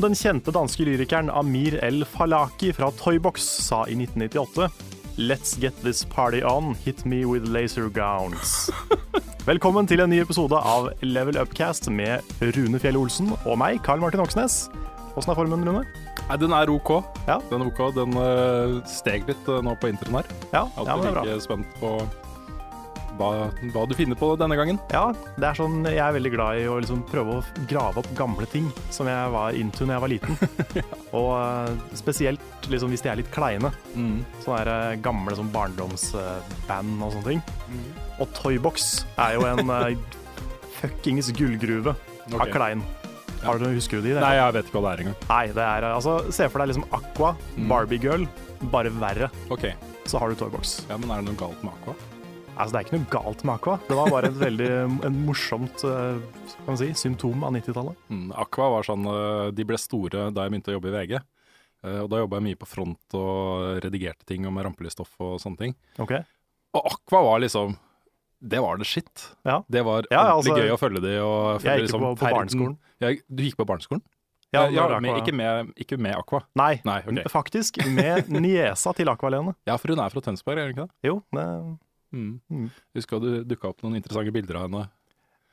Som 0.00 0.14
den 0.14 0.16
kjente 0.16 0.52
danske 0.54 0.84
lyrikeren 0.86 1.26
Amir 1.28 1.74
El 1.84 2.06
Falaki 2.08 2.70
fra 2.72 2.86
Toybox 2.96 3.44
sa 3.66 3.82
i 3.84 3.92
1998 3.98 4.70
Let's 5.20 5.58
get 5.60 5.76
this 5.84 6.06
party 6.08 6.40
on, 6.40 6.72
hit 6.86 7.04
me 7.04 7.26
with 7.28 7.44
laser 7.44 7.90
gowns. 7.92 8.70
Velkommen 9.50 9.84
til 9.90 10.00
en 10.00 10.08
ny 10.08 10.22
episode 10.22 10.56
av 10.56 10.88
Level 11.04 11.36
Upcast 11.42 11.90
med 11.92 12.24
Rune 12.40 12.80
Fjell 12.80 12.96
Olsen 12.96 13.34
og 13.44 13.60
meg, 13.60 13.82
Karl 13.84 14.00
Martin 14.00 14.24
Oksnes. 14.24 14.70
Åssen 15.20 15.34
er 15.34 15.36
formen, 15.36 15.68
Rune? 15.68 15.84
Nei, 16.30 16.40
Den 16.40 16.56
er 16.56 16.72
OK. 16.72 16.94
Ja. 17.28 17.36
Den 17.52 17.60
er 17.60 17.68
ok, 17.68 17.84
den 18.00 18.16
eh, 18.24 18.80
steg 18.88 19.28
litt 19.28 19.52
eh, 19.52 19.60
nå 19.60 19.76
på 19.76 19.92
introen 19.92 20.22
her. 20.22 20.32
Ja, 20.48 20.64
ja 20.64 20.64
Alltid 20.80 20.94
men 20.94 21.04
det 21.04 21.12
er 21.12 21.18
bra. 21.18 21.28
like 21.28 21.44
spent 21.44 21.76
på 21.82 21.92
hva, 23.20 23.50
hva 23.74 23.82
du 23.90 23.94
finner 23.98 24.16
på 24.18 24.32
denne 24.40 24.56
gangen. 24.58 24.78
Ja, 24.94 25.10
det 25.36 25.46
er 25.50 25.58
sånn, 25.58 25.82
Jeg 25.86 26.00
er 26.00 26.16
veldig 26.16 26.32
glad 26.34 26.60
i 26.62 26.66
å 26.70 26.78
liksom 26.80 27.02
prøve 27.10 27.38
å 27.38 27.66
grave 27.70 28.00
opp 28.02 28.08
gamle 28.18 28.48
ting 28.50 28.70
som 28.92 29.08
jeg 29.10 29.32
var 29.34 29.56
into 29.60 29.84
når 29.86 29.96
jeg 29.98 30.04
var 30.06 30.12
liten. 30.14 30.38
Og 31.20 31.30
eh, 31.36 31.74
spesielt 32.00 32.68
liksom, 32.70 32.92
hvis 32.94 33.04
de 33.04 33.12
er 33.12 33.20
litt 33.20 33.30
kleine. 33.34 33.70
Sånne 33.92 34.60
der, 34.64 34.72
eh, 34.74 35.00
gamle 35.04 35.36
sånn 35.38 35.52
barndomsband 35.54 37.02
og 37.04 37.12
sånne 37.16 37.26
ting. 37.28 37.42
Og 38.20 38.32
Toybox 38.36 38.90
er 39.20 39.36
jo 39.38 39.44
en 39.48 39.70
uh, 39.70 39.90
fuckings 40.80 41.30
gullgruve 41.36 41.94
av 42.36 42.46
klein. 42.52 42.82
Har 43.40 43.56
du, 43.56 43.64
husker 43.72 44.00
du 44.00 44.04
de? 44.10 44.14
Det? 44.18 44.20
Nei, 44.20 44.34
jeg 44.36 44.52
vet 44.58 44.66
ikke 44.68 44.80
hva 44.82 44.90
det 44.90 44.92
er 44.92 45.02
engang. 45.06 45.20
Nei, 45.30 45.44
det 45.56 45.64
er 45.64 45.86
eh, 45.88 45.94
altså 45.96 46.18
Se 46.34 46.48
for 46.52 46.60
deg 46.60 46.72
liksom 46.74 46.88
Aqua, 46.92 47.30
Mm. 47.56 47.68
Barbie 47.72 48.00
Girl, 48.02 48.26
bare 48.72 48.92
verre. 49.00 49.30
Okay. 49.52 49.72
Så 50.08 50.20
har 50.20 50.28
du 50.32 50.36
Toybox. 50.36 50.80
Ja, 50.90 50.96
Men 51.00 51.10
er 51.14 51.22
det 51.22 51.30
noe 51.32 51.38
galt 51.40 51.62
med 51.64 51.72
Aqua? 51.80 51.94
Altså, 52.60 52.74
det 52.74 52.80
er 52.80 52.86
ikke 52.86 52.98
noe 52.98 53.10
galt 53.12 53.42
med 53.46 53.54
Aqua. 53.54 53.74
Det 53.88 53.96
var 53.96 54.10
bare 54.12 54.28
et 54.28 54.38
veldig 54.40 54.70
en 55.08 55.20
morsomt 55.24 55.84
eh, 55.88 56.18
si, 56.76 56.90
symptom 56.98 57.44
av 57.46 57.54
90-tallet. 57.56 58.00
Mm, 58.12 58.26
Aqua 58.44 58.68
var 58.74 58.86
sånn 58.86 59.06
eh, 59.08 59.46
De 59.56 59.64
ble 59.66 59.78
store 59.80 60.26
da 60.34 60.44
jeg 60.44 60.52
begynte 60.52 60.74
å 60.74 60.76
jobbe 60.76 60.90
i 60.90 60.96
VG. 60.98 61.14
Eh, 61.16 62.00
og 62.04 62.10
da 62.12 62.20
jobba 62.20 62.40
jeg 62.40 62.48
mye 62.50 62.60
på 62.60 62.68
front 62.68 63.16
og 63.16 63.80
redigerte 63.86 64.28
ting 64.28 64.44
og 64.44 64.54
med 64.56 64.68
rampelysstoff 64.68 65.14
og 65.24 65.38
sånne 65.40 65.64
ting. 65.64 65.76
Okay. 66.04 66.26
Og 66.76 66.92
Aqua 66.92 67.24
var 67.26 67.42
liksom 67.42 67.74
Det 68.40 68.60
var 68.62 68.78
det 68.78 68.86
shit. 68.88 69.26
Ja. 69.48 69.62
Det 69.68 69.84
var 69.86 70.06
Ja, 70.12 70.28
altså, 70.36 70.56
gøy 70.56 70.72
å 70.74 70.80
følge 70.80 71.04
de 71.04 71.16
og 71.24 71.64
Jeg 71.64 71.80
gikk 71.80 71.88
liksom 71.88 72.04
på, 72.06 72.14
på 72.20 72.32
barneskolen. 72.36 72.78
Jeg, 73.00 73.22
du 73.28 73.44
gikk 73.46 73.60
på 73.60 73.68
barneskolen? 73.68 74.04
Ja, 74.50 74.64
ja, 74.66 74.86
men 74.98 75.14
ikke, 75.20 75.32
med, 75.36 75.68
ikke 75.78 75.94
med 75.94 76.16
Aqua. 76.18 76.40
Nei, 76.58 76.80
Nei, 76.82 76.98
okay. 77.06 77.30
faktisk 77.30 77.78
med 77.86 78.26
niesa 78.34 78.90
til 78.98 79.06
Aqua-Lene. 79.12 79.54
Ja, 79.68 79.76
for 79.78 79.94
hun 79.94 80.02
er 80.02 80.10
fra 80.10 80.22
Tønsberg, 80.24 80.58
er 80.58 80.66
hun 80.66 80.74
ikke 80.74 80.86
det? 80.88 80.96
Jo, 81.06 81.20
det, 81.36 81.44
Mm. 82.14 82.40
Mm. 82.50 82.66
Husker 82.98 83.22
du 83.22 83.30
dukka 83.46 83.70
opp 83.70 83.84
noen 83.84 83.98
interessante 84.00 84.34
bilder 84.34 84.60
av 84.60 84.66
henne. 84.68 84.88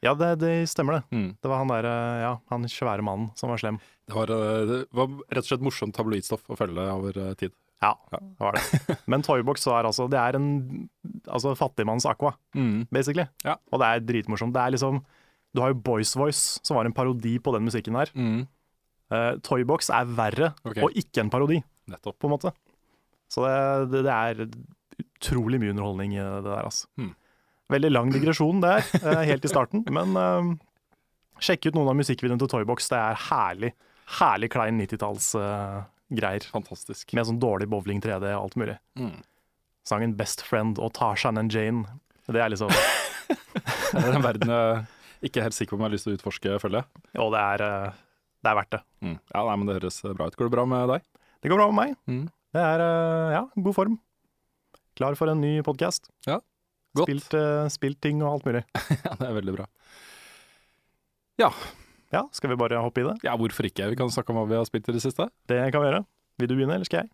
ja, 0.05 0.13
det, 0.17 0.31
det 0.41 0.51
stemmer 0.69 0.99
det. 0.99 1.03
Mm. 1.13 1.29
Det 1.41 1.51
var 1.51 1.61
han 1.61 1.71
der, 1.71 1.87
eh, 1.89 2.23
ja, 2.23 2.33
han 2.53 2.67
svære 2.69 3.05
mannen 3.05 3.31
som 3.37 3.49
var 3.49 3.61
slem. 3.61 3.79
Det, 4.07 4.15
var, 4.15 4.33
eh, 4.33 4.65
det 4.69 4.81
var 4.95 5.13
rett 5.29 5.45
og 5.45 5.49
slett 5.51 5.65
morsomt 5.65 5.95
tabloidstoff 5.97 6.45
å 6.49 6.57
følge 6.59 6.89
over 6.93 7.17
eh, 7.23 7.33
tid. 7.39 7.55
Ja, 7.83 7.93
det 8.09 8.41
var 8.41 8.57
det. 8.57 8.97
Men 9.11 9.21
Toybox 9.21 9.67
er 9.69 9.85
altså 9.85 10.07
Det 10.09 10.17
er 10.17 10.33
en 10.33 10.47
altså 11.29 11.51
fattigmanns 11.53 12.07
Aqua, 12.09 12.31
basically. 12.89 13.27
Ja. 13.45 13.59
Og 13.69 13.81
det 13.83 13.89
er 13.89 14.05
dritmorsomt. 14.05 14.55
Det 14.55 14.63
er 14.63 14.73
liksom 14.73 15.03
Du 15.53 15.61
har 15.61 15.69
jo 15.69 15.81
Boys 15.85 16.15
Voice, 16.17 16.57
som 16.65 16.79
var 16.79 16.89
en 16.89 16.95
parodi 16.97 17.35
på 17.37 17.53
den 17.53 17.67
musikken 17.69 17.97
der. 17.97 18.09
Mm. 18.17 18.47
Uh, 19.13 19.37
Toybox 19.45 19.91
er 19.93 20.09
verre, 20.17 20.49
okay. 20.65 20.81
og 20.83 20.97
ikke 20.99 21.21
en 21.23 21.29
parodi, 21.31 21.61
Nettopp. 21.87 22.17
på 22.19 22.27
en 22.27 22.33
måte. 22.33 22.51
Så 23.31 23.45
det, 23.45 23.91
det, 23.93 24.01
det 24.07 24.15
er 24.15 24.41
utrolig 25.01 25.59
mye 25.61 25.73
underholdning 25.73 26.15
i 26.17 26.21
det 26.21 26.43
der, 26.45 26.63
altså. 26.65 26.89
Hmm. 26.99 27.13
Veldig 27.73 27.91
lang 27.91 28.11
digresjon 28.13 28.61
der, 28.63 28.85
eh, 29.01 29.23
helt 29.27 29.45
i 29.45 29.51
starten, 29.51 29.83
men 29.91 30.15
eh, 30.21 30.51
sjekk 31.43 31.69
ut 31.69 31.77
noen 31.77 31.91
av 31.91 31.97
musikkvideoene 31.99 32.41
til 32.43 32.51
Toybox. 32.53 32.89
Det 32.93 32.99
er 32.99 33.23
herlig, 33.27 33.73
herlig 34.19 34.51
klein 34.53 34.79
90-tallsgreier. 34.81 36.47
Fantastisk. 36.53 37.13
med 37.13 37.27
sånn 37.27 37.41
dårlig 37.43 37.67
bowling 37.71 37.99
3D 38.03 38.31
og 38.31 38.45
alt 38.45 38.59
mulig. 38.59 38.77
Mm. 38.99 39.17
Sangen 39.87 40.15
Best 40.19 40.43
Friend 40.43 40.79
og 40.79 40.93
Tarzan 40.97 41.39
and 41.39 41.53
Jane, 41.53 41.85
det 42.27 42.41
er 42.43 42.51
liksom 42.51 42.71
Det 43.27 44.03
er 44.03 44.15
en 44.17 44.23
verden 44.23 44.51
jeg 44.51 45.31
ikke 45.31 45.43
helt 45.45 45.55
sikker 45.55 45.73
på 45.73 45.79
om 45.79 45.85
jeg 45.85 45.89
har 45.89 45.95
lyst 45.95 46.07
til 46.07 46.13
å 46.13 46.17
utforske, 46.19 46.57
føler 46.61 46.81
jeg. 46.81 47.03
Jo, 47.17 47.27
det 47.33 47.43
er, 47.43 47.63
eh, 47.65 48.01
det 48.45 48.51
er 48.51 48.57
verdt 48.59 48.73
det. 48.75 48.81
Mm. 49.01 49.15
Ja, 49.33 49.43
nei, 49.43 49.55
men 49.55 49.69
Det 49.69 49.77
høres 49.79 50.01
bra 50.13 50.27
ut. 50.27 50.35
Går 50.37 50.49
det 50.49 50.55
bra 50.55 50.65
med 50.69 50.89
deg? 50.93 51.07
Det 51.41 51.51
går 51.51 51.59
bra 51.61 51.67
med 51.71 51.79
meg. 51.79 51.95
Mm. 52.07 52.25
Det 52.53 52.63
er 52.63 52.83
eh, 52.85 53.31
ja, 53.35 53.43
god 53.55 53.75
form. 53.75 53.97
Klar 54.97 55.15
for 55.17 55.29
en 55.29 55.41
ny 55.43 55.59
podkast. 55.65 56.09
Ja, 56.25 56.39
godt. 56.97 57.05
Spilt, 57.09 57.33
uh, 57.37 57.67
spilt 57.69 57.99
ting 58.01 58.23
og 58.25 58.37
alt 58.39 58.47
mulig. 58.49 58.63
Ja, 59.05 59.13
det 59.19 59.27
er 59.29 59.35
veldig 59.37 59.57
bra. 59.59 59.67
Ja, 61.41 61.51
Ja, 62.07 62.21
skal 62.31 62.53
vi 62.53 62.55
bare 62.55 62.79
hoppe 62.79 63.01
i 63.01 63.05
det? 63.05 63.17
ja, 63.27 63.33
hvorfor 63.37 63.67
ikke? 63.67 63.89
Vi 63.91 63.97
kan 63.99 64.09
snakke 64.09 64.31
om 64.31 64.37
hva 64.39 64.45
vi 64.47 64.55
har 64.55 64.65
spilt 64.65 64.87
i 64.89 64.93
det 64.95 65.01
siste. 65.03 65.27
Det 65.51 65.59
kan 65.75 65.83
vi 65.83 65.89
gjøre. 65.89 66.05
Vil 66.39 66.47
du 66.49 66.53
begynne, 66.55 66.77
eller 66.77 66.87
skal 66.87 67.03
jeg? 67.03 67.09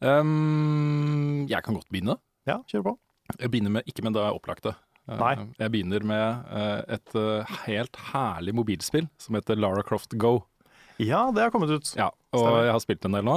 Um, 0.00 1.44
jeg 1.50 1.62
kan 1.66 1.76
godt 1.76 1.88
begynne. 1.92 2.16
Ja, 2.48 2.56
kjør 2.70 2.86
på. 2.86 2.94
Jeg 3.42 3.50
begynner 3.52 3.74
med, 3.76 3.90
ikke 3.90 4.02
med 4.06 4.16
det 4.16 4.24
opplagte. 4.32 4.72
Eh, 5.08 5.18
Nei. 5.20 5.34
Jeg 5.60 5.72
begynner 5.74 6.04
med 6.08 6.48
eh, 6.48 6.96
et 6.96 7.16
helt 7.66 7.98
herlig 8.10 8.54
mobilspill 8.56 9.06
som 9.20 9.36
heter 9.36 9.58
Lara 9.60 9.82
Croft 9.84 10.16
Go. 10.20 10.38
Ja, 10.98 11.26
det 11.34 11.44
har 11.44 11.52
kommet 11.54 11.70
ut. 11.70 11.90
Ja, 11.98 12.08
og 12.32 12.40
Stemmer. 12.40 12.64
jeg 12.66 12.72
har 12.74 12.82
spilt 12.86 13.04
en 13.06 13.14
del 13.18 13.26
nå. 13.28 13.36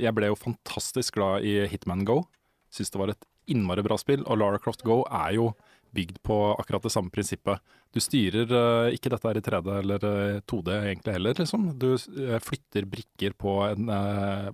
Jeg 0.00 0.14
ble 0.16 0.30
jo 0.30 0.38
fantastisk 0.38 1.18
glad 1.18 1.44
i 1.44 1.58
Hitman 1.68 2.06
Go. 2.08 2.22
Syns 2.70 2.90
det 2.94 3.00
var 3.02 3.12
et 3.12 3.26
innmari 3.50 3.82
bra 3.82 3.96
spill. 3.98 4.22
Og 4.26 4.38
Lara 4.38 4.60
Croft 4.62 4.84
Go 4.86 5.00
er 5.10 5.34
jo 5.36 5.50
bygd 5.94 6.20
på 6.22 6.36
akkurat 6.54 6.84
det 6.86 6.92
samme 6.94 7.10
prinsippet. 7.10 7.58
Du 7.90 7.98
styrer 7.98 8.52
uh, 8.54 8.92
ikke 8.94 9.10
dette 9.10 9.26
her 9.26 9.40
i 9.40 9.42
3D 9.42 9.70
eller 9.80 10.04
eh, 10.06 10.36
2D 10.46 10.68
egentlig 10.84 11.16
heller, 11.16 11.34
liksom. 11.40 11.64
Du 11.82 11.88
uh, 11.96 12.36
flytter 12.46 12.86
brikker 12.86 13.34
på 13.34 13.56
en 13.66 13.90
eh, 13.90 14.46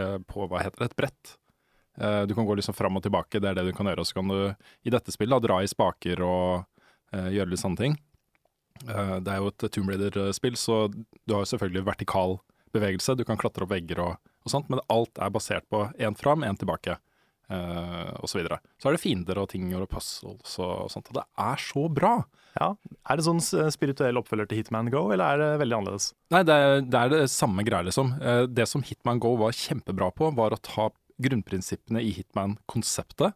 eh, 0.00 0.16
på 0.24 0.46
hva 0.48 0.62
heter 0.64 0.80
det, 0.86 0.88
et 0.90 0.96
brett. 0.96 1.34
Eh, 2.00 2.22
Du 2.26 2.32
kan 2.34 2.46
gå 2.48 2.56
liksom 2.56 2.74
fram 2.74 2.96
og 2.96 3.02
tilbake, 3.04 3.40
det 3.42 3.50
er 3.50 3.58
det 3.60 3.66
du 3.68 3.74
kan 3.76 3.90
gjøre. 3.90 4.00
Og 4.00 4.08
så 4.08 4.16
kan 4.22 4.32
du 4.32 4.38
i 4.88 4.94
dette 4.94 5.12
spillet 5.12 5.36
da, 5.36 5.44
dra 5.50 5.58
i 5.60 5.68
spaker 5.68 6.22
og 6.24 6.64
eh, 7.12 7.28
gjøre 7.36 7.52
litt 7.52 7.60
sånne 7.60 7.82
ting. 7.82 7.98
Eh, 8.88 9.18
Det 9.20 9.34
er 9.34 9.42
jo 9.42 9.52
et 9.52 9.68
Tomb 9.68 9.92
Raider-spill, 9.92 10.56
så 10.56 10.86
du 10.88 11.34
har 11.34 11.44
jo 11.44 11.50
selvfølgelig 11.52 11.84
vertikal 11.92 12.38
bevegelse. 12.72 13.18
Du 13.20 13.24
kan 13.28 13.36
klatre 13.36 13.66
opp 13.66 13.74
vegger 13.74 14.00
og, 14.00 14.16
og 14.46 14.52
sånt, 14.54 14.70
men 14.72 14.80
alt 14.88 15.18
er 15.20 15.30
basert 15.34 15.68
på 15.68 15.84
én 16.00 16.16
fram, 16.16 16.40
én 16.46 16.56
tilbake, 16.56 16.96
eh, 17.50 18.12
og 18.16 18.30
så 18.30 18.40
videre. 18.40 18.60
Så 18.80 18.88
er 18.88 18.96
det 18.96 19.02
fiender 19.02 19.40
og 19.42 19.50
ting 19.52 19.68
og 19.76 19.88
puzzles 19.90 20.56
og 20.62 20.90
sånt, 20.92 21.10
og 21.10 21.20
det 21.20 21.26
er 21.46 21.64
så 21.64 21.86
bra! 21.92 22.14
Ja. 22.58 22.72
Er 23.06 23.18
det 23.18 23.26
sånn 23.26 23.42
spirituell 23.70 24.18
oppfølger 24.18 24.48
til 24.50 24.58
Hitman 24.58 24.90
Go, 24.90 25.04
eller 25.14 25.36
er 25.36 25.42
det 25.42 25.50
veldig 25.62 25.76
annerledes? 25.76 26.10
Nei, 26.34 26.42
det 26.46 26.56
er 26.56 26.80
det, 26.82 27.02
er 27.02 27.12
det 27.14 27.20
samme 27.30 27.62
greia, 27.66 27.86
liksom. 27.86 28.16
Eh, 28.18 28.42
Det 28.50 28.66
som 28.70 28.82
Hitman 28.86 29.22
Go 29.22 29.36
var 29.40 29.54
kjempebra 29.54 30.10
på, 30.16 30.32
var 30.34 30.56
å 30.56 30.62
ta 30.62 30.90
grunnprinsippene 31.20 32.02
i 32.02 32.10
Hitman-konseptet 32.16 33.34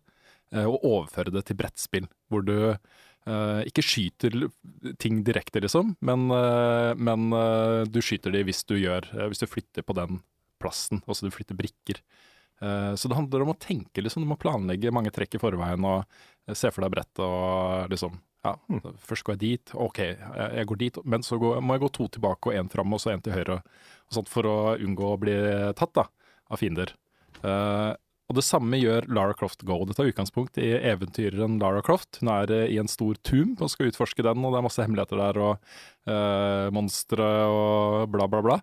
eh, 0.54 0.66
og 0.66 0.82
overføre 0.82 1.34
det 1.34 1.44
til 1.50 1.60
brettspill, 1.60 2.10
hvor 2.32 2.46
du 2.46 2.74
Uh, 3.24 3.64
ikke 3.64 3.80
skyter 3.80 4.34
ting 5.00 5.22
direkte, 5.24 5.62
liksom, 5.64 5.94
men, 6.04 6.26
uh, 6.28 6.92
men 6.92 7.30
uh, 7.32 7.86
du 7.88 8.02
skyter 8.04 8.34
de 8.34 8.42
hvis 8.44 8.60
du 8.68 8.74
gjør 8.76 9.06
eh, 9.14 9.30
Hvis 9.32 9.40
du 9.40 9.46
flytter 9.48 9.80
på 9.80 9.96
den 9.96 10.18
plassen, 10.60 11.00
altså 11.08 11.24
du 11.24 11.32
flytter 11.32 11.56
brikker. 11.56 12.02
Eh, 12.64 12.94
så 12.94 13.08
det 13.08 13.18
handler 13.18 13.44
om 13.44 13.52
å 13.52 13.58
tenke, 13.60 14.02
liksom. 14.02 14.24
Du 14.24 14.30
må 14.30 14.38
planlegge 14.40 14.92
mange 14.94 15.12
trekk 15.14 15.36
i 15.36 15.42
forveien 15.42 15.84
og 15.88 16.04
eh, 16.04 16.54
se 16.56 16.70
for 16.72 16.84
deg 16.84 16.94
brettet 16.96 17.24
og 17.24 17.92
liksom 17.92 18.16
Ja, 18.44 18.58
Først 19.00 19.24
går 19.24 19.38
jeg 19.38 19.40
dit, 19.40 19.70
OK, 19.80 20.02
jeg, 20.04 20.64
går 20.68 20.80
dit, 20.80 20.98
men 21.08 21.22
så 21.24 21.38
går, 21.40 21.62
må 21.64 21.78
jeg 21.78 21.86
gå 21.86 21.88
to 21.96 22.08
tilbake 22.12 22.50
og 22.50 22.56
én 22.58 22.68
fram 22.68 22.92
og 22.92 23.00
så 23.00 23.14
én 23.14 23.22
til 23.24 23.32
høyre. 23.32 23.62
Og 24.04 24.18
sånt 24.18 24.28
For 24.28 24.44
å 24.48 24.56
unngå 24.76 25.14
å 25.14 25.20
bli 25.20 25.36
tatt 25.78 25.94
da, 25.96 26.04
av 26.52 26.60
fiender. 26.60 26.92
Uh, 27.40 27.96
og 28.28 28.36
det 28.36 28.44
samme 28.44 28.76
gjør 28.76 29.08
Lara 29.16 29.32
Croft 29.36 29.64
Go. 29.64 29.78
Det 29.88 29.96
tar 29.96 30.10
utgangspunkt 30.10 30.60
i 30.60 30.74
eventyreren 30.76 31.56
Lara 31.60 31.80
Croft. 31.84 32.20
Hun 32.20 32.30
er 32.32 32.52
i 32.68 32.76
en 32.80 32.88
stor 32.88 33.16
tomb 33.24 33.64
og 33.64 33.72
skal 33.72 33.88
utforske 33.88 34.24
den, 34.24 34.44
og 34.44 34.52
det 34.52 34.60
er 34.60 34.68
masse 34.68 34.84
hemmeligheter 34.84 35.20
der, 35.20 35.40
og 35.40 35.74
uh, 36.12 36.68
monstre 36.76 37.30
og 37.48 38.12
bla, 38.12 38.28
bla, 38.28 38.44
bla. 38.44 38.60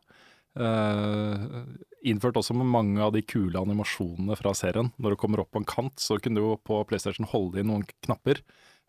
Uh, 0.58 1.64
innført 2.04 2.36
også 2.36 2.56
med 2.58 2.68
mange 2.68 3.00
av 3.04 3.14
de 3.16 3.22
kule 3.24 3.60
animasjonene 3.60 4.36
fra 4.40 4.52
serien. 4.58 4.92
Når 5.00 5.14
du 5.14 5.20
kommer 5.22 5.44
opp 5.44 5.54
på 5.56 5.62
en 5.62 5.70
kant, 5.70 5.96
så 6.02 6.18
kunne 6.20 6.42
du 6.42 6.50
jo 6.50 6.60
på 6.60 6.82
PlayStation 6.90 7.30
holde 7.32 7.62
inn 7.62 7.70
noen 7.72 7.88
knapper. 8.06 8.42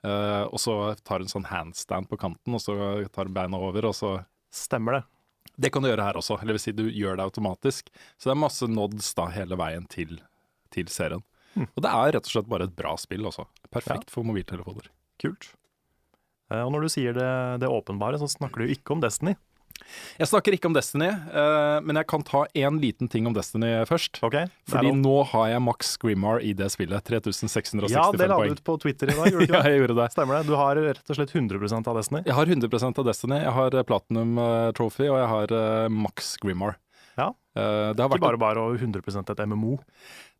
Uh, 0.03 0.49
og 0.51 0.59
så 0.59 0.77
tar 1.07 1.21
du 1.21 1.29
en 1.29 1.35
sånn 1.37 1.51
handstand 1.51 2.11
på 2.11 2.19
kanten, 2.19 2.57
og 2.59 2.63
så 2.65 2.75
tar 3.15 3.29
du 3.29 3.37
beina 3.37 3.61
over, 3.63 3.93
og 3.93 3.99
så 3.99 4.21
Stemmer 4.53 4.99
det. 4.99 5.03
Det 5.65 5.71
kan 5.73 5.81
du 5.81 5.89
gjøre 5.89 6.05
her 6.05 6.19
også, 6.21 6.37
eller 6.43 6.59
vil 6.59 6.61
si 6.61 6.75
du 6.77 6.83
gjør 6.93 7.17
det 7.17 7.25
automatisk. 7.25 7.87
Så 8.21 8.29
det 8.29 8.35
er 8.35 8.43
masse 8.43 8.67
nods 8.69 9.07
da 9.17 9.25
hele 9.33 9.57
veien 9.57 9.87
til, 9.89 10.19
til 10.77 10.91
serien. 10.93 11.23
Og 11.57 11.81
det 11.85 11.89
er 11.89 12.13
rett 12.17 12.29
og 12.29 12.35
slett 12.35 12.51
bare 12.53 12.67
et 12.69 12.77
bra 12.77 12.93
spill, 13.01 13.25
altså. 13.29 13.47
Perfekt 13.73 14.13
for 14.13 14.29
mobiltelefoner. 14.29 14.91
Kult. 15.23 15.51
Uh, 16.53 16.63
Og 16.67 16.75
når 16.75 16.85
du 16.85 16.93
sier 16.93 17.17
det, 17.17 17.31
det 17.65 17.73
åpenbare, 17.73 18.21
så 18.21 18.29
snakker 18.29 18.61
du 18.61 18.75
ikke 18.75 18.93
om 18.93 19.01
Destiny. 19.01 19.39
Jeg 20.21 20.31
snakker 20.31 20.57
ikke 20.57 20.71
om 20.71 20.77
Destiny, 20.77 21.11
uh, 21.33 21.79
men 21.85 21.99
jeg 22.01 22.09
kan 22.11 22.25
ta 22.27 22.45
én 22.59 22.81
liten 22.83 23.11
ting 23.13 23.27
om 23.29 23.37
Destiny 23.37 23.73
først. 23.89 24.23
Okay, 24.27 24.51
Fordi 24.71 24.93
nå 24.99 25.17
har 25.33 25.49
jeg 25.55 25.65
Max 25.65 25.97
Grimmar 26.03 26.43
i 26.45 26.53
det 26.57 26.71
spillet. 26.75 27.03
3665 27.09 27.81
poeng. 27.81 27.91
ja, 27.93 28.07
det 28.17 28.29
la 28.31 28.39
du 28.41 28.57
ut 28.57 28.65
på 28.65 28.79
Twitter 28.83 29.13
i 29.13 29.17
dag, 29.17 29.31
gjorde 29.33 29.47
du 29.47 29.49
ikke 29.51 29.61
Ja, 29.63 29.71
jeg 29.71 29.83
gjorde 29.83 29.99
det. 30.01 30.09
Stemmer 30.15 30.39
det. 30.41 30.47
Du 30.51 30.57
har 30.59 30.77
rett 30.77 31.13
og 31.13 31.19
slett 31.19 31.35
100 31.35 31.83
av 31.89 31.99
Destiny. 31.99 32.23
Jeg 32.27 32.37
har 32.39 32.47
100% 32.47 32.99
av 33.03 33.07
Destiny. 33.09 33.39
Jeg 33.43 33.55
har 33.59 33.77
eh, 33.77 33.87
Platinum 33.89 34.39
eh, 34.39 34.71
Trophy, 34.77 35.07
og 35.11 35.21
jeg 35.21 35.31
har 35.33 35.55
uh, 35.55 35.93
Max 35.93 36.35
Grimmar. 36.43 36.79
Ja. 37.19 37.31
Uh, 37.57 37.93
det 37.93 38.01
har 38.01 38.09
Ikke 38.09 38.25
bare 38.25 38.41
bare 38.41 38.65
og 38.65 38.81
100 38.81 39.33
et 39.35 39.43
MMO. 39.49 39.79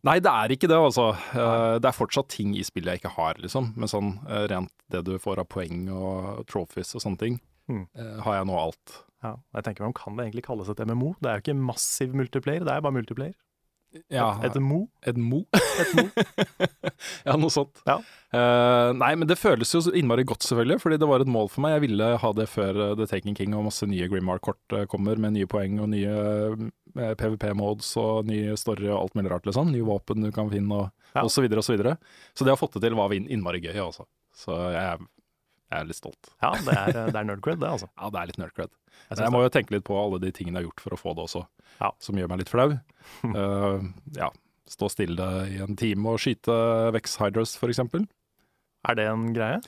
Nei, 0.03 0.17
det 0.19 0.31
er 0.31 0.51
ikke 0.55 0.67
det, 0.67 0.77
altså. 0.77 1.11
Uh, 1.31 1.79
det 1.79 1.87
er 1.89 1.95
fortsatt 1.95 2.31
ting 2.33 2.55
i 2.57 2.65
spillet 2.65 2.97
jeg 2.97 3.03
ikke 3.03 3.15
har, 3.17 3.39
liksom. 3.41 3.73
Men 3.77 3.91
sånn 3.91 4.13
rent 4.51 4.73
det 4.91 5.03
du 5.07 5.15
får 5.21 5.43
av 5.43 5.49
poeng 5.51 5.87
og 5.93 6.45
trophies 6.49 6.95
og 6.97 7.05
sånne 7.05 7.25
ting, 7.25 7.41
Mm. 7.71 7.85
har 8.25 8.41
jeg 8.41 8.47
nå 8.49 8.55
alt. 8.59 8.93
Ja, 9.23 9.37
jeg 9.55 9.63
tenker 9.65 9.85
meg 9.85 9.93
om 9.93 9.97
Kan 9.97 10.17
det 10.19 10.25
egentlig 10.27 10.43
kalles 10.45 10.69
et 10.73 10.83
MMO? 10.83 11.13
Det 11.23 11.29
er 11.31 11.39
jo 11.39 11.45
ikke 11.45 11.57
massiv 11.71 12.13
multiplayer, 12.19 12.65
det 12.67 12.73
er 12.75 12.83
bare 12.83 12.97
multiplayer. 12.99 13.33
Ja, 14.09 14.39
Et 14.41 14.55
Mo. 14.57 14.87
et 15.05 15.17
mo. 15.21 15.43
Et 15.53 15.89
Mo. 15.93 16.03
ja, 17.27 17.35
noe 17.37 17.51
sånt. 17.53 17.77
Ja. 17.85 17.99
Uh, 18.33 18.89
nei, 18.97 19.11
men 19.21 19.29
det 19.29 19.37
føles 19.37 19.69
jo 19.69 19.83
innmari 19.93 20.23
godt, 20.25 20.41
selvfølgelig, 20.47 20.79
fordi 20.81 20.97
det 20.97 21.09
var 21.11 21.21
et 21.21 21.29
mål 21.29 21.51
for 21.53 21.61
meg. 21.61 21.75
Jeg 21.75 21.83
ville 21.85 22.07
ha 22.23 22.31
det 22.33 22.47
før 22.49 22.79
eh, 22.87 22.95
The 22.97 23.05
Taking 23.11 23.37
King 23.37 23.53
og 23.53 23.67
masse 23.67 23.85
nye 23.85 24.07
Grimmar-kort 24.09 24.73
eh, 24.79 24.87
kommer, 24.89 25.21
med 25.21 25.35
nye 25.37 25.45
poeng 25.45 25.77
og 25.85 25.91
nye 25.93 26.15
PVP-modes 26.97 27.91
og 28.01 28.25
nye 28.29 28.57
story 28.59 28.89
og 28.89 28.97
alt 29.03 29.15
mulig 29.19 29.31
rart, 29.33 29.45
liksom. 29.49 29.69
Nye 29.73 29.85
våpen 29.87 30.25
du 30.25 30.31
kan 30.33 30.49
finne, 30.53 30.73
og, 30.87 31.09
Ja. 31.13 31.21
og 31.21 31.29
så 31.29 31.45
videre 31.45 31.61
og 31.61 31.67
så 31.69 31.75
videre. 31.77 31.97
Så 32.33 32.45
det 32.47 32.49
å 32.53 32.57
ha 32.57 32.63
fått 32.65 32.79
det 32.79 32.87
til 32.89 32.97
var 32.97 33.13
innmari 33.13 33.61
gøy, 33.61 33.77
altså. 33.85 34.07
Så 34.33 34.57
jeg 34.73 34.81
er, 34.95 35.05
jeg 35.73 35.83
er 35.83 35.89
litt 35.89 35.99
stolt. 35.99 36.29
Ja, 36.43 36.51
det 36.55 36.73
er, 36.77 36.91
det 37.11 37.19
er 37.19 37.27
nerdcred, 37.27 37.59
det, 37.63 37.69
altså. 37.75 37.89
Ja, 37.99 38.09
det 38.13 38.21
er 38.21 38.29
litt 38.31 38.39
nerdcred. 38.41 38.71
Jeg 39.09 39.17
jeg 39.23 39.33
må 39.33 39.41
jo 39.43 39.49
tenke 39.53 39.73
litt 39.75 39.85
på 39.87 39.97
alle 39.99 40.19
de 40.21 40.31
tingene 40.31 40.59
jeg 40.61 40.63
har 40.63 40.69
gjort 40.71 40.83
for 40.85 40.95
å 40.95 40.99
få 41.01 41.13
det 41.17 41.25
også, 41.27 41.43
Ja. 41.81 41.89
som 41.99 42.15
gjør 42.19 42.29
meg 42.31 42.43
litt 42.43 42.51
flau. 42.53 42.67
uh, 43.25 43.81
ja, 44.21 44.29
stå 44.69 44.89
stille 44.93 45.27
i 45.51 45.57
en 45.65 45.75
time 45.79 46.13
og 46.13 46.21
skyte 46.23 46.55
Vex 46.95 47.17
Hydras, 47.21 47.57
eksempel. 47.67 48.05
Er 48.87 48.95
det 48.99 49.07
en 49.09 49.27
greie? 49.35 49.59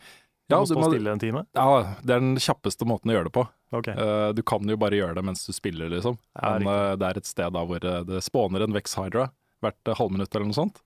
Du 0.45 0.53
Ja, 0.53 0.59
må 0.61 0.67
stå 0.69 0.77
må- 0.77 0.91
stille 0.93 1.11
en 1.15 1.19
time? 1.23 1.45
Ja, 1.57 1.95
det 2.05 2.15
er 2.15 2.19
den 2.21 2.35
kjappeste 2.37 2.85
måten 2.85 3.09
å 3.09 3.15
gjøre 3.17 3.29
det 3.31 3.33
på. 3.33 3.47
Okay. 3.75 3.95
Uh, 3.97 4.29
du 4.37 4.43
kan 4.45 4.61
jo 4.69 4.77
bare 4.77 4.95
gjøre 4.99 5.15
det 5.17 5.23
mens 5.25 5.41
du 5.47 5.51
spiller, 5.57 5.89
liksom. 5.89 6.19
Ja, 6.37 6.57
Men 6.59 6.67
uh, 6.69 6.95
det 7.01 7.07
er 7.09 7.17
et 7.17 7.25
sted 7.29 7.51
da 7.55 7.63
hvor 7.65 7.81
det 7.81 8.21
spåner 8.23 8.61
en 8.63 8.75
Vex 8.77 8.93
Hydra 8.99 9.31
hvert 9.65 9.95
halvminutt 9.97 10.35
eller 10.35 10.45
noe 10.51 10.57
sånt. 10.57 10.81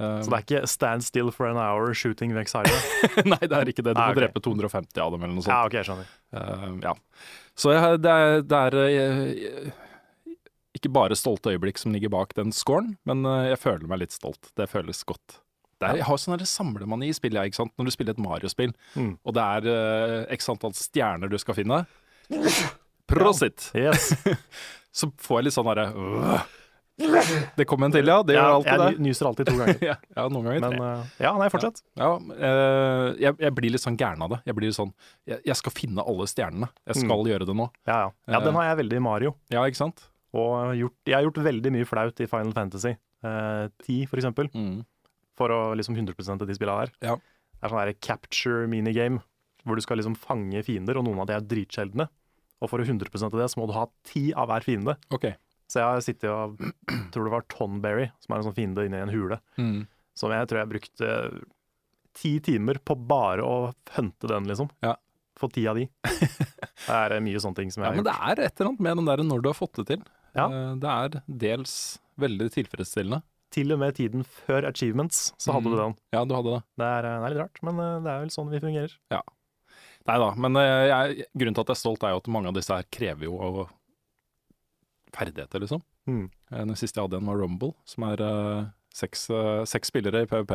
Eh, 0.00 0.20
Så 0.24 0.30
det 0.30 0.38
er 0.38 0.44
ikke 0.46 0.66
'stand 0.66 1.04
still 1.04 1.30
for 1.30 1.46
an 1.46 1.56
hour 1.60 1.92
shooting 1.94 2.32
Vex 2.34 2.52
Hydra'? 2.56 3.24
Nei, 3.32 3.38
det 3.44 3.52
er 3.52 3.68
ikke 3.70 3.82
det. 3.84 3.94
Du 3.94 4.00
Ah, 4.00 4.08
må 4.12 4.20
drepe 4.20 4.40
250 4.40 4.98
av 5.00 5.12
dem 5.12 5.22
eller 5.22 5.34
noe 5.34 5.42
sånt. 5.44 5.52
ja, 5.52 5.66
ok, 5.66 5.72
jeg 5.72 5.84
skjønner. 5.84 6.08
Uh, 6.32 6.80
ja. 6.82 6.94
Så 7.54 7.72
jeg, 7.76 8.00
det 8.02 8.10
er, 8.10 8.42
det 8.42 8.58
er 8.58 8.76
jeg, 8.88 9.72
ikke 10.74 10.88
bare 10.92 11.14
stolte 11.14 11.52
øyeblikk 11.52 11.78
som 11.78 11.92
ligger 11.92 12.08
bak 12.10 12.32
den 12.34 12.50
scoren, 12.50 12.96
men 13.04 13.24
eh, 13.28 13.50
jeg 13.52 13.58
føler 13.60 13.86
meg 13.86 13.98
litt 14.00 14.12
stolt. 14.16 14.48
Det 14.56 14.66
føles 14.72 15.04
godt. 15.04 15.38
Det 15.78 15.88
er, 15.90 15.96
jeg 16.00 16.06
har 16.06 16.16
sånn 16.16 16.38
samlemani 16.46 17.08
i 17.10 17.12
spillet, 17.12 17.50
ikke 17.50 17.58
sant? 17.60 17.72
når 17.76 17.84
du 17.84 17.90
spiller 17.90 18.14
et 18.16 18.22
Mario-spill, 18.22 18.72
Mm. 18.96 19.18
og 19.26 19.34
det 19.34 19.42
er 19.42 19.68
uh, 19.68 20.32
x 20.32 20.48
antall 20.48 20.72
stjerner 20.72 21.28
du 21.28 21.36
skal 21.38 21.54
finne. 21.58 21.84
Prosit! 23.06 23.70
Yes. 23.74 24.12
Så 24.92 25.10
får 25.20 25.40
jeg 25.40 25.44
litt 25.44 25.54
sånn 25.56 25.68
herre. 25.68 25.86
Det 27.58 27.66
kom 27.68 27.82
en 27.86 27.92
til, 27.94 28.06
ja. 28.08 28.18
Det 28.26 28.34
Ja, 28.36 28.44
gjør 28.44 28.56
alltid 28.58 28.72
jeg 28.72 28.96
det. 28.96 29.04
nyser 29.06 29.28
alltid 29.30 29.48
to 29.50 29.56
ganger. 29.58 29.78
Ja, 29.90 29.96
ja, 30.16 30.24
noen 30.32 30.46
ganger 30.48 30.64
Men 30.66 30.84
eh, 30.86 31.10
ja, 31.24 31.32
nei, 31.40 31.48
fortsett. 31.52 31.82
Ja, 31.98 32.10
eh, 32.36 33.08
jeg, 33.24 33.36
jeg 33.42 33.54
blir 33.58 33.74
litt 33.74 33.84
sånn 33.84 33.98
gæren 34.00 34.22
av 34.26 34.34
det. 34.36 34.40
Jeg 34.48 34.58
blir 34.58 34.68
litt 34.70 34.78
sånn 34.78 34.92
Jeg, 35.28 35.40
jeg 35.50 35.58
skal 35.60 35.74
finne 35.76 36.04
alle 36.06 36.28
stjernene. 36.30 36.70
Jeg 36.90 37.02
skal 37.04 37.26
gjøre 37.32 37.48
det 37.48 37.56
nå. 37.58 37.68
Ja, 37.88 37.98
ja. 38.06 38.12
ja, 38.36 38.40
den 38.46 38.58
har 38.60 38.70
jeg 38.70 38.80
veldig 38.84 39.00
i 39.00 39.04
Mario. 39.08 39.34
Ja, 39.54 39.64
ikke 39.68 39.82
sant? 39.82 40.06
Og 40.32 40.72
gjort, 40.78 40.96
jeg 41.10 41.18
har 41.18 41.26
gjort 41.26 41.42
veldig 41.44 41.74
mye 41.74 41.88
flaut 41.88 42.22
i 42.24 42.28
Final 42.30 42.54
Fantasy. 42.56 42.94
10, 43.22 44.06
for 44.10 44.18
eksempel. 44.18 44.48
Mm. 44.56 44.80
For 45.38 45.52
å 45.52 45.60
liksom 45.78 45.94
100 45.96 46.16
av 46.34 46.46
de 46.48 46.56
spillene 46.56 46.86
der. 46.86 46.94
Ja. 47.04 47.18
Det 47.62 47.68
er 47.68 47.72
sånn 47.72 47.82
der 47.84 47.92
capture 48.02 48.64
minigame, 48.70 49.20
hvor 49.62 49.78
du 49.78 49.82
skal 49.84 50.00
liksom 50.00 50.16
fange 50.18 50.64
fiender, 50.66 50.98
og 50.98 51.06
noen 51.06 51.20
av 51.22 51.28
de 51.30 51.36
er 51.36 51.44
dritsjeldne. 51.46 52.08
Og 52.62 52.70
for 52.70 52.82
å 52.82 52.86
100 52.86 53.10
av 53.26 53.36
det, 53.38 53.46
så 53.52 53.60
må 53.60 53.68
du 53.70 53.74
ha 53.76 53.84
ti 54.06 54.28
av 54.38 54.48
hver 54.50 54.64
fiende. 54.66 54.96
OK. 55.14 55.28
Så 55.72 55.80
jeg 55.80 55.88
har 55.88 56.02
sittet 56.04 56.28
og 56.28 56.58
tror 57.14 57.24
det 57.28 57.32
var 57.32 57.44
Tonberry, 57.48 58.10
som 58.20 58.34
er 58.34 58.42
en 58.42 58.46
sånn 58.50 58.56
fiende 58.58 58.84
inni 58.84 58.98
en 59.00 59.12
hule, 59.12 59.38
Mm. 59.56 59.86
som 60.14 60.30
jeg 60.34 60.48
tror 60.50 60.60
jeg 60.60 60.72
brukte 60.74 61.10
ti 62.12 62.34
timer 62.44 62.76
på 62.84 62.96
bare 63.08 63.40
å 63.46 63.72
hunte 63.96 64.28
den, 64.28 64.44
liksom. 64.50 64.68
Ja. 64.84 64.96
Få 65.40 65.48
ti 65.50 65.64
av 65.66 65.78
de. 65.80 65.86
Det 66.82 66.92
er 66.98 67.14
eh, 67.16 67.22
mye 67.24 67.40
sånne 67.40 67.56
ting 67.56 67.70
som 67.72 67.84
jeg 67.84 67.88
Ja, 67.88 67.94
jeg 67.94 68.02
men 68.02 68.08
det 68.10 68.16
er 68.20 68.40
et 68.44 68.60
eller 68.60 68.68
annet 68.72 68.80
med 68.84 68.96
den 69.00 69.08
der 69.08 69.22
når 69.24 69.42
du 69.42 69.48
har 69.48 69.56
fått 69.56 69.78
det 69.80 69.86
til. 69.94 70.02
Ja. 70.36 70.46
Eh, 70.50 70.74
Det 70.82 70.90
er 70.92 71.22
dels 71.46 71.74
veldig 72.20 72.50
tilfredsstillende. 72.52 73.22
Til 73.52 73.72
og 73.72 73.78
med 73.80 73.94
tiden 73.96 74.24
før 74.24 74.66
achievements, 74.68 75.32
så 75.40 75.52
hadde 75.56 75.70
Mm. 75.70 75.72
du 75.72 75.78
den. 75.80 75.94
Ja, 76.12 76.24
du 76.28 76.34
hadde 76.36 76.52
det. 76.58 76.62
Det 76.76 76.88
er, 76.90 77.06
eh, 77.08 77.18
det 77.20 77.24
er 77.24 77.34
litt 77.34 77.42
rart, 77.46 77.62
men 77.62 77.76
det 78.04 78.10
er 78.12 78.20
vel 78.26 78.32
sånn 78.34 78.50
vi 78.52 78.60
fungerer. 78.60 78.92
Nei 80.04 80.18
da, 80.18 80.28
men 80.34 80.52
jeg, 80.58 81.26
grunnen 81.38 81.54
til 81.54 81.62
at 81.62 81.68
jeg 81.72 81.76
er 81.78 81.82
stolt, 81.84 82.02
er 82.04 82.10
jo 82.12 82.20
at 82.20 82.28
mange 82.34 82.48
av 82.50 82.54
disse 82.58 82.74
her 82.74 82.84
krever 82.90 83.24
jo 83.30 83.68
ferdigheter, 85.16 85.62
liksom. 85.62 85.82
Mm. 86.08 86.24
Eh, 86.50 86.62
Den 86.64 86.78
siste 86.78 86.98
jeg 86.98 87.06
hadde 87.06 87.18
igjen, 87.18 87.30
var 87.30 87.42
Rumble, 87.42 87.74
som 87.88 88.06
er 88.08 88.22
uh, 88.24 88.70
seks, 88.94 89.28
uh, 89.32 89.62
seks 89.68 89.92
spillere 89.92 90.24
i 90.24 90.30
PVP, 90.30 90.54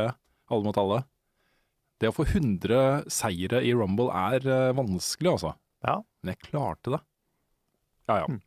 alle 0.51 0.67
mot 0.67 0.79
alle. 0.81 1.03
Det 1.97 2.11
å 2.11 2.15
få 2.15 2.27
100 2.27 3.07
seire 3.11 3.63
i 3.65 3.73
Rumble 3.73 4.11
er 4.13 4.45
uh, 4.45 4.75
vanskelig, 4.77 5.37
altså. 5.37 5.55
Ja. 5.85 5.99
Men 6.21 6.33
jeg 6.33 6.49
klarte 6.49 6.97
det. 6.97 7.01
Ja 8.07 8.21
ja. 8.23 8.27
Mm. 8.31 8.41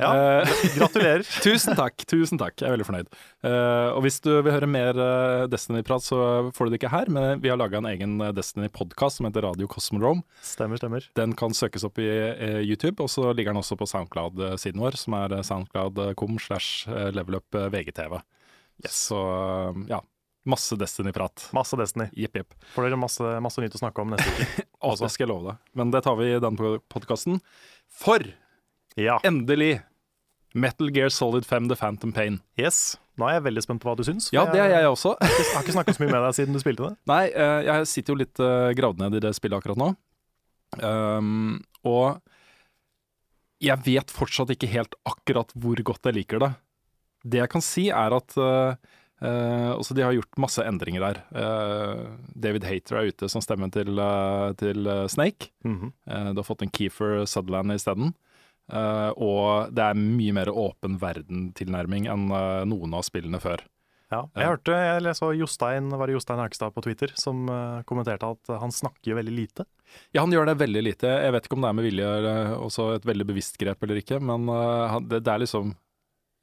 Ja, 0.00 0.10
Eh, 0.42 0.48
gratulerer. 0.74 1.22
tusen 1.46 1.76
takk, 1.78 2.02
tusen 2.10 2.40
takk. 2.40 2.56
Jeg 2.58 2.68
er 2.68 2.74
veldig 2.74 2.86
fornøyd. 2.88 3.10
Uh, 3.44 3.94
og 3.94 4.04
hvis 4.06 4.18
du 4.24 4.30
vil 4.42 4.52
høre 4.54 4.68
mer 4.70 4.98
eh, 4.98 5.44
Destiny-prat, 5.50 6.02
så 6.02 6.18
får 6.56 6.66
du 6.66 6.74
det 6.74 6.80
ikke 6.80 6.92
her, 6.94 7.10
men 7.12 7.42
vi 7.44 7.52
har 7.52 7.60
laga 7.60 7.78
en 7.78 7.90
egen 7.92 8.16
Destiny-podkast 8.34 9.20
som 9.20 9.28
heter 9.28 9.46
Radio 9.46 9.68
Cosmodrome. 9.70 10.24
Stemmer, 10.44 10.80
stemmer. 10.80 11.06
Den 11.18 11.36
kan 11.38 11.54
søkes 11.54 11.86
opp 11.86 12.00
i 12.02 12.08
uh, 12.08 12.60
YouTube, 12.64 12.98
og 13.04 13.12
så 13.12 13.30
ligger 13.32 13.54
den 13.54 13.62
også 13.62 13.78
på 13.78 13.88
Soundcloud-siden 13.90 14.82
vår, 14.82 14.98
som 15.00 15.18
er 15.20 15.38
soundcloud.com 15.46 16.40
slash 16.42 16.88
levelupvgtv 16.90 17.22
levelup 17.24 17.56
VGTV. 17.74 18.18
Så 18.90 19.18
ja, 19.88 20.00
masse 20.44 20.76
Destiny-prat. 20.76 21.48
Masse 21.56 21.78
Destiny. 21.78 22.08
Jipp, 22.12 22.36
jipp. 22.36 22.54
Får 22.74 22.88
dere 22.88 22.98
masse, 23.00 23.34
masse 23.44 23.62
nytt 23.62 23.76
å 23.78 23.82
snakke 23.84 24.02
om 24.02 24.14
neste 24.14 24.34
uke. 24.34 24.66
Også 24.90 25.06
det 25.06 25.14
skal 25.14 25.26
jeg 25.26 25.32
love 25.32 25.52
deg. 25.52 25.74
Men 25.78 25.92
det 25.94 26.02
tar 26.04 26.18
vi 26.20 26.32
i 26.34 26.40
den 26.42 26.58
podkasten. 26.92 27.38
For 27.94 28.24
Ja. 29.00 29.18
endelig 29.26 29.80
Metal 30.54 30.90
Gear 30.94 31.08
Solid 31.10 31.46
5 31.46 31.68
The 31.68 31.76
Phantom 31.76 32.12
Pain. 32.14 32.38
Yes. 32.58 32.96
Nå 33.18 33.26
er 33.26 33.36
jeg 33.36 33.44
veldig 33.48 33.62
spent 33.64 33.82
på 33.82 33.90
hva 33.90 33.96
du 33.98 34.04
syns. 34.06 34.28
Ja, 34.34 34.44
det 34.50 34.60
er 34.62 34.70
jeg 34.70 34.90
også. 34.90 35.16
Jeg 35.18 35.34
har 35.50 35.62
ikke 35.64 35.74
snakket 35.74 35.96
så 35.98 36.02
mye 36.04 36.12
med 36.12 36.22
deg 36.22 36.36
siden 36.38 36.56
du 36.56 36.62
spilte 36.62 36.88
det. 36.88 36.96
Nei, 37.10 37.24
eh, 37.30 37.60
jeg 37.66 37.88
sitter 37.90 38.14
jo 38.14 38.20
litt 38.22 38.42
uh, 38.42 38.70
gravd 38.78 39.02
ned 39.02 39.18
i 39.18 39.22
det 39.22 39.34
spillet 39.34 39.58
akkurat 39.58 39.80
nå. 39.80 39.90
Um, 40.78 41.58
og 41.86 42.22
jeg 43.62 43.78
vet 43.86 44.14
fortsatt 44.14 44.50
ikke 44.54 44.70
helt 44.72 44.94
akkurat 45.06 45.50
hvor 45.58 45.82
godt 45.90 46.10
jeg 46.10 46.18
liker 46.20 46.42
det. 46.42 46.52
Det 47.24 47.40
jeg 47.42 47.52
kan 47.54 47.64
si, 47.64 47.88
er 47.94 48.14
at 48.14 48.34
uh, 48.38 48.74
uh, 49.22 49.70
altså 49.74 49.94
de 49.96 50.06
har 50.06 50.14
gjort 50.14 50.42
masse 50.42 50.66
endringer 50.66 51.06
der. 51.06 51.22
Uh, 51.34 52.18
David 52.34 52.66
Hater 52.70 53.00
er 53.00 53.10
ute 53.10 53.30
som 53.30 53.42
stemmen 53.42 53.74
til, 53.74 53.94
uh, 53.98 54.52
til 54.58 54.86
Snake. 55.10 55.50
Mhm. 55.66 55.94
Uh, 56.06 56.30
du 56.30 56.42
har 56.42 56.46
fått 56.50 56.66
en 56.66 56.74
Keefer 56.74 57.24
Sutherland 57.26 57.74
isteden. 57.74 58.14
Uh, 58.72 59.10
og 59.20 59.74
det 59.76 59.84
er 59.84 59.98
mye 59.98 60.34
mer 60.36 60.48
åpen 60.48 60.96
verden-tilnærming 61.02 62.08
enn 62.08 62.30
uh, 62.32 62.64
noen 62.68 62.96
av 62.96 63.04
spillene 63.04 63.40
før. 63.42 63.66
Ja, 64.12 64.22
jeg 64.36 64.46
hørte, 64.46 64.74
jeg 64.78 65.16
så 65.18 65.30
Jostein, 65.34 65.88
var 65.90 66.06
det 66.06 66.14
Jostein 66.14 66.40
Erkestad 66.40 66.74
på 66.76 66.84
Twitter 66.84 67.12
som 67.18 67.48
uh, 67.50 67.82
kommenterte 67.88 68.30
at 68.36 68.52
han 68.60 68.72
snakker 68.72 69.18
veldig 69.18 69.34
lite. 69.34 69.66
Ja, 70.14 70.22
han 70.22 70.32
gjør 70.32 70.48
det 70.48 70.58
veldig 70.60 70.84
lite. 70.86 71.10
Jeg 71.24 71.34
vet 71.34 71.48
ikke 71.48 71.58
om 71.58 71.64
det 71.64 71.70
er 71.72 71.78
med 71.80 71.88
vilje 71.88 72.10
eller 72.18 72.52
også 72.56 72.92
et 72.94 73.08
veldig 73.08 73.26
bevisst 73.32 73.58
grep 73.60 73.84
eller 73.84 74.00
ikke, 74.00 74.20
men 74.22 74.48
han, 74.48 75.08
det, 75.10 75.24
det 75.26 75.34
er 75.34 75.42
liksom 75.44 75.74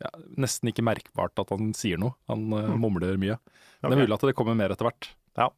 ja, 0.02 0.12
nesten 0.42 0.72
ikke 0.72 0.86
merkbart 0.86 1.42
at 1.42 1.52
han 1.54 1.72
sier 1.78 2.00
noe. 2.02 2.16
Han 2.32 2.50
eh, 2.58 2.74
mumler 2.80 3.20
mye. 3.22 3.38
Det 3.82 3.90
er 3.90 4.02
mulig 4.04 4.16
at 4.16 4.28
det 4.30 4.36
kommer 4.38 4.58
mer 4.58 4.74
etter 4.74 4.88
hvert. 4.88 5.10
Ja. 5.40 5.50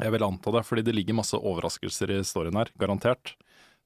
Jeg 0.00 0.14
vil 0.14 0.24
anta 0.26 0.54
det, 0.56 0.64
fordi 0.68 0.84
det 0.86 0.94
ligger 0.96 1.18
masse 1.18 1.38
overraskelser 1.38 2.14
i 2.14 2.22
storyen 2.26 2.56
her, 2.56 2.72
garantert, 2.80 3.34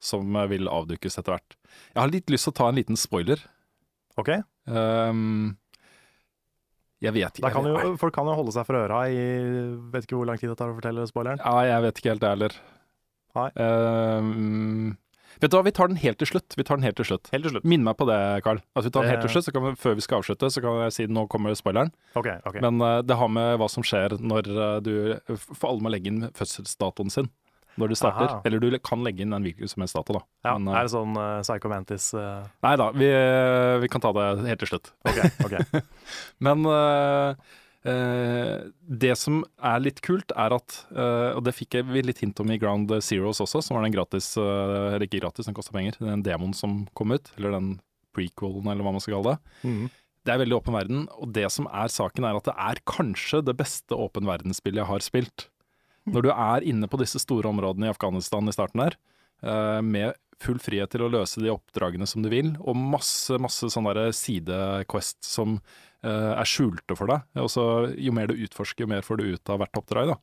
som 0.02 0.36
eh, 0.36 0.50
vil 0.52 0.70
avdukkes 0.70 1.18
etter 1.20 1.36
hvert. 1.36 1.56
Jeg 1.94 2.00
har 2.02 2.12
litt 2.12 2.32
lyst 2.32 2.48
til 2.48 2.54
å 2.54 2.58
ta 2.60 2.68
en 2.70 2.78
liten 2.78 3.00
spoiler. 3.00 3.42
Ok, 4.16 4.32
Um, 4.66 5.56
jeg 7.04 7.12
vet 7.14 7.38
da 7.44 7.50
kan 7.52 7.66
jo, 7.68 7.94
Folk 8.00 8.14
kan 8.16 8.26
jo 8.26 8.34
holde 8.38 8.54
seg 8.56 8.64
for 8.66 8.78
øra 8.80 9.04
i 9.12 9.18
vet 9.92 10.06
ikke 10.06 10.18
hvor 10.18 10.28
lang 10.28 10.40
tid 10.40 10.50
det 10.50 10.58
tar 10.58 10.72
å 10.72 10.76
fortelle 10.78 11.04
spoileren. 11.08 11.42
Ja, 11.44 11.66
jeg 11.68 11.84
vet 11.84 12.00
ikke 12.00 12.14
helt 12.14 12.24
det 12.24 12.30
heller. 12.32 12.56
Nei. 13.36 13.50
Um, 13.60 14.96
vet 15.42 15.52
du 15.52 15.58
hva, 15.58 15.62
vi 15.66 15.74
tar 15.76 15.92
den 15.92 16.00
helt 16.00 16.18
til 16.22 16.30
slutt. 16.32 16.56
Vi 16.56 16.64
tar 16.64 16.80
den 16.80 16.88
helt 16.88 16.96
til 16.98 17.06
slutt. 17.10 17.28
Helt 17.34 17.44
til 17.46 17.52
slutt. 17.52 17.68
Minn 17.68 17.84
meg 17.84 17.98
på 18.00 18.08
det, 18.08 18.18
Carl. 18.46 18.62
At 18.74 18.88
vi 18.88 18.94
tar 18.94 19.04
den 19.04 19.12
helt 19.12 19.26
til 19.28 19.34
slutt, 19.36 19.46
så 19.46 19.54
kan 19.54 19.66
vi, 19.68 19.74
Før 19.84 19.98
vi 19.98 20.06
skal 20.06 20.24
avslutte, 20.24 20.50
så 20.50 20.64
kan 20.64 20.80
jeg 20.86 20.96
si 20.96 21.08
nå 21.12 21.26
kommer 21.30 21.54
spoileren. 21.58 21.92
Okay, 22.16 22.40
okay. 22.48 22.64
Men 22.64 22.80
uh, 22.80 23.02
det 23.04 23.20
har 23.20 23.30
med 23.30 23.60
hva 23.60 23.68
som 23.70 23.84
skjer 23.86 24.16
når 24.18 24.50
uh, 24.56 24.68
du 24.80 24.94
For 25.36 25.68
alle 25.68 25.84
må 25.84 25.92
legge 25.92 26.10
inn 26.10 26.30
fødselsdatoen 26.34 27.12
sin 27.12 27.30
når 27.80 27.92
du 27.92 27.98
starter. 27.98 28.30
Aha. 28.30 28.40
Eller 28.48 28.62
du 28.62 28.78
kan 28.84 29.04
legge 29.04 29.24
inn 29.24 29.34
en 29.36 29.44
hvilken 29.44 29.70
som 29.70 29.84
helst 29.84 29.98
dato, 29.98 30.16
da. 30.18 30.24
ja, 30.48 30.56
Men, 30.56 30.70
eh, 30.72 30.78
er 30.78 30.88
det 30.88 30.94
sånn 30.94 31.18
uh, 31.18 31.26
Psycho 31.44 31.72
Mantis 31.72 32.08
uh... 32.16 32.46
nei 32.64 32.74
da, 32.80 32.88
vi, 32.96 33.10
eh, 33.12 33.76
vi 33.82 33.90
kan 33.92 34.04
ta 34.04 34.12
det 34.16 34.26
helt 34.46 34.64
til 34.64 34.72
slutt. 34.72 34.90
Ok, 35.06 35.20
ok. 35.46 35.78
Men 36.46 36.64
uh, 36.68 37.56
eh, 37.86 38.54
det 39.04 39.12
som 39.20 39.42
er 39.60 39.82
litt 39.84 40.00
kult, 40.04 40.32
er 40.36 40.56
at 40.56 40.78
eh, 40.94 41.36
Og 41.36 41.44
det 41.46 41.54
fikk 41.56 41.78
vi 41.90 42.04
litt 42.04 42.22
hint 42.24 42.40
om 42.42 42.50
i 42.52 42.58
Ground 42.62 42.92
Zeroes 43.04 43.42
også, 43.44 43.62
som 43.64 43.78
var 43.78 43.86
den 43.86 43.94
gratis 43.94 44.32
eh, 44.40 44.94
Eller 44.94 45.06
ikke 45.06 45.22
gratis, 45.22 45.48
den 45.48 45.56
kosta 45.56 45.76
penger. 45.76 45.98
Den 46.00 46.24
demoen 46.26 46.56
som 46.56 46.84
kom 46.96 47.14
ut. 47.14 47.30
Eller 47.36 47.54
den 47.58 47.76
prequelen, 48.16 48.66
eller 48.72 48.86
hva 48.86 48.96
man 48.96 49.04
skal 49.04 49.18
kalle 49.18 49.36
det. 49.36 49.68
Mm. 49.68 49.86
Det 50.26 50.32
er 50.34 50.40
veldig 50.40 50.56
åpen 50.56 50.74
verden, 50.74 51.02
og 51.20 51.28
det 51.36 51.46
som 51.54 51.68
er 51.70 51.90
saken, 51.92 52.24
er 52.26 52.38
at 52.38 52.48
det 52.48 52.54
er 52.58 52.80
kanskje 52.88 53.44
det 53.46 53.54
beste 53.60 53.94
åpen 53.94 54.26
verdensspillet 54.26 54.80
jeg 54.80 54.88
har 54.88 55.04
spilt. 55.04 55.44
Når 56.06 56.26
du 56.26 56.30
er 56.32 56.66
inne 56.66 56.88
på 56.90 57.00
disse 57.00 57.20
store 57.22 57.50
områdene 57.50 57.88
i 57.88 57.92
Afghanistan 57.92 58.46
i 58.46 58.54
starten 58.54 58.84
her, 58.84 58.96
eh, 59.42 59.80
med 59.82 60.14
full 60.42 60.60
frihet 60.60 60.92
til 60.92 61.06
å 61.06 61.10
løse 61.10 61.40
de 61.42 61.52
oppdragene 61.52 62.06
som 62.08 62.22
du 62.22 62.30
vil, 62.32 62.52
og 62.60 62.76
masse 62.76 63.38
masse 63.40 63.70
sånne 63.72 64.10
sidequest 64.14 65.24
som 65.26 65.58
eh, 66.04 66.32
er 66.36 66.48
skjulte 66.48 66.96
for 66.98 67.10
deg. 67.10 67.26
Og 67.42 67.96
jo 67.98 68.14
mer 68.14 68.30
du 68.30 68.38
utforsker, 68.46 68.84
jo 68.84 68.92
mer 68.92 69.06
får 69.06 69.20
du 69.20 69.28
ut 69.34 69.52
av 69.52 69.62
hvert 69.62 69.80
oppdrag. 69.82 70.14
da. 70.14 70.20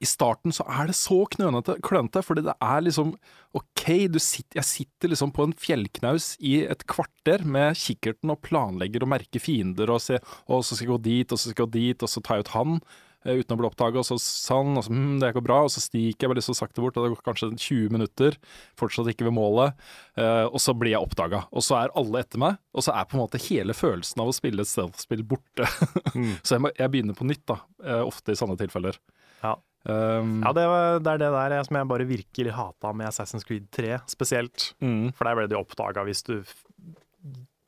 I 0.00 0.08
starten 0.08 0.54
så 0.56 0.64
er 0.64 0.88
det 0.88 0.96
så 0.96 1.18
knønete, 1.28 1.74
klønete, 1.84 2.22
fordi 2.24 2.46
det 2.46 2.54
er 2.64 2.86
liksom 2.86 3.12
OK, 3.58 3.84
sitter, 4.16 4.56
jeg 4.56 4.64
sitter 4.64 5.12
liksom 5.12 5.34
på 5.36 5.44
en 5.44 5.52
fjellknaus 5.52 6.32
i 6.40 6.62
et 6.64 6.86
kvarter 6.88 7.44
med 7.44 7.76
kikkerten 7.76 8.32
og 8.32 8.40
planlegger 8.46 9.04
og 9.04 9.12
merker 9.12 9.44
fiender 9.44 9.92
og 9.92 10.00
ser 10.00 10.24
Å, 10.48 10.62
så 10.64 10.72
skal 10.72 10.86
jeg 10.86 10.92
gå 10.94 11.00
dit, 11.04 11.28
og 11.28 11.36
så 11.36 11.50
skal 11.50 11.58
jeg 11.58 11.66
gå 11.66 11.70
dit, 11.76 12.06
og 12.06 12.12
så 12.12 12.24
tar 12.24 12.40
jeg 12.40 12.48
ut 12.48 12.54
han 12.54 12.80
uten 13.24 13.52
å 13.52 13.58
bli 13.60 13.68
oppdaga, 13.68 14.00
og 14.00 14.06
så 14.08 14.16
sa 14.20 14.56
han 14.62 14.78
så 14.80 14.88
hm, 14.88 15.18
det 15.20 15.32
går 15.36 15.44
bra, 15.44 15.58
og 15.66 15.70
så 15.74 15.82
stiker 15.84 16.24
jeg 16.26 16.32
bare 16.32 16.44
så 16.46 16.54
sakte 16.56 16.80
bort, 16.80 16.96
og 16.96 17.04
det 17.04 17.12
går 17.14 17.24
kanskje 17.26 17.50
20 17.56 17.90
minutter, 17.92 18.36
fortsatt 18.80 19.10
ikke 19.12 19.26
ved 19.28 19.34
målet, 19.36 19.74
eh, 20.16 20.46
og 20.48 20.56
så 20.62 20.72
blir 20.76 20.94
jeg 20.94 21.04
oppdaga. 21.04 21.42
Og 21.52 21.62
så 21.66 21.76
er 21.82 21.92
alle 22.00 22.22
etter 22.24 22.40
meg, 22.40 22.56
og 22.72 22.86
så 22.86 22.94
er 22.96 23.04
på 23.10 23.18
en 23.18 23.24
måte 23.26 23.40
hele 23.50 23.76
følelsen 23.76 24.22
av 24.24 24.30
å 24.32 24.36
spille 24.36 24.64
et 24.64 24.70
stealth-spill 24.72 25.24
borte. 25.28 25.68
Mm. 26.10 26.32
så 26.42 26.56
jeg, 26.56 26.62
må, 26.64 26.70
jeg 26.74 26.90
begynner 26.90 27.14
på 27.14 27.24
nytt, 27.28 27.44
da, 27.46 27.54
eh, 27.84 28.00
ofte 28.02 28.32
i 28.32 28.38
sånne 28.38 28.56
tilfeller. 28.58 28.96
Ja. 29.44 29.52
Um, 29.88 30.40
Ja, 30.44 30.50
det, 30.52 30.64
det 31.04 31.12
er 31.12 31.20
det 31.22 31.28
der 31.32 31.54
jeg- 31.54 31.66
som 31.68 31.76
jeg 31.78 31.88
bare 31.88 32.04
virkelig 32.08 32.52
hata 32.56 32.90
med 32.92 33.06
Assassin's 33.08 33.46
Creed 33.46 33.68
3 33.72 34.00
spesielt. 34.10 34.72
mm, 34.82 35.12
For 35.16 35.24
der 35.28 35.38
ble 35.38 35.46
det 35.48 35.56
oppdaga 35.60 36.02
hvis 36.08 36.24
du 36.26 36.42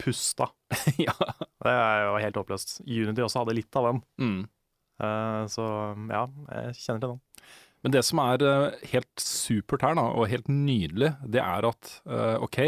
pusta. 0.03 0.49
ja. 0.99 1.15
Det 1.63 1.71
var 1.71 2.03
jo 2.09 2.17
helt 2.25 2.37
håpløst. 2.41 2.81
Unity 2.87 3.23
også 3.25 3.45
hadde 3.45 3.55
litt 3.57 3.79
av 3.79 3.89
den. 3.93 4.03
Mm. 4.21 4.41
Eh, 5.03 5.45
så 5.51 5.67
ja, 6.11 6.27
jeg 6.49 6.75
kjenner 6.79 7.03
til 7.03 7.15
den. 7.15 7.23
Men 7.83 7.95
det 7.97 8.03
som 8.07 8.21
er 8.23 8.45
eh, 8.47 8.83
helt 8.93 9.23
supert 9.23 9.85
her, 9.87 9.97
da, 9.99 10.07
og 10.15 10.31
helt 10.31 10.51
nydelig, 10.51 11.13
det 11.27 11.43
er 11.43 11.67
at 11.73 11.97
eh, 12.07 12.37
OK, 12.43 12.61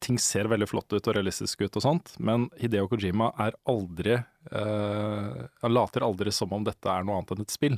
ting 0.00 0.16
ser 0.22 0.48
veldig 0.48 0.68
flott 0.70 0.94
ut 0.94 1.08
og 1.10 1.16
realistisk 1.16 1.60
ut 1.60 1.74
og 1.76 1.82
sånt, 1.84 2.14
men 2.16 2.46
Hideo 2.56 2.86
Kojima 2.88 3.26
er 3.42 3.52
aldri 3.68 4.14
Han 4.48 5.74
later 5.74 6.06
aldri 6.06 6.32
som 6.32 6.54
om 6.56 6.64
dette 6.64 6.88
er 6.88 7.04
noe 7.04 7.18
annet 7.18 7.34
enn 7.34 7.44
et 7.44 7.52
spill. 7.52 7.76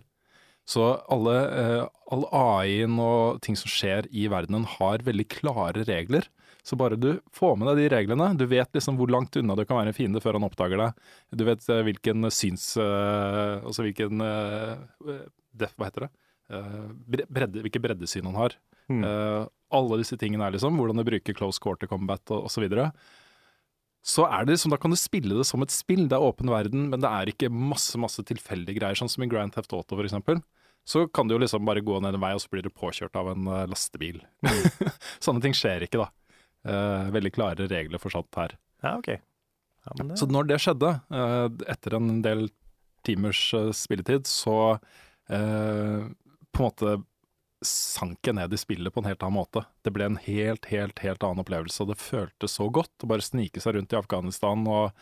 Så 0.69 0.85
alle, 1.11 1.35
all 2.13 2.23
AI-en 2.31 2.95
og 3.03 3.41
ting 3.43 3.59
som 3.59 3.73
skjer 3.73 4.07
i 4.15 4.29
verdenen 4.31 4.69
har 4.77 5.03
veldig 5.07 5.27
klare 5.35 5.87
regler. 5.89 6.29
Så 6.69 6.77
bare 6.77 6.99
du 7.01 7.15
får 7.33 7.55
med 7.57 7.71
deg 7.71 7.79
de 7.81 7.89
reglene, 7.95 8.27
du 8.37 8.45
vet 8.45 8.69
liksom 8.77 8.99
hvor 8.99 9.09
langt 9.09 9.37
unna 9.41 9.55
du 9.57 9.65
kan 9.65 9.79
være 9.79 9.95
en 9.95 9.97
fiende 9.97 10.21
før 10.21 10.37
han 10.37 10.45
oppdager 10.45 10.81
deg. 10.83 11.05
Du 11.33 11.45
vet 11.49 11.65
eh, 11.73 11.85
hvilken 11.87 12.29
syns... 12.35 12.75
eh, 12.77 13.55
altså 13.65 13.87
hvilken 13.87 14.21
eh, 14.21 15.23
def, 15.57 15.73
Hva 15.79 15.89
heter 15.89 16.07
det? 16.07 16.11
Bredde, 17.09 17.63
hvilke 17.65 17.81
breddesyn 17.85 18.29
han 18.29 18.37
har. 18.41 18.55
Mm. 18.89 19.03
Alle 19.77 19.99
disse 20.01 20.17
tingene 20.17 20.47
er 20.47 20.55
liksom, 20.55 20.79
hvordan 20.81 20.97
du 20.97 21.05
bruker 21.05 21.37
close 21.37 21.61
quarter 21.61 21.91
combat 21.91 22.23
og 22.33 22.47
osv. 22.47 22.55
Så, 22.55 22.63
videre. 22.65 22.87
så 24.01 24.25
er 24.25 24.47
det 24.47 24.55
liksom, 24.55 24.73
da 24.73 24.79
kan 24.81 24.95
du 24.95 24.97
spille 24.97 25.37
det 25.37 25.45
som 25.45 25.61
et 25.65 25.75
spill. 25.75 26.07
Det 26.09 26.17
er 26.17 26.25
åpen 26.25 26.49
verden, 26.49 26.87
men 26.89 27.05
det 27.05 27.11
er 27.11 27.33
ikke 27.33 27.53
masse 27.53 28.01
masse 28.01 28.25
tilfeldige 28.25 28.81
greier, 28.81 28.97
sånn 28.97 29.13
som 29.13 29.27
i 29.27 29.29
Grand 29.29 29.53
Theft 29.53 29.77
Auto 29.77 30.01
eksempel. 30.01 30.41
Så 30.89 31.05
kan 31.13 31.29
du 31.29 31.37
jo 31.37 31.43
liksom 31.43 31.69
bare 31.69 31.85
gå 31.85 32.01
ned 32.01 32.17
en 32.17 32.25
vei, 32.25 32.33
og 32.33 32.41
så 32.41 32.49
blir 32.53 32.65
du 32.65 32.73
påkjørt 32.73 33.21
av 33.21 33.35
en 33.35 33.53
lastebil. 33.69 34.23
Sånne 35.25 35.45
ting 35.45 35.57
skjer 35.57 35.85
ikke, 35.85 36.01
da. 36.01 36.09
Eh, 36.69 37.11
veldig 37.15 37.33
klare 37.35 37.69
regler 37.71 38.03
forsatt 38.03 38.41
her. 38.41 38.57
Ja, 38.85 38.97
OK. 38.99 39.09
Ja, 39.09 39.93
men 39.97 40.13
det, 40.13 40.19
Så 40.21 40.29
når 40.31 40.49
det 40.51 40.61
skjedde, 40.63 40.95
eh, 41.11 41.47
etter 41.73 41.97
en 41.97 42.23
del 42.23 42.49
timers 43.07 43.41
eh, 43.57 43.71
spilletid, 43.77 44.29
så 44.29 44.79
eh, 45.33 46.09
på 46.53 46.65
en 46.65 46.69
måte 46.69 46.99
sank 47.65 48.23
jeg 48.23 48.37
ned 48.39 48.53
i 48.55 48.61
spillet 48.61 48.95
på 48.95 49.03
en 49.03 49.09
helt 49.09 49.23
annen 49.25 49.39
måte. 49.41 49.65
Det 49.83 49.91
ble 49.95 50.07
en 50.07 50.21
helt, 50.23 50.69
helt, 50.71 51.01
helt 51.03 51.25
annen 51.27 51.43
opplevelse, 51.43 51.83
og 51.83 51.91
det 51.91 51.99
føltes 52.01 52.55
så 52.59 52.69
godt 52.71 53.03
å 53.03 53.11
bare 53.11 53.25
snike 53.25 53.63
seg 53.63 53.75
rundt 53.75 53.95
i 53.95 53.99
Afghanistan 53.99 54.63
og 54.71 54.93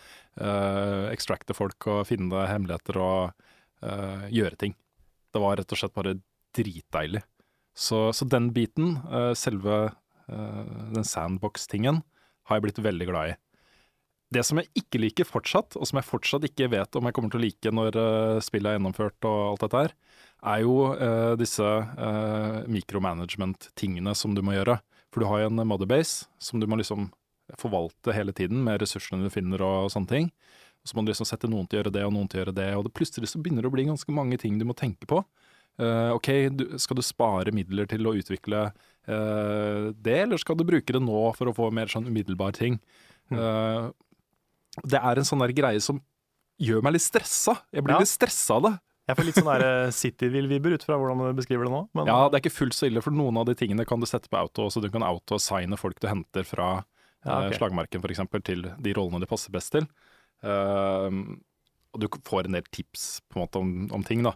eh, 0.41 1.11
extracte 1.13 1.57
folk 1.57 1.89
og 1.93 2.07
finne 2.09 2.47
hemmeligheter 2.49 3.01
og 3.03 3.45
eh, 3.85 4.27
gjøre 4.33 4.61
ting. 4.63 4.77
Det 5.33 5.43
var 5.43 5.61
rett 5.61 5.75
og 5.75 5.83
slett 5.83 5.97
bare 5.97 6.17
dritdeilig. 6.57 7.21
Så, 7.77 8.07
så 8.17 8.25
den 8.33 8.49
biten, 8.57 8.97
eh, 9.13 9.33
selve 9.37 9.91
den 10.27 11.07
sandbox-tingen, 11.07 12.01
har 12.47 12.59
jeg 12.59 12.65
blitt 12.65 12.81
veldig 12.83 13.07
glad 13.09 13.33
i. 13.33 13.35
Det 14.35 14.43
som 14.43 14.59
jeg 14.59 14.67
ikke 14.75 14.99
liker 14.99 15.29
fortsatt, 15.29 15.77
og 15.79 15.87
som 15.87 16.01
jeg 16.01 16.09
fortsatt 16.09 16.47
ikke 16.49 16.71
vet 16.73 16.99
om 16.99 17.07
jeg 17.07 17.15
kommer 17.15 17.31
til 17.31 17.39
å 17.39 17.45
like 17.45 17.73
når 17.73 17.99
uh, 17.99 18.41
spillet 18.43 18.73
er 18.73 18.79
gjennomført 18.81 19.29
og 19.29 19.43
alt 19.53 19.63
dette 19.63 19.83
her, 19.85 19.95
er 20.47 20.63
jo 20.63 20.75
eh, 20.93 21.33
disse 21.41 21.65
eh, 21.65 22.59
micromanagement-tingene 22.71 24.13
som 24.15 24.35
du 24.37 24.43
må 24.45 24.53
gjøre. 24.55 24.77
For 25.11 25.25
du 25.25 25.27
har 25.31 25.41
jo 25.41 25.49
en 25.49 25.63
motherbase 25.67 26.29
som 26.39 26.61
du 26.61 26.67
må 26.69 26.77
liksom 26.79 27.09
forvalte 27.59 28.15
hele 28.15 28.35
tiden 28.37 28.61
med 28.63 28.83
ressursene 28.83 29.27
du 29.27 29.33
finner 29.33 29.65
og 29.65 29.89
sånne 29.91 30.11
ting. 30.13 30.29
Og 30.85 30.91
så 30.91 30.95
må 30.95 31.03
du 31.03 31.11
liksom 31.11 31.27
sette 31.27 31.51
noen 31.51 31.67
til 31.67 31.79
å 31.79 31.83
gjøre 31.83 31.95
det 31.97 32.05
og 32.07 32.13
noen 32.15 32.29
til 32.31 32.39
å 32.39 32.45
gjøre 32.45 32.57
det, 32.61 32.69
og 32.77 32.85
det 32.87 32.95
plutselig 32.95 33.33
så 33.33 33.41
begynner 33.41 33.65
det 33.65 33.73
å 33.73 33.75
bli 33.75 33.89
ganske 33.89 34.15
mange 34.15 34.39
ting 34.39 34.61
du 34.61 34.67
må 34.69 34.77
tenke 34.77 35.09
på. 35.09 35.25
Uh, 35.77 36.15
ok, 36.15 36.29
du, 36.57 36.65
skal 36.81 36.97
du 36.97 37.05
spare 37.05 37.53
midler 37.53 37.89
til 37.91 38.07
å 38.09 38.15
utvikle 38.17 38.63
eh, 38.71 38.85
det, 39.07 40.17
eller 40.25 40.39
skal 40.43 40.57
du 40.59 40.65
bruke 40.67 40.93
det 40.97 41.03
nå 41.03 41.21
for 41.37 41.47
å 41.51 41.55
få 41.55 41.69
mer 41.75 41.87
sånn 41.93 42.09
umiddelbar 42.09 42.53
ting? 42.57 42.81
Eh, 43.31 43.91
det 44.85 44.99
er 45.01 45.17
en 45.21 45.25
sånn 45.29 45.41
der 45.45 45.55
greie 45.57 45.81
som 45.83 46.01
gjør 46.61 46.83
meg 46.83 46.97
litt 46.97 47.05
stressa. 47.07 47.55
Jeg 47.73 47.85
blir 47.85 47.95
Ja. 47.97 47.99
litt 48.03 48.09
stressa 48.13 48.57
av 48.57 48.63
det. 48.67 48.75
jeg 49.09 49.17
får 49.17 49.25
litt 49.29 49.35
sånn 49.39 49.53
der 49.61 49.91
City-vibber 49.95 50.73
ut 50.75 50.83
fra 50.83 50.97
hvordan 50.99 51.19
du 51.31 51.39
beskriver 51.39 51.65
det 51.69 51.71
nå. 51.71 51.89
Men 51.95 52.07
Ja, 52.11 52.29
det 52.29 52.35
er 52.39 52.43
ikke 52.51 52.57
fullt 52.59 52.75
så 52.75 52.89
ille, 52.91 53.01
for 53.03 53.13
noen 53.15 53.37
av 53.39 53.47
de 53.47 53.55
tingene 53.55 53.87
kan 53.87 54.01
du 54.01 54.07
sette 54.07 54.29
på 54.29 54.37
auto, 54.41 54.67
så 54.67 54.83
du 54.83 54.89
kan 54.91 55.03
auto-assigne 55.07 55.79
folk 55.79 56.01
du 56.01 56.09
henter 56.09 56.43
fra 56.45 56.85
Ja, 57.25 57.39
okay. 57.47 57.51
ok. 57.51 57.59
slagmarken 57.61 58.03
f.eks. 58.03 58.43
til 58.45 58.63
de 58.63 58.93
rollene 58.95 59.21
de 59.21 59.27
passer 59.27 59.51
best 59.55 59.71
til. 59.73 59.87
Uh, 60.45 61.39
og 61.95 62.01
du 62.01 62.09
får 62.09 62.47
en 62.47 62.53
del 62.59 62.63
tips 62.71 63.23
på 63.31 63.39
en 63.39 63.47
måte 63.47 63.57
om, 63.63 63.89
om 63.93 64.03
ting, 64.05 64.23
da. 64.23 64.35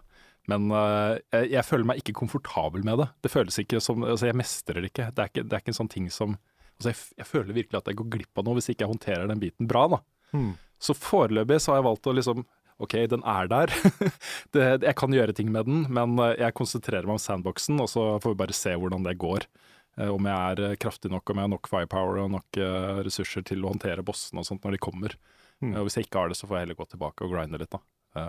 Men 0.49 0.71
eh, 0.73 1.43
jeg, 1.51 1.65
føler 1.67 1.87
meg 1.91 2.01
ikke 2.01 2.15
komfortabel 2.17 2.85
med 2.87 3.01
det. 3.03 3.09
Det 3.25 3.33
føles 3.33 3.59
ikke 3.61 3.81
som 3.83 4.05
Altså, 4.07 4.29
jeg 4.29 4.39
mestrer 4.39 4.81
det 4.81 4.91
ikke. 4.91 5.11
Det 5.13 5.23
er 5.23 5.29
ikke, 5.33 5.43
det 5.45 5.57
er 5.57 5.63
ikke 5.63 5.73
en 5.75 5.81
sånn 5.83 5.91
ting 5.91 6.07
som 6.13 6.39
Altså, 6.79 6.89
jeg, 6.89 7.19
jeg 7.21 7.29
føler 7.29 7.53
virkelig 7.53 7.77
at 7.77 7.91
jeg 7.91 7.97
går 7.99 8.07
glipp 8.15 8.39
av 8.41 8.47
noe 8.47 8.57
hvis 8.57 8.71
ikke 8.71 8.87
jeg 8.87 8.89
håndterer 8.89 9.27
den 9.29 9.41
biten 9.41 9.67
bra, 9.69 9.83
da. 9.91 9.99
Hmm. 10.31 10.55
Så 10.81 10.95
foreløpig 10.97 11.59
så 11.61 11.75
har 11.75 11.81
jeg 11.81 11.85
valgt 11.91 12.07
å 12.09 12.15
liksom 12.17 12.41
OK, 12.81 12.95
den 13.11 13.21
er 13.29 13.45
der. 13.51 13.73
det, 14.55 14.63
jeg 14.81 14.95
kan 14.97 15.13
gjøre 15.13 15.35
ting 15.37 15.51
med 15.53 15.67
den, 15.69 15.83
men 15.93 16.15
eh, 16.23 16.39
jeg 16.41 16.57
konsentrerer 16.57 17.05
meg 17.05 17.19
om 17.19 17.21
sandboxen, 17.21 17.77
og 17.83 17.91
så 17.91 18.07
får 18.23 18.33
vi 18.33 18.39
bare 18.39 18.57
se 18.57 18.73
hvordan 18.73 19.05
det 19.05 19.19
går. 19.21 19.45
Eh, 19.99 20.09
Om 20.09 20.31
jeg 20.31 20.55
er 20.55 20.81
kraftig 20.81 21.13
nok, 21.13 21.29
om 21.29 21.37
jeg 21.37 21.45
har 21.45 21.53
nok 21.53 21.69
firepower 21.69 22.23
og 22.23 22.33
nok 22.39 22.61
ressurser 23.05 23.45
til 23.45 23.61
å 23.61 23.75
håndtere 23.75 24.07
bossene 24.07 24.41
og 24.41 24.49
sånt 24.49 24.65
når 24.65 24.79
de 24.79 24.81
kommer. 24.89 25.17
Mm. 25.61 25.75
Og 25.75 25.85
hvis 25.85 25.99
jeg 25.99 26.09
ikke 26.09 26.23
har 26.23 26.33
det, 26.33 26.39
så 26.41 26.49
får 26.49 26.57
jeg 26.57 26.65
heller 26.65 26.81
gå 26.81 26.89
tilbake 26.95 27.27
og 27.27 27.35
grinde 27.35 27.61
litt, 27.61 27.77
da. 27.77 28.25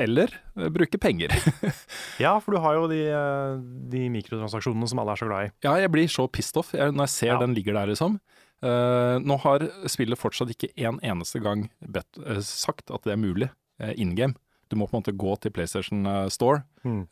Eller 0.00 0.32
eh, 0.56 0.68
bruke 0.72 0.98
penger. 1.00 1.34
Ja, 2.22 2.38
for 2.40 2.54
du 2.54 2.60
har 2.64 2.74
jo 2.78 2.86
de, 2.90 3.00
eh, 3.12 3.56
de 3.92 4.06
mikrotransaksjonene 4.12 4.88
som 4.88 5.00
alle 5.02 5.12
er 5.16 5.20
så 5.20 5.28
glad 5.28 5.48
i. 5.48 5.52
ja, 5.66 5.74
jeg 5.82 5.90
blir 5.92 6.08
så 6.12 6.28
pissed 6.32 6.56
off 6.60 6.72
når 6.74 7.04
jeg 7.06 7.12
ser 7.16 7.32
Ja. 7.34 7.38
den 7.42 7.54
ligger 7.56 7.74
der, 7.80 7.86
liksom. 7.92 8.20
Uh, 8.62 9.18
nå 9.18 9.34
har 9.42 9.64
spillet 9.90 10.14
fortsatt 10.20 10.52
ikke 10.54 10.68
en 10.86 11.00
eneste 11.02 11.40
gang 11.42 11.64
bet, 11.82 12.06
uh, 12.22 12.38
sagt 12.46 12.92
at 12.94 13.02
det 13.02 13.16
er 13.16 13.18
mulig 13.18 13.48
uh, 13.82 13.90
in 13.98 14.12
game. 14.14 14.36
Du 14.70 14.76
må 14.78 14.86
på 14.86 14.94
en 14.94 15.02
måte 15.02 15.16
gå 15.18 15.34
til 15.42 15.50
PlayStation 15.50 16.06
Store, 16.30 16.62
Mm. 16.86 17.02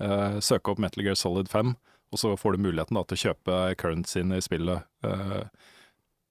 søke 0.42 0.70
opp 0.72 0.78
Metal 0.82 1.02
Gear 1.04 1.14
Solid 1.14 1.46
5, 1.50 1.74
og 2.12 2.18
så 2.18 2.32
får 2.38 2.56
du 2.56 2.62
muligheten 2.64 2.96
da, 2.96 3.02
til 3.04 3.18
å 3.18 3.22
kjøpe 3.26 3.58
currencyen 3.78 4.32
i 4.34 4.40
spillet. 4.40 4.82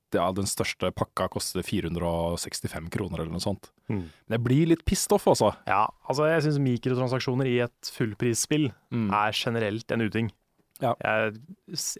Det, 0.09 0.17
ja, 0.17 0.27
den 0.33 0.47
største 0.49 0.89
pakka 0.97 1.27
koster 1.29 1.61
465 1.61 2.87
kroner 2.93 3.21
eller 3.21 3.35
noe 3.35 3.43
sånt. 3.43 3.67
Mm. 3.91 4.07
Men 4.09 4.35
jeg 4.35 4.43
blir 4.47 4.69
litt 4.71 4.81
pissed 4.89 5.13
off, 5.13 5.27
altså. 5.29 5.51
Ja, 5.69 5.83
altså 6.09 6.25
jeg 6.31 6.41
syns 6.47 6.57
mikrotransaksjoner 6.65 7.45
i 7.49 7.59
et 7.67 7.91
fullprisspill 7.93 8.71
Mm. 8.89 9.11
er 9.13 9.31
generelt 9.37 9.91
en 9.93 10.01
uting. 10.07 10.31
Ja. 10.81 10.95
Jeg, 11.03 11.35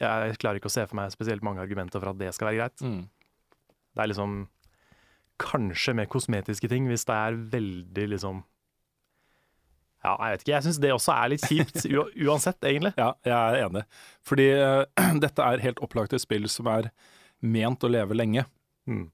jeg 0.01 0.38
klarer 0.42 0.58
ikke 0.58 0.72
å 0.72 0.74
se 0.74 0.88
for 0.88 0.98
meg 0.98 1.12
spesielt 1.13 1.44
mange 1.46 1.62
argumenter 1.62 2.01
for 2.01 2.10
at 2.13 2.18
det 2.18 2.32
skal 2.34 2.50
være 2.50 2.62
greit. 2.63 2.82
Mm. 2.82 3.04
Det 3.94 4.01
er 4.06 4.10
liksom 4.10 4.39
kanskje 5.39 5.94
med 5.96 6.10
kosmetiske 6.12 6.68
ting, 6.72 6.88
hvis 6.89 7.06
det 7.08 7.16
er 7.16 7.38
veldig 7.54 8.08
liksom 8.16 8.42
Ja, 10.04 10.13
jeg 10.24 10.32
vet 10.32 10.44
ikke. 10.46 10.54
Jeg 10.56 10.63
syns 10.66 10.78
det 10.80 10.92
også 10.96 11.12
er 11.13 11.32
litt 11.34 11.44
kjipt, 11.46 11.86
uansett, 12.25 12.60
egentlig. 12.63 12.94
Ja, 12.98 13.10
jeg 13.28 13.36
er 13.36 13.66
enig. 13.68 13.82
Fordi 14.24 14.46
uh, 14.56 14.86
dette 15.25 15.44
er 15.44 15.63
helt 15.66 15.82
opplagt 15.84 16.16
et 16.16 16.24
spill 16.24 16.48
som 16.51 16.70
er 16.72 16.88
ment 17.41 17.84
å 17.84 17.91
leve 17.91 18.17
lenge. 18.17 18.46
Mm. 18.89 19.08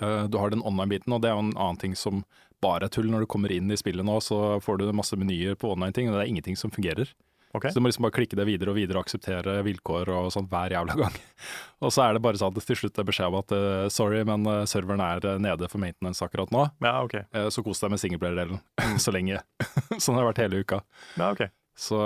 Eh, 0.00 0.24
du 0.30 0.38
har 0.38 0.50
den 0.50 0.64
online-biten, 0.66 1.12
og 1.12 1.22
det 1.22 1.30
er 1.30 1.36
jo 1.36 1.46
en 1.46 1.54
annen 1.54 1.80
ting 1.80 1.96
som 1.98 2.24
bare 2.64 2.88
er 2.88 2.92
tull. 2.92 3.08
Når 3.12 3.24
du 3.24 3.30
kommer 3.30 3.52
inn 3.52 3.70
i 3.70 3.78
spillet 3.78 4.06
nå, 4.06 4.18
så 4.24 4.58
får 4.64 4.80
du 4.80 4.90
masse 4.96 5.16
menyer 5.18 5.58
på 5.58 5.72
online-ting, 5.74 6.10
og 6.10 6.16
det 6.16 6.26
er 6.26 6.32
ingenting 6.34 6.58
som 6.58 6.72
fungerer. 6.74 7.12
Okay. 7.56 7.70
Så 7.70 7.78
du 7.78 7.84
må 7.84 7.88
liksom 7.88 8.04
bare 8.04 8.12
klikke 8.12 8.36
det 8.36 8.44
videre 8.44 8.72
og 8.72 8.76
videre 8.76 9.00
og 9.00 9.06
akseptere 9.06 9.54
vilkår 9.64 10.10
og 10.12 10.26
sånn 10.34 10.48
hver 10.50 10.74
jævla 10.74 10.96
gang. 11.02 11.14
Og 11.80 11.92
så 11.94 12.04
er 12.04 12.16
det 12.16 12.22
bare 12.26 12.40
sånn 12.40 12.52
at 12.52 12.68
til 12.68 12.76
slutt 12.82 13.00
er 13.00 13.06
beskjed 13.08 13.30
om 13.30 13.38
at 13.38 13.54
uh, 13.56 13.86
sorry, 13.92 14.20
men 14.28 14.44
uh, 14.44 14.64
serveren 14.68 15.00
er 15.00 15.38
nede 15.40 15.70
for 15.72 15.80
maintenance 15.80 16.24
akkurat 16.24 16.52
nå. 16.52 16.66
Ja, 16.84 16.98
OK. 17.06 17.16
uh, 17.32 17.46
så 17.54 17.64
kos 17.64 17.80
deg 17.80 17.94
med 17.94 18.02
singleplayer-delen 18.02 18.60
så 19.04 19.14
lenge. 19.14 19.40
sånn 19.96 20.18
har 20.18 20.26
det 20.26 20.32
vært 20.34 20.42
hele 20.44 20.60
uka. 20.66 20.82
Ja, 21.16 21.30
ok. 21.30 21.46
Så, 21.76 21.96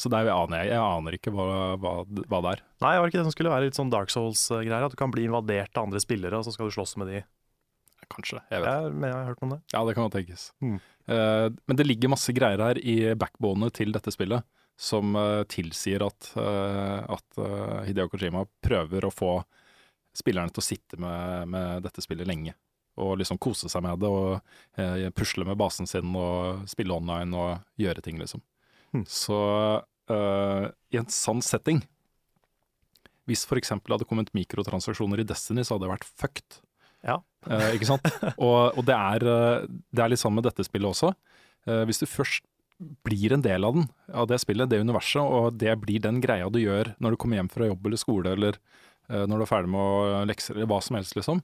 så 0.00 0.08
der 0.08 0.30
aner 0.32 0.62
jeg. 0.62 0.70
Jeg 0.72 0.80
aner 0.80 1.14
ikke 1.18 1.32
hva, 1.36 1.48
hva, 1.76 1.90
hva 2.08 2.38
det 2.44 2.52
er. 2.54 2.62
Nei, 2.80 2.94
var 2.96 3.04
det 3.04 3.12
ikke 3.12 3.20
det 3.20 3.26
som 3.26 3.34
skulle 3.34 3.52
være 3.52 3.68
litt 3.68 3.76
sånn 3.76 3.90
Dark 3.92 4.12
Souls-greier? 4.12 4.86
At 4.86 4.94
du 4.94 5.00
kan 5.00 5.12
bli 5.12 5.26
invadert 5.28 5.76
av 5.76 5.88
andre 5.88 6.00
spillere, 6.00 6.38
og 6.38 6.46
så 6.46 6.54
skal 6.54 6.70
du 6.70 6.76
slåss 6.78 6.96
med 7.02 7.12
de? 7.12 7.20
Kanskje. 8.08 8.40
Jeg 8.48 8.62
vet 8.62 8.68
ikke. 8.68 8.86
Jeg, 8.86 9.02
jeg 9.04 9.16
har 9.16 9.26
hørt 9.28 9.42
om 9.44 9.52
det. 9.52 9.58
Ja, 9.74 9.82
det 9.84 9.94
kan 9.96 10.06
godt 10.06 10.16
tenkes. 10.16 10.46
Mm. 10.64 10.78
Uh, 11.08 11.48
men 11.68 11.80
det 11.80 11.86
ligger 11.86 12.12
masse 12.12 12.32
greier 12.36 12.62
her 12.64 12.80
i 12.80 12.96
backbonet 13.20 13.76
til 13.76 13.92
dette 13.92 14.12
spillet 14.14 14.48
som 14.78 15.16
uh, 15.18 15.42
tilsier 15.50 16.04
at, 16.06 16.30
uh, 16.38 17.04
at 17.16 17.40
Hideo 17.88 18.08
Kojima 18.12 18.44
prøver 18.64 19.04
å 19.08 19.12
få 19.12 19.32
spillerne 20.16 20.52
til 20.54 20.62
å 20.62 20.68
sitte 20.70 20.98
med, 21.00 21.50
med 21.52 21.84
dette 21.84 22.04
spillet 22.04 22.28
lenge. 22.28 22.56
Og 22.98 23.18
liksom 23.20 23.38
kose 23.38 23.68
seg 23.70 23.84
med 23.84 24.00
det 24.02 24.08
og 24.10 25.12
pusle 25.14 25.44
med 25.46 25.58
basen 25.60 25.86
sin 25.86 26.16
og 26.18 26.64
spille 26.66 26.96
online 26.96 27.36
og 27.38 27.78
gjøre 27.78 28.02
ting, 28.02 28.16
liksom. 28.18 28.42
Mm. 28.94 29.04
Så 29.08 29.38
uh, 30.10 30.66
i 30.90 30.98
en 31.00 31.08
sann 31.12 31.42
setting 31.44 31.82
Hvis 33.28 33.44
eksempel 33.44 33.92
det 33.92 33.98
hadde 33.98 34.08
kommet 34.08 34.32
mikrotransaksjoner 34.36 35.20
i 35.20 35.26
Destiny, 35.28 35.64
så 35.64 35.76
hadde 35.76 35.84
det 35.84 35.92
vært 35.92 36.08
fucked. 36.08 36.60
Ja. 37.04 37.18
Uh, 37.46 37.70
ikke 37.76 37.90
sant? 37.90 38.06
og, 38.46 38.78
og 38.78 38.86
det, 38.88 38.96
er, 38.96 39.26
eh, 39.28 39.66
det 39.92 40.04
er 40.04 40.12
litt 40.12 40.22
sånn 40.22 40.34
med 40.34 40.46
dette 40.48 40.64
spillet 40.64 40.88
også. 40.88 41.12
Uh, 41.68 41.82
hvis 41.88 42.00
du 42.00 42.06
først 42.08 42.46
blir 43.04 43.34
en 43.34 43.44
del 43.44 43.66
av 43.66 43.76
den, 43.76 43.88
av 44.16 44.30
det 44.30 44.38
spillet, 44.40 44.70
det 44.70 44.80
universet, 44.80 45.20
og 45.20 45.58
det 45.60 45.74
blir 45.82 46.00
den 46.00 46.22
greia 46.22 46.48
du 46.48 46.60
gjør 46.62 46.94
når 47.02 47.14
du 47.14 47.20
kommer 47.20 47.40
hjem 47.40 47.50
fra 47.52 47.66
jobb 47.66 47.88
eller 47.88 48.00
skole, 48.00 48.34
eller 48.38 48.60
når 49.08 49.40
du 49.40 49.42
er 49.42 49.50
ferdig 49.50 49.70
med 49.72 49.80
å 49.82 50.20
lekser, 50.28 50.54
eller 50.54 50.68
hva 50.70 50.78
som 50.84 50.94
helst, 50.98 51.16
liksom, 51.16 51.40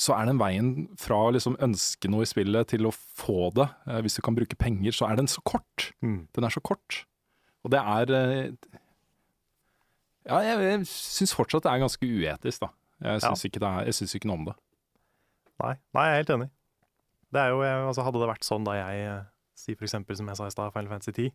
så 0.00 0.14
er 0.16 0.28
den 0.30 0.38
veien 0.40 0.70
fra 1.00 1.18
å 1.26 1.32
liksom 1.34 1.58
ønske 1.62 2.08
noe 2.10 2.24
i 2.24 2.28
spillet 2.30 2.70
til 2.72 2.86
å 2.88 2.92
få 2.94 3.50
det, 3.56 3.66
eh, 3.86 4.00
hvis 4.04 4.16
du 4.16 4.22
kan 4.24 4.36
bruke 4.38 4.56
penger, 4.56 4.94
så 4.96 5.10
er 5.10 5.18
den 5.20 5.28
så 5.30 5.42
kort. 5.44 5.90
Mm. 6.02 6.22
Den 6.36 6.46
er 6.48 6.54
så 6.54 6.62
kort. 6.64 7.02
Og 7.64 7.74
det 7.74 7.80
er 7.84 8.12
eh, 8.16 8.78
Ja, 10.28 10.38
jeg, 10.44 10.60
jeg 10.64 10.86
syns 10.88 11.32
fortsatt 11.36 11.64
det 11.66 11.72
er 11.72 11.82
ganske 11.82 12.06
uetisk, 12.06 12.64
da. 12.64 12.70
Jeg 13.00 13.22
syns 13.24 13.44
ikke, 13.48 13.60
det 13.62 13.68
er- 13.68 13.86
jeg 13.88 13.96
syns 13.96 14.14
ikke 14.16 14.28
noe 14.28 14.38
om 14.40 14.44
det. 14.50 14.56
Nei, 15.60 15.74
nei, 15.96 16.04
jeg 16.08 16.12
er 16.12 16.20
helt 16.22 16.34
enig. 16.36 16.48
Det 17.30 17.40
er 17.40 17.52
jo, 17.52 17.60
jeg, 17.62 17.80
altså 17.86 18.02
Hadde 18.04 18.20
det 18.20 18.28
vært 18.28 18.44
sånn 18.46 18.64
da 18.66 18.74
jeg 18.74 19.24
si 19.60 19.74
eksempel, 19.76 20.16
som 20.18 20.28
jeg 20.28 20.36
sa 20.40 20.46
i 20.48 20.52
stad, 20.54 20.72
Final 20.74 20.88
Fantasy 20.90 21.12
10 21.12 21.30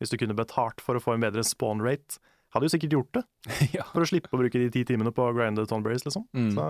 Hvis 0.00 0.12
du 0.12 0.16
kunne 0.20 0.36
betalt 0.36 0.80
for 0.84 0.96
å 0.96 1.02
få 1.02 1.14
en 1.16 1.24
bedre 1.24 1.42
spawn 1.44 1.80
rate, 1.84 2.20
hadde 2.54 2.68
du 2.68 2.72
sikkert 2.72 2.94
gjort 2.96 3.12
det. 3.18 3.22
ja. 3.76 3.84
For 3.92 4.04
å 4.04 4.08
slippe 4.08 4.30
å 4.32 4.40
bruke 4.40 4.58
de 4.60 4.70
ti 4.72 4.84
timene 4.88 5.12
på 5.14 5.24
å 5.26 5.34
grinde 5.36 5.66
Tonberries, 5.70 6.04
liksom. 6.06 6.24
Mm. 6.36 6.52
Så 6.56 6.66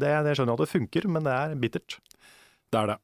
det, 0.00 0.12
det 0.26 0.34
skjønner 0.36 0.54
jeg 0.54 0.58
at 0.58 0.64
det 0.64 0.74
funker, 0.74 1.06
men 1.12 1.26
det 1.26 1.36
er 1.36 1.56
bittert. 1.60 1.98
Det 2.70 2.80
er 2.80 2.92
det. 2.92 2.98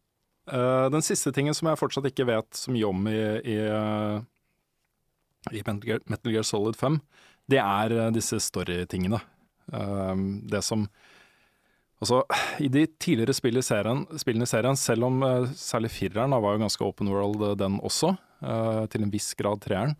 Uh, 0.46 0.86
den 0.94 1.02
siste 1.02 1.32
tingen 1.34 1.56
som 1.58 1.66
jeg 1.70 1.80
fortsatt 1.80 2.06
ikke 2.06 2.28
vet 2.28 2.58
så 2.58 2.70
mye 2.74 2.86
om 2.86 3.08
i, 3.10 3.18
i, 3.50 3.56
eh, 3.66 4.20
i 5.58 5.62
Metal, 5.66 6.30
Gear, 6.30 6.46
Solid 6.46 6.78
5, 6.78 7.00
det 7.50 7.58
er 7.62 7.94
eh, 7.94 8.12
disse 8.14 8.38
story-tingene. 8.42 9.20
Eh, 9.72 10.14
det 10.52 10.64
som 10.66 10.88
Altså, 11.96 12.18
i 12.60 12.66
de 12.68 12.82
tidligere 13.00 13.32
spill 13.32 13.56
i 13.56 13.62
serien, 13.64 14.02
spillene 14.20 14.44
i 14.44 14.50
serien, 14.50 14.76
selv 14.76 15.06
om 15.06 15.22
uh, 15.24 15.46
særlig 15.56 15.88
fireren 15.94 16.34
da, 16.34 16.36
var 16.44 16.52
jo 16.52 16.60
ganske 16.60 16.84
open 16.84 17.08
world, 17.08 17.40
den 17.56 17.78
også, 17.80 18.10
til 18.92 19.06
en 19.06 19.14
viss 19.14 19.30
grad 19.32 19.62
treeren, 19.64 19.94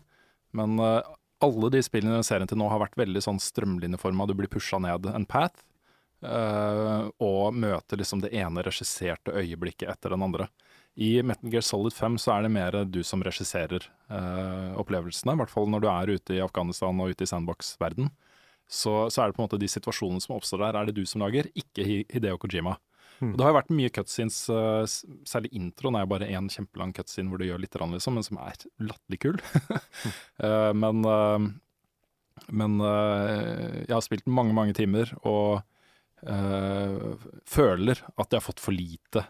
men 0.53 0.77
alle 0.77 1.71
de 1.73 1.81
spillene 1.81 2.19
i 2.21 2.27
serien 2.27 2.45
til 2.45 2.61
nå 2.61 2.67
har 2.69 2.83
vært 2.83 2.99
veldig 3.01 3.23
sånn 3.25 3.41
strømlinjeforma. 3.41 4.27
Du 4.29 4.35
blir 4.37 4.51
pusha 4.53 4.77
ned 4.77 5.09
en 5.09 5.25
path, 5.25 5.65
eh, 6.23 7.09
og 7.23 7.53
møter 7.53 8.01
liksom 8.01 8.23
det 8.23 8.33
ene 8.35 8.63
regisserte 8.65 9.35
øyeblikket 9.37 9.89
etter 9.91 10.15
den 10.15 10.25
andre. 10.25 10.47
I 10.97 11.21
Metal 11.21 11.51
Gear 11.53 11.61
Solid 11.61 11.93
5 11.93 12.15
så 12.17 12.31
er 12.33 12.45
det 12.47 12.49
mer 12.55 12.75
du 12.89 13.03
som 13.05 13.21
regisserer 13.21 13.83
uh, 14.09 14.73
opplevelsene, 14.81 15.35
i 15.35 15.37
hvert 15.37 15.51
fall 15.53 15.67
når 15.69 15.83
du 15.83 15.87
er 15.91 16.11
ute 16.17 16.33
i 16.33 16.41
Afghanistan 16.41 17.03
og 17.03 17.13
ute 17.13 17.21
i 17.21 17.29
sandbox-verden. 17.29 18.09
Så, 18.65 18.95
så 19.13 19.21
er 19.21 19.29
det 19.29 19.37
på 19.37 19.43
en 19.43 19.45
måte 19.45 19.59
de 19.61 19.69
situasjonene 19.69 20.23
som 20.25 20.33
oppstår 20.39 20.63
der, 20.63 20.79
er 20.79 20.89
det 20.89 20.95
du 20.97 21.03
som 21.05 21.21
lager, 21.21 21.51
ikke 21.53 21.85
Hideo 21.85 22.41
Kojima. 22.41 22.79
Mm. 23.19 23.29
Og 23.29 23.37
det 23.37 23.45
har 23.45 23.53
jo 23.53 23.59
vært 23.59 23.71
mye 23.77 23.93
cutscenes, 23.93 24.39
uh, 24.49 24.89
særlig 25.29 25.53
introen 25.61 26.01
er 26.01 26.09
bare 26.09 26.31
én 26.33 26.49
kjempelang 26.49 26.97
cutscene 26.97 27.29
hvor 27.29 27.43
du 27.43 27.45
gjør 27.45 27.61
litt, 27.61 27.77
rann, 27.77 27.93
liksom, 27.93 28.17
men 28.17 28.25
som 28.25 28.41
er 28.41 28.67
latterlig 28.89 29.23
kul. 29.27 29.41
Eh, 30.37 30.73
men 30.77 31.01
men 32.53 32.77
jeg 32.79 33.89
har 33.89 34.03
spilt 34.05 34.27
mange, 34.29 34.53
mange 34.53 34.75
timer 34.77 35.09
og 35.25 35.63
føler 37.45 37.99
at 38.17 38.31
jeg 38.31 38.39
har 38.39 38.45
fått 38.45 38.59
for 38.63 38.73
lite 38.75 39.21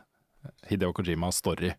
Hideo 0.69 0.93
Kojima-story 0.95 1.73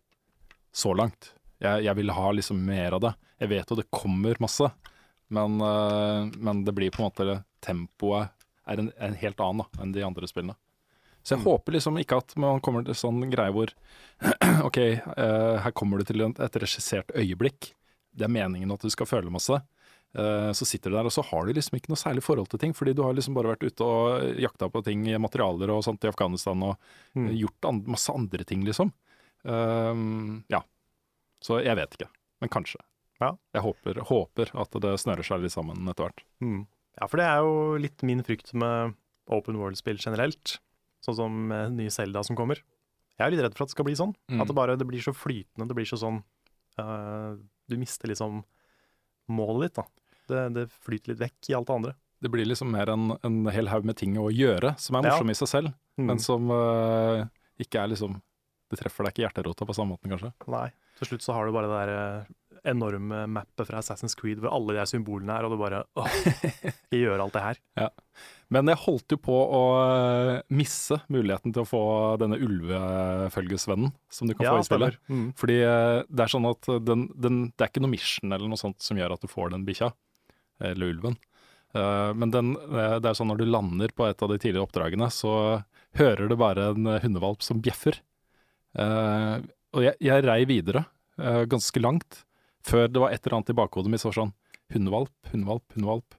så 0.71 0.93
langt. 0.93 1.31
Jeg, 1.59 1.83
jeg 1.87 1.95
vil 1.97 2.11
ha 2.15 2.31
liksom 2.31 2.59
mer 2.65 2.95
av 2.95 3.01
det. 3.03 3.13
Jeg 3.41 3.49
vet 3.51 3.71
jo 3.73 3.77
det 3.79 3.87
kommer 3.91 4.37
masse, 4.39 4.69
men, 5.33 5.57
eh, 5.61 6.29
men 6.37 6.63
det 6.65 6.75
blir 6.77 6.91
på 6.93 7.01
en 7.03 7.09
måte 7.09 7.39
Tempoet 7.65 8.29
er 8.69 8.79
en, 8.83 8.91
en 9.01 9.17
helt 9.17 9.41
annen 9.43 9.63
da, 9.65 9.81
enn 9.83 9.95
de 9.95 10.05
andre 10.05 10.29
spillene. 10.29 10.55
Så 11.23 11.33
jeg 11.35 11.41
Mm. 11.41 11.47
håper 11.49 11.75
liksom 11.75 11.97
ikke 11.99 12.17
at 12.21 12.35
man 12.39 12.61
kommer 12.63 12.85
til 12.85 12.95
sånn 12.95 13.19
greie 13.31 13.51
hvor 13.51 13.73
OK, 14.67 14.77
uh, 15.17 15.57
her 15.65 15.71
kommer 15.75 15.99
du 15.99 16.05
til 16.07 16.23
et 16.29 16.55
regissert 16.61 17.11
øyeblikk. 17.17 17.73
Det 18.15 18.25
er 18.25 18.31
meningen 18.31 18.71
at 18.71 18.81
du 18.85 18.89
skal 18.93 19.09
føle 19.09 19.29
masse. 19.33 19.59
Eh, 20.17 20.51
så 20.57 20.65
sitter 20.65 20.89
du 20.89 20.95
der, 20.97 21.05
og 21.05 21.13
så 21.13 21.21
har 21.23 21.45
du 21.45 21.53
liksom 21.53 21.75
ikke 21.77 21.91
noe 21.91 21.99
særlig 22.01 22.23
forhold 22.25 22.49
til 22.49 22.57
ting, 22.63 22.73
fordi 22.73 22.95
du 22.97 23.03
har 23.05 23.13
liksom 23.13 23.35
bare 23.37 23.51
vært 23.55 23.67
ute 23.67 23.85
og 23.85 24.39
jakta 24.41 24.69
på 24.73 24.81
ting, 24.83 25.03
materialer 25.21 25.69
og 25.69 25.83
sånt 25.85 26.03
i 26.03 26.09
Afghanistan, 26.09 26.63
og 26.65 26.77
Mm. 27.15 27.27
eh, 27.29 27.35
gjort 27.43 27.65
an 27.69 27.83
masse 27.85 28.09
andre 28.09 28.43
ting, 28.43 28.63
liksom. 28.65 28.91
Um, 29.45 30.43
ja. 30.49 30.61
Så 31.41 31.61
jeg 31.63 31.75
vet 31.79 31.93
ikke, 31.95 32.09
men 32.41 32.49
kanskje. 32.51 32.79
Ja. 33.21 33.33
Jeg 33.55 33.63
håper, 33.63 33.99
håper 34.07 34.51
at 34.59 34.71
det 34.83 34.95
snører 34.99 35.23
seg 35.27 35.41
litt 35.43 35.53
sammen 35.55 35.87
etter 35.91 36.07
hvert. 36.09 36.23
Mm. 36.43 36.65
Ja, 36.99 37.07
for 37.07 37.17
det 37.17 37.25
er 37.27 37.39
jo 37.43 37.77
litt 37.79 38.03
min 38.07 38.23
frykt 38.23 38.53
med 38.53 38.95
open 39.31 39.57
world-spill 39.59 39.99
generelt. 40.01 40.57
Sånn 41.05 41.15
som 41.15 41.47
nye 41.75 41.91
Zelda 41.93 42.23
som 42.27 42.35
kommer. 42.35 42.59
Jeg 43.19 43.25
er 43.27 43.31
litt 43.31 43.43
redd 43.43 43.55
for 43.55 43.63
at 43.63 43.69
det 43.71 43.75
skal 43.77 43.85
bli 43.87 43.95
sånn. 43.99 44.13
Mm. 44.31 44.41
At 44.41 44.47
det 44.47 44.55
bare 44.55 44.75
det 44.79 44.87
blir 44.87 45.03
så 45.03 45.13
flytende. 45.15 45.67
Det 45.67 45.75
blir 45.77 45.87
så 45.87 45.99
sånn 45.99 46.21
uh, 46.79 47.35
Du 47.69 47.77
mister 47.77 48.07
liksom 48.11 48.41
målet 49.29 49.69
ditt, 49.69 49.75
da. 49.79 49.85
Det, 50.29 50.43
det 50.53 50.65
flyter 50.85 51.13
litt 51.13 51.21
vekk 51.23 51.49
i 51.49 51.55
alt 51.57 51.67
det 51.69 51.75
andre. 51.79 51.93
Det 52.21 52.29
blir 52.29 52.45
liksom 52.45 52.69
mer 52.71 52.89
en, 52.91 53.13
en 53.23 53.37
hel 53.47 53.69
haug 53.71 53.85
med 53.87 53.95
ting 53.97 54.17
å 54.19 54.27
gjøre, 54.29 54.73
som 54.77 54.97
er 54.99 55.07
Ja. 55.07 55.19
i 55.23 55.33
seg 55.37 55.47
selv, 55.47 55.73
Mm. 55.99 56.05
men 56.07 56.19
som 56.23 56.45
uh, 56.51 57.25
ikke 57.59 57.81
er 57.81 57.89
liksom 57.91 58.21
Det 58.71 58.77
treffer 58.79 59.03
deg 59.03 59.11
ikke 59.11 59.19
i 59.19 59.25
hjerterota 59.25 59.65
på 59.65 59.73
samme 59.75 59.95
måten, 59.97 60.11
kanskje. 60.13 60.29
Nei. 60.47 60.69
Til 60.99 61.07
slutt 61.09 61.23
så 61.25 61.33
har 61.33 61.45
du 61.47 61.51
bare 61.51 61.67
det 61.67 61.79
der 61.79 62.27
enorme 62.67 63.23
mappet 63.31 63.67
fra 63.69 63.79
Assassin's 63.81 64.17
Creed 64.17 64.41
hvor 64.41 64.53
alle 64.55 64.75
de 64.77 64.85
symbolene 64.89 65.35
er, 65.35 65.45
og 65.45 65.53
du 65.53 65.61
bare 65.61 65.83
åh, 65.99 66.19
jeg 66.91 67.03
gjør 67.05 67.23
alt 67.23 67.35
det 67.37 67.45
her. 67.45 67.61
Men 68.49 68.69
jeg 68.71 68.81
holdt 68.81 69.13
jo 69.13 69.19
på 69.21 69.35
å 69.35 69.61
eh, 69.77 70.31
misse 70.57 70.97
muligheten 71.13 71.53
til 71.53 71.61
å 71.63 71.69
få 71.69 71.81
denne 72.21 72.39
ulvefølgesvennen 72.41 73.91
som 74.09 74.29
du 74.29 74.33
kan 74.33 74.47
Ja, 74.47 74.53
få 74.57 74.63
i 74.63 74.67
spillet. 74.67 74.97
Mm. 75.05 75.27
Fordi 75.37 75.57
eh, 75.61 75.97
det 76.09 76.25
er 76.25 76.33
sånn 76.33 76.49
at 76.49 76.69
den, 76.85 77.07
den, 77.13 77.41
det 77.53 77.65
er 77.65 77.69
ikke 77.69 77.83
noe 77.85 77.93
mission 77.93 78.33
eller 78.33 78.49
noe 78.49 78.59
sånt 78.59 78.81
som 78.81 78.97
gjør 78.97 79.13
at 79.15 79.25
du 79.25 79.29
får 79.29 79.53
den 79.53 79.67
bikkja, 79.67 79.91
eller 80.71 80.95
ulven. 80.95 81.19
Eh, 81.77 82.11
men 82.17 82.33
den, 82.33 82.55
det 82.57 83.05
er 83.05 83.19
sånn 83.19 83.29
når 83.29 83.43
du 83.43 83.51
lander 83.51 83.93
på 83.93 84.09
et 84.09 84.25
av 84.25 84.33
de 84.33 84.39
tidligere 84.41 84.65
oppdragene, 84.65 85.11
så 85.13 85.33
hører 85.99 86.25
du 86.29 86.37
bare 86.39 86.71
en 86.73 86.89
hundevalp 87.05 87.45
som 87.45 87.61
bjeffer. 87.61 88.01
Og 88.79 89.81
jeg, 89.81 89.97
jeg 90.05 90.21
rei 90.21 90.43
videre 90.45 90.83
ganske 91.49 91.81
langt, 91.81 92.19
før 92.69 92.87
det 92.87 93.01
var 93.03 93.11
et 93.15 93.21
eller 93.25 93.39
annet 93.39 93.49
i 93.53 93.57
bakhodet 93.59 93.91
mitt 93.93 94.01
som 94.03 94.11
var 94.13 94.19
sånn 94.23 94.33
hundevalp, 94.73 95.13
hundevalp, 95.33 95.65
hundevalp. 95.75 96.17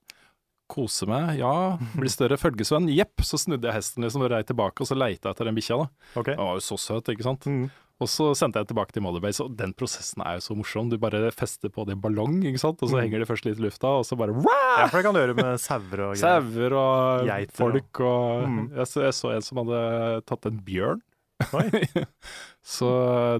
Kose 0.70 1.06
meg, 1.10 1.40
ja. 1.40 1.50
Bli 1.98 2.10
større 2.12 2.36
følgesvenn. 2.38 2.86
Jepp. 2.94 3.24
Så 3.26 3.40
snudde 3.42 3.66
jeg 3.66 3.74
hesten 3.80 4.04
liksom 4.06 4.22
og 4.22 4.30
rei 4.30 4.44
tilbake, 4.46 4.78
og 4.84 4.86
så 4.86 4.94
leita 4.94 5.26
jeg 5.30 5.34
etter 5.34 5.48
den 5.50 5.56
bikkja. 5.58 5.78
da. 5.82 5.88
Ok. 6.20 6.28
Den 6.30 6.38
var 6.44 6.58
jo 6.60 6.62
så 6.62 6.78
søt, 6.78 7.10
ikke 7.10 7.26
sant. 7.26 7.48
Mm. 7.50 7.64
Og 8.00 8.08
så 8.08 8.30
sendte 8.38 8.62
jeg 8.62 8.70
tilbake 8.70 8.94
til 8.94 9.02
Motherbase, 9.04 9.42
og 9.44 9.56
den 9.58 9.74
prosessen 9.76 10.22
er 10.24 10.38
jo 10.38 10.44
så 10.46 10.54
morsom. 10.56 10.88
Du 10.88 10.94
bare 10.96 11.26
fester 11.36 11.68
på 11.74 11.82
det 11.88 11.98
i 11.98 12.00
ballong, 12.00 12.38
ikke 12.48 12.62
sant? 12.62 12.78
og 12.80 12.88
så 12.88 12.96
Mm. 12.96 13.02
henger 13.02 13.18
det 13.18 13.28
først 13.28 13.44
litt 13.44 13.58
i 13.58 13.62
lufta, 13.66 13.90
og 13.98 14.06
så 14.06 14.16
bare 14.16 14.30
Ja, 14.40 14.86
for 14.86 15.02
det 15.02 15.04
kan 15.04 15.14
du 15.14 15.20
gjøre 15.20 15.36
med 15.36 15.58
sauer 15.60 16.00
og 16.06 16.14
greier. 16.14 16.22
Sauer 16.22 16.72
og 16.72 17.26
Geiter 17.26 17.50
og- 17.50 17.72
folk 17.74 18.00
og 18.00 18.48
Mm. 18.48 18.70
jeg, 18.76 18.86
så, 18.86 19.02
jeg 19.02 19.12
så 19.12 19.34
en 19.34 19.42
som 19.42 19.58
hadde 19.58 20.24
tatt 20.24 20.46
en 20.46 20.58
bjørn. 20.64 21.02
Så 22.74 22.88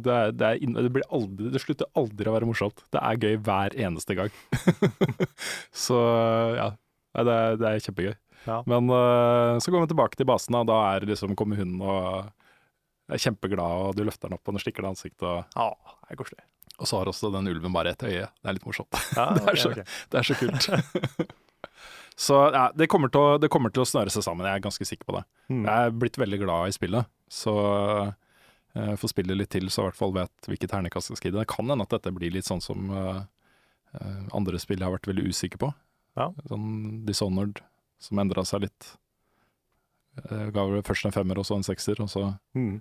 det, 0.05 0.13
er, 0.15 0.33
det, 0.33 0.47
er, 0.49 0.83
det, 0.83 0.93
blir 0.95 1.05
aldri, 1.13 1.51
det 1.53 1.61
slutter 1.63 1.89
aldri 1.99 2.29
å 2.31 2.35
være 2.35 2.49
morsomt. 2.49 2.83
Det 2.93 3.01
er 3.05 3.21
gøy 3.21 3.37
hver 3.45 3.77
eneste 3.77 4.17
gang. 4.17 4.33
så 5.87 5.99
ja, 6.57 6.69
det 7.21 7.35
er, 7.37 7.59
det 7.61 7.69
er 7.69 7.83
kjempegøy. 7.85 8.15
Ja. 8.47 8.61
Men 8.71 8.89
uh, 8.89 9.59
så 9.61 9.73
går 9.75 9.85
vi 9.85 9.91
tilbake 9.93 10.17
til 10.17 10.29
basen, 10.31 10.57
og 10.57 10.69
da 10.71 10.79
er 10.95 11.05
liksom 11.11 11.37
kommer 11.39 11.61
hunden 11.61 11.83
og 11.85 12.31
er 13.11 13.21
kjempeglad, 13.21 13.85
og 13.91 13.99
du 13.99 14.05
løfter 14.07 14.31
den 14.31 14.39
opp, 14.39 14.47
og 14.49 14.57
den 14.57 14.63
stikker 14.65 14.87
deg 14.87 14.89
i 14.89 14.95
ansiktet. 14.95 15.27
Og, 15.29 15.45
Ja, 15.59 15.69
det 16.07 16.17
er 16.17 16.21
koselig. 16.23 16.43
og 16.81 16.89
så 16.89 17.01
har 17.03 17.11
også 17.13 17.33
den 17.35 17.51
ulven 17.53 17.75
bare 17.77 17.93
ett 17.93 18.07
øye. 18.07 18.29
Det 18.31 18.49
er 18.49 18.57
litt 18.57 18.67
morsomt. 18.67 19.01
Ja, 19.19 19.29
Det 19.37 19.47
er 19.53 19.61
så- 19.61 19.73
okay. 19.75 19.85
Det 20.11 20.23
er 20.23 20.29
så 20.31 20.39
kult. 20.41 20.71
så 22.17 22.41
ja, 22.55 22.65
det 22.77 22.89
kommer, 22.93 23.13
til 23.13 23.21
å, 23.21 23.39
det 23.43 23.51
kommer 23.53 23.73
til 23.75 23.85
å 23.85 23.89
snøre 23.89 24.13
seg 24.15 24.25
sammen, 24.25 24.47
jeg 24.49 24.57
er 24.63 24.65
ganske 24.65 24.87
sikker 24.89 25.05
på 25.11 25.19
det. 25.19 25.25
Mm. 25.53 25.65
Jeg 25.67 25.75
er 25.91 25.99
blitt 26.07 26.17
veldig 26.21 26.41
glad 26.47 26.71
i 26.73 26.77
spillet, 26.79 27.11
så 27.31 27.55
uh, 28.11 28.95
får 29.01 29.12
spille 29.12 29.37
litt 29.38 29.53
til, 29.55 29.71
så 29.71 29.85
i 29.85 29.88
hvert 29.88 29.99
fall 29.99 30.14
vet 30.16 30.51
hvilket 30.51 30.73
ternekast 30.73 31.12
jeg 31.12 31.21
skal 31.21 31.31
gi 31.31 31.37
det. 31.37 31.45
Det 31.45 31.53
kan 31.55 31.71
hende 31.71 31.87
at 31.87 31.95
dette 31.95 32.14
blir 32.14 32.35
litt 32.35 32.49
sånn 32.49 32.62
som 32.64 32.90
eh, 32.90 33.23
eh, 33.99 34.25
andre 34.37 34.61
spill 34.62 34.81
jeg 34.81 34.88
har 34.88 34.97
vært 34.97 35.11
veldig 35.11 35.31
usikker 35.31 35.62
på. 35.62 35.71
Ja. 36.19 36.31
Sånn 36.51 36.69
Dishonored, 37.07 37.62
som 38.03 38.21
endra 38.23 38.45
seg 38.49 38.66
litt. 38.66 38.93
Jeg 40.27 40.53
ga 40.55 40.66
vel 40.66 40.85
først 40.87 41.07
en 41.07 41.14
femmer 41.14 41.38
og 41.40 41.47
så 41.47 41.59
en 41.59 41.66
sekser, 41.66 42.03
og 42.03 42.11
så 42.12 42.33
Mm. 42.59 42.81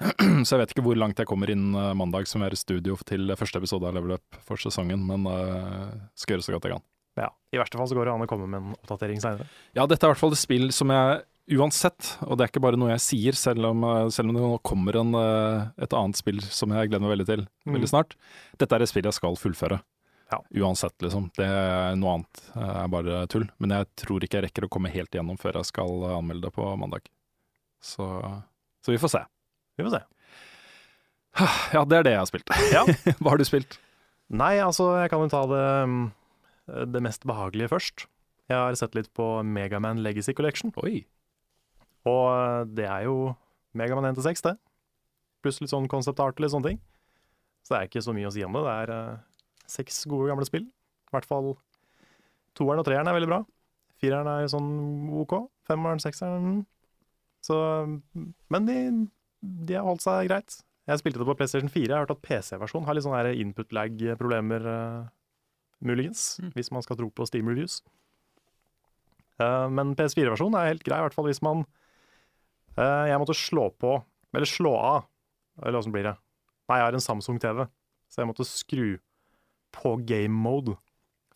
Så 0.46 0.54
jeg 0.56 0.60
vet 0.62 0.72
ikke 0.74 0.84
hvor 0.84 0.98
langt 0.98 1.18
jeg 1.20 1.28
kommer 1.28 1.50
inn 1.52 1.74
eh, 1.76 1.92
mandag, 1.96 2.28
som 2.28 2.42
er 2.44 2.56
studio 2.58 2.96
til 3.06 3.30
første 3.38 3.60
episode 3.60 3.88
av 3.88 3.96
Level 3.96 4.16
Up 4.16 4.38
for 4.46 4.60
sesongen, 4.60 5.02
men 5.06 5.28
uh, 5.28 5.92
skal 6.18 6.36
gjøre 6.36 6.46
så 6.46 6.54
godt 6.54 6.68
jeg 6.68 6.78
kan. 6.78 6.86
Ja. 7.20 7.28
I 7.52 7.60
verste 7.60 7.78
fall 7.78 7.90
så 7.90 7.98
går 7.98 8.08
det 8.08 8.14
an 8.14 8.24
å 8.24 8.30
komme 8.30 8.48
med 8.48 8.62
en 8.62 8.76
oppdatering 8.78 9.20
seinere. 9.22 9.48
Ja, 9.76 9.84
dette 9.84 10.06
er 10.06 10.10
i 10.10 10.14
hvert 10.14 10.22
fall 10.22 10.34
et 10.36 10.40
spill 10.40 10.70
som 10.74 10.92
jeg 10.94 11.20
uansett, 11.58 12.16
og 12.26 12.36
det 12.38 12.44
er 12.44 12.50
ikke 12.52 12.62
bare 12.64 12.78
noe 12.80 12.90
jeg 12.92 13.02
sier, 13.04 13.36
selv 13.38 13.66
om, 13.70 13.84
eh, 13.84 14.08
selv 14.14 14.30
om 14.30 14.36
det 14.36 14.42
nå 14.44 14.58
kommer 14.66 14.96
en, 15.00 15.14
eh, 15.14 15.68
et 15.84 15.92
annet 15.96 16.16
spill 16.18 16.40
som 16.42 16.70
jeg 16.74 16.90
gleder 16.90 17.02
meg 17.06 17.14
veldig 17.18 17.26
til 17.26 17.46
Mm. 17.66 17.74
veldig 17.76 17.88
snart. 17.90 18.16
Dette 18.58 18.72
er 18.76 18.82
et 18.82 18.88
spill 18.88 19.04
jeg 19.04 19.14
skal 19.18 19.36
fullføre. 19.36 19.80
Ja. 20.30 20.38
Uansett, 20.62 20.94
liksom. 21.02 21.30
Det 21.34 21.44
er 21.44 21.96
noe 21.98 22.14
annet 22.20 22.40
det 22.54 22.76
er 22.76 22.88
bare 22.88 23.26
tull. 23.26 23.48
Men 23.58 23.70
jeg 23.70 23.86
tror 23.96 24.20
ikke 24.22 24.38
jeg 24.38 24.44
rekker 24.46 24.68
å 24.68 24.70
komme 24.70 24.88
helt 24.94 25.10
igjennom 25.10 25.36
før 25.38 25.54
jeg 25.58 25.66
skal 25.66 25.90
eh, 26.04 26.16
anmelde 26.18 26.42
det 26.42 26.52
på 26.54 26.78
mandag. 26.78 27.02
Så, 27.82 28.06
så 28.84 28.92
vi 28.94 28.98
får 28.98 29.10
se. 29.10 29.24
Vi 29.76 29.84
får 29.84 29.98
se. 29.98 30.02
Ja, 31.74 31.84
det 31.84 31.98
er 31.98 32.02
det 32.06 32.12
jeg 32.14 32.20
har 32.22 32.30
spilt. 32.30 32.50
Ja. 32.72 32.84
Hva 33.20 33.30
har 33.34 33.38
du 33.38 33.44
spilt? 33.46 33.78
Nei, 34.30 34.56
altså, 34.62 34.92
jeg 35.02 35.10
kan 35.10 35.22
jo 35.24 35.28
ta 35.32 35.42
det, 35.50 35.64
mm, 35.90 36.12
det 36.94 37.02
mest 37.02 37.24
behagelige 37.26 37.70
først. 37.72 38.06
Jeg 38.50 38.58
har 38.58 38.74
sett 38.78 38.94
litt 38.98 39.10
på 39.14 39.26
Megaman 39.46 40.02
Legacy 40.02 40.32
Collection, 40.34 40.72
Oi. 40.82 41.04
Og 42.08 42.24
eh, 42.32 42.62
det 42.78 42.86
er 42.88 43.06
jo 43.08 43.34
Megaman 43.76 44.10
1 44.10 44.18
til 44.18 44.26
6, 44.26 44.44
det. 44.48 44.56
Pluss 45.44 45.60
litt 45.62 45.72
sånn 45.72 45.88
concept 45.90 46.20
art 46.20 46.40
litt 46.42 46.52
sånne 46.52 46.72
ting. 46.72 46.80
Så 47.64 47.74
det 47.74 47.78
er 47.78 47.90
ikke 47.90 48.04
så 48.04 48.14
mye 48.16 48.28
å 48.28 48.34
si 48.34 48.44
om 48.44 48.56
det. 48.56 48.64
Det 48.66 48.76
er 48.84 48.94
eh, 48.96 49.20
seks 49.70 50.02
gode, 50.10 50.28
gamle 50.30 50.48
spill. 50.48 50.66
I 50.66 51.14
hvert 51.14 51.28
fall 51.28 51.54
toeren 52.58 52.82
og 52.82 52.88
treeren 52.88 53.08
er 53.08 53.16
veldig 53.16 53.30
bra. 53.30 53.40
Fireren 54.00 54.28
er 54.32 54.50
sånn 54.50 54.70
OK. 55.22 55.36
Femmeren, 55.68 56.00
sekseren 56.02 56.46
mm. 56.46 56.60
Så 57.44 57.56
Men 58.52 58.66
de, 58.68 58.76
de 59.40 59.76
har 59.76 59.86
holdt 59.86 60.04
seg 60.04 60.28
greit. 60.28 60.58
Jeg 60.90 61.00
spilte 61.00 61.20
det 61.22 61.28
på 61.28 61.36
PlayStation 61.38 61.70
4. 61.72 61.86
Jeg 61.86 61.94
har 61.94 62.04
hørt 62.04 62.12
at 62.12 62.24
PC-versjonen 62.24 62.88
har 62.88 62.96
litt 62.96 63.06
sånne 63.06 63.32
input 63.38 63.72
lag-problemer, 63.76 64.66
uh, 64.66 65.08
muligens, 65.80 66.40
Mm. 66.42 66.50
hvis 66.56 66.70
man 66.74 66.82
skal 66.82 66.98
tro 66.98 67.08
på 67.08 67.26
Steam 67.28 67.48
Reviews. 67.48 67.80
Uh, 69.40 69.68
men 69.72 69.94
PS4-versjonen 69.96 70.58
er 70.58 70.72
helt 70.74 70.84
grei, 70.84 70.98
i 70.98 71.04
hvert 71.06 71.16
fall 71.16 71.28
hvis 71.30 71.40
man 71.40 71.62
eh, 71.62 71.79
Jeg 72.78 73.18
måtte 73.20 73.34
slå 73.36 73.68
på, 73.80 73.96
eller 74.34 74.48
slå 74.48 74.72
av, 74.78 75.08
eller 75.62 75.78
åssen 75.80 75.92
blir 75.94 76.06
det? 76.06 76.14
Nei, 76.70 76.78
jeg 76.78 76.86
har 76.86 76.96
en 76.96 77.02
Samsung-TV, 77.02 77.64
så 78.10 78.22
jeg 78.22 78.28
måtte 78.30 78.46
skru 78.46 79.00
på 79.74 79.96
game 80.06 80.34
mode 80.34 80.76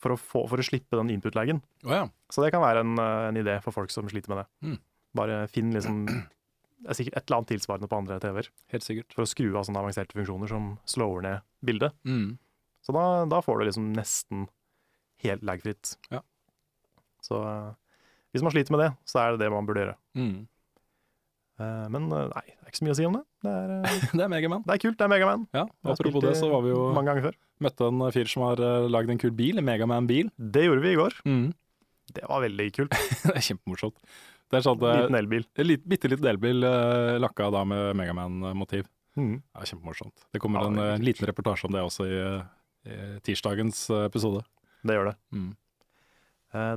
for 0.01 0.15
å, 0.15 0.19
få, 0.21 0.45
for 0.51 0.61
å 0.61 0.67
slippe 0.67 0.99
den 0.99 1.11
input-lagen. 1.15 1.63
Oh, 1.87 1.95
ja. 1.95 2.05
Så 2.33 2.45
det 2.45 2.53
kan 2.55 2.63
være 2.65 2.85
en, 2.85 2.95
eh, 3.01 3.27
en 3.31 3.41
idé 3.41 3.57
for 3.65 3.75
folk 3.75 3.93
som 3.95 4.09
sliter 4.11 4.33
med 4.33 4.43
det. 4.43 4.47
Mm. 4.67 4.79
Bare 5.15 5.37
finn 5.51 5.71
liksom 5.75 6.05
Det 6.85 6.91
er 6.91 6.97
sikkert 6.99 7.15
et 7.17 7.29
eller 7.29 7.39
annet 7.39 7.51
tilsvarende 7.55 7.89
på 7.89 7.97
andre 7.97 8.17
TV-er 8.21 8.49
Helt 8.75 8.85
sikkert. 8.85 9.15
for 9.15 9.25
å 9.25 9.31
skru 9.31 9.47
av 9.55 9.63
sånne 9.65 9.81
avanserte 9.81 10.17
funksjoner 10.19 10.51
som 10.51 10.67
slower 10.91 11.23
ned 11.25 11.45
bildet. 11.65 11.95
Mm. 12.05 12.35
Så 12.85 12.93
da, 12.93 13.05
da 13.31 13.39
får 13.41 13.63
du 13.63 13.65
liksom 13.71 13.87
nesten 13.97 14.43
helt 15.25 15.47
lagfritt. 15.47 15.95
Ja. 16.13 16.21
Så 17.25 17.41
eh, 17.41 17.71
hvis 18.35 18.45
man 18.45 18.53
sliter 18.53 18.75
med 18.75 18.83
det, 18.85 18.91
så 19.09 19.23
er 19.23 19.33
det 19.33 19.47
det 19.47 19.53
man 19.55 19.65
burde 19.65 19.87
gjøre. 19.87 19.97
Mm. 20.19 20.35
Eh, 21.63 21.87
men 21.95 22.09
eh, 22.11 22.25
nei, 22.33 22.45
det 22.51 22.65
er 22.67 22.71
ikke 22.73 22.81
så 22.81 22.87
mye 22.87 22.95
å 22.95 22.99
si 22.99 23.05
om 23.07 23.17
det. 23.19 23.23
Det 23.47 23.51
er, 23.55 23.73
eh, 23.77 24.07
Det 24.19 24.25
er 24.25 24.31
Megaman. 24.33 24.63
det 24.67 24.75
er 24.75 24.81
kult, 24.83 24.97
det 24.99 25.07
er 25.07 25.13
Megaman. 25.13 25.45
Ja, 25.55 25.65
apropos 25.93 26.25
det, 26.25 26.33
så 26.41 26.49
var 26.51 26.65
vi 26.67 26.73
jo 26.73 26.87
mange 26.97 27.13
ganger 27.13 27.29
før. 27.29 27.37
møtte 27.63 27.91
en 27.91 28.05
fyr 28.17 28.31
som 28.33 28.47
har 28.49 28.63
lagd 28.91 29.13
en 29.15 29.21
kul 29.23 29.31
bil, 29.39 29.61
en 29.61 29.69
Megaman-bil. 29.69 30.33
Det 30.39 30.65
gjorde 30.67 30.83
vi 30.83 30.95
i 30.95 30.99
går. 30.99 31.19
Mm. 31.31 31.45
Det 32.15 32.25
var 32.29 32.43
veldig 32.45 32.67
kult. 32.77 32.97
det 33.29 33.37
er 33.39 33.47
kjempemorsomt. 33.47 33.97
Det 34.51 34.59
er 34.59 34.65
sånn 34.67 34.83
at 34.83 34.99
Liten 35.05 35.17
elbil. 35.19 35.47
En 35.59 35.67
lit, 35.71 35.85
bitte 35.89 36.11
liten 36.11 36.27
elbil 36.29 36.67
lakka 37.23 37.47
da 37.55 37.63
med 37.67 37.95
Megaman-motiv. 37.99 38.85
Mm. 39.15 39.37
Ja, 39.55 39.63
kjempemorsomt. 39.71 40.27
Det 40.35 40.43
kommer 40.43 40.63
Ja, 40.67 40.69
en 40.73 40.77
det 40.79 40.85
er 40.89 40.97
kult. 40.99 41.07
liten 41.09 41.29
reportasje 41.31 41.69
om 41.71 41.75
det 41.75 41.83
også 41.87 42.07
i, 42.11 42.19
i 42.91 42.99
tirsdagens 43.25 43.87
episode. 44.05 44.43
Det 44.85 44.99
gjør 44.99 45.13
det. 45.13 45.17
Mm. 45.33 45.53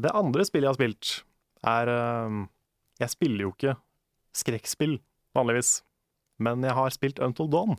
Det 0.06 0.14
andre 0.16 0.46
spillet 0.48 0.66
jeg 0.70 0.74
har 0.74 0.78
spilt, 0.80 1.12
er 1.68 1.92
Jeg 3.02 3.14
spiller 3.14 3.46
jo 3.46 3.52
ikke 3.58 3.76
skrekkspill 4.38 4.98
vanligvis, 5.38 5.82
men 6.44 6.64
jeg 6.66 6.76
har 6.78 6.94
spilt 6.94 7.22
Until 7.24 7.50
Dawn. 7.54 7.78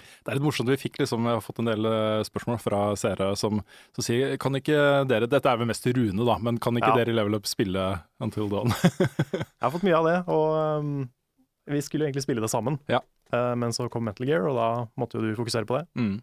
Det 0.00 0.30
er 0.32 0.38
litt 0.38 0.44
morsomt, 0.46 0.70
vi 0.70 0.78
fikk 0.80 0.96
liksom, 1.02 1.26
jeg 1.28 1.36
har 1.36 1.42
fått 1.44 1.58
en 1.60 1.68
del 1.68 1.84
uh, 1.84 2.22
spørsmål 2.24 2.60
fra 2.62 2.78
seere 2.96 3.26
som, 3.36 3.58
som 3.92 4.04
sier 4.06 4.36
Kan 4.40 4.56
ikke 4.56 4.76
dere, 5.10 5.26
dette 5.28 5.50
er 5.50 5.58
vel 5.60 5.68
mest 5.68 5.84
Rune 5.92 6.24
da, 6.24 6.36
men 6.40 6.56
kan 6.62 6.78
ikke 6.78 6.92
Ja. 6.94 6.96
dere 7.02 7.12
i 7.12 7.16
Level 7.18 7.36
Up 7.36 7.48
spille 7.50 7.82
Until 8.22 8.48
Dawn? 8.48 8.72
Jeg 8.80 9.60
har 9.66 9.74
fått 9.74 9.84
mye 9.84 9.98
av 9.98 10.08
det, 10.08 10.16
og 10.32 10.56
um, 10.80 10.94
vi 11.70 11.82
skulle 11.84 12.08
egentlig 12.08 12.24
spille 12.24 12.40
det 12.40 12.48
sammen. 12.50 12.78
Ja. 12.88 13.02
Uh, 13.34 13.52
men 13.60 13.74
så 13.76 13.90
kom 13.92 14.06
Metal 14.08 14.26
Gear, 14.26 14.48
og 14.48 14.56
da 14.56 14.68
måtte 14.98 15.18
jo 15.20 15.26
du 15.26 15.36
fokusere 15.38 15.68
på 15.68 15.76
det. 15.80 15.86
mm. 16.00 16.16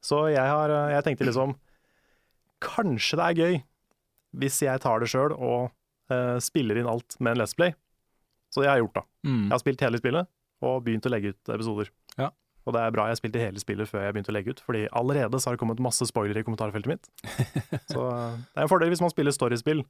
Så 0.00 0.16
jeg, 0.32 0.40
har, 0.48 0.72
eh, 0.72 0.94
jeg 0.94 1.04
tenkte 1.04 1.26
liksom 1.28 1.50
Kanskje 2.64 3.18
det 3.20 3.24
er 3.26 3.40
gøy 3.40 3.58
hvis 4.40 4.60
jeg 4.64 4.80
tar 4.80 5.02
det 5.02 5.08
sjøl 5.12 5.32
og 5.34 5.72
uh, 6.12 6.36
spiller 6.40 6.78
inn 6.80 6.88
alt 6.88 7.16
med 7.20 7.34
en 7.34 7.40
Let's 7.42 7.52
Play. 7.58 7.74
Så 8.50 8.62
det 8.62 8.70
har 8.70 8.78
jeg 8.78 8.86
gjort, 8.86 9.00
da. 9.00 9.06
Mm. 9.26 9.42
Jeg 9.46 9.54
har 9.54 9.62
spilt 9.62 9.84
hele 9.86 10.00
spillet 10.02 10.30
og 10.66 10.84
begynt 10.84 11.06
å 11.08 11.12
legge 11.12 11.32
ut 11.32 11.52
episoder. 11.54 11.90
Ja. 12.20 12.30
Og 12.68 12.74
det 12.76 12.82
er 12.84 12.92
bra 12.92 13.06
jeg 13.08 13.18
spilte 13.20 13.40
hele 13.40 13.62
spillet 13.62 13.88
før 13.88 14.04
jeg 14.04 14.14
begynte 14.14 14.32
å 14.32 14.36
legge 14.36 14.52
ut, 14.52 14.60
fordi 14.64 14.82
allerede 15.00 15.38
så 15.40 15.48
har 15.48 15.56
det 15.56 15.62
kommet 15.62 15.80
masse 15.82 16.04
spoilere 16.08 16.42
i 16.42 16.46
kommentarfeltet 16.46 16.90
mitt. 16.90 17.08
så 17.92 18.04
eh, 18.10 18.34
det 18.36 18.60
er 18.60 18.66
en 18.66 18.72
fordel 18.72 18.92
hvis 18.92 19.02
man 19.02 19.12
spiller 19.12 19.34
storiespill. 19.34 19.84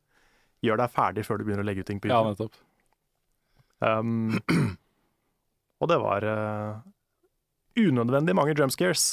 Gjør 0.64 0.82
deg 0.82 0.92
ferdig 0.92 1.24
før 1.26 1.40
du 1.40 1.46
begynner 1.48 1.64
å 1.64 1.70
legge 1.70 1.82
ut 1.82 1.90
ting 1.90 2.02
på 2.02 2.10
Ja, 2.10 2.20
YouTube. 2.22 2.52
nettopp. 2.52 2.66
Um, 3.80 4.36
og 5.80 5.88
det 5.88 5.96
var 6.02 6.26
uh, 6.28 6.80
unødvendig 7.80 8.36
mange 8.36 8.54
jump 8.54 8.74
scares. 8.74 9.06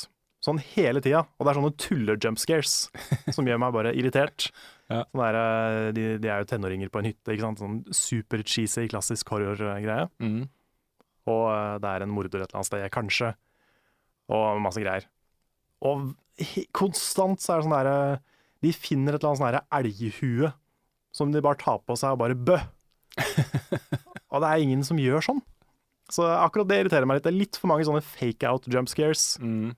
Sånn 0.43 0.59
hele 0.75 1.01
tida. 1.01 1.23
Og 1.39 1.47
det 1.47 1.53
er 1.53 1.59
sånne 1.61 1.77
tulle-jump 1.81 2.41
scares 2.41 2.75
som 3.33 3.47
gjør 3.47 3.61
meg 3.63 3.73
bare 3.73 3.95
irritert. 3.97 4.51
Ja. 4.87 5.01
Der, 5.11 5.37
eh, 5.37 5.89
de, 5.95 6.05
de 6.23 6.29
er 6.31 6.43
jo 6.43 6.47
tenåringer 6.47 6.91
på 6.91 7.01
en 7.01 7.09
hytte, 7.09 7.33
ikke 7.33 7.43
sant. 7.43 7.63
Sånn 7.63 7.81
super 7.95 8.43
cheesy, 8.47 8.87
klassisk 8.91 9.33
horror-greie. 9.33 10.07
Mm. 10.23 10.45
Og 11.27 11.43
eh, 11.51 11.73
det 11.83 11.91
er 11.91 12.05
en 12.05 12.13
morder 12.13 12.39
et 12.43 12.47
eller 12.47 12.61
annet 12.61 12.69
sted, 12.69 12.87
kanskje. 12.93 13.33
Og 14.33 14.61
masse 14.63 14.81
greier. 14.83 15.07
Og 15.87 16.13
konstant 16.75 17.41
så 17.41 17.53
er 17.53 17.59
det 17.59 17.65
sånn 17.67 17.75
derre 17.75 17.97
De 18.65 18.71
finner 18.73 19.13
et 19.13 19.21
eller 19.21 19.29
annet 19.29 19.39
sånn 19.39 19.47
derre 19.47 19.67
elghue 19.77 20.49
som 21.15 21.31
de 21.33 21.41
bare 21.41 21.59
tar 21.61 21.79
på 21.85 21.95
seg 21.97 22.15
og 22.15 22.21
bare 22.21 22.37
bø. 22.37 22.57
og 24.31 24.43
det 24.43 24.49
er 24.49 24.63
ingen 24.63 24.83
som 24.85 24.99
gjør 25.01 25.23
sånn. 25.25 25.41
Så 26.13 26.23
akkurat 26.29 26.69
det 26.69 26.79
irriterer 26.81 27.07
meg 27.09 27.19
litt. 27.19 27.25
Det 27.25 27.33
er 27.33 27.41
litt 27.41 27.59
for 27.59 27.71
mange 27.71 27.87
sånne 27.87 28.03
fake 28.05 28.47
out 28.47 28.67
jump 28.71 28.91
scares. 28.91 29.33
Mm. 29.41 29.73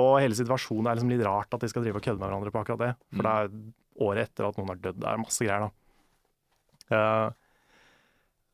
Og 0.00 0.14
hele 0.22 0.36
situasjonen 0.36 0.88
er 0.88 0.98
liksom 0.98 1.12
litt 1.12 1.24
rart 1.26 1.52
at 1.52 1.62
de 1.62 1.68
skal 1.70 1.84
drive 1.84 2.00
og 2.00 2.06
kødde 2.06 2.18
med 2.18 2.26
hverandre 2.26 2.52
på 2.54 2.62
akkurat 2.62 2.82
det. 2.82 2.92
For 3.12 3.26
det 3.26 3.34
er 3.34 3.52
året 4.00 4.28
etter 4.30 4.48
at 4.48 4.56
noen 4.58 4.68
har 4.72 4.80
dødd. 4.88 5.00
Det 5.02 5.08
er 5.12 5.20
masse 5.22 5.44
greier, 5.44 5.66
da. 5.68 6.96
Eh, 6.96 7.30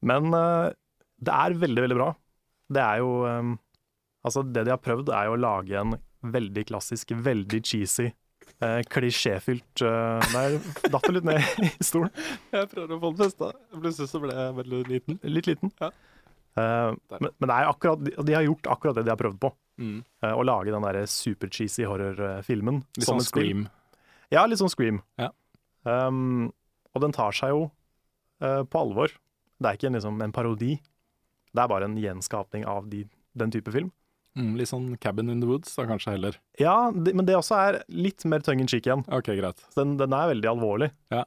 men 0.09 0.33
eh, 0.35 0.69
det 1.19 1.35
er 1.35 1.57
veldig, 1.59 1.83
veldig 1.87 1.99
bra. 1.99 2.11
Det 2.71 2.83
er 2.85 3.01
jo 3.05 3.13
eh, 3.27 3.55
Altså, 4.27 4.43
det 4.45 4.65
de 4.67 4.73
har 4.75 4.81
prøvd, 4.83 5.09
er 5.15 5.29
jo 5.29 5.37
å 5.37 5.41
lage 5.41 5.77
en 5.79 5.95
veldig 6.35 6.67
klassisk, 6.73 7.15
veldig 7.15 7.63
cheesy, 7.65 8.11
Eh, 8.65 8.81
klisjéfylt 8.91 9.83
eh, 9.85 10.25
Der 10.33 10.55
datt 10.91 11.05
du 11.05 11.13
litt 11.13 11.27
ned 11.29 11.43
i 11.63 11.69
stolen. 11.85 12.09
Jeg 12.55 12.67
prøver 12.73 12.95
å 12.97 12.99
få 13.03 13.11
den 13.13 13.19
festa. 13.21 13.51
Plutselig 13.75 14.09
så 14.11 14.21
ble 14.23 14.33
jeg 14.35 14.55
veldig 14.57 14.79
liten. 14.89 15.19
Litt 15.29 15.47
liten. 15.51 15.71
Ja. 15.83 15.91
Eh, 16.59 16.95
men, 17.21 17.29
men 17.29 17.51
det 17.51 17.55
er 17.59 17.69
akkurat, 17.71 18.01
de- 18.07 18.15
de 18.27 18.35
har 18.35 18.47
gjort 18.49 18.71
akkurat 18.73 18.97
det 18.99 19.05
de 19.07 19.13
har 19.13 19.21
prøvd 19.21 19.39
på. 19.45 19.51
Mm. 19.79 19.99
eh, 20.25 20.33
å 20.35 20.43
lage 20.49 20.73
den 20.75 20.87
der 20.89 20.99
super-cheesy 21.13 21.85
horrorfilmen. 21.87 22.81
Litt 22.99 23.07
sånn. 23.07 23.23
Scream. 23.29 23.67
Ja, 24.35 24.45
litt 24.47 24.61
sånn 24.61 24.73
Scream. 24.73 25.03
Ja. 25.21 25.31
Um, 25.89 26.51
og 26.95 27.05
den 27.05 27.15
tar 27.17 27.37
seg 27.37 27.55
jo 27.55 27.69
uh, 28.45 28.65
på 28.69 28.83
alvor. 28.83 29.15
Det 29.59 29.71
er 29.71 29.79
ikke 29.79 29.89
en, 29.91 29.99
liksom, 29.99 30.19
en 30.25 30.35
parodi. 30.35 30.77
Det 31.55 31.63
er 31.63 31.71
bare 31.71 31.89
en 31.89 31.97
gjenskapning 31.99 32.67
av 32.69 32.91
de, 32.93 33.05
den 33.39 33.55
type 33.55 33.73
film. 33.75 33.91
Mm, 34.39 34.53
litt 34.61 34.71
sånn 34.71 34.91
Cabin 35.03 35.33
in 35.33 35.41
the 35.43 35.49
Woods, 35.49 35.73
da 35.75 35.87
kanskje 35.89 36.15
heller. 36.15 36.37
Ja, 36.61 36.93
det, 36.95 37.15
men 37.17 37.27
det 37.27 37.39
også 37.39 37.57
er 37.59 37.81
litt 37.91 38.27
mer 38.29 38.45
tongue 38.45 38.63
in 38.63 38.71
cheek 38.71 38.87
igjen. 38.87 39.03
Ok, 39.11 39.33
greit. 39.39 39.65
Den, 39.75 39.97
den 39.99 40.15
er 40.15 40.31
veldig 40.31 40.51
alvorlig. 40.53 40.93
Ja. 41.15 41.25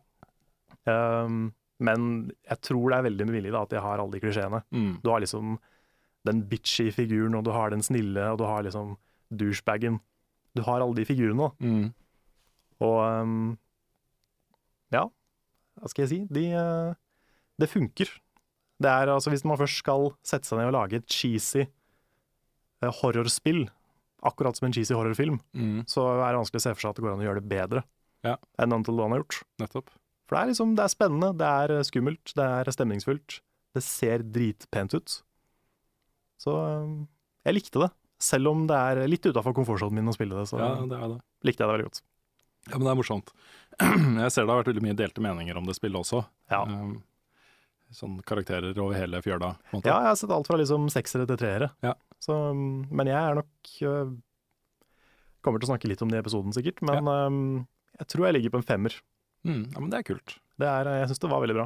Um, 0.87 1.49
men 1.81 2.05
jeg 2.45 2.61
tror 2.63 2.91
det 2.91 2.99
er 2.99 3.07
veldig 3.09 3.27
med 3.27 3.37
vilje 3.39 3.53
da, 3.55 3.63
at 3.65 3.73
de 3.73 3.81
har 3.83 3.99
alle 3.99 4.15
de 4.15 4.21
klisjeene. 4.23 4.61
Mm. 4.71 4.93
Du 5.03 5.09
har 5.11 5.23
liksom 5.23 5.57
den 6.29 6.43
bitchy 6.47 6.91
figuren, 6.93 7.35
og 7.35 7.43
du 7.47 7.51
har 7.55 7.73
den 7.73 7.81
snille, 7.83 8.27
og 8.29 8.37
du 8.39 8.45
har 8.45 8.63
liksom 8.67 8.93
douchebagen. 9.33 9.97
Du 10.55 10.61
har 10.67 10.83
alle 10.83 10.95
de 10.99 11.07
figurene, 11.07 11.49
da. 11.49 11.65
Mm. 11.65 11.89
Og 12.81 12.97
um, 13.21 13.35
ja, 14.91 15.05
hva 15.79 15.89
skal 15.91 16.03
jeg 16.05 16.11
si? 16.11 16.19
De, 16.33 16.45
eh, 16.57 16.93
det 17.61 17.69
funker. 17.71 18.09
Det 18.81 18.89
er 18.89 19.11
altså 19.13 19.29
Hvis 19.29 19.45
man 19.45 19.59
først 19.59 19.77
skal 19.83 20.09
sette 20.25 20.49
seg 20.49 20.57
ned 20.59 20.71
og 20.71 20.75
lage 20.79 20.97
et 20.99 21.05
cheesy 21.13 21.67
eh, 21.67 22.91
horrorspill, 23.01 23.67
akkurat 24.25 24.57
som 24.57 24.67
en 24.67 24.73
cheesy 24.75 24.93
horrorfilm, 24.97 25.39
Mm. 25.53 25.83
så 25.89 26.03
er 26.25 26.31
det 26.33 26.39
vanskelig 26.41 26.61
å 26.61 26.65
se 26.65 26.73
for 26.75 26.81
seg 26.81 26.89
at 26.91 26.95
det 26.99 27.05
går 27.05 27.13
an 27.13 27.21
å 27.23 27.27
gjøre 27.29 27.41
det 27.41 27.49
bedre 27.53 27.83
Ja. 28.25 28.35
enn 28.59 28.73
Until 28.73 28.97
Dawn 28.97 29.11
har 29.13 29.21
gjort. 29.23 29.43
Nettopp. 29.61 29.89
For 30.27 30.35
det 30.37 30.41
er 30.43 30.51
liksom, 30.53 30.75
det 30.77 30.83
er 30.83 30.93
spennende, 30.95 31.31
det 31.37 31.47
er 31.47 31.71
eh, 31.77 31.83
skummelt, 31.87 32.33
det 32.37 32.45
er 32.45 32.71
stemningsfullt. 32.73 33.39
Det 33.73 33.83
ser 33.85 34.19
dritpent 34.25 34.93
ut. 34.97 35.21
Så 36.41 36.51
um, 36.57 37.07
jeg 37.45 37.53
likte 37.55 37.79
det. 37.85 37.91
Selv 38.21 38.49
om 38.51 38.65
det 38.67 38.75
er 38.77 39.07
litt 39.09 39.23
utafor 39.25 39.53
komfortsonen 39.57 39.93
min 40.01 40.09
å 40.11 40.13
spille 40.13 40.35
det, 40.37 40.47
så 40.49 40.57
Ja, 40.59 40.73
det 40.85 40.97
er 40.97 41.07
det. 41.15 41.19
likte 41.47 41.63
jeg 41.63 41.69
det 41.69 41.73
veldig 41.77 41.87
godt. 41.89 42.01
Ja, 42.69 42.77
men 42.77 42.85
det 42.85 42.91
er 42.93 42.99
morsomt. 42.99 43.31
Jeg 43.81 44.33
ser 44.33 44.45
det 44.45 44.53
har 44.53 44.59
vært 44.61 44.69
veldig 44.71 44.83
mye 44.85 44.97
delte 44.97 45.23
meninger 45.23 45.57
om 45.57 45.67
det 45.67 45.77
spillet 45.77 46.03
også. 46.03 46.21
Ja. 46.53 46.61
Um, 46.67 46.99
sånn 47.95 48.19
karakterer 48.27 48.77
over 48.79 48.95
hele 48.95 49.19
fjøla. 49.23 49.55
Ja, 49.73 49.81
jeg 49.81 50.09
har 50.11 50.17
sett 50.19 50.31
alt 50.31 50.47
fra 50.47 50.59
liksom 50.61 50.85
seksere 50.93 51.25
til 51.27 51.39
treere. 51.41 51.71
Ja. 51.83 51.95
Så, 52.23 52.37
um, 52.53 52.83
men 52.93 53.09
jeg 53.09 53.17
er 53.17 53.39
nok 53.41 53.71
øh, 53.89 54.13
Kommer 55.41 55.57
til 55.57 55.65
å 55.65 55.71
snakke 55.71 55.89
litt 55.89 56.03
om 56.05 56.11
det 56.11 56.19
i 56.19 56.21
episoden, 56.21 56.53
sikkert. 56.53 56.83
Men 56.85 57.07
ja. 57.09 57.21
jeg 58.03 58.09
tror 58.13 58.27
jeg 58.27 58.35
ligger 58.35 58.51
på 58.53 58.59
en 58.59 58.67
femmer. 58.67 58.93
Mm, 59.41 59.63
ja, 59.73 59.79
men 59.79 59.87
det 59.89 59.97
er 59.97 60.05
kult. 60.11 60.35
Det 60.61 60.67
er, 60.69 60.89
jeg 60.99 61.07
syns 61.09 61.23
det 61.23 61.31
var 61.31 61.41
veldig 61.41 61.55
bra. 61.57 61.65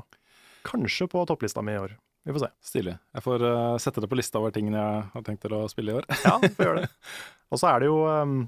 Kanskje 0.66 1.10
på 1.12 1.26
topplista 1.28 1.60
mi 1.66 1.76
i 1.76 1.82
år. 1.82 1.98
Vi 2.26 2.34
får 2.34 2.46
se. 2.46 2.50
Stilig. 2.66 2.96
Jeg 3.14 3.22
får 3.22 3.44
uh, 3.44 3.76
sette 3.84 4.02
det 4.02 4.10
på 4.10 4.18
lista 4.18 4.40
over 4.40 4.54
tingene 4.56 4.80
jeg 4.80 5.02
har 5.12 5.26
tenkt 5.28 5.44
til 5.44 5.54
å 5.54 5.66
spille 5.70 5.92
i 5.92 6.00
år. 6.00 6.08
Ja, 6.24 6.40
får 6.42 6.70
gjøre 6.70 6.86
det. 6.86 6.90
Og 7.54 7.62
så 7.62 7.70
er 7.70 7.84
det 7.84 7.92
jo 7.92 8.00
um, 8.08 8.40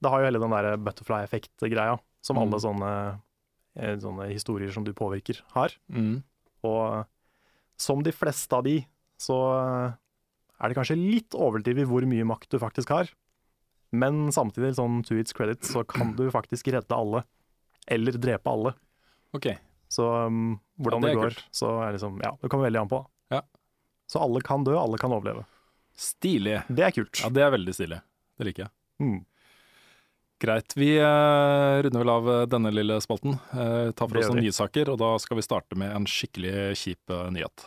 Det 0.00 0.10
har 0.10 0.20
jo 0.22 0.28
hele 0.30 0.40
den 0.40 0.50
der 0.54 0.76
butterfly-effekt-greia 0.80 1.98
som 2.22 2.36
Mm. 2.36 2.42
alle 2.42 2.60
sånne, 2.60 3.20
eh, 3.76 3.96
sånne 3.96 4.28
historier 4.32 4.72
som 4.72 4.84
du 4.84 4.92
påvirker, 4.92 5.40
har. 5.52 5.70
Mm. 5.92 6.22
Og 6.64 7.06
som 7.76 8.02
de 8.02 8.12
fleste 8.12 8.52
av 8.56 8.64
de, 8.64 8.86
så 9.18 9.36
er 10.60 10.68
det 10.68 10.76
kanskje 10.76 10.96
litt 10.98 11.30
overdrevet 11.36 11.86
hvor 11.88 12.04
mye 12.08 12.24
makt 12.28 12.48
du 12.50 12.58
faktisk 12.58 12.88
har. 12.92 13.08
Men 13.92 14.28
samtidig, 14.30 14.74
sånn 14.76 15.02
to 15.04 15.16
its 15.18 15.32
credit, 15.32 15.60
så 15.66 15.84
kan 15.86 16.14
du 16.16 16.30
faktisk 16.30 16.68
redde 16.72 16.94
alle. 16.94 17.24
Eller 17.88 18.12
drepe 18.12 18.46
alle. 18.46 18.74
OK. 19.34 19.48
Så 19.90 20.04
um, 20.26 20.60
hvordan 20.78 21.02
Ja, 21.02 21.08
det 21.08 21.10
det, 21.10 21.16
går, 21.16 21.30
går, 21.34 21.44
så 21.50 21.70
er 21.82 21.92
liksom 21.96 22.20
Ja, 22.22 22.36
det 22.40 22.48
kommer 22.50 22.68
veldig 22.70 22.80
an 22.84 22.88
på. 22.92 23.00
Ja. 23.32 23.40
Så 24.06 24.20
alle 24.22 24.40
kan 24.46 24.62
dø, 24.64 24.76
alle 24.78 24.98
kan 24.98 25.10
overleve. 25.10 25.44
Stilig. 25.96 26.62
Det 26.68 26.84
er 26.86 26.92
kult. 26.94 27.20
Ja, 27.24 27.28
det 27.34 27.42
er 27.42 27.50
veldig 27.50 27.74
stilig. 27.74 28.00
Det 28.38 28.46
liker 28.46 28.68
jeg. 28.68 28.70
Mm. 29.02 29.18
Greit. 30.40 30.72
Vi 30.76 30.94
eh, 30.96 31.82
runder 31.84 32.00
vel 32.00 32.10
av 32.10 32.28
eh, 32.32 32.46
denne 32.48 32.70
lille 32.72 32.96
spalten. 33.04 33.34
Eh, 33.52 33.90
tar 33.92 34.08
for 34.08 34.16
oss 34.16 34.30
noen 34.30 34.40
nyhetssaker, 34.40 34.88
og 34.88 34.96
da 35.02 35.10
skal 35.20 35.36
vi 35.36 35.44
starte 35.44 35.76
med 35.76 35.92
en 35.92 36.06
skikkelig 36.08 36.70
kjip 36.80 37.12
nyhet. 37.34 37.66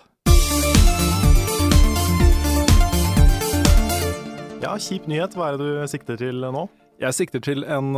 Ja, 4.64 4.74
kjip 4.82 5.06
nyhet. 5.12 5.38
Hva 5.38 5.52
er 5.52 5.60
det 5.60 5.68
du 5.68 5.84
sikter 5.92 6.18
til 6.18 6.42
nå? 6.42 6.66
Jeg 7.04 7.18
sikter 7.20 7.44
til 7.46 7.62
en 7.68 7.94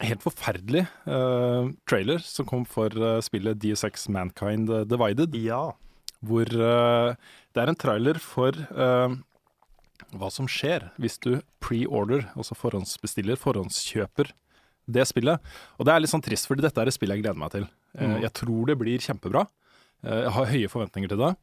helt 0.00 0.22
forferdelig 0.22 0.84
uh, 1.10 1.72
trailer 1.90 2.22
som 2.24 2.46
kom 2.48 2.62
for 2.68 2.94
uh, 2.94 3.18
spillet 3.24 3.58
DSX 3.60 4.06
Mankind 4.12 4.70
Divided. 4.88 5.34
Ja. 5.34 5.72
hvor 6.24 6.46
uh, 6.46 7.16
det 7.50 7.64
er 7.64 7.72
en 7.72 7.80
trailer 7.80 8.22
for 8.22 8.54
hva 10.12 10.30
som 10.32 10.48
skjer 10.50 10.90
hvis 11.00 11.18
du 11.22 11.40
pre-order, 11.62 12.28
altså 12.36 12.56
forhåndsbestiller, 12.58 13.38
forhåndskjøper 13.40 14.32
det 14.90 15.04
spillet. 15.06 15.38
Og 15.78 15.86
det 15.86 15.92
er 15.94 16.02
litt 16.02 16.10
sånn 16.12 16.24
trist, 16.24 16.48
fordi 16.50 16.64
dette 16.64 16.80
er 16.82 16.90
et 16.90 16.96
spill 16.96 17.12
jeg 17.14 17.22
gleder 17.22 17.38
meg 17.38 17.52
til. 17.54 17.68
Eh, 17.98 18.06
Mm. 18.06 18.20
Jeg 18.22 18.32
tror 18.32 18.66
det 18.66 18.78
blir 18.78 18.98
kjempebra. 18.98 19.46
Eh, 20.04 20.22
jeg 20.24 20.30
har 20.36 20.46
høye 20.46 20.68
forventninger 20.72 21.08
til 21.08 21.18
det. 21.18 21.36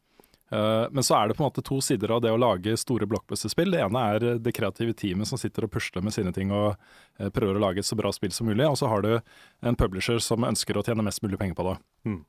Eh, 0.49 0.87
men 0.91 1.03
så 1.03 1.17
er 1.17 1.27
det 1.27 1.35
på 1.37 1.43
en 1.43 1.49
måte 1.51 1.63
to 1.63 1.81
sider 1.81 2.11
av 2.11 2.21
det 2.21 2.31
å 2.31 2.39
lage 2.39 2.77
store 2.79 3.05
blockbuster-spill. 3.05 3.71
Det 3.71 3.81
ene 3.83 4.03
er 4.15 4.39
det 4.39 4.53
kreative 4.55 4.95
teamet 4.95 5.27
som 5.27 5.37
sitter 5.37 5.63
og 5.67 5.71
pusler 5.71 6.01
med 6.03 6.13
sine 6.15 6.31
ting 6.33 6.51
og 6.51 6.77
prøver 7.17 7.55
å 7.57 7.59
lage 7.59 7.79
et 7.79 7.85
så 7.85 7.97
bra 7.99 8.11
spill 8.15 8.31
som 8.31 8.47
mulig. 8.47 8.63
Og 8.67 8.77
så 8.79 8.87
har 8.87 9.01
du 9.01 9.21
en 9.61 9.75
publisher 9.75 10.19
som 10.19 10.43
ønsker 10.47 10.77
å 10.79 10.83
tjene 10.83 11.03
mest 11.03 11.21
mulig 11.21 11.37
penger 11.37 11.55
på 11.55 11.67
det. 11.67 11.77
Mm. 12.05 12.25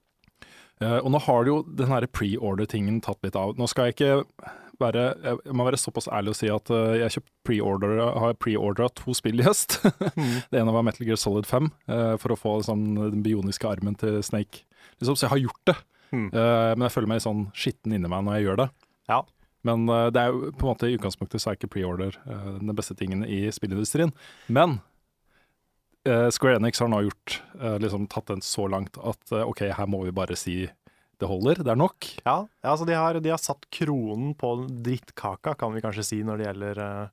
Eh, 0.80 0.98
og 1.02 1.10
nå 1.12 1.20
har 1.26 1.48
jo 1.50 1.58
den 1.66 1.90
her 1.90 2.06
pre-order-tingen 2.06 3.00
tatt 3.04 3.22
litt 3.26 3.36
av. 3.38 3.56
Nå 3.58 3.68
skal 3.70 3.88
jeg 3.88 3.96
ikke 3.98 4.54
være 4.78 5.04
Jeg 5.24 5.54
må 5.58 5.64
være 5.66 5.78
såpass 5.80 6.06
ærlig 6.14 6.30
og 6.30 6.38
si 6.38 6.48
at 6.54 6.70
eh, 6.70 7.00
jeg 7.00 7.24
pre-order, 7.46 7.98
har 8.14 8.36
pre-ordra 8.38 8.86
to 8.94 9.14
spill 9.16 9.42
i 9.42 9.46
høst. 9.48 9.80
Mm. 10.18 10.40
det 10.50 10.58
ene 10.60 10.72
var 10.72 10.82
Metal 10.86 11.06
Gear 11.06 11.18
Solid 11.20 11.46
5, 11.46 11.66
eh, 11.92 12.12
for 12.18 12.32
å 12.32 12.38
få 12.38 12.52
liksom, 12.60 12.84
den 13.12 13.22
bioniske 13.22 13.68
armen 13.68 13.94
til 13.98 14.16
Snake. 14.24 14.64
Liksom, 14.98 15.14
så 15.18 15.26
jeg 15.26 15.32
har 15.34 15.42
gjort 15.42 15.64
det. 15.68 15.74
Mm. 16.08 16.28
Men 16.32 16.84
jeg 16.86 16.92
føler 16.94 17.10
meg 17.10 17.20
sånn 17.20 17.42
skitten 17.52 17.92
inni 17.92 18.08
meg 18.08 18.22
når 18.24 18.38
jeg 18.38 18.46
gjør 18.46 18.60
det. 18.62 18.66
Ja. 19.10 19.18
Men 19.68 19.84
det 19.84 20.22
er 20.22 20.32
jo 20.32 20.48
på 20.56 20.64
en 20.64 20.70
måte 20.70 20.88
i 20.88 20.94
utgangspunktet 20.96 21.42
så 21.42 21.50
er 21.50 21.58
ikke 21.58 21.68
pre-order 21.74 22.16
den 22.24 22.72
beste 22.78 22.96
tingen 22.96 23.26
i 23.28 23.42
spillindustrien. 23.52 24.14
Men 24.48 24.78
Square 26.34 26.60
Enix 26.60 26.80
har 26.80 26.90
nå 26.92 27.02
gjort 27.06 27.38
eh, 27.60 27.78
liksom 27.82 28.06
tatt 28.10 28.30
den 28.30 28.44
så 28.44 28.66
langt 28.70 28.98
at 28.98 29.32
eh, 29.32 29.44
OK, 29.44 29.64
her 29.74 29.90
må 29.90 30.02
vi 30.06 30.14
bare 30.14 30.36
si 30.38 30.62
det 31.18 31.26
holder, 31.26 31.62
det 31.66 31.72
er 31.72 31.78
nok. 31.78 32.06
Ja, 32.22 32.46
ja, 32.62 32.68
altså 32.70 32.86
de 32.86 32.94
har, 32.94 33.16
de 33.18 33.30
har 33.32 33.40
satt 33.42 33.66
kronen 33.74 34.36
på 34.38 34.52
drittkaka, 34.86 35.56
kan 35.58 35.74
vi 35.74 35.82
kanskje 35.82 36.04
si, 36.06 36.18
når 36.22 36.38
det 36.38 36.46
gjelder 36.46 36.78
uh, 36.78 37.08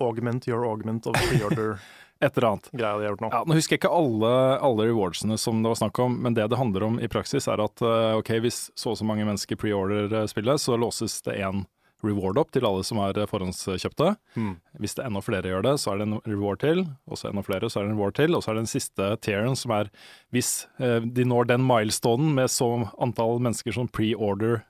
augment 0.00 0.48
your 0.48 0.64
augment 0.64 1.10
of 1.10 1.18
pre-order-greia 1.28 1.76
Et 2.20 2.36
eller 2.36 2.48
annet. 2.50 2.68
de 2.72 2.84
har 2.84 3.00
gjort 3.00 3.22
nå. 3.24 3.28
Ja, 3.32 3.38
nå 3.48 3.56
husker 3.56 3.74
jeg 3.74 3.80
ikke 3.80 3.92
alle, 3.96 4.30
alle 4.60 4.86
rewardsene 4.90 5.38
som 5.40 5.62
det 5.64 5.70
var 5.72 5.78
snakk 5.80 6.00
om, 6.04 6.18
men 6.20 6.34
det 6.36 6.50
det 6.52 6.58
handler 6.60 6.84
om 6.84 6.98
i 7.00 7.08
praksis 7.08 7.48
er 7.48 7.62
at 7.64 7.80
uh, 7.80 8.18
ok, 8.18 8.34
hvis 8.44 8.66
så 8.76 8.92
og 8.92 8.98
så 9.00 9.06
mange 9.08 9.24
mennesker 9.24 9.56
pre-order 9.56 10.12
eh, 10.12 10.26
spillet, 10.28 10.60
så 10.60 10.76
låses 10.76 11.16
det 11.24 11.38
én 11.40 11.64
reward 12.06 12.40
opp 12.40 12.52
til 12.54 12.66
alle 12.66 12.84
som 12.86 13.00
er 13.02 13.18
eh, 13.18 13.28
forhåndskjøpte. 13.30 14.14
Mm. 14.36 14.54
Hvis 14.82 14.96
det 14.96 15.04
er 15.04 15.10
enda 15.10 15.22
flere 15.24 15.52
gjør 15.52 15.66
det, 15.66 15.74
så 15.82 15.92
er 15.92 16.00
det 16.00 16.08
en 16.08 16.18
reward 16.28 16.62
til, 16.64 16.84
og 17.06 17.20
så 17.20 17.30
enda 17.30 17.44
flere, 17.46 17.70
så 17.70 17.80
er 17.80 17.86
det 17.86 17.92
en 17.92 17.98
reward 17.98 18.16
til, 18.18 18.36
og 18.36 18.44
så 18.44 18.52
er 18.52 18.58
det 18.58 18.64
den 18.64 18.74
siste 18.74 19.12
tieren 19.26 19.58
som 19.58 19.74
er 19.76 19.92
hvis 20.34 20.66
eh, 20.82 21.00
de 21.04 21.26
når 21.28 21.50
den 21.52 21.64
milestonen 21.66 22.34
med 22.36 22.50
så 22.52 22.70
antall 23.02 23.40
mennesker 23.42 23.74
som 23.76 23.90
pre-order 23.90 24.60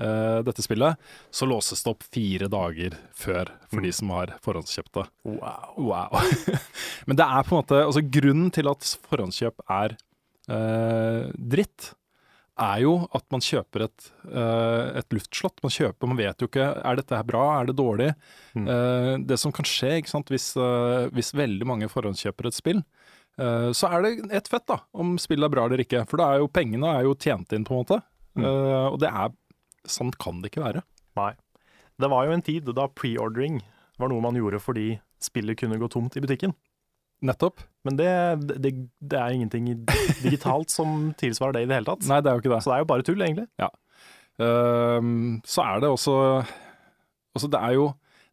eh, 0.00 0.40
dette 0.46 0.64
spillet, 0.64 0.98
så 1.30 1.48
låses 1.48 1.84
det 1.84 1.92
opp 1.92 2.06
fire 2.14 2.50
dager 2.52 2.96
før 3.16 3.52
for 3.70 3.84
de 3.84 3.92
som 3.94 4.12
har 4.16 4.36
forhåndskjøpt 4.44 4.92
det. 5.00 5.06
Wow. 5.36 5.72
Wow. 5.90 6.20
Men 7.08 7.20
det 7.20 7.26
er 7.26 7.46
på 7.46 7.54
en 7.54 7.62
måte 7.62 7.82
Altså, 7.84 8.04
grunnen 8.04 8.50
til 8.54 8.70
at 8.70 8.94
forhåndskjøp 9.10 9.66
er 9.68 9.96
eh, 10.50 11.30
dritt, 11.34 11.92
er 12.60 12.82
jo 12.84 12.94
at 13.16 13.24
man 13.32 13.42
kjøper 13.44 13.86
et, 13.86 14.06
eh, 14.28 14.98
et 15.00 15.14
luftslott. 15.14 15.62
Man 15.64 15.72
kjøper, 15.74 16.10
man 16.10 16.20
vet 16.20 16.42
jo 16.42 16.48
ikke 16.50 16.66
er 16.76 16.98
dette 16.98 17.16
her 17.16 17.26
bra, 17.26 17.42
er 17.60 17.70
det 17.70 17.76
dårlig. 17.78 18.10
Mm. 18.54 18.68
Eh, 18.68 19.12
det 19.30 19.38
som 19.40 19.52
kan 19.52 19.64
skje 19.68 20.06
sant, 20.08 20.28
hvis, 20.28 20.52
eh, 20.56 21.08
hvis 21.16 21.32
veldig 21.34 21.66
mange 21.66 21.88
forhåndskjøper 21.88 22.50
et 22.50 22.58
spill, 22.58 22.84
så 23.40 23.88
er 23.88 24.02
det 24.04 24.32
ett 24.36 24.48
fett 24.52 24.66
da, 24.68 24.82
om 24.92 25.14
spillet 25.16 25.46
er 25.46 25.52
bra 25.54 25.62
eller 25.64 25.80
ikke. 25.80 26.02
For 26.10 26.20
da 26.20 26.26
er 26.28 26.42
jo 26.42 26.48
pengene 26.52 26.90
er 26.92 27.06
jo 27.06 27.14
tjent 27.16 27.54
inn, 27.56 27.64
på 27.64 27.72
en 27.72 27.78
måte. 27.80 27.96
Mm. 28.36 28.44
Og 28.44 28.98
det 29.00 29.08
er 29.08 29.30
Sånn 29.88 30.10
kan 30.20 30.42
det 30.42 30.50
ikke 30.50 30.60
være. 30.60 30.82
Nei. 31.16 31.30
Det 31.96 32.10
var 32.12 32.26
jo 32.26 32.34
en 32.34 32.42
tid 32.44 32.68
da 32.76 32.84
pre-ordering 32.92 33.62
var 33.96 34.10
noe 34.12 34.20
man 34.20 34.36
gjorde 34.36 34.60
fordi 34.60 34.98
spillet 35.24 35.56
kunne 35.56 35.78
gå 35.80 35.88
tomt 35.88 36.18
i 36.18 36.20
butikken. 36.20 36.52
Nettopp. 37.26 37.62
Men 37.84 37.96
det, 37.96 38.10
det, 38.60 38.72
det 39.00 39.18
er 39.18 39.34
ingenting 39.34 39.68
digitalt 40.24 40.72
som 40.72 41.12
tilsvarer 41.20 41.56
det 41.56 41.64
i 41.64 41.70
det 41.70 41.78
hele 41.78 41.88
tatt. 41.88 42.04
Nei, 42.08 42.20
det 42.24 42.30
er 42.30 42.36
jo 42.36 42.44
ikke 42.44 42.52
det. 42.52 42.60
Så 42.64 42.72
det 42.72 42.76
er 42.76 42.84
jo 42.84 42.90
bare 42.90 43.06
tull, 43.06 43.24
egentlig. 43.24 43.46
Ehm, 44.40 45.40
så 45.44 45.64
er 45.66 45.80
det 45.82 45.90
også 45.92 46.16
Altså, 47.30 47.46
det 47.46 47.60
er 47.62 47.76
jo 47.76 47.90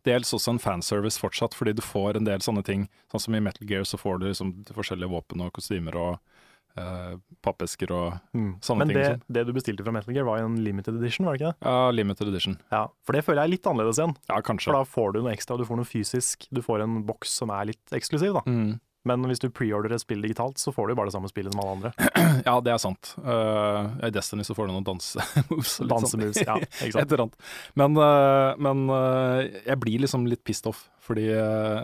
dels 0.07 0.31
også 0.33 0.55
en 0.55 0.59
fanservice 0.61 1.19
fortsatt, 1.21 1.53
fordi 1.53 1.75
du 1.77 1.83
får 1.85 2.17
en 2.17 2.25
del 2.25 2.41
sånne 2.41 2.63
ting. 2.65 2.87
Sånn 3.11 3.21
som 3.21 3.35
i 3.37 3.41
Metal 3.43 3.67
Gear 3.69 3.83
så 3.85 3.99
får 3.99 4.21
du 4.21 4.29
liksom 4.29 4.53
forskjellige 4.73 5.11
våpen 5.11 5.43
og 5.45 5.51
kostymer 5.53 5.97
og 6.01 6.36
eh, 6.77 7.13
pappesker 7.45 7.91
og 7.95 8.17
Sånne 8.63 8.85
Men 8.85 8.91
ting 8.93 8.97
det, 8.99 9.11
det 9.39 9.45
du 9.49 9.53
bestilte 9.55 9.85
fra 9.85 9.93
Metal 9.95 10.15
Gear 10.15 10.27
var 10.27 10.41
en 10.43 10.57
limited 10.63 10.97
edition, 11.01 11.27
var 11.27 11.37
det 11.37 11.41
ikke 11.43 11.53
det? 11.53 11.69
ja, 11.69 11.91
limited 11.95 12.31
edition. 12.31 12.57
Ja, 12.73 12.85
For 13.05 13.17
det 13.17 13.23
føler 13.27 13.43
jeg 13.43 13.51
er 13.51 13.55
litt 13.57 13.69
annerledes 13.69 14.01
igjen. 14.01 14.17
Ja, 14.29 14.41
kanskje. 14.45 14.71
For 14.71 14.79
da 14.79 14.89
får 14.97 15.15
du 15.15 15.23
noe 15.23 15.33
ekstra, 15.35 15.57
du 15.59 15.65
får 15.67 15.81
noe 15.81 15.89
fysisk. 15.89 16.49
Du 16.53 16.61
får 16.65 16.85
en 16.85 16.99
boks 17.07 17.39
som 17.41 17.53
er 17.53 17.71
litt 17.73 17.97
eksklusiv, 17.97 18.37
da. 18.39 18.43
Mm. 18.49 18.77
Men 19.07 19.23
hvis 19.29 19.39
du 19.39 19.47
preorderer 19.53 19.95
et 19.95 20.03
spill 20.03 20.23
digitalt, 20.25 20.59
så 20.59 20.73
får 20.75 20.87
du 20.89 20.93
jo 20.93 20.97
bare 20.99 21.07
det 21.11 21.15
samme 21.15 21.29
spillet 21.31 21.53
som 21.53 21.61
alle 21.63 21.75
andre. 21.77 21.93
Ja, 22.47 22.57
det 22.63 22.71
er 22.73 22.79
sant. 22.81 23.13
Uh, 23.17 23.87
I 24.05 24.11
Destiny 24.13 24.43
så 24.47 24.55
får 24.55 24.67
du 24.67 24.75
noen 24.75 24.85
dansemoves. 24.91 25.77
sånn. 25.79 25.89
Dansemus, 25.91 26.41
ja, 26.43 26.57
ikke 26.85 27.05
sant. 27.07 27.37
Men, 27.79 27.97
uh, 27.99 28.51
men 28.61 28.85
uh, 28.91 29.41
jeg 29.63 29.79
blir 29.83 30.03
liksom 30.03 30.27
litt 30.29 30.43
pissed 30.47 30.67
off, 30.69 30.85
fordi, 31.07 31.29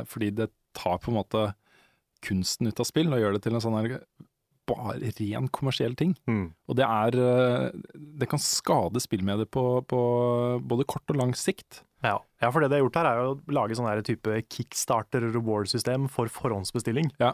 fordi 0.10 0.34
det 0.42 0.50
tar 0.76 1.00
på 1.00 1.12
en 1.12 1.20
måte 1.22 1.48
kunsten 2.24 2.68
ut 2.70 2.80
av 2.80 2.88
spill 2.88 3.12
og 3.14 3.20
gjør 3.22 3.36
det 3.38 3.44
til 3.46 3.56
en 3.56 3.64
sånn 3.64 3.76
her 3.80 3.98
bare 4.70 5.12
ren 5.20 5.48
kommersiell 5.54 5.96
ting. 6.00 6.14
Mm. 6.30 6.46
Og 6.70 6.78
det 6.80 6.86
er 6.86 7.18
eh, 7.20 7.80
Det 8.22 8.30
kan 8.32 8.42
skade 8.42 9.02
spillmediet 9.04 9.52
på, 9.52 9.82
på 9.88 10.02
både 10.64 10.88
kort 10.90 11.10
og 11.12 11.20
lang 11.20 11.34
sikt. 11.38 11.84
Ja. 12.04 12.18
ja, 12.44 12.50
for 12.52 12.60
det 12.60 12.70
de 12.72 12.78
har 12.78 12.84
gjort 12.84 13.00
her, 13.00 13.08
er 13.08 13.20
jo 13.22 13.34
å 13.36 13.56
lage 13.56 13.78
sånn 13.80 14.04
type 14.04 14.42
kickstarter 14.52 15.24
reward-system 15.32 16.10
for 16.12 16.32
forhåndsbestilling. 16.32 17.14
Ja. 17.24 17.32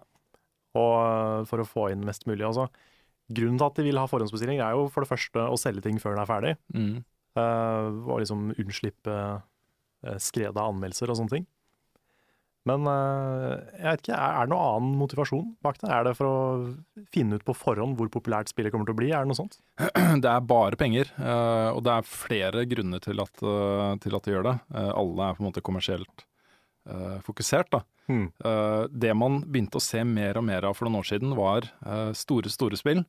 Og 0.78 0.96
øh, 1.02 1.46
for 1.50 1.64
å 1.64 1.68
få 1.68 1.88
inn 1.94 2.06
mest 2.06 2.28
mulig. 2.30 2.46
Altså, 2.46 2.68
grunnen 3.34 3.58
til 3.58 3.70
at 3.70 3.80
de 3.80 3.88
vil 3.88 4.02
ha 4.02 4.10
forhåndsbestilling, 4.10 4.62
er 4.62 4.78
jo 4.78 4.90
for 4.94 5.06
det 5.06 5.10
første 5.10 5.46
å 5.50 5.58
selge 5.58 5.86
ting 5.86 5.98
før 6.02 6.16
den 6.16 6.24
er 6.24 6.30
ferdig. 6.30 6.54
Mm. 6.76 7.00
Uh, 7.38 8.10
og 8.10 8.24
liksom 8.24 8.50
unnslippe 8.58 9.16
uh, 9.16 10.16
skred 10.20 10.58
av 10.58 10.72
anmeldelser 10.72 11.12
og 11.12 11.20
sånne 11.20 11.36
ting. 11.38 11.46
Men 12.68 12.88
øh, 12.92 13.54
jeg 13.80 13.86
vet 13.86 14.02
ikke, 14.04 14.18
er, 14.20 14.46
det 14.46 14.52
noe 14.52 14.66
annen 14.74 14.98
motivasjon 15.00 15.46
bak 15.64 15.78
det? 15.80 15.90
Er 15.96 16.08
det 16.10 16.16
for 16.20 16.28
å 16.28 17.06
finne 17.14 17.40
ut 17.40 17.46
på 17.48 17.56
forhånd 17.56 17.96
hvor 17.98 18.12
populært 18.12 18.52
spillet 18.52 18.74
kommer 18.74 18.90
til 18.90 18.98
å 18.98 19.00
bli? 19.00 19.12
Er 19.14 19.24
det 19.24 19.32
noe 19.32 19.40
sånt? 19.40 19.60
Det 20.24 20.32
er 20.32 20.50
bare 20.50 20.80
penger, 20.80 21.14
eh, 21.16 21.70
og 21.72 21.84
det 21.88 21.94
er 21.96 22.10
flere 22.10 22.66
grunner 22.70 23.02
til 23.04 23.22
at, 23.24 23.46
eh, 23.46 23.94
til 24.04 24.18
at 24.18 24.28
de 24.28 24.36
gjør 24.36 24.50
det. 24.50 24.58
Eh, 24.76 24.92
alle 24.92 25.30
er 25.30 25.38
på 25.38 25.44
en 25.44 25.48
måte 25.48 25.64
kommersielt 25.66 26.26
eh, 26.90 27.18
fokusert. 27.26 27.72
da. 27.78 27.84
Hmm. 28.10 28.28
Eh, 28.46 28.84
det 28.90 29.14
man 29.14 29.40
begynte 29.46 29.80
å 29.80 29.84
se 29.84 30.04
mer 30.04 30.40
og 30.40 30.46
mer 30.50 30.66
av 30.68 30.76
for 30.78 30.88
noen 30.90 31.00
år 31.04 31.10
siden, 31.12 31.36
var 31.38 31.70
eh, 31.86 32.12
store, 32.18 32.52
store 32.52 32.80
spill 32.80 33.04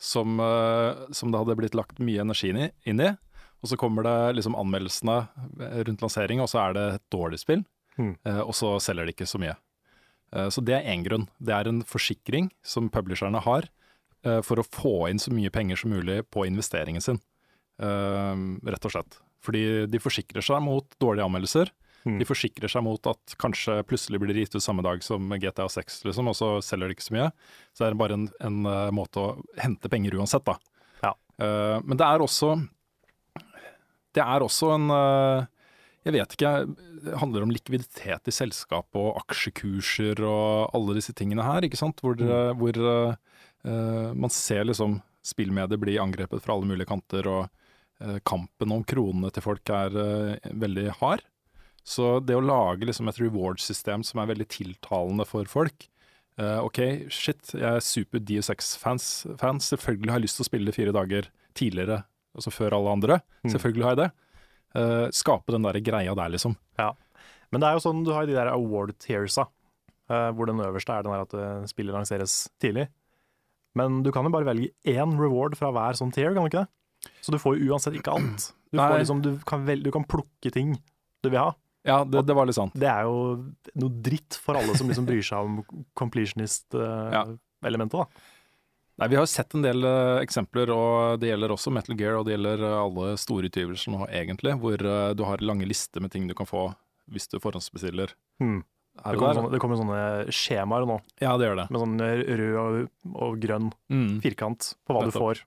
som, 0.00 0.38
eh, 0.40 1.06
som 1.12 1.32
det 1.32 1.42
hadde 1.42 1.58
blitt 1.58 1.76
lagt 1.78 2.00
mye 2.02 2.24
energi 2.24 2.50
inn 2.50 3.02
i. 3.04 3.12
Og 3.58 3.72
så 3.72 3.78
kommer 3.78 4.06
det 4.06 4.38
liksom 4.38 4.54
anmeldelsene 4.56 5.18
rundt 5.86 6.02
lansering, 6.04 6.40
og 6.40 6.48
så 6.50 6.62
er 6.68 6.76
det 6.76 6.86
et 6.94 7.06
dårlig 7.12 7.40
spill. 7.42 7.64
Hmm. 7.98 8.14
Eh, 8.24 8.40
og 8.40 8.54
så 8.56 8.76
selger 8.82 9.08
de 9.08 9.14
ikke 9.16 9.28
så 9.28 9.40
mye. 9.42 9.56
Eh, 10.34 10.48
så 10.54 10.62
det 10.64 10.78
er 10.78 10.88
én 10.92 11.04
grunn. 11.06 11.26
Det 11.42 11.54
er 11.54 11.70
en 11.70 11.82
forsikring 11.86 12.52
som 12.62 12.90
publisherne 12.94 13.42
har 13.44 13.68
eh, 14.24 14.40
for 14.46 14.62
å 14.62 14.66
få 14.66 14.94
inn 15.10 15.20
så 15.22 15.34
mye 15.34 15.52
penger 15.54 15.82
som 15.82 15.92
mulig 15.92 16.22
på 16.32 16.46
investeringen 16.48 17.04
sin, 17.04 17.20
rett 17.78 18.86
og 18.88 18.90
slett. 18.90 19.20
Fordi 19.46 19.60
de 19.86 20.00
forsikrer 20.02 20.42
seg 20.42 20.58
mot 20.64 20.96
dårlige 20.98 21.28
anmeldelser. 21.28 21.70
Mm. 22.08 22.16
De 22.18 22.26
forsikrer 22.26 22.70
seg 22.70 22.82
mot 22.86 23.10
at 23.10 23.34
kanskje 23.38 23.76
plutselig 23.86 24.20
blir 24.22 24.34
det 24.34 24.46
gitt 24.46 24.56
ut 24.56 24.64
samme 24.64 24.82
dag 24.86 25.02
som 25.04 25.30
GTA 25.30 25.68
6, 25.70 26.00
liksom, 26.08 26.30
og 26.30 26.36
så 26.38 26.48
selger 26.64 26.90
de 26.90 26.96
ikke 26.96 27.06
så 27.06 27.14
mye. 27.14 27.28
Så 27.70 27.84
det 27.84 27.90
er 27.90 28.00
bare 28.00 28.18
en, 28.18 28.26
en 28.44 28.58
uh, 28.66 28.88
måte 28.94 29.22
å 29.22 29.28
hente 29.60 29.90
penger 29.92 30.16
uansett, 30.18 30.46
da. 30.46 30.56
Ja. 31.04 31.12
Uh, 31.38 31.78
men 31.84 31.98
det 32.00 32.06
er 32.06 32.24
også 32.24 32.56
Det 34.16 34.24
er 34.24 34.42
også 34.42 34.72
en 34.74 34.90
eh, 34.90 35.46
Jeg 36.08 36.16
vet 36.16 36.34
ikke, 36.34 36.52
det 37.04 37.18
handler 37.20 37.44
om 37.44 37.52
likviditet 37.52 38.30
i 38.30 38.34
selskapet 38.34 38.96
og 38.96 39.20
aksjekurser 39.20 40.22
og 40.24 40.72
alle 40.76 40.96
disse 40.96 41.12
tingene 41.16 41.44
her, 41.44 41.66
ikke 41.66 41.80
sant. 41.80 42.00
Hvor, 42.00 42.16
mm. 42.16 42.56
hvor 42.58 42.80
uh, 42.80 44.10
man 44.16 44.32
ser 44.32 44.64
liksom 44.64 45.02
spillmedier 45.26 45.80
bli 45.80 45.98
angrepet 46.00 46.40
fra 46.44 46.56
alle 46.56 46.70
mulige 46.70 46.88
kanter, 46.88 47.28
og 47.28 47.50
uh, 48.00 48.16
kampen 48.24 48.72
om 48.72 48.86
kronene 48.88 49.30
til 49.34 49.44
folk 49.44 49.74
er 49.74 49.92
uh, 49.92 50.48
veldig 50.64 50.88
hard. 51.02 51.26
Så 51.88 52.18
det 52.24 52.36
å 52.36 52.44
lage 52.44 52.88
liksom 52.88 53.08
et 53.08 53.20
reward-system 53.20 54.02
som 54.04 54.20
er 54.20 54.32
veldig 54.32 54.48
tiltalende 54.52 55.28
for 55.28 55.48
folk 55.48 55.86
eh, 56.38 56.60
OK, 56.64 56.80
shit, 57.12 57.54
jeg 57.54 57.68
er 57.68 57.84
super 57.84 58.22
DSX-fans. 58.22 59.08
Fans. 59.40 59.70
Selvfølgelig 59.72 60.12
har 60.12 60.20
jeg 60.20 60.26
lyst 60.28 60.40
til 60.40 60.46
å 60.46 60.50
spille 60.50 60.74
fire 60.74 60.94
dager 60.94 61.30
tidligere, 61.58 62.02
altså 62.36 62.52
før 62.54 62.78
alle 62.78 62.96
andre. 62.98 63.20
Mm. 63.44 63.52
Selvfølgelig 63.54 63.86
har 63.86 63.96
jeg 63.96 64.02
det. 64.04 64.10
Eh, 64.76 65.06
skape 65.16 65.54
den 65.54 65.64
der 65.64 65.78
greia 65.84 66.14
der, 66.16 66.32
liksom. 66.34 66.56
Ja. 66.78 66.92
Men 67.52 67.62
det 67.62 67.68
er 67.68 67.78
jo 67.78 67.84
sånn, 67.86 68.04
du 68.04 68.12
har 68.12 68.28
de 68.28 68.36
der 68.36 68.50
award 68.52 68.92
tiersa, 69.00 69.46
uh, 70.12 70.30
hvor 70.36 70.50
den 70.50 70.60
øverste 70.60 70.92
er 70.92 71.06
den 71.06 71.14
der 71.14 71.24
at 71.24 71.36
eh, 71.36 71.68
spillet 71.70 71.96
lanseres 71.96 72.32
tidlig. 72.60 72.88
Men 73.78 74.02
du 74.04 74.10
kan 74.12 74.26
jo 74.26 74.34
bare 74.34 74.48
velge 74.48 74.74
én 74.88 75.14
reward 75.16 75.56
fra 75.56 75.70
hver 75.72 75.96
sånn 75.96 76.12
tier, 76.12 76.34
kan 76.34 76.44
du 76.44 76.50
ikke 76.50 76.66
det? 76.66 77.12
Så 77.24 77.32
du 77.32 77.38
får 77.40 77.56
jo 77.56 77.72
uansett 77.72 77.96
ikke 77.96 78.16
alt. 78.16 78.50
Du, 78.68 78.76
får 78.76 79.00
liksom, 79.00 79.22
du, 79.24 79.30
kan, 79.48 79.64
vel, 79.64 79.80
du 79.84 79.90
kan 79.94 80.04
plukke 80.08 80.50
ting 80.52 80.74
du 81.24 81.30
vil 81.30 81.40
ha. 81.40 81.52
Ja, 81.88 82.02
det, 82.04 82.26
det 82.28 82.36
var 82.36 82.48
litt 82.48 82.58
sant. 82.58 82.74
Det 82.76 82.88
er 82.90 83.08
jo 83.08 83.14
noe 83.80 84.02
dritt 84.04 84.36
for 84.42 84.58
alle 84.60 84.74
som 84.76 84.90
liksom 84.90 85.06
bryr 85.08 85.24
seg 85.24 85.46
om 85.46 85.62
completionist-elementet, 85.96 87.96
da. 87.96 88.04
Nei, 88.98 89.08
Vi 89.12 89.16
har 89.16 89.26
sett 89.30 89.54
en 89.54 89.62
del 89.62 89.84
uh, 89.86 90.18
eksempler, 90.22 90.70
og 90.74 91.20
det 91.22 91.28
gjelder 91.30 91.52
også 91.54 91.70
Metal 91.74 91.94
Gear, 91.98 92.16
og 92.18 92.24
det 92.26 92.34
gjelder 92.34 92.64
uh, 92.66 92.80
alle 92.82 93.12
store 93.20 93.46
utgivelser 93.50 93.94
nå 93.94 94.08
egentlig, 94.10 94.56
hvor 94.58 94.82
uh, 94.82 95.12
du 95.14 95.22
har 95.28 95.44
lange 95.44 95.68
lister 95.70 96.02
med 96.02 96.10
ting 96.14 96.26
du 96.26 96.34
kan 96.38 96.48
få 96.50 96.64
hvis 97.08 97.28
du 97.30 97.38
forhåndsbestiller. 97.40 98.10
Hmm. 98.42 98.64
Det 98.98 99.14
kommer, 99.14 99.36
sånne, 99.38 99.50
det 99.54 99.60
kommer 99.62 99.78
sånne 99.78 100.00
skjemaer 100.34 100.82
nå, 100.90 100.96
Ja, 101.22 101.36
det 101.38 101.46
gjør 101.46 101.60
det. 101.60 101.66
med 101.70 101.82
sånn 101.84 102.00
rød 102.02 102.56
og, 102.58 102.78
og 103.14 103.36
grønn 103.38 103.68
Mm. 103.94 104.16
firkant 104.24 104.72
på 104.84 104.96
hva 104.96 105.04
du 105.06 105.12
får 105.14 105.44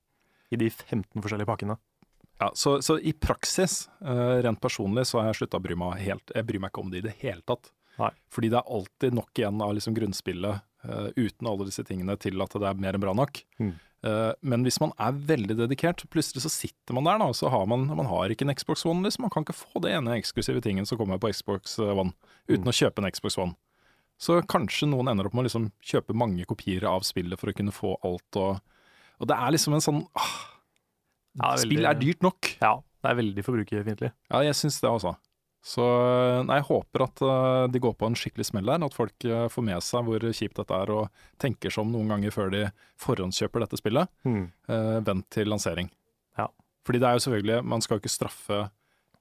i 0.55 0.59
de 0.61 0.69
15 0.71 1.19
forskjellige 1.19 1.49
pakkene. 1.49 1.75
Ja, 2.39 2.47
så, 2.55 2.77
så 2.81 2.95
i 2.97 3.11
praksis, 3.13 3.89
rent 4.01 4.61
personlig, 4.63 5.03
så 5.11 5.19
har 5.19 5.27
jeg 5.29 5.41
slutta 5.41 5.59
å 5.59 5.65
bry 5.67 5.75
meg 5.77 5.99
helt. 6.01 6.31
Jeg 6.33 6.47
bryr 6.47 6.63
meg 6.63 6.71
ikke 6.71 6.81
om 6.81 6.89
det 6.95 7.03
i 7.03 7.05
det 7.09 7.13
hele 7.19 7.43
tatt. 7.45 7.69
Nei. 7.99 8.09
Fordi 8.31 8.49
det 8.49 8.57
er 8.63 8.71
alltid 8.79 9.19
nok 9.19 9.43
igjen 9.43 9.61
av 9.61 9.75
liksom 9.77 9.99
grunnspillet, 9.99 10.63
uten 11.15 11.47
alle 11.47 11.65
disse 11.69 11.83
tingene, 11.85 12.17
til 12.19 12.41
at 12.41 12.49
det 12.57 12.67
er 12.67 12.73
mer 12.81 12.93
enn 12.97 13.03
bra 13.03 13.13
nok. 13.13 13.41
Mm. 13.61 13.73
Eh, 14.03 14.31
men 14.41 14.63
hvis 14.65 14.79
man 14.81 14.91
er 14.97 15.11
veldig 15.13 15.57
dedikert, 15.59 16.01
plutselig 16.09 16.41
så 16.41 16.49
sitter 16.49 16.95
man 16.97 17.05
der, 17.05 17.19
da, 17.21 17.27
og 17.29 17.35
så 17.37 17.51
har 17.53 17.67
man, 17.69 17.85
man 17.85 18.07
har 18.09 18.29
ikke 18.33 18.47
en 18.47 18.55
Xbox 18.57 18.85
One. 18.89 19.03
Liksom. 19.05 19.21
Man 19.27 19.29
kan 19.33 19.43
ikke 19.45 19.53
få 19.59 19.81
det 19.83 19.91
ene 19.93 20.15
eksklusive 20.17 20.61
tingen 20.65 20.87
som 20.89 20.97
kommer 20.97 21.19
på 21.21 21.29
Xbox 21.33 21.77
One, 21.79 22.13
uten 22.49 22.65
Mm. 22.65 22.71
å 22.71 22.77
kjøpe 22.79 22.97
en 23.03 23.11
Xbox 23.11 23.37
One. 23.37 23.53
Så 24.21 24.39
kanskje 24.45 24.89
noen 24.89 25.07
ender 25.09 25.25
opp 25.25 25.33
med 25.33 25.45
å 25.45 25.47
liksom 25.49 25.71
kjøpe 25.81 26.13
mange 26.17 26.45
kopier 26.45 26.83
av 26.85 27.01
spillet 27.05 27.39
for 27.41 27.49
å 27.49 27.55
kunne 27.57 27.71
få 27.73 27.95
alt. 28.05 28.37
Og, 28.37 28.59
og 29.21 29.27
det 29.29 29.37
er 29.37 29.51
liksom 29.53 29.73
en 29.73 29.81
sånn 29.85 30.01
ah, 30.15 30.35
Ja, 31.37 31.55
veldig- 31.55 31.65
Spill 31.65 31.85
er 31.85 31.93
dyrt 32.01 32.21
nok. 32.25 32.49
Ja, 32.61 32.75
det 33.01 33.09
er 33.11 33.15
veldig 33.21 33.43
forbrukerfiendtlig. 33.45 34.11
Ja, 34.29 34.41
jeg 34.45 34.53
syns 34.57 34.81
det, 34.81 34.89
altså. 34.91 35.15
Så 35.61 35.85
nei, 36.47 36.57
jeg 36.57 36.67
håper 36.71 37.03
at 37.05 37.21
eh, 37.21 37.63
de 37.69 37.81
går 37.83 37.93
på 37.97 38.07
en 38.09 38.17
skikkelig 38.17 38.47
smell 38.49 38.69
der. 38.71 38.81
At 38.87 38.97
folk 38.97 39.25
eh, 39.29 39.45
får 39.53 39.65
med 39.67 39.85
seg 39.85 40.07
hvor 40.07 40.25
kjipt 40.33 40.57
dette 40.57 40.77
er, 40.83 40.93
og 40.95 41.25
tenker 41.41 41.73
seg 41.73 41.85
om 41.85 41.91
noen 41.93 42.09
ganger 42.15 42.33
før 42.33 42.53
de 42.53 42.63
forhåndskjøper 43.01 43.65
dette 43.65 43.79
spillet. 43.79 44.09
Eh, 44.25 44.95
vent 45.05 45.27
til 45.33 45.51
lansering. 45.53 45.91
Ja. 46.39 46.49
Fordi 46.87 47.01
det 47.03 47.09
er 47.09 47.17
jo 47.17 47.25
selvfølgelig 47.27 47.59
Man 47.69 47.83
skal 47.85 47.97
jo 47.97 48.01
ikke 48.01 48.15
straffe 48.15 48.63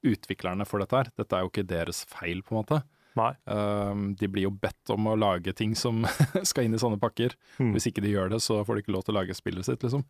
utviklerne 0.01 0.65
for 0.65 0.81
dette 0.81 0.97
her. 0.97 1.13
Dette 1.21 1.37
er 1.37 1.45
jo 1.45 1.51
ikke 1.51 1.67
deres 1.69 2.01
feil, 2.09 2.41
på 2.41 2.55
en 2.55 2.63
måte. 2.63 2.81
Eh, 3.45 3.95
de 4.17 4.29
blir 4.31 4.47
jo 4.47 4.53
bedt 4.55 4.93
om 4.93 5.11
å 5.11 5.17
lage 5.19 5.53
ting 5.57 5.75
som 5.77 6.05
skal 6.47 6.65
inn 6.65 6.77
i 6.77 6.81
sånne 6.81 6.99
pakker. 7.01 7.35
Mm. 7.59 7.75
Hvis 7.75 7.89
ikke 7.91 8.03
de 8.03 8.15
gjør 8.15 8.33
det, 8.33 8.41
så 8.43 8.63
får 8.65 8.77
de 8.77 8.85
ikke 8.85 8.95
lov 8.95 9.05
til 9.05 9.15
å 9.15 9.19
lage 9.21 9.37
spillet 9.37 9.67
sitt, 9.67 9.83
liksom. 9.85 10.05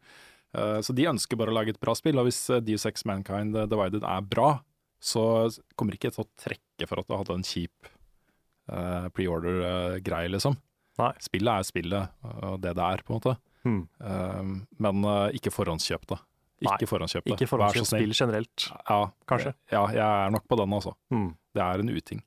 Eh, 0.56 0.80
så 0.84 0.96
de 0.96 1.10
ønsker 1.12 1.40
bare 1.40 1.54
å 1.54 1.58
lage 1.60 1.76
et 1.76 1.82
bra 1.82 1.96
spill, 1.98 2.20
og 2.22 2.30
hvis 2.30 2.44
Deus 2.64 2.88
Ex 2.90 3.06
Mankind 3.10 3.58
eh, 3.58 3.70
Divided 3.72 4.06
er 4.08 4.28
bra, 4.32 4.54
så 5.02 5.24
kommer 5.80 5.98
ikke 5.98 6.12
til 6.14 6.24
å 6.24 6.30
trekke 6.40 6.88
for 6.90 7.02
at 7.02 7.08
du 7.10 7.16
hadde 7.18 7.38
en 7.40 7.46
kjip 7.48 7.90
uh, 8.72 9.08
preorder-greie, 9.18 10.30
liksom. 10.32 10.58
Nei. 11.02 11.12
Spillet 11.24 11.52
er 11.54 11.66
spillet, 11.66 12.20
og 12.46 12.60
det 12.62 12.76
det 12.78 12.84
er, 12.86 13.02
på 13.06 13.14
en 13.16 13.20
måte. 13.22 13.36
Hmm. 13.66 13.82
Uh, 14.02 14.52
men 14.82 15.06
eh, 15.06 15.38
ikke 15.38 15.54
forhåndskjøp, 15.54 16.06
det. 16.12 16.18
Ikke 16.62 16.88
forhåndskjøp 16.90 17.26
det. 17.26 17.38
Ikke 17.38 17.48
snill. 17.50 17.88
spill 17.90 18.14
generelt. 18.14 18.68
Ja, 18.86 19.00
Kanskje. 19.30 19.56
Ja, 19.74 19.86
jeg 19.96 20.06
er 20.06 20.34
nok 20.34 20.46
på 20.50 20.58
den, 20.62 20.76
altså. 20.78 20.94
Hmm. 21.14 21.32
Det 21.58 21.64
er 21.66 21.82
en 21.82 21.90
uting. 21.90 22.22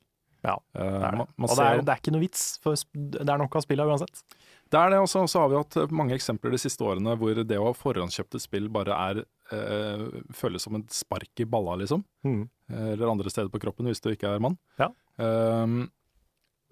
Ja, 0.45 0.57
Eh, 0.75 0.83
Det 0.83 1.07
er 1.07 1.15
det. 1.17 1.27
Og 1.39 1.55
det 1.57 1.65
er, 1.65 1.79
det 1.81 1.93
er 1.93 2.01
ikke 2.03 2.11
noe 2.13 2.21
vits, 2.21 2.43
for 2.61 2.75
det 2.93 3.23
er 3.25 3.39
nok 3.41 3.55
av 3.55 3.63
spillene 3.65 3.95
uansett. 3.95 4.25
Det 4.71 4.79
er 4.81 4.91
det 4.91 4.99
også, 4.99 5.21
og 5.23 5.29
så 5.29 5.43
har 5.43 5.51
vi 5.51 5.59
hatt 5.59 5.93
mange 5.93 6.15
eksempler 6.17 6.55
de 6.55 6.59
siste 6.59 6.83
årene 6.83 7.13
hvor 7.21 7.37
det 7.37 7.57
å 7.61 7.67
ha 7.67 7.73
forhåndskjøpte 7.77 8.41
spill 8.41 8.65
bare 8.73 8.97
er 9.11 9.19
eh, 9.53 10.05
føles 10.33 10.65
som 10.65 10.79
et 10.79 10.95
spark 10.95 11.43
i 11.43 11.47
balla, 11.49 11.77
liksom. 11.83 12.01
Mm. 12.25 12.47
Eh, 12.71 12.87
Eller 12.95 13.11
andre 13.11 13.29
steder 13.29 13.51
på 13.53 13.61
kroppen, 13.61 13.89
hvis 13.91 14.01
du 14.01 14.09
ikke 14.11 14.33
er 14.33 14.41
mann. 14.41 14.57
Ja. 14.81 14.89
Um, 15.21 15.85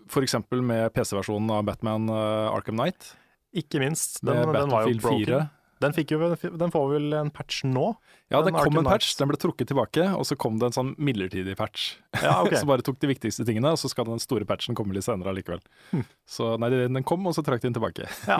for 0.09 0.25
eksempel 0.25 0.63
med 0.65 0.89
PC-versjonen 0.95 1.53
av 1.53 1.67
Batman 1.69 2.09
uh, 2.11 2.49
Arkham 2.51 2.81
Knight. 2.81 3.13
Ikke 3.53 3.79
minst. 3.83 4.17
Den, 4.25 4.41
Med 4.41 4.57
den 4.57 4.73
var 4.73 4.89
jo 4.89 4.97
broken. 4.97 5.27
4. 5.29 5.43
Den, 5.84 5.93
jo, 6.07 6.29
den 6.63 6.71
får 6.73 6.86
vel 6.93 7.15
en 7.19 7.29
patch 7.34 7.61
nå? 7.67 7.89
Ja, 8.31 8.39
det 8.41 8.51
Den 8.51 8.57
kom 8.57 8.79
en 8.79 8.88
patch, 8.88 9.11
den 9.19 9.29
ble 9.29 9.38
trukket 9.39 9.69
tilbake, 9.69 10.05
og 10.15 10.23
så 10.27 10.38
kom 10.39 10.57
det 10.61 10.69
en 10.71 10.75
sånn 10.77 10.91
midlertidig 10.97 11.55
patch. 11.59 11.89
Ja, 12.23 12.39
ok. 12.41 12.55
så 12.61 12.69
bare 12.69 12.86
tok 12.86 13.01
de 13.03 13.09
viktigste 13.11 13.45
tingene, 13.47 13.73
og 13.75 13.81
så 13.81 13.91
skal 13.91 14.07
den 14.07 14.21
store 14.23 14.47
patchen 14.49 14.77
komme 14.79 14.95
litt 14.95 15.05
senere 15.05 15.34
allikevel. 15.34 15.61
Hm. 15.91 16.05
Så 16.29 16.53
nei, 16.61 16.71
den 16.73 17.03
kom, 17.07 17.27
og 17.29 17.36
så 17.38 17.43
trakk 17.45 17.61
de 17.63 17.69
den 17.69 17.77
tilbake. 17.77 18.07
Ja, 18.34 18.39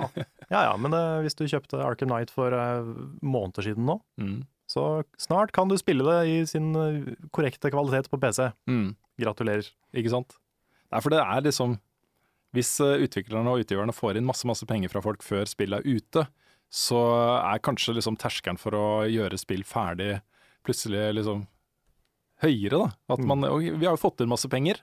ja, 0.50 0.64
ja 0.70 0.74
men 0.80 0.96
eh, 0.98 1.20
hvis 1.26 1.38
du 1.38 1.46
kjøpte 1.46 1.82
Arkham 1.84 2.10
Knight 2.10 2.32
for 2.34 2.54
uh, 2.56 2.88
måneder 3.22 3.70
siden 3.70 3.88
nå, 3.90 4.00
Mm. 4.20 4.44
så 4.70 5.04
snart 5.20 5.52
kan 5.56 5.68
du 5.70 5.76
spille 5.78 6.06
det 6.08 6.20
i 6.30 6.38
sin 6.50 6.72
eh, 6.80 7.14
korrekte 7.36 7.72
kvalitet 7.74 8.10
på 8.12 8.20
PC. 8.22 8.52
Mm. 8.70 8.94
Gratulerer. 9.22 9.68
Ikke 9.94 10.14
sant? 10.14 10.38
Nei, 10.94 11.02
for 11.02 11.14
det 11.14 11.20
er 11.22 11.44
liksom 11.46 11.78
Hvis 12.54 12.80
eh, 12.86 13.02
utviklerne 13.08 13.50
og 13.50 13.64
utgiverne 13.64 13.94
får 13.96 14.18
inn 14.20 14.26
masse 14.26 14.46
masse 14.46 14.66
penger 14.70 14.90
fra 14.94 15.02
folk 15.02 15.24
før 15.26 15.46
spillet 15.50 15.82
er 15.82 15.98
ute, 15.98 16.28
så 16.74 17.00
er 17.54 17.60
kanskje 17.66 17.96
liksom 17.98 18.18
terskelen 18.18 18.58
for 18.62 18.72
å 18.78 18.86
gjøre 19.10 19.38
spill 19.42 19.64
ferdig 19.64 20.22
plutselig 20.66 21.14
liksom 21.18 21.48
høyere, 22.44 22.78
da. 22.80 22.92
At 23.14 23.20
Mm. 23.20 23.28
man, 23.28 23.44
og 23.46 23.60
vi 23.62 23.86
har 23.86 23.96
jo 23.98 24.02
fått 24.10 24.22
inn 24.22 24.30
masse 24.30 24.50
penger, 24.50 24.82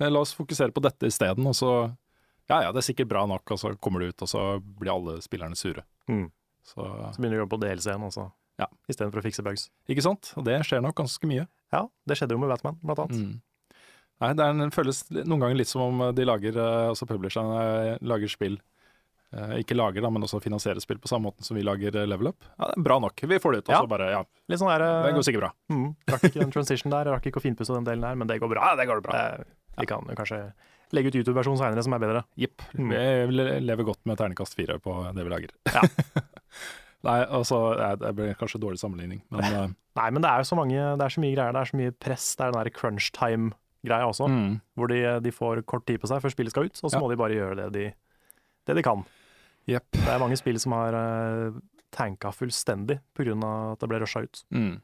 Eh, 0.00 0.08
la 0.08 0.20
oss 0.20 0.32
fokusere 0.32 0.70
på 0.72 0.80
dette 0.80 1.06
isteden. 1.08 1.44
Og 1.44 1.54
så 1.58 1.96
Ja 2.48 2.60
ja, 2.62 2.70
det 2.72 2.78
er 2.78 2.94
sikkert 2.94 3.08
bra 3.08 3.26
nok, 3.26 3.42
og 3.50 3.58
så 3.58 3.76
kommer 3.80 3.98
det 3.98 4.14
ut, 4.14 4.22
og 4.22 4.28
så 4.28 4.62
blir 4.62 4.92
alle 4.94 5.18
spillerne 5.20 5.56
sure. 5.56 5.82
Mm. 6.08 6.30
Så 6.64 6.76
Så 7.12 7.18
begynner 7.18 7.34
du 7.34 7.42
å 7.42 7.46
jobbe 7.46 7.58
på 7.58 7.60
DLC-en 7.60 8.00
også, 8.06 8.30
Ja. 8.60 8.66
istedenfor 8.88 9.18
å 9.20 9.22
fikse 9.24 9.42
bugs. 9.42 9.68
Ikke 9.88 10.00
sant? 10.02 10.32
Og 10.36 10.44
det 10.44 10.60
skjer 10.62 10.80
nok 10.80 10.94
ganske 10.94 11.26
mye. 11.26 11.48
Ja, 11.72 11.88
det 12.06 12.16
skjedde 12.16 12.30
jo 12.30 12.38
med 12.38 12.48
Batman, 12.48 12.78
blant 12.82 12.98
annet. 13.00 13.18
Mm. 13.18 13.42
Nei, 14.20 14.32
det 14.34 14.42
er 14.44 14.50
en, 14.56 14.72
føles 14.74 15.04
noen 15.14 15.38
ganger 15.44 15.58
litt 15.60 15.70
som 15.70 15.84
om 15.84 16.00
de 16.14 16.24
lager, 16.26 16.56
eh, 16.58 16.88
altså 16.90 17.06
publisherne 17.06 17.60
eh, 17.62 17.98
lager 18.02 18.30
spill. 18.32 18.56
Eh, 19.28 19.58
ikke 19.60 19.76
lager, 19.76 20.00
da, 20.02 20.08
men 20.10 20.24
også 20.24 20.40
finansierer 20.40 20.80
spill 20.80 20.98
på 20.98 21.10
samme 21.10 21.28
måte 21.28 21.44
som 21.44 21.54
vi 21.58 21.62
lager 21.66 21.94
eh, 22.00 22.06
Level 22.08 22.30
Up. 22.32 22.46
Ja, 22.56 22.70
det 22.72 22.78
er 22.80 22.86
bra 22.88 22.96
nok. 23.04 23.20
Vi 23.28 23.38
får 23.44 23.52
det 23.52 23.58
ut, 23.62 23.68
Ja. 23.74 23.82
bare 23.86 24.08
Ja, 24.10 24.22
Litt 24.48 24.58
sånn 24.62 24.70
der, 24.72 24.84
det 24.86 25.10
eh, 25.12 25.16
går 25.18 25.26
sikkert 25.28 25.44
bra. 25.44 25.52
mm, 25.70 25.86
Rakk 26.14 26.24
ikke 26.30 26.40
den 26.42 26.54
transition 26.56 26.94
der, 26.94 27.10
rakk 27.14 27.28
ikke 27.30 27.42
å 27.42 27.44
finpusse 27.44 27.76
den 27.76 27.86
delen 27.86 28.06
der, 28.08 28.16
men 28.18 28.26
det 28.30 28.40
går 28.42 28.50
bra. 28.54 28.70
Ja, 28.72 28.80
det 28.80 28.88
går 28.90 29.04
bra. 29.04 29.14
Eh, 29.20 29.54
vi 29.78 29.86
kan 29.86 30.08
jo 30.08 30.16
kanskje 30.18 30.40
legge 30.96 31.12
ut 31.12 31.18
YouTube-versjonen 31.20 31.60
seinere 31.60 31.84
som 31.84 31.92
er 31.94 32.00
bedre. 32.02 32.24
Jepp. 32.40 32.64
Mm. 32.74 32.94
Vi 33.28 33.60
lever 33.68 33.84
godt 33.84 34.00
med 34.08 34.16
terningkast 34.18 34.56
fire 34.56 34.78
på 34.80 34.96
det 35.14 35.26
vi 35.28 35.30
lager. 35.36 35.52
Ja. 35.76 35.84
Nei, 37.06 37.20
altså 37.28 37.58
eh, 37.78 37.92
Det 38.00 38.08
blir 38.16 38.32
kanskje 38.40 38.58
dårlig 38.64 38.80
sammenligning, 38.80 39.20
men 39.30 39.44
eh, 39.52 39.68
Nei, 40.00 40.08
men 40.14 40.24
det 40.24 40.30
er 40.32 40.40
jo 40.42 40.48
så 40.48 40.56
mange, 40.58 40.74
det 40.98 41.04
er 41.04 41.12
så 41.14 41.20
mye 41.22 41.34
greier, 41.36 41.52
det 41.54 41.60
er 41.60 41.70
så 41.70 41.78
mye 41.78 41.94
press, 42.00 42.26
det 42.38 42.46
er 42.48 42.52
den 42.56 42.62
der 42.64 42.72
crunch 42.74 43.12
time-greia 43.82 44.08
også, 44.08 44.28
mm. 44.28 44.60
hvor 44.74 44.88
de, 44.88 45.20
de 45.24 45.32
får 45.32 45.62
kort 45.66 45.86
tid 45.86 46.00
på 46.00 46.08
seg 46.10 46.22
før 46.22 46.30
spillet 46.34 46.50
skal 46.54 46.64
ut, 46.68 46.80
og 46.82 46.90
så 46.90 46.96
Ja. 46.96 47.00
må 47.00 47.10
de 47.10 47.16
bare 47.16 47.34
gjøre 47.34 47.56
det 47.56 47.72
de, 47.72 47.94
det 48.66 48.76
de 48.76 48.82
kan. 48.82 49.04
Yep. 49.68 49.84
Det 49.92 50.08
er 50.08 50.18
mange 50.18 50.36
spill 50.36 50.58
som 50.58 50.72
har 50.72 50.94
uh, 50.96 51.58
tanka 51.92 52.32
fullstendig 52.32 53.00
pga. 53.14 53.34
at 53.72 53.80
det 53.80 53.88
ble 53.88 54.00
rusha 54.00 54.22
ut. 54.24 54.44
Mm. 54.50 54.80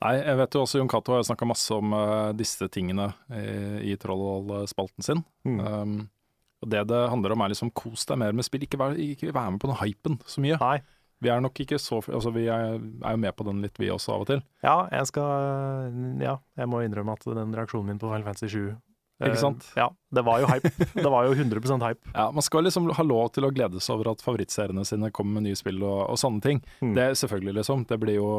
Nei, 0.00 0.14
jeg 0.16 0.36
vet 0.36 0.54
jo 0.54 0.62
også 0.64 0.78
Jon 0.78 0.88
Cato 0.88 1.12
har 1.12 1.22
snakka 1.22 1.44
masse 1.48 1.70
om 1.76 1.92
uh, 1.92 2.32
disse 2.32 2.68
tingene 2.72 3.10
i, 3.36 3.92
i 3.92 3.96
Trollspalten 4.00 5.04
sin. 5.04 5.24
Mm. 5.44 5.60
Um, 5.60 6.08
og 6.60 6.68
Det 6.70 6.86
det 6.88 7.08
handler 7.08 7.32
om 7.32 7.40
er 7.40 7.52
liksom 7.52 7.70
kos 7.72 8.04
deg 8.08 8.18
mer 8.20 8.32
med 8.32 8.44
spill, 8.44 8.64
ikke 8.64 8.78
vær, 8.80 8.96
ikke 8.96 9.32
vær 9.32 9.50
med 9.50 9.60
på 9.60 9.68
den 9.68 9.80
hypen 9.80 10.18
så 10.28 10.40
mye. 10.40 10.58
Nei. 10.60 10.80
Vi 11.20 11.28
er 11.28 11.40
nok 11.44 11.58
ikke 11.62 11.78
så 11.80 12.00
Altså 12.08 12.32
vi 12.34 12.46
er, 12.48 12.78
er 12.80 13.16
jo 13.16 13.20
med 13.20 13.34
på 13.36 13.44
den 13.46 13.60
litt 13.64 13.76
vi 13.80 13.90
også 13.92 14.14
av 14.16 14.24
og 14.24 14.30
til. 14.30 14.44
Ja, 14.64 14.84
jeg 14.92 15.10
skal 15.10 15.96
Ja, 16.22 16.38
jeg 16.56 16.70
må 16.70 16.84
innrømme 16.84 17.16
at 17.16 17.26
den 17.28 17.56
reaksjonen 17.56 17.92
min 17.92 18.00
på 18.00 18.08
Final 18.08 18.26
Fantasy 18.28 18.48
7 18.54 18.62
Ikke 19.28 19.40
sant? 19.40 19.66
Ja, 19.76 19.90
det 20.16 20.24
var 20.24 20.40
jo 20.40 20.48
hype. 20.48 20.70
det 21.04 21.10
var 21.12 21.28
jo 21.28 21.34
100% 21.36 21.84
hype. 21.84 22.14
Ja, 22.14 22.30
Man 22.32 22.46
skal 22.46 22.64
liksom 22.64 22.88
ha 22.96 23.04
lov 23.04 23.34
til 23.36 23.44
å 23.44 23.52
glede 23.52 23.82
seg 23.84 23.98
over 23.98 24.14
at 24.14 24.24
favorittseriene 24.24 24.84
sine 24.88 25.12
kommer 25.12 25.38
med 25.38 25.50
nye 25.50 25.60
spill 25.60 25.82
og, 25.82 26.06
og 26.08 26.20
sånne 26.20 26.40
ting. 26.46 26.62
Mm. 26.80 26.94
Det 26.96 27.04
er 27.04 27.18
selvfølgelig 27.20 27.58
liksom, 27.60 27.84
det 27.90 28.00
blir 28.00 28.16
jo 28.16 28.30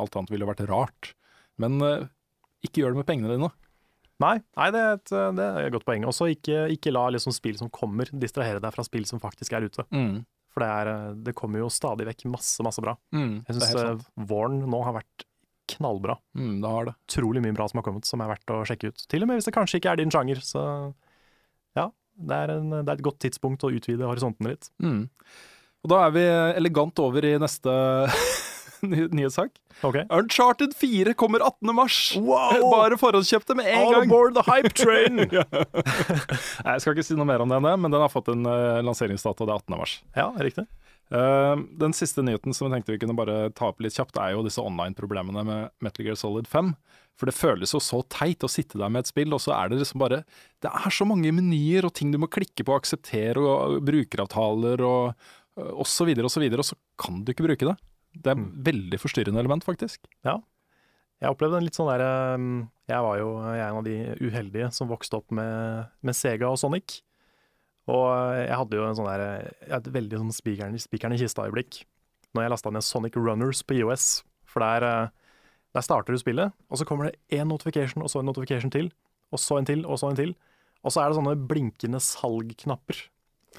Alt 0.00 0.16
annet 0.16 0.32
ville 0.32 0.48
vært 0.48 0.64
rart. 0.70 1.12
Men 1.60 1.76
uh, 1.84 2.08
ikke 2.64 2.80
gjør 2.80 2.96
det 2.96 3.02
med 3.02 3.10
pengene 3.10 3.36
dine. 3.36 3.52
Nei, 4.22 4.36
nei 4.56 4.68
det, 4.72 4.80
er 4.80 4.96
et, 4.96 5.12
det 5.36 5.44
er 5.44 5.66
et 5.66 5.74
godt 5.74 5.86
poeng. 5.88 6.04
Også 6.08 6.28
ikke, 6.30 6.64
ikke 6.72 6.92
la 6.94 7.08
liksom 7.12 7.34
spill 7.34 7.58
som 7.58 7.70
kommer, 7.74 8.08
distrahere 8.22 8.62
deg 8.62 8.74
fra 8.74 8.84
spill 8.86 9.04
som 9.08 9.20
faktisk 9.22 9.56
er 9.58 9.66
ute. 9.66 9.84
For 10.52 10.60
det, 10.64 10.68
er, 10.68 11.14
det 11.24 11.32
kommer 11.38 11.62
jo 11.62 11.68
stadig 11.72 12.04
vekk 12.10 12.26
masse, 12.32 12.60
masse 12.64 12.82
bra. 12.84 12.92
Mm, 13.16 13.38
Jeg 13.48 13.56
syns 13.56 14.02
våren 14.28 14.58
nå 14.68 14.82
har 14.84 14.98
vært 14.98 15.24
knallbra. 15.72 16.18
Mm, 16.36 16.58
det 16.60 16.68
har 16.74 16.88
det. 16.90 16.94
Utrolig 17.08 17.40
mye 17.44 17.54
bra 17.56 17.68
som 17.70 17.80
har 17.80 17.86
kommet, 17.86 18.04
som 18.08 18.20
er 18.20 18.28
verdt 18.34 18.52
å 18.52 18.58
sjekke 18.68 18.90
ut. 18.92 19.04
Til 19.08 19.24
og 19.24 19.30
med 19.30 19.38
hvis 19.40 19.48
det 19.48 19.54
kanskje 19.56 19.80
ikke 19.80 19.94
er 19.94 20.02
din 20.02 20.12
sjanger. 20.12 20.42
Så 20.44 20.60
ja, 21.78 21.86
det 22.28 22.36
er, 22.44 22.52
en, 22.58 22.68
det 22.74 22.84
er 22.84 22.98
et 22.98 23.06
godt 23.06 23.22
tidspunkt 23.24 23.64
å 23.64 23.72
utvide 23.72 24.04
horisonten 24.10 24.50
litt. 24.50 24.68
Mm. 24.84 25.06
Og 25.82 25.90
da 25.90 26.02
er 26.06 26.12
vi 26.14 26.26
elegant 26.60 27.00
over 27.02 27.24
i 27.26 27.32
neste 27.40 27.72
ny- 28.92 29.08
nyhetssak. 29.14 29.54
Okay. 29.82 30.04
Uncharted 30.10 30.74
4 30.76 31.14
kommer 31.14 31.40
18. 31.40 31.74
mars! 31.74 31.98
Wow! 32.16 32.70
Bare 32.76 32.98
forhåndskjøpte 33.00 33.56
med 33.58 33.70
en 33.70 33.78
All 33.80 33.94
gang! 33.96 34.06
aboard 34.10 34.38
the 34.38 34.44
hype 34.50 34.74
train! 34.74 35.22
Ja. 35.32 35.44
Nei, 35.48 36.74
jeg 36.76 36.82
skal 36.84 36.94
ikke 36.96 37.06
si 37.06 37.16
noe 37.16 37.28
mer 37.28 37.42
om 37.44 37.50
denne, 37.52 37.72
men 37.80 37.92
den 37.92 38.02
har 38.02 38.10
fått 38.12 38.28
en 38.32 38.44
uh, 38.46 38.80
lanseringsdato, 38.84 39.46
det 39.48 39.54
er 39.54 39.62
18. 39.62 39.76
mars. 39.78 39.98
ja, 40.18 40.28
riktig. 40.42 40.66
Uh, 41.12 41.60
den 41.76 41.92
siste 41.96 42.24
nyheten 42.24 42.54
som 42.56 42.66
jeg 42.68 42.78
tenkte 42.78 42.94
vi 42.94 43.00
kunne 43.02 43.16
bare 43.16 43.50
ta 43.56 43.68
opp 43.68 43.82
litt 43.84 43.96
kjapt, 43.96 44.16
er 44.20 44.34
jo 44.34 44.44
disse 44.46 44.62
online-problemene 44.64 45.44
med 45.48 45.72
Metal 45.84 46.06
Gear 46.06 46.18
Solid 46.18 46.48
5. 46.48 46.72
For 47.20 47.28
det 47.28 47.36
føles 47.36 47.74
jo 47.74 47.80
så 47.84 48.00
teit 48.10 48.44
å 48.44 48.50
sitte 48.50 48.80
der 48.80 48.90
med 48.92 49.04
et 49.04 49.12
spill, 49.12 49.34
og 49.36 49.42
så 49.44 49.52
er 49.56 49.70
det 49.70 49.82
liksom 49.82 50.00
bare 50.00 50.22
Det 50.64 50.70
er 50.72 50.94
så 50.94 51.04
mange 51.08 51.32
menyer 51.36 51.84
og 51.86 51.92
ting 51.94 52.10
du 52.12 52.18
må 52.22 52.30
klikke 52.32 52.64
på, 52.64 52.72
og 52.72 52.80
akseptere 52.80 53.42
og 53.42 53.82
brukeravtaler 53.84 54.80
og, 54.86 55.28
og 55.60 55.86
så 55.88 56.08
videre 56.08 56.26
og 56.30 56.58
og 56.58 56.66
så 56.66 56.78
kan 56.98 57.20
du 57.22 57.32
ikke 57.34 57.46
bruke 57.46 57.68
det. 57.68 57.76
Det 58.12 58.32
er 58.32 58.36
Mm. 58.36 58.62
veldig 58.64 58.98
forstyrrende 59.00 59.40
element, 59.40 59.64
faktisk. 59.64 60.00
Ja. 60.24 60.38
Jeg 61.22 61.30
opplevde 61.30 61.56
en 61.58 61.64
litt 61.64 61.74
sånn 61.78 61.88
der 61.88 62.34
um, 62.34 62.70
Jeg 62.88 62.98
var 63.00 63.18
jo 63.18 63.28
jeg 63.54 63.68
en 63.70 63.76
av 63.78 63.84
de 63.84 63.96
uheldige 64.20 64.72
som 64.72 64.88
vokste 64.90 65.16
opp 65.16 65.30
med, 65.30 65.86
med 66.02 66.14
Sega 66.14 66.50
og 66.50 66.58
Sonic. 66.58 67.00
Og 67.88 68.10
jeg 68.36 68.54
hadde 68.58 68.76
jo 68.76 68.84
en 68.86 68.94
sånn 68.98 69.08
der 69.08 69.54
et 69.78 69.84
veldig 69.94 70.18
sånn 70.20 70.34
spikeren, 70.34 70.76
spikeren 70.78 71.14
i 71.14 71.18
kista-øyeblikk 71.22 71.84
når 72.34 72.42
jeg 72.44 72.50
lasta 72.50 72.70
ned 72.70 72.82
Sonic 72.84 73.16
Runners 73.16 73.62
på 73.62 73.74
IOS. 73.76 74.22
For 74.48 74.60
der, 74.60 74.84
eh, 74.84 75.08
der 75.74 75.80
starter 75.84 76.12
du 76.12 76.18
spillet, 76.18 76.52
og 76.70 76.78
så 76.78 76.84
kommer 76.88 77.10
det 77.10 77.18
én 77.30 77.48
notification, 77.48 78.02
og 78.02 78.08
så 78.08 78.20
en 78.20 78.26
notification 78.26 78.70
til, 78.70 78.92
og 79.32 79.38
så 79.38 79.58
en 79.58 79.64
til, 79.68 79.84
og 79.86 79.98
så 79.98 80.10
en 80.10 80.16
til. 80.16 80.34
Og 80.84 80.92
så 80.92 81.02
er 81.02 81.08
det 81.10 81.18
sånne 81.18 81.46
blinkende 81.48 82.00
salgknapper 82.00 83.08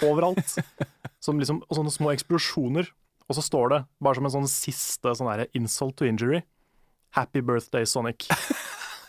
overalt. 0.03 0.57
som 1.23 1.39
liksom, 1.39 1.61
og 1.69 1.77
sånne 1.77 1.91
små 1.93 2.11
eksplosjoner. 2.13 2.89
Og 3.30 3.38
så 3.38 3.43
står 3.45 3.71
det, 3.71 3.80
bare 4.03 4.19
som 4.19 4.28
en 4.28 4.36
sånn 4.38 4.49
siste 4.51 5.13
sånn 5.15 5.32
der 5.32 5.47
insult 5.57 5.95
to 5.99 6.07
injury, 6.09 6.43
Happy 7.13 7.43
birthday, 7.45 7.86
Sonic. 7.86 8.26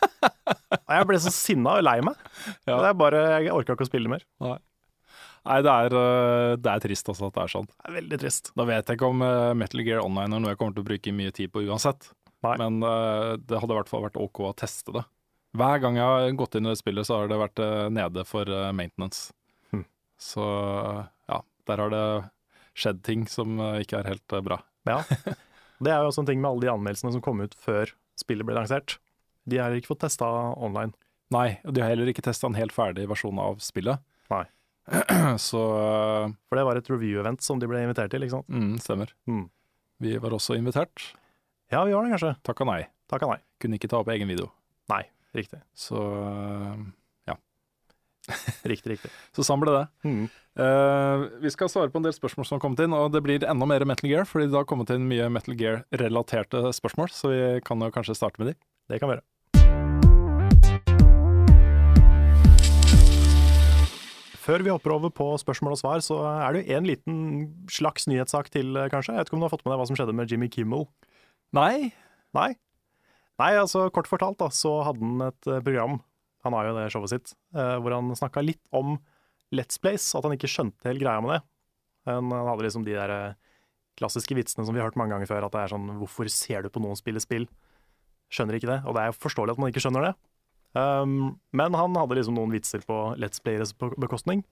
og 0.85 0.93
jeg 0.93 1.07
ble 1.09 1.17
så 1.23 1.31
sinna 1.33 1.79
og 1.79 1.85
lei 1.87 1.97
meg. 2.05 2.19
Ja. 2.67 2.77
Det 2.77 2.91
er 2.91 2.97
bare, 2.99 3.21
Jeg 3.41 3.53
orka 3.55 3.73
ikke 3.73 3.87
å 3.87 3.89
spille 3.89 4.11
mer. 4.11 4.25
Nei, 5.45 5.59
det 5.61 5.71
er, 5.71 5.93
eh, 5.93 6.51
det 6.57 6.69
er 6.71 6.83
trist 6.83 7.09
altså 7.11 7.29
at 7.29 7.35
det 7.35 7.43
er 7.43 7.51
sånn. 7.53 7.67
Det 7.69 7.89
er 7.89 7.97
veldig 7.99 8.19
trist. 8.21 8.51
Da 8.57 8.65
vet 8.65 8.87
jeg 8.89 8.97
ikke 8.97 9.09
om 9.13 9.25
eh, 9.25 9.53
Metal 9.57 9.83
Gear 9.85 10.01
Online 10.01 10.37
er 10.37 10.41
noe 10.41 10.53
jeg 10.53 10.61
kommer 10.61 10.77
til 10.77 10.85
å 10.85 10.89
bruke 10.89 11.13
mye 11.17 11.33
tid 11.37 11.53
på 11.53 11.65
uansett. 11.65 12.09
Nei. 12.45 12.55
Men 12.61 12.79
eh, 12.85 13.33
det 13.41 13.61
hadde 13.61 13.75
i 13.75 13.79
hvert 13.79 13.91
fall 13.91 14.05
vært 14.07 14.21
OK 14.21 14.41
å 14.45 14.53
teste 14.57 14.95
det. 14.95 15.05
Hver 15.55 15.81
gang 15.81 15.97
jeg 15.97 16.13
har 16.13 16.37
gått 16.37 16.57
inn 16.57 16.65
i 16.65 16.73
det 16.73 16.79
spillet, 16.81 17.07
så 17.07 17.21
har 17.21 17.29
det 17.31 17.37
vært 17.39 17.61
nede 17.95 18.25
for 18.27 18.49
maintenance. 18.75 19.29
Hm. 19.71 19.85
Så 20.19 20.43
ja, 20.43 21.37
der 21.69 21.79
har 21.79 21.93
det 21.93 22.07
skjedd 22.75 23.01
ting 23.07 23.25
som 23.31 23.59
eh, 23.59 23.81
ikke 23.85 24.01
er 24.01 24.11
helt 24.13 24.35
eh, 24.35 24.43
bra. 24.45 24.59
Ja. 24.89 25.01
Det 25.83 25.91
er 25.91 25.99
jo 26.03 26.07
også 26.11 26.23
en 26.23 26.27
ting 26.29 26.39
med 26.39 26.47
alle 26.53 26.63
de 26.63 26.71
anmeldelsene 26.71 27.11
som 27.11 27.21
kom 27.23 27.41
ut 27.43 27.55
før 27.59 27.89
spillet 28.19 28.47
ble 28.47 28.55
lansert. 28.55 28.97
De 29.43 29.59
har 29.59 29.73
ikke 29.75 29.91
fått 29.91 30.05
testa 30.05 30.27
online. 30.55 30.95
Nei, 31.35 31.57
og 31.67 31.73
de 31.75 31.81
har 31.83 31.91
heller 31.91 32.07
ikke 32.07 32.23
testa 32.23 32.47
en 32.47 32.55
helt 32.55 32.73
ferdig 32.73 33.07
versjon 33.09 33.41
av 33.43 33.59
spillet. 33.63 33.99
Nei. 34.31 34.45
Så 35.41 35.61
eh, 35.75 36.31
For 36.47 36.59
det 36.59 36.65
var 36.67 36.79
et 36.79 36.89
review-event 36.91 37.43
som 37.43 37.59
de 37.59 37.67
ble 37.69 37.83
invitert 37.83 38.13
til, 38.13 38.23
ikke 38.23 38.37
sant. 38.37 38.47
mm, 38.47 38.75
stemmer. 38.85 39.11
Mm. 39.27 39.47
Vi 40.05 40.15
var 40.21 40.35
også 40.37 40.55
invitert. 40.59 41.09
Ja, 41.73 41.83
vi 41.83 41.95
var 41.95 42.05
det 42.05 42.13
kanskje. 42.15 42.35
Takk 42.45 42.61
og 42.63 42.69
nei. 42.71 42.81
Takk 43.11 43.25
og 43.27 43.33
nei. 43.33 43.39
Kunne 43.61 43.79
ikke 43.79 43.89
ta 43.91 43.99
opp 43.99 44.11
egen 44.13 44.29
video. 44.31 44.47
Nei, 44.91 45.01
riktig. 45.35 45.59
Så 45.75 45.99
Riktig, 48.71 48.95
riktig. 48.95 49.11
Så 49.35 49.45
sånn 49.45 49.61
ble 49.61 49.73
det. 49.75 49.83
Mm. 50.07 50.23
Uh, 50.57 51.25
vi 51.43 51.51
skal 51.53 51.69
svare 51.69 51.91
på 51.93 51.99
en 51.99 52.07
del 52.07 52.15
spørsmål 52.15 52.47
som 52.47 52.55
har 52.57 52.63
kommet 52.63 52.81
inn, 52.81 52.95
og 52.95 53.11
det 53.13 53.21
blir 53.25 53.45
enda 53.45 53.67
mer 53.69 53.85
Metal 53.85 54.09
Gear, 54.09 54.25
fordi 54.29 54.49
det 54.49 54.57
har 54.57 54.67
kommet 54.69 54.89
inn 54.93 55.05
mye 55.09 55.27
Metal 55.29 55.53
Gear-relaterte 55.59 56.63
spørsmål, 56.73 57.11
så 57.13 57.31
vi 57.33 57.41
kan 57.67 57.83
jo 57.85 57.93
kanskje 57.93 58.17
starte 58.17 58.41
med 58.41 58.53
de. 58.53 58.55
Det 58.89 59.01
kan 59.01 59.11
vi 59.11 59.17
gjøre. 59.17 59.25
Før 64.45 64.61
vi 64.61 64.69
hopper 64.69 64.93
over 64.93 65.09
på 65.09 65.25
spørsmål 65.41 65.73
og 65.73 65.81
svar, 65.81 66.01
så 66.05 66.19
er 66.29 66.53
det 66.53 66.63
jo 66.63 66.77
en 66.77 66.89
liten 66.89 67.21
slags 67.73 68.05
nyhetssak 68.09 68.51
til, 68.53 68.75
eh, 68.77 68.89
kanskje. 68.93 69.15
Jeg 69.15 69.23
vet 69.23 69.31
ikke 69.31 69.39
om 69.39 69.41
du 69.41 69.49
har 69.49 69.55
fått 69.55 69.65
med 69.65 69.73
deg 69.73 69.79
hva 69.81 69.87
som 69.89 69.97
skjedde 69.97 70.13
med 70.13 70.29
Jimmy 70.29 70.49
Kimmel? 70.53 70.85
Nei, 71.53 71.93
Nei? 72.35 72.51
Nei, 73.39 73.51
altså 73.59 73.87
kort 73.93 74.07
fortalt 74.07 74.39
da, 74.39 74.49
så 74.53 74.77
hadde 74.87 75.03
han 75.03 75.23
et 75.27 75.49
eh, 75.51 75.63
program, 75.63 75.99
han 76.45 76.55
har 76.55 76.69
jo 76.69 76.77
det 76.77 76.85
showet 76.93 77.11
sitt, 77.11 77.35
eh, 77.57 77.75
hvor 77.81 77.95
han 77.95 78.13
snakka 78.17 78.43
litt 78.45 78.61
om 78.75 78.95
Let's 79.55 79.79
Plays, 79.81 80.07
at 80.17 80.25
han 80.25 80.35
ikke 80.35 80.49
skjønte 80.51 80.89
helt 80.89 81.01
greia 81.01 81.21
med 81.23 81.35
det. 81.35 81.41
Han, 82.09 82.29
hadde 82.29 82.65
liksom 82.67 82.85
de 82.85 82.93
der 82.93 83.13
eh, 83.13 83.37
klassiske 83.99 84.37
vitsene 84.37 84.65
som 84.67 84.75
vi 84.75 84.81
har 84.81 84.89
hørt 84.89 84.99
mange 84.99 85.15
ganger 85.15 85.29
før, 85.29 85.47
at 85.47 85.55
det 85.55 85.63
er 85.63 85.73
sånn 85.73 85.89
hvorfor 85.99 86.29
ser 86.31 86.65
du 86.65 86.71
på 86.73 86.83
noen 86.83 86.97
spille 86.99 87.21
spill? 87.23 87.47
Skjønner 88.33 88.57
ikke 88.57 88.71
det, 88.71 88.81
og 88.85 88.97
det 88.97 89.03
er 89.03 89.11
jo 89.11 89.19
forståelig 89.21 89.55
at 89.55 89.61
man 89.61 89.71
ikke 89.71 89.83
skjønner 89.85 90.09
det. 90.09 90.15
Um, 90.75 91.37
men 91.55 91.77
han 91.77 91.95
hadde 91.95 92.17
liksom 92.17 92.35
noen 92.35 92.51
vitser 92.51 92.83
på 92.83 92.97
Let's 93.21 93.39
Players 93.41 93.71
bekostning. 93.79 94.43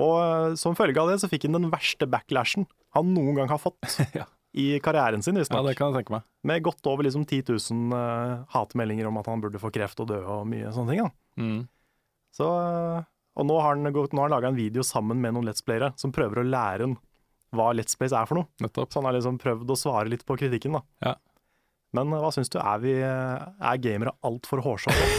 Og 0.00 0.16
eh, 0.20 0.58
som 0.60 0.76
følge 0.78 1.00
av 1.00 1.10
det 1.10 1.20
så 1.22 1.30
fikk 1.30 1.46
han 1.48 1.58
den 1.58 1.72
verste 1.72 2.08
backlashen 2.10 2.68
han 2.96 3.10
noen 3.14 3.36
gang 3.38 3.50
har 3.52 3.60
fått 3.62 3.78
Ja. 4.18 4.26
I 4.52 4.80
karrieren 4.82 5.22
sin, 5.22 5.36
ja, 5.38 5.44
det 5.62 5.76
kan 5.78 5.92
jeg 5.92 6.00
tenke 6.00 6.10
meg. 6.16 6.22
med 6.42 6.62
godt 6.66 6.86
over 6.90 7.06
liksom 7.06 7.22
10 7.26 7.44
000 7.70 7.92
uh, 7.94 8.44
hatmeldinger 8.50 9.06
om 9.06 9.18
at 9.20 9.28
han 9.30 9.40
burde 9.44 9.60
få 9.62 9.70
kreft 9.70 10.00
og 10.02 10.08
dø 10.10 10.18
og 10.24 10.46
mye 10.50 10.72
sånne 10.74 10.96
ting. 10.96 11.12
Mm. 11.38 11.60
Så, 12.34 12.46
eh, 12.46 13.04
og 13.38 13.46
nå 13.46 13.60
har 13.62 13.76
han, 13.76 13.92
gått- 13.94 14.12
nå 14.14 14.22
har 14.24 14.28
han 14.28 14.34
laga 14.36 14.48
en 14.50 14.58
video 14.58 14.82
sammen 14.86 15.20
med 15.22 15.34
noen 15.34 15.46
Let's 15.46 15.62
Playere 15.66 15.92
som 15.98 16.10
prøver 16.14 16.42
å 16.42 16.46
lære 16.50 16.86
han 16.88 16.96
hva 17.54 17.72
Let's 17.74 17.96
Plays 17.98 18.12
er 18.14 18.26
for 18.30 18.38
noe. 18.38 18.46
Nettopp. 18.62 18.90
Så 18.92 19.00
han 19.00 19.08
har 19.08 19.16
liksom 19.16 19.38
prøvd 19.42 19.70
å 19.70 19.78
svare 19.78 20.10
litt 20.10 20.22
på 20.26 20.36
kritikken. 20.38 20.76
da. 20.78 20.82
Ja. 21.02 21.14
Men 21.94 22.12
eh, 22.14 22.20
hva 22.22 22.30
syns 22.34 22.50
du, 22.50 22.58
er, 22.62 22.78
vi, 22.82 22.92
eh, 23.02 23.46
er 23.70 23.80
gamere 23.82 24.12
altfor 24.26 24.62
hårsåre? 24.66 25.10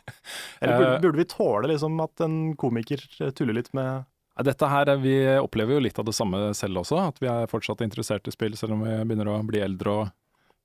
Eller 0.62 0.78
burde, 0.78 0.98
burde 1.02 1.18
vi 1.18 1.24
tåle 1.30 1.70
liksom 1.72 1.98
at 2.04 2.22
en 2.22 2.36
komiker 2.58 3.02
tuller 3.34 3.56
litt 3.58 3.72
med 3.74 4.04
Dette 4.40 4.68
her, 4.68 4.88
eh, 4.88 4.96
Vi 4.96 5.14
opplever 5.38 5.76
jo 5.76 5.84
litt 5.84 5.98
av 5.98 6.06
det 6.08 6.14
samme 6.16 6.54
selv 6.54 6.82
også, 6.82 7.08
at 7.08 7.20
vi 7.20 7.28
er 7.28 7.50
fortsatt 7.50 7.84
interessert 7.84 8.26
i 8.28 8.32
spill 8.32 8.56
selv 8.56 8.72
om 8.72 8.84
vi 8.84 8.96
begynner 9.04 9.28
å 9.28 9.46
bli 9.46 9.60
eldre 9.60 9.92
og, 9.92 10.12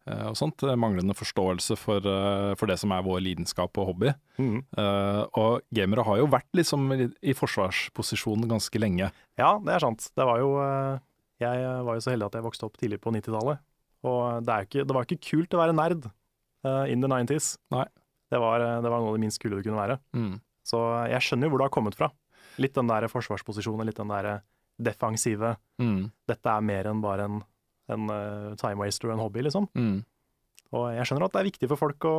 eh, 0.07 0.27
og 0.29 0.37
sånt. 0.39 0.63
Manglende 0.77 1.15
forståelse 1.17 1.77
for, 1.77 1.97
eh, 1.97 2.55
for 2.55 2.67
det 2.67 2.79
som 2.79 2.91
er 2.91 3.03
vår 3.03 3.19
lidenskap 3.21 3.77
og 3.77 3.93
hobby. 3.93 4.13
Mm. 4.39 4.63
Uh, 4.77 5.27
og 5.35 5.61
gamere 5.73 6.05
har 6.05 6.17
jo 6.17 6.27
vært 6.27 6.51
liksom 6.55 6.91
i, 6.95 7.33
forsvarsposisjon 7.33 8.47
ganske 8.47 8.79
lenge. 8.79 9.11
Ja, 9.37 9.59
det 9.59 9.73
er 9.73 9.79
sant. 9.79 10.09
Det 10.15 10.25
var 10.25 10.39
jo 10.39 10.57
eh, 10.61 10.99
Jeg 11.39 11.85
var 11.85 11.93
jo 11.93 12.01
så 12.01 12.15
heldig 12.15 12.25
at 12.25 12.33
jeg 12.33 12.43
vokste 12.47 12.65
opp 12.65 12.77
tidlig 12.77 12.97
på 12.97 13.11
90-tallet. 13.13 13.59
Og 14.07 14.43
det, 14.43 14.55
ikke, 14.65 14.85
det 14.87 14.95
var 14.95 15.05
ikke 15.05 15.21
kult 15.21 15.53
å 15.53 15.59
være 15.61 15.75
nerd 15.75 16.07
uh, 16.65 16.85
in 16.89 17.01
the 17.01 17.07
90s. 17.07 17.57
Nei. 17.69 17.85
Det 18.31 18.39
var, 18.39 18.59
eh, 18.59 18.81
det 18.83 18.91
var 18.91 19.01
noe 19.01 19.13
av 19.13 19.17
det 19.17 19.23
minst 19.23 19.41
kule 19.41 19.57
det 19.57 19.67
kunne 19.67 19.79
være. 19.79 19.97
Mm. 20.15 20.37
Så 20.67 20.81
jeg 21.13 21.23
skjønner 21.23 21.47
jo 21.47 21.53
hvor 21.53 21.61
det 21.61 21.69
har 21.69 21.75
kommet 21.77 21.97
fra. 21.97 22.11
Litt 22.61 22.75
den 22.77 22.89
der 22.89 23.07
forsvarsposisjonen, 23.11 23.85
litt 23.87 23.99
den 23.99 24.11
der 24.13 24.41
defensive. 24.77 25.55
Mm. 25.81 26.09
Dette 26.29 26.53
er 26.53 26.65
mer 26.65 26.89
enn 26.91 27.01
bare 27.03 27.27
en, 27.29 27.41
en 27.93 28.11
uh, 28.11 28.55
time 28.59 28.81
waster 28.83 29.09
og 29.09 29.17
en 29.17 29.23
hobby, 29.25 29.43
liksom. 29.45 29.69
Mm. 29.77 30.01
Og 30.75 30.89
jeg 30.97 31.07
skjønner 31.07 31.27
at 31.27 31.35
det 31.35 31.41
er 31.41 31.49
viktig 31.49 31.69
for 31.71 31.79
folk 31.79 32.07
å, 32.09 32.17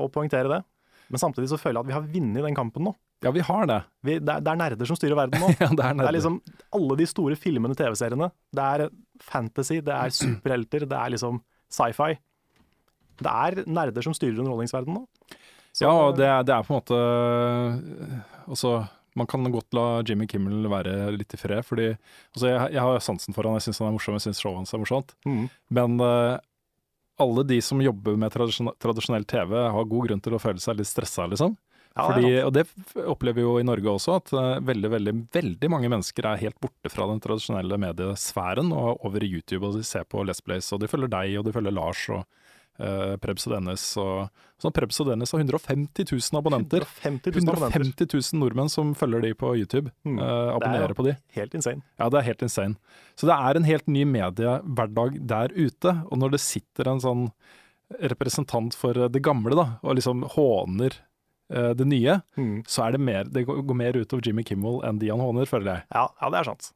å 0.00 0.08
poengtere 0.12 0.50
det. 0.52 0.62
Men 1.12 1.22
samtidig 1.22 1.50
så 1.52 1.58
føler 1.60 1.78
jeg 1.78 1.84
at 1.84 1.90
vi 1.90 1.96
har 1.96 2.06
vunnet 2.16 2.46
den 2.48 2.56
kampen 2.56 2.88
nå. 2.88 2.94
Ja, 3.24 3.32
vi 3.32 3.42
har 3.46 3.66
det. 3.68 3.78
Vi, 4.04 4.16
det, 4.18 4.32
er, 4.32 4.42
det 4.44 4.52
er 4.52 4.60
nerder 4.60 4.88
som 4.88 4.98
styrer 4.98 5.16
verden 5.18 5.40
nå. 5.40 5.50
ja, 5.62 5.70
det 5.70 5.84
er 5.84 5.98
Det 6.00 6.08
er 6.08 6.16
liksom 6.18 6.38
alle 6.78 6.96
de 7.00 7.08
store 7.08 7.38
filmene, 7.40 7.76
TV-seriene. 7.78 8.30
Det 8.54 8.70
er 8.74 8.88
fantasy, 9.24 9.80
det 9.84 9.94
er 9.94 10.14
superhelter, 10.14 10.88
det 10.90 10.98
er 10.98 11.14
liksom 11.14 11.40
sci-fi. 11.72 12.16
Det 13.16 13.32
er 13.32 13.62
nerder 13.64 14.04
som 14.04 14.14
styrer 14.16 14.42
underholdningsverdenen 14.42 15.00
nå. 15.00 15.38
Så- 15.76 15.84
Ja, 15.84 15.92
og 16.08 16.16
det, 16.16 16.28
det 16.48 16.54
er 16.54 16.64
på 16.64 16.72
en 16.72 16.78
måte 16.80 16.96
øh, 16.96 18.20
Altså, 18.48 18.86
man 19.16 19.26
kan 19.28 19.44
godt 19.52 19.74
la 19.76 20.02
Jimmy 20.06 20.26
Kimmel 20.28 20.68
være 20.70 21.10
litt 21.16 21.34
i 21.34 21.38
fred, 21.40 21.64
fordi 21.66 21.88
altså, 21.96 22.46
jeg, 22.48 22.72
jeg 22.76 22.82
har 22.84 23.00
sansen 23.04 23.34
for 23.34 23.48
han, 23.48 23.56
jeg 23.58 23.66
syns 23.66 23.80
han 23.82 23.88
er 23.88 23.96
morsom, 23.96 24.16
jeg 24.18 24.26
syns 24.26 24.40
showet 24.42 24.60
hans 24.60 24.74
er 24.76 24.82
morsomt. 24.82 25.14
Mm. 25.26 25.46
Men 25.72 25.96
uh, 26.04 26.36
alle 27.24 27.44
de 27.48 27.58
som 27.64 27.80
jobber 27.80 28.18
med 28.20 28.34
tradisjon 28.34 28.70
tradisjonell 28.78 29.24
TV, 29.24 29.56
har 29.72 29.88
god 29.88 30.08
grunn 30.10 30.20
til 30.22 30.36
å 30.36 30.40
føle 30.42 30.60
seg 30.62 30.76
litt 30.78 30.90
stressa, 30.90 31.26
liksom. 31.32 31.56
Ja, 31.96 32.04
Fordi, 32.12 32.28
det 32.28 32.44
og 32.44 32.52
det 32.52 32.66
opplever 33.08 33.40
vi 33.40 33.46
jo 33.46 33.54
i 33.56 33.64
Norge 33.64 33.88
også, 33.96 34.18
at 34.20 34.32
uh, 34.36 34.60
veldig, 34.68 34.90
veldig, 34.98 35.14
veldig 35.32 35.72
mange 35.72 35.88
mennesker 35.96 36.28
er 36.28 36.42
helt 36.44 36.60
borte 36.60 36.92
fra 36.92 37.08
den 37.08 37.22
tradisjonelle 37.24 37.80
mediesfæren 37.80 38.68
og 38.76 39.00
over 39.08 39.24
i 39.24 39.32
YouTube 39.32 39.64
og 39.64 39.78
de 39.80 39.84
ser 39.88 40.04
på 40.04 40.20
Let's 40.28 40.44
Place 40.44 40.76
og 40.76 40.84
de 40.84 40.92
følger 40.92 41.08
deg, 41.16 41.38
og 41.40 41.48
de 41.48 41.56
følger 41.56 41.72
Lars 41.72 42.04
og 42.12 42.28
uh, 42.80 43.16
Prebz 43.22 43.46
og 43.48 43.56
Dennis. 43.56 43.84
Og, 44.02 44.46
så 44.60 44.72
Prebz 44.74 45.00
og 45.02 45.10
Dennis 45.10 45.34
har 45.34 45.42
150 45.42 46.08
000 46.12 46.40
abonnenter. 46.40 46.86
150 47.02 47.36
000 47.36 47.56
150 47.56 48.08
000 48.14 48.40
nordmenn 48.42 48.72
som 48.72 48.94
følger 48.98 49.26
de 49.26 49.34
på 49.38 49.52
YouTube. 49.58 49.92
Mm. 50.08 50.18
Uh, 50.20 50.24
er 50.26 50.54
abonnerer 50.56 50.96
på 50.96 51.06
de. 51.08 51.16
Helt 51.36 51.54
insane. 51.58 51.84
Ja, 52.00 52.10
det 52.12 52.22
er 52.22 52.30
helt 52.30 52.46
insane. 52.46 52.80
Så 53.16 53.28
det 53.28 53.36
er 53.36 53.58
en 53.58 53.68
helt 53.68 53.86
ny 53.88 54.06
mediehverdag 54.08 55.20
der 55.28 55.54
ute. 55.56 56.00
Og 56.10 56.20
når 56.20 56.36
det 56.36 56.44
sitter 56.44 56.92
en 56.92 57.02
sånn 57.04 57.30
representant 58.02 58.74
for 58.74 59.06
det 59.08 59.22
gamle 59.24 59.56
da, 59.56 59.66
og 59.82 59.98
liksom 59.98 60.24
håner 60.34 60.96
eh, 61.52 61.72
det 61.78 61.86
nye, 61.88 62.20
mm. 62.38 62.64
så 62.68 62.86
er 62.86 62.96
det 62.96 63.02
mer, 63.06 63.28
det 63.30 63.46
går 63.46 63.62
går 63.66 63.78
mer 63.78 63.98
utover 63.98 64.26
Jimmy 64.26 64.44
Kimmel 64.46 64.80
enn 64.86 64.98
de 65.02 65.12
han 65.12 65.22
håner, 65.22 65.48
føler 65.50 65.72
jeg. 65.72 65.86
Ja, 65.94 66.08
ja, 66.20 66.32
det 66.32 66.40
er 66.40 66.50
sant. 66.50 66.72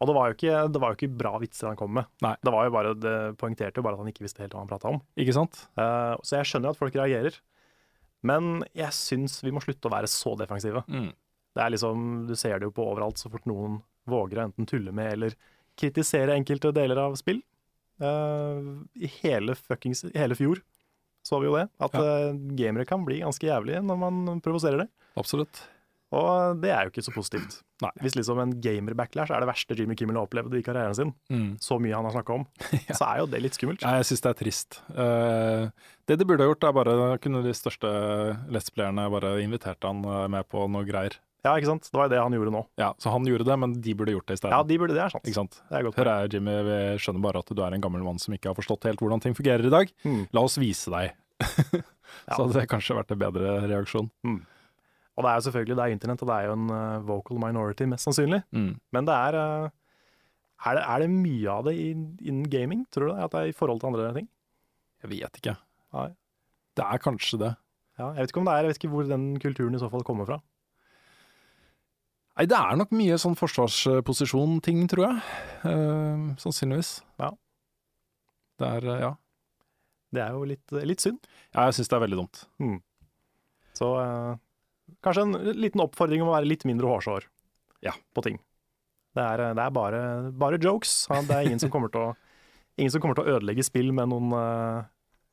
Og 0.00 0.10
det 0.10 0.14
var, 0.16 0.28
jo 0.28 0.36
ikke, 0.36 0.60
det 0.74 0.82
var 0.82 0.92
jo 0.92 0.98
ikke 0.98 1.16
bra 1.22 1.32
vitser 1.42 1.70
han 1.70 1.78
kom 1.78 1.92
med. 1.98 2.08
Nei. 2.24 2.34
Det 2.42 2.52
var 2.54 2.66
jo 2.66 2.74
bare, 2.74 2.92
det 2.98 3.16
poengterte 3.40 3.80
jo 3.80 3.86
bare 3.86 3.98
at 3.98 4.02
han 4.02 4.10
ikke 4.10 4.26
visste 4.26 4.44
helt 4.44 4.56
hva 4.56 4.64
han 4.64 4.70
prata 4.70 4.90
om. 4.90 5.00
Ikke 5.20 5.36
sant? 5.36 5.64
Uh, 5.78 6.14
så 6.26 6.40
jeg 6.40 6.50
skjønner 6.50 6.74
at 6.74 6.80
folk 6.80 6.98
reagerer. 6.98 7.38
Men 8.24 8.64
jeg 8.76 8.96
syns 8.96 9.38
vi 9.44 9.52
må 9.54 9.62
slutte 9.64 9.90
å 9.90 9.94
være 9.94 10.10
så 10.10 10.34
defensive. 10.40 10.84
Mm. 10.88 11.10
Det 11.54 11.62
er 11.62 11.74
liksom, 11.74 12.06
Du 12.26 12.34
ser 12.38 12.58
det 12.58 12.70
jo 12.70 12.74
på 12.74 12.86
overalt 12.90 13.20
så 13.20 13.30
fort 13.32 13.46
noen 13.50 13.82
våger 14.10 14.40
å 14.40 14.48
enten 14.48 14.68
tulle 14.68 14.92
med 14.92 15.12
eller 15.14 15.36
kritisere 15.78 16.36
enkelte 16.36 16.72
deler 16.74 17.00
av 17.06 17.18
spill. 17.20 17.42
Uh, 18.02 18.82
I 18.98 19.10
hele 19.20 19.54
fuckings 19.54 20.02
hele 20.14 20.36
fjor 20.38 20.64
så 21.24 21.38
vi 21.40 21.48
jo 21.48 21.54
det, 21.56 21.68
at 21.80 21.94
eh, 21.96 22.34
gamere 22.52 22.84
kan 22.84 23.04
bli 23.06 23.22
ganske 23.22 23.46
jævlige 23.48 23.80
når 23.80 23.96
man 23.96 24.42
provoserer 24.44 24.82
det. 24.82 24.88
Absolutt. 25.16 25.62
Og 26.14 26.60
det 26.62 26.70
er 26.70 26.84
jo 26.86 26.92
ikke 26.92 27.02
så 27.02 27.12
positivt. 27.14 27.56
Nei. 27.82 27.90
Hvis 28.04 28.14
liksom 28.14 28.38
en 28.38 28.52
gamer-backlash 28.62 29.32
er 29.34 29.40
det 29.42 29.48
verste 29.48 29.74
Jimmy 29.78 29.96
Kimmel 29.98 30.14
har 30.20 30.28
opplevd 30.28 30.54
i 30.54 30.62
karrieren 30.62 30.94
sin, 30.94 31.12
Mm. 31.32 31.56
så 31.58 31.80
mye 31.80 31.94
han 31.96 32.04
har 32.06 32.12
snakka 32.14 32.34
om, 32.36 32.44
så 32.98 33.08
er 33.08 33.18
jo 33.22 33.26
det 33.32 33.40
litt 33.42 33.54
skummelt. 33.58 33.82
Ja, 33.82 33.96
jeg 33.98 34.06
syns 34.10 34.22
det 34.22 34.30
er 34.30 34.38
trist. 34.44 34.80
Uh, 34.94 35.70
det 36.06 36.18
de 36.20 36.24
burde 36.28 36.44
ha 36.44 36.50
gjort, 36.52 36.64
er 36.68 36.76
bare 36.76 37.18
kunne 37.18 37.42
de 37.42 37.54
største 37.56 37.90
Let's 38.52 38.70
Playerne 38.70 39.08
bare 39.10 39.38
invitert 39.42 39.82
han 39.82 40.04
eh, 40.04 40.26
med 40.28 40.46
på 40.52 40.66
noe 40.70 40.84
greier. 40.86 41.16
Ja, 41.44 41.56
ikke 41.58 41.68
sant? 41.74 41.88
Det 41.90 41.98
var 41.98 42.06
jo 42.06 42.12
det 42.14 42.20
han 42.22 42.32
gjorde 42.32 42.52
nå. 42.54 42.62
Ja, 42.80 42.92
Så 43.00 43.10
han 43.12 43.26
gjorde 43.28 43.44
det, 43.44 43.56
men 43.60 43.74
de 43.84 43.92
burde 43.98 44.14
gjort 44.14 44.26
det 44.30 44.36
i 44.38 44.40
stedet. 44.40 44.52
Ja, 44.54 44.62
de 44.64 44.78
burde 44.80 44.94
det, 44.96 45.02
er 45.04 45.12
sant. 45.12 45.26
Ikke 45.28 45.36
sant? 45.42 45.58
Det 45.68 45.76
er 45.76 45.84
godt. 45.84 45.98
Hør 46.00 46.08
her, 46.08 46.28
Jimmy, 46.32 46.54
vi 46.64 46.78
skjønner 47.02 47.20
bare 47.26 47.42
at 47.44 47.50
du 47.52 47.60
er 47.66 47.74
en 47.76 47.82
gammel 47.84 48.04
mann 48.06 48.20
som 48.22 48.32
ikke 48.36 48.48
har 48.52 48.56
forstått 48.56 48.86
helt 48.88 49.02
hvordan 49.02 49.20
ting 49.20 49.34
fungerer 49.36 49.66
i 49.68 49.72
dag. 49.74 49.92
Mm. 50.08 50.22
La 50.32 50.44
oss 50.46 50.56
vise 50.62 50.92
deg. 50.94 51.12
Ja. 52.28 52.36
Så 52.36 52.44
hadde 52.44 52.60
det 52.60 52.68
kanskje 52.70 52.94
vært 52.94 53.10
en 53.10 53.18
bedre 53.18 53.52
reaksjon. 53.66 54.06
Og 55.16 55.22
det 55.24 55.30
er 55.30 55.38
jo 55.38 55.44
selvfølgelig 55.46 55.76
det 55.78 55.84
er 55.84 55.92
internett, 55.94 56.22
og 56.24 56.28
det 56.30 56.36
er 56.40 56.46
jo 56.48 56.52
en 56.58 56.70
uh, 56.74 57.02
vocal 57.06 57.38
minority, 57.38 57.86
mest 57.86 58.04
sannsynlig. 58.08 58.40
Mm. 58.52 58.72
Men 58.92 59.06
det 59.06 59.14
er 59.14 59.36
uh, 59.38 59.68
er 60.64 60.78
det, 60.78 60.84
er 60.88 60.98
det 61.04 61.10
mye 61.12 61.50
av 61.52 61.64
det 61.68 61.74
i- 61.76 61.90
innen 62.24 62.48
gaming, 62.50 62.86
tror 62.90 63.06
du 63.06 63.12
det? 63.14 63.24
At 63.26 63.30
det 63.34 63.40
er 63.44 63.50
i 63.52 63.56
forhold 63.58 63.80
til 63.82 63.90
andre 63.92 64.12
ting? 64.16 64.28
Jeg 65.04 65.10
vet 65.12 65.38
ikke. 65.42 65.54
Nei. 65.94 66.08
Det 66.74 66.84
er 66.88 66.98
kanskje 67.04 67.38
det. 67.44 67.52
Ja, 67.98 68.08
jeg 68.16 68.24
vet 68.24 68.32
ikke 68.32 68.40
om 68.42 68.48
det 68.48 68.54
er, 68.54 68.62
jeg 68.64 68.72
vet 68.72 68.78
ikke 68.82 68.90
hvor 68.94 69.06
den 69.06 69.26
kulturen 69.38 69.74
i 69.76 69.78
så 69.82 69.90
fall 69.92 70.02
kommer 70.08 70.26
fra. 70.26 70.40
Nei, 72.34 72.46
det 72.50 72.56
er 72.58 72.74
nok 72.80 72.90
mye 72.96 73.14
sånn 73.22 73.36
forsvarsposisjon-ting, 73.38 74.80
tror 74.90 75.04
jeg. 75.06 75.20
Eh, 75.70 76.24
sannsynligvis. 76.42 76.96
Ja. 77.22 77.28
Det 78.58 78.70
er, 78.80 78.88
eh, 78.90 79.04
ja. 79.04 79.12
Det 80.14 80.22
er 80.24 80.32
jo 80.34 80.42
litt, 80.48 80.74
litt 80.86 81.02
synd. 81.04 81.20
ja 81.54 81.68
jeg 81.68 81.74
syns 81.78 81.88
det 81.92 81.96
er 81.96 82.02
veldig 82.08 82.18
dumt. 82.24 82.42
Så 83.78 83.92
eh, 84.00 84.34
kanskje 85.04 85.24
en 85.26 85.54
liten 85.60 85.82
oppfordring 85.84 86.22
om 86.24 86.30
å 86.32 86.36
være 86.36 86.48
litt 86.50 86.64
mindre 86.68 86.90
hårsår 86.90 87.26
Ja. 87.84 87.92
på 88.14 88.24
ting. 88.26 88.38
Det 89.14 89.22
er, 89.22 89.42
det 89.54 89.62
er 89.62 89.70
bare, 89.74 90.00
bare 90.34 90.58
jokes. 90.58 91.06
Ja, 91.10 91.20
Det 91.22 91.36
er 91.36 91.46
ingen 91.46 91.60
som 91.62 91.70
å, 91.70 92.06
ingen 92.80 92.90
som 92.90 93.00
kommer 93.02 93.18
til 93.18 93.24
å 93.28 93.36
ødelegge 93.36 93.62
spill 93.66 93.92
med 93.94 94.10
noen 94.10 94.32
uh, 94.34 94.86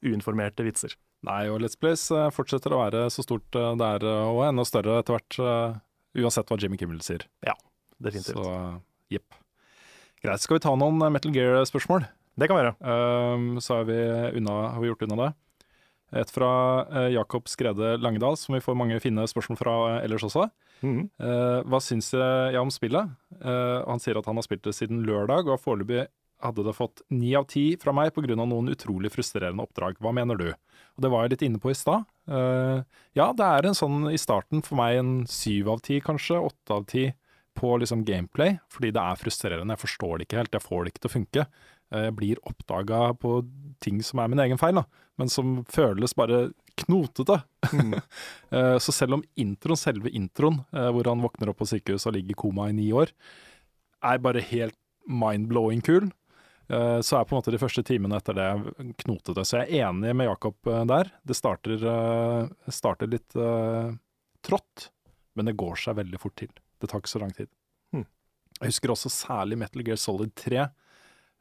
uinformerte 0.06 0.66
vitser. 0.66 0.94
Nei, 1.26 1.46
og 1.54 1.60
Let's 1.62 1.78
Plays 1.78 2.08
eh, 2.10 2.32
fortsetter 2.34 2.74
å 2.74 2.80
være 2.82 3.04
så 3.14 3.22
stort 3.22 3.54
eh, 3.54 3.76
det 3.78 3.90
er, 3.98 4.06
og 4.26 4.40
enda 4.48 4.64
større 4.66 5.00
etter 5.04 5.14
hvert, 5.20 5.38
Uh, 5.38 5.78
uansett 6.18 6.50
hva 6.50 6.58
Jimmy 6.60 6.76
Kimmel 6.82 7.00
sier. 7.06 7.22
Ja, 7.46 7.54
Definitivt. 8.02 8.36
Så 8.36 8.82
jepp. 9.14 9.38
Greit, 10.22 10.42
skal 10.44 10.58
vi 10.58 10.64
ta 10.66 10.74
noen 10.76 10.98
Metal 11.14 11.32
Gear-spørsmål? 11.32 12.04
Det 12.42 12.50
kan 12.50 12.58
gjøre. 12.60 12.74
Um, 12.82 13.46
så 13.64 13.78
vi 13.88 13.96
unna, 14.42 14.56
har 14.74 14.82
vi 14.82 14.90
gjort 14.90 15.06
unna 15.06 15.18
det. 15.22 15.30
Et 16.20 16.32
fra 16.34 16.52
eh, 16.90 17.10
Jakob 17.16 17.48
Skrede 17.48 17.96
Langedal, 18.02 18.38
som 18.40 18.56
vi 18.56 18.64
får 18.64 18.78
mange 18.78 19.00
fine 19.04 19.24
spørsmål 19.30 19.60
fra 19.60 19.76
eh, 19.92 20.00
ellers 20.08 20.26
også. 20.28 20.50
Mm. 20.82 21.12
Hva 21.70 21.78
syns 21.78 22.08
jeg 22.18 22.58
om 22.58 22.72
spillet? 22.74 23.12
Han 23.46 24.02
sier 24.02 24.18
at 24.18 24.26
han 24.26 24.40
har 24.40 24.46
spilt 24.48 24.64
det 24.66 24.74
siden 24.74 25.04
lørdag, 25.06 25.46
og 25.46 25.62
foreløpig 25.62 26.08
hadde 26.42 26.66
det 26.66 26.74
fått 26.76 27.04
ni 27.14 27.34
av 27.38 27.46
ti 27.50 27.76
fra 27.82 27.94
meg 27.96 28.14
pga. 28.16 28.36
noen 28.36 28.72
utrolig 28.74 29.12
frustrerende 29.14 29.64
oppdrag. 29.64 30.00
Hva 30.02 30.14
mener 30.16 30.38
du? 30.40 30.50
Og 30.50 31.02
Det 31.02 31.12
var 31.12 31.24
jeg 31.24 31.36
litt 31.36 31.46
inne 31.48 31.62
på 31.62 31.72
i 31.72 31.78
stad. 31.78 32.06
Uh, 32.28 32.84
ja, 33.14 33.32
det 33.34 33.46
er 33.46 33.68
en 33.68 33.78
sånn 33.78 34.10
i 34.12 34.18
starten 34.18 34.62
for 34.66 34.80
meg 34.80 35.00
en 35.00 35.14
syv 35.28 35.70
av 35.70 35.82
ti, 35.86 36.02
kanskje. 36.02 36.40
Åtte 36.42 36.74
av 36.74 36.86
ti 36.90 37.12
på 37.58 37.76
liksom 37.78 38.06
gameplay, 38.08 38.58
fordi 38.72 38.94
det 38.96 39.02
er 39.02 39.20
frustrerende. 39.20 39.76
Jeg 39.76 39.84
forstår 39.84 40.18
det 40.18 40.28
ikke 40.28 40.40
helt, 40.40 40.56
jeg 40.56 40.66
får 40.66 40.84
det 40.84 40.94
ikke 40.94 41.04
til 41.04 41.12
å 41.12 41.16
funke. 41.18 41.46
Eh, 41.92 42.08
Jeg 42.10 42.16
blir 42.18 42.42
oppdaga 42.48 43.14
på 43.20 43.42
ting 43.84 44.02
som 44.06 44.20
er 44.24 44.32
min 44.32 44.40
egen 44.44 44.60
feil, 44.62 44.76
da, 44.82 44.86
men 45.18 45.30
som 45.30 45.62
føles 45.70 46.16
bare 46.18 46.50
knotete. 46.82 47.42
Mm. 47.74 47.96
Så 48.82 48.94
selv 48.96 49.18
om 49.18 49.24
introen, 49.40 49.78
selve 49.78 50.10
introen, 50.16 50.62
eh, 50.74 50.90
hvor 50.94 51.08
han 51.10 51.22
våkner 51.22 51.52
opp 51.52 51.60
på 51.62 51.68
sykehus 51.70 52.08
og 52.08 52.16
ligger 52.16 52.34
i 52.36 52.40
koma 52.42 52.70
i 52.70 52.76
ni 52.78 52.88
år, 52.96 53.12
er 54.02 54.22
bare 54.24 54.42
helt 54.42 54.78
mind-blowing 55.10 55.82
kul, 55.86 56.08
eh, 56.72 57.00
så 57.04 57.20
er 57.20 57.26
på 57.28 57.36
en 57.36 57.42
måte 57.42 57.54
de 57.54 57.60
første 57.62 57.84
timene 57.86 58.18
etter 58.22 58.38
det 58.38 58.50
knotete. 59.04 59.44
Så 59.46 59.60
jeg 59.62 59.82
er 59.82 59.90
enig 59.90 60.16
med 60.18 60.30
Jakob 60.30 60.72
eh, 60.72 60.84
der. 60.90 61.12
Det 61.28 61.38
starter, 61.38 61.86
eh, 61.92 62.72
starter 62.72 63.12
litt 63.12 63.36
eh, 63.36 63.92
trått, 64.48 64.90
men 65.36 65.50
det 65.50 65.58
går 65.60 65.78
seg 65.84 66.00
veldig 66.00 66.22
fort 66.22 66.38
til. 66.42 66.52
Det 66.82 66.90
tar 66.90 67.04
ikke 67.04 67.14
så 67.14 67.22
lang 67.22 67.34
tid. 67.36 67.50
Hmm. 67.94 68.08
Jeg 68.60 68.74
husker 68.74 68.94
også 68.96 69.12
særlig 69.14 69.60
Metal 69.62 69.84
Gear 69.86 70.00
Solid 70.02 70.34
3. 70.40 70.70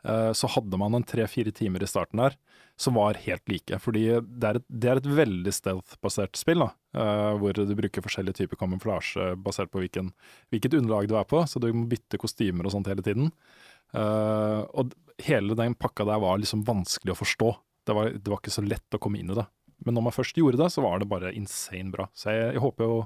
eh, 0.04 0.32
Så 0.36 0.50
hadde 0.54 0.78
man 0.80 0.94
en 0.96 1.06
tre-fire 1.06 1.52
timer 1.54 1.82
i 1.82 1.90
starten 1.90 2.22
der 2.22 2.36
som 2.80 2.96
var 2.96 3.18
helt 3.20 3.48
like. 3.48 3.78
Fordi 3.82 4.04
det 4.24 4.46
er 4.48 4.58
et, 4.58 4.66
det 4.68 4.88
er 4.88 5.00
et 5.00 5.08
veldig 5.18 5.52
stealth-basert 5.52 6.38
spill, 6.40 6.64
da, 6.64 6.70
eh, 6.96 7.32
hvor 7.40 7.52
du 7.56 7.74
bruker 7.76 8.04
forskjellige 8.04 8.38
typer 8.40 8.60
kamuflasje 8.62 9.34
basert 9.44 9.72
på 9.72 9.82
hvilken, 9.82 10.12
hvilket 10.48 10.78
underlag 10.78 11.10
du 11.10 11.16
er 11.20 11.26
på, 11.28 11.42
så 11.44 11.60
du 11.60 11.68
må 11.76 11.84
bytte 11.90 12.20
kostymer 12.20 12.64
og 12.64 12.72
sånt 12.72 12.88
hele 12.88 13.04
tiden. 13.04 13.28
Eh, 13.92 14.60
og 14.80 14.94
hele 15.26 15.56
den 15.58 15.76
pakka 15.76 16.06
der 16.08 16.22
var 16.24 16.40
liksom 16.40 16.64
vanskelig 16.64 17.12
å 17.12 17.20
forstå. 17.20 17.50
Det 17.84 17.96
var, 17.96 18.14
det 18.16 18.32
var 18.32 18.40
ikke 18.40 18.56
så 18.56 18.64
lett 18.64 18.96
å 18.96 19.02
komme 19.02 19.20
inn 19.20 19.34
i 19.34 19.36
det. 19.36 19.44
Men 19.84 19.96
når 19.96 20.06
man 20.08 20.16
først 20.16 20.40
gjorde 20.40 20.60
det, 20.60 20.70
så 20.72 20.84
var 20.84 21.00
det 21.00 21.08
bare 21.10 21.34
insane 21.36 21.92
bra. 21.92 22.08
Så 22.16 22.32
jeg, 22.32 22.54
jeg 22.54 22.64
håper 22.64 22.88
jo 22.88 22.96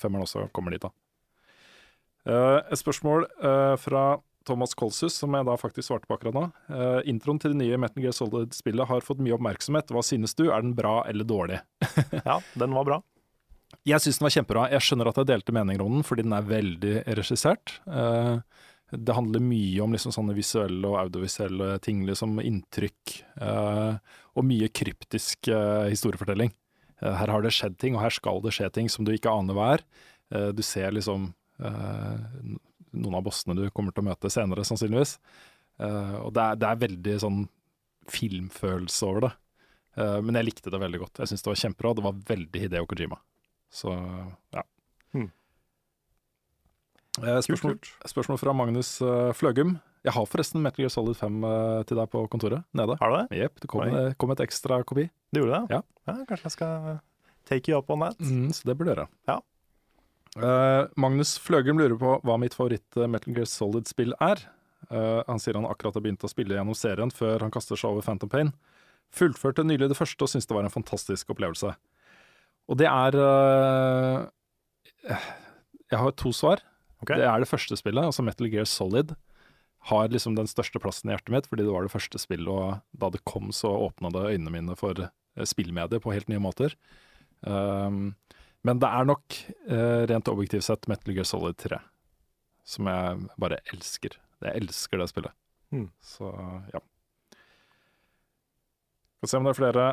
femmeren 0.00 0.24
også 0.24 0.46
kommer 0.54 0.74
dit, 0.74 0.82
da. 0.82 0.90
Et 2.24 2.80
spørsmål 2.80 3.26
fra 3.78 4.04
Thomas 4.46 4.74
Kolsus, 4.76 5.16
som 5.18 5.34
jeg 5.36 5.46
da 5.48 5.56
faktisk 5.58 5.88
svarte 5.88 6.08
på 6.08 6.16
akkurat 6.16 6.36
nå. 6.36 6.44
Uh, 6.68 7.00
introen 7.10 7.40
til 7.40 7.54
det 7.54 7.60
nye 7.62 7.78
Metal 7.80 8.04
Gear 8.04 8.14
Solid-spillet 8.16 8.88
har 8.90 9.06
fått 9.06 9.22
mye 9.24 9.36
oppmerksomhet. 9.36 9.92
Hva 9.94 10.02
synes 10.04 10.36
du? 10.38 10.46
Er 10.50 10.64
den 10.64 10.76
bra 10.76 11.00
eller 11.08 11.28
dårlig? 11.28 11.60
Ja, 12.24 12.38
den 12.58 12.76
var 12.76 12.86
bra. 12.88 13.00
Jeg 13.84 14.00
syns 14.00 14.20
den 14.20 14.26
var 14.28 14.34
kjempebra. 14.36 14.66
Jeg 14.72 14.84
skjønner 14.86 15.10
at 15.10 15.18
er 15.20 15.28
delte 15.28 15.54
meninger 15.56 15.82
om 15.84 15.98
den, 15.98 16.06
fordi 16.06 16.24
den 16.26 16.36
er 16.36 16.46
veldig 16.48 16.94
regissert. 17.18 17.78
Uh, 17.88 18.40
det 18.94 19.16
handler 19.16 19.42
mye 19.42 19.80
om 19.82 19.94
liksom 19.96 20.12
sånne 20.14 20.36
visuelle 20.36 20.86
og 20.86 20.98
audiovisuelle 21.06 21.78
ting, 21.84 22.04
liksom 22.08 22.40
inntrykk, 22.42 23.20
Uh, 23.34 23.98
og 24.38 24.44
mye 24.46 24.66
kryptisk 24.70 25.46
historiefortelling. 25.90 26.48
Her 27.02 27.30
har 27.30 27.42
det 27.42 27.52
skjedd 27.54 27.76
ting, 27.78 27.94
og 27.94 28.02
her 28.02 28.14
skal 28.14 28.40
det 28.42 28.52
skje 28.56 28.66
ting 28.74 28.88
som 28.90 29.06
du 29.06 29.12
ikke 29.14 29.30
aner 29.30 29.54
hva 29.54 29.66
er. 29.76 29.84
Du 30.54 30.62
ser 30.66 30.94
liksom 30.94 31.28
noen 32.94 33.18
av 33.18 33.24
bossene 33.26 33.56
du 33.58 33.64
kommer 33.74 33.94
til 33.94 34.04
å 34.04 34.08
møte 34.10 34.30
senere, 34.32 34.66
sannsynligvis. 34.66 35.16
Uh, 35.80 36.20
og 36.24 36.34
det 36.36 36.44
er, 36.44 36.58
det 36.60 36.68
er 36.68 36.82
veldig 36.84 37.14
sånn 37.22 37.40
filmfølelse 38.10 39.08
over 39.08 39.26
det. 39.28 39.32
Uh, 39.98 40.18
men 40.24 40.38
jeg 40.38 40.50
likte 40.50 40.74
det 40.74 40.82
veldig 40.82 41.02
godt. 41.04 41.22
Jeg 41.22 41.32
syns 41.32 41.46
det 41.46 41.52
var 41.52 41.62
kjempebra. 41.62 41.94
Det 41.98 42.06
var 42.06 42.20
veldig 42.34 42.62
Hideo 42.66 42.90
Kojima. 42.90 43.18
Så 43.74 43.94
ja. 44.54 44.62
Hmm. 45.14 45.32
Uh, 47.18 47.40
spørsmål, 47.46 47.80
spørsmål 48.10 48.40
fra 48.42 48.54
Magnus 48.56 48.96
Fløgum. 49.38 49.76
Jeg 50.04 50.12
har 50.12 50.26
forresten 50.28 50.60
Metal 50.60 50.84
Gear 50.84 50.92
Solid 50.92 51.16
5 51.16 51.44
eh, 51.48 51.82
til 51.88 51.96
deg 51.96 52.10
på 52.12 52.20
kontoret, 52.32 52.66
nede. 52.76 52.98
Har 53.00 53.10
du 53.10 53.16
det? 53.16 53.38
Yep, 53.40 53.62
det 53.62 53.70
kom, 53.72 53.94
kom 54.20 54.34
et 54.34 54.42
ekstra 54.44 54.82
kopi. 54.84 55.06
Du 55.32 55.40
gjorde 55.40 55.62
det? 55.62 55.78
Ja. 55.78 56.18
Kanskje 56.28 56.50
jeg 56.50 56.56
skal 56.58 56.98
take 57.48 57.72
you 57.72 57.78
up 57.78 57.88
on 57.92 58.04
that? 58.04 58.20
Mm, 58.20 58.50
så 58.52 58.68
det 58.68 58.76
burde 58.76 58.92
du 58.92 58.92
gjøre. 58.92 59.06
Ja. 59.30 59.38
Eh, 60.34 60.82
Magnus 60.98 61.36
Fløgum 61.38 61.78
lurer 61.78 61.94
på 61.98 62.16
hva 62.26 62.36
mitt 62.42 62.56
favoritt 62.56 62.98
eh, 62.98 63.10
Metal 63.10 63.36
Gear 63.36 63.46
Solid-spill 63.46 64.16
er. 64.24 64.42
Uh, 64.90 65.24
han 65.24 65.40
sier 65.40 65.56
han 65.56 65.64
akkurat 65.64 65.94
har 65.96 66.02
begynt 66.04 66.24
å 66.26 66.28
spille 66.28 66.52
gjennom 66.52 66.76
serien 66.76 67.08
før 67.08 67.40
han 67.40 67.52
kaster 67.54 67.78
seg 67.78 67.94
over 67.94 68.04
Phantom 68.04 68.28
Pain. 68.28 68.50
Fullførte 69.16 69.64
nylig 69.64 69.88
det 69.88 69.96
første 69.96 70.26
og 70.26 70.28
syntes 70.28 70.50
det 70.50 70.56
var 70.58 70.66
en 70.66 70.74
fantastisk 70.74 71.32
opplevelse. 71.32 71.70
Og 72.68 72.78
det 72.80 72.90
er 72.90 73.16
uh, 73.16 74.26
Jeg 75.88 76.02
har 76.02 76.12
to 76.20 76.34
svar. 76.36 76.60
Okay. 77.00 77.16
Det 77.20 77.30
er 77.30 77.40
det 77.40 77.48
første 77.48 77.78
spillet, 77.80 78.10
altså 78.10 78.26
Metal 78.26 78.50
Gear 78.52 78.68
Solid. 78.68 79.14
Har 79.88 80.12
liksom 80.12 80.36
den 80.36 80.50
største 80.50 80.80
plassen 80.82 81.08
i 81.08 81.14
hjertet 81.14 81.32
mitt, 81.32 81.48
fordi 81.48 81.64
det 81.64 81.72
var 81.72 81.88
det 81.88 81.92
første 81.92 82.20
spillet, 82.20 82.48
og 82.48 83.00
da 83.00 83.10
det 83.12 83.24
kom, 83.28 83.50
så 83.56 83.72
åpna 83.86 84.12
det 84.12 84.26
øynene 84.34 84.52
mine 84.52 84.76
for 84.80 85.06
spillmediet 85.48 86.04
på 86.04 86.12
helt 86.12 86.30
nye 86.32 86.40
måter. 86.40 86.76
Um, 87.44 88.14
men 88.64 88.80
det 88.80 88.88
er 88.88 89.08
nok, 89.08 89.36
eh, 89.68 90.02
rent 90.08 90.30
objektivt 90.32 90.64
sett, 90.64 90.88
Metal 90.88 91.14
Gear 91.14 91.28
Solid 91.28 91.58
3, 91.60 91.78
som 92.64 92.88
jeg 92.88 93.28
bare 93.40 93.60
elsker. 93.74 94.16
Jeg 94.44 94.62
elsker 94.62 95.00
det 95.00 95.10
spillet. 95.10 95.36
Mm. 95.74 95.90
Så 96.00 96.30
ja. 96.72 96.80
Skal 99.18 99.30
se 99.30 99.38
om 99.40 99.46
det 99.46 99.52
er 99.54 99.58
flere 99.58 99.84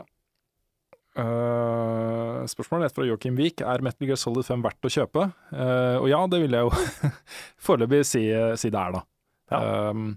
uh, 1.20 2.42
spørsmål. 2.52 2.84
Et 2.86 2.96
fra 2.96 3.06
Joakim 3.08 3.38
Vik. 3.40 3.64
Er 3.64 3.84
Metal 3.84 4.10
Gear 4.10 4.20
Solid 4.20 4.48
5 4.48 4.66
verdt 4.66 4.88
å 4.88 4.92
kjøpe? 4.92 5.30
Uh, 5.54 5.98
og 6.02 6.10
ja, 6.12 6.20
det 6.32 6.42
vil 6.44 6.58
jeg 6.58 6.68
jo 6.68 7.12
foreløpig 7.68 8.04
si, 8.08 8.26
si 8.60 8.72
det 8.74 8.82
er, 8.82 9.00
da. 9.00 9.06
Um, 9.52 10.14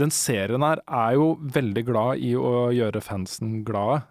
den 0.00 0.12
serien 0.14 0.64
her 0.64 0.80
er 0.86 1.16
jo 1.18 1.34
veldig 1.56 1.84
glad 1.88 2.24
i 2.24 2.32
å 2.38 2.70
gjøre 2.72 3.02
fansen 3.04 3.60
glade. 3.68 4.04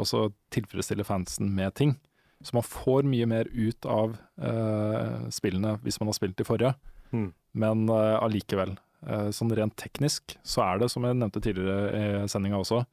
Altså 0.00 0.30
tilfredsstille 0.54 1.06
fansen 1.06 1.50
med 1.54 1.74
ting. 1.78 1.96
Så 2.40 2.56
man 2.56 2.64
får 2.64 3.04
mye 3.08 3.26
mer 3.28 3.50
ut 3.52 3.86
av 3.88 4.14
uh, 4.40 5.28
spillene 5.32 5.76
hvis 5.84 6.00
man 6.00 6.08
har 6.08 6.16
spilt 6.16 6.38
de 6.40 6.46
forrige. 6.48 6.72
Mm. 7.12 7.32
Men 7.60 7.88
eh, 7.90 8.16
allikevel. 8.22 8.76
uh, 9.02 9.28
sånn 9.34 9.50
rent 9.56 9.74
teknisk 9.80 10.36
så 10.46 10.62
er 10.64 10.80
det, 10.80 10.88
som 10.92 11.04
jeg 11.04 11.18
nevnte 11.18 11.42
tidligere 11.42 12.00
i 12.24 12.28
sendinga 12.30 12.62
også, 12.62 12.84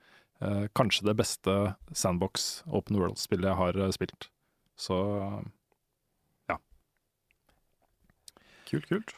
kanskje 0.78 1.08
det 1.08 1.16
beste 1.18 1.54
sandbox 1.98 2.62
open 2.70 3.00
world-spillet 3.00 3.48
jeg 3.50 3.58
har 3.58 3.80
spilt. 3.96 4.28
Så 4.78 4.98
ja. 6.46 6.60
Kult, 8.70 8.86
kult. 8.86 9.16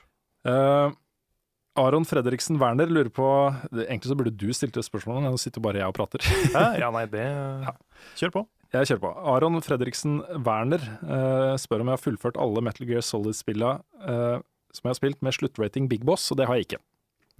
Eh, 1.79 1.85
Aron 1.85 2.05
Fredriksen 2.05 2.59
Werner 2.59 2.91
lurer 2.91 3.09
på 3.13 3.25
Egentlig 3.71 4.11
så 4.11 4.17
burde 4.19 4.35
du 4.35 4.49
stilt 4.53 4.75
det 4.75 4.83
spørsmålet, 4.85 5.29
nå 5.29 5.39
sitter 5.39 5.63
bare 5.63 5.81
jeg 5.81 5.91
og 5.91 5.95
prater. 5.95 6.23
Ja, 6.55 6.69
ja 6.85 6.91
nei, 6.93 7.05
det 7.11 7.25
Kjør 8.19 8.35
på. 8.39 8.45
Jeg 8.75 8.91
kjører 8.91 9.01
på. 9.01 9.11
Aron 9.33 9.61
Fredriksen 9.65 10.19
Werner 10.45 10.83
uh, 11.01 11.55
spør 11.57 11.81
om 11.81 11.89
jeg 11.89 11.97
har 11.97 12.03
fullført 12.03 12.37
alle 12.37 12.61
Metal 12.61 12.85
Gear 12.85 13.01
Solid-spillene 13.01 13.79
uh, 14.05 14.43
som 14.69 14.85
jeg 14.85 14.93
har 14.93 14.99
spilt 14.99 15.23
med 15.25 15.33
sluttrating 15.33 15.87
Big 15.89 16.03
Boss, 16.05 16.27
og 16.29 16.37
det 16.37 16.45
har 16.45 16.59
jeg 16.59 16.67
ikke. 16.67 16.81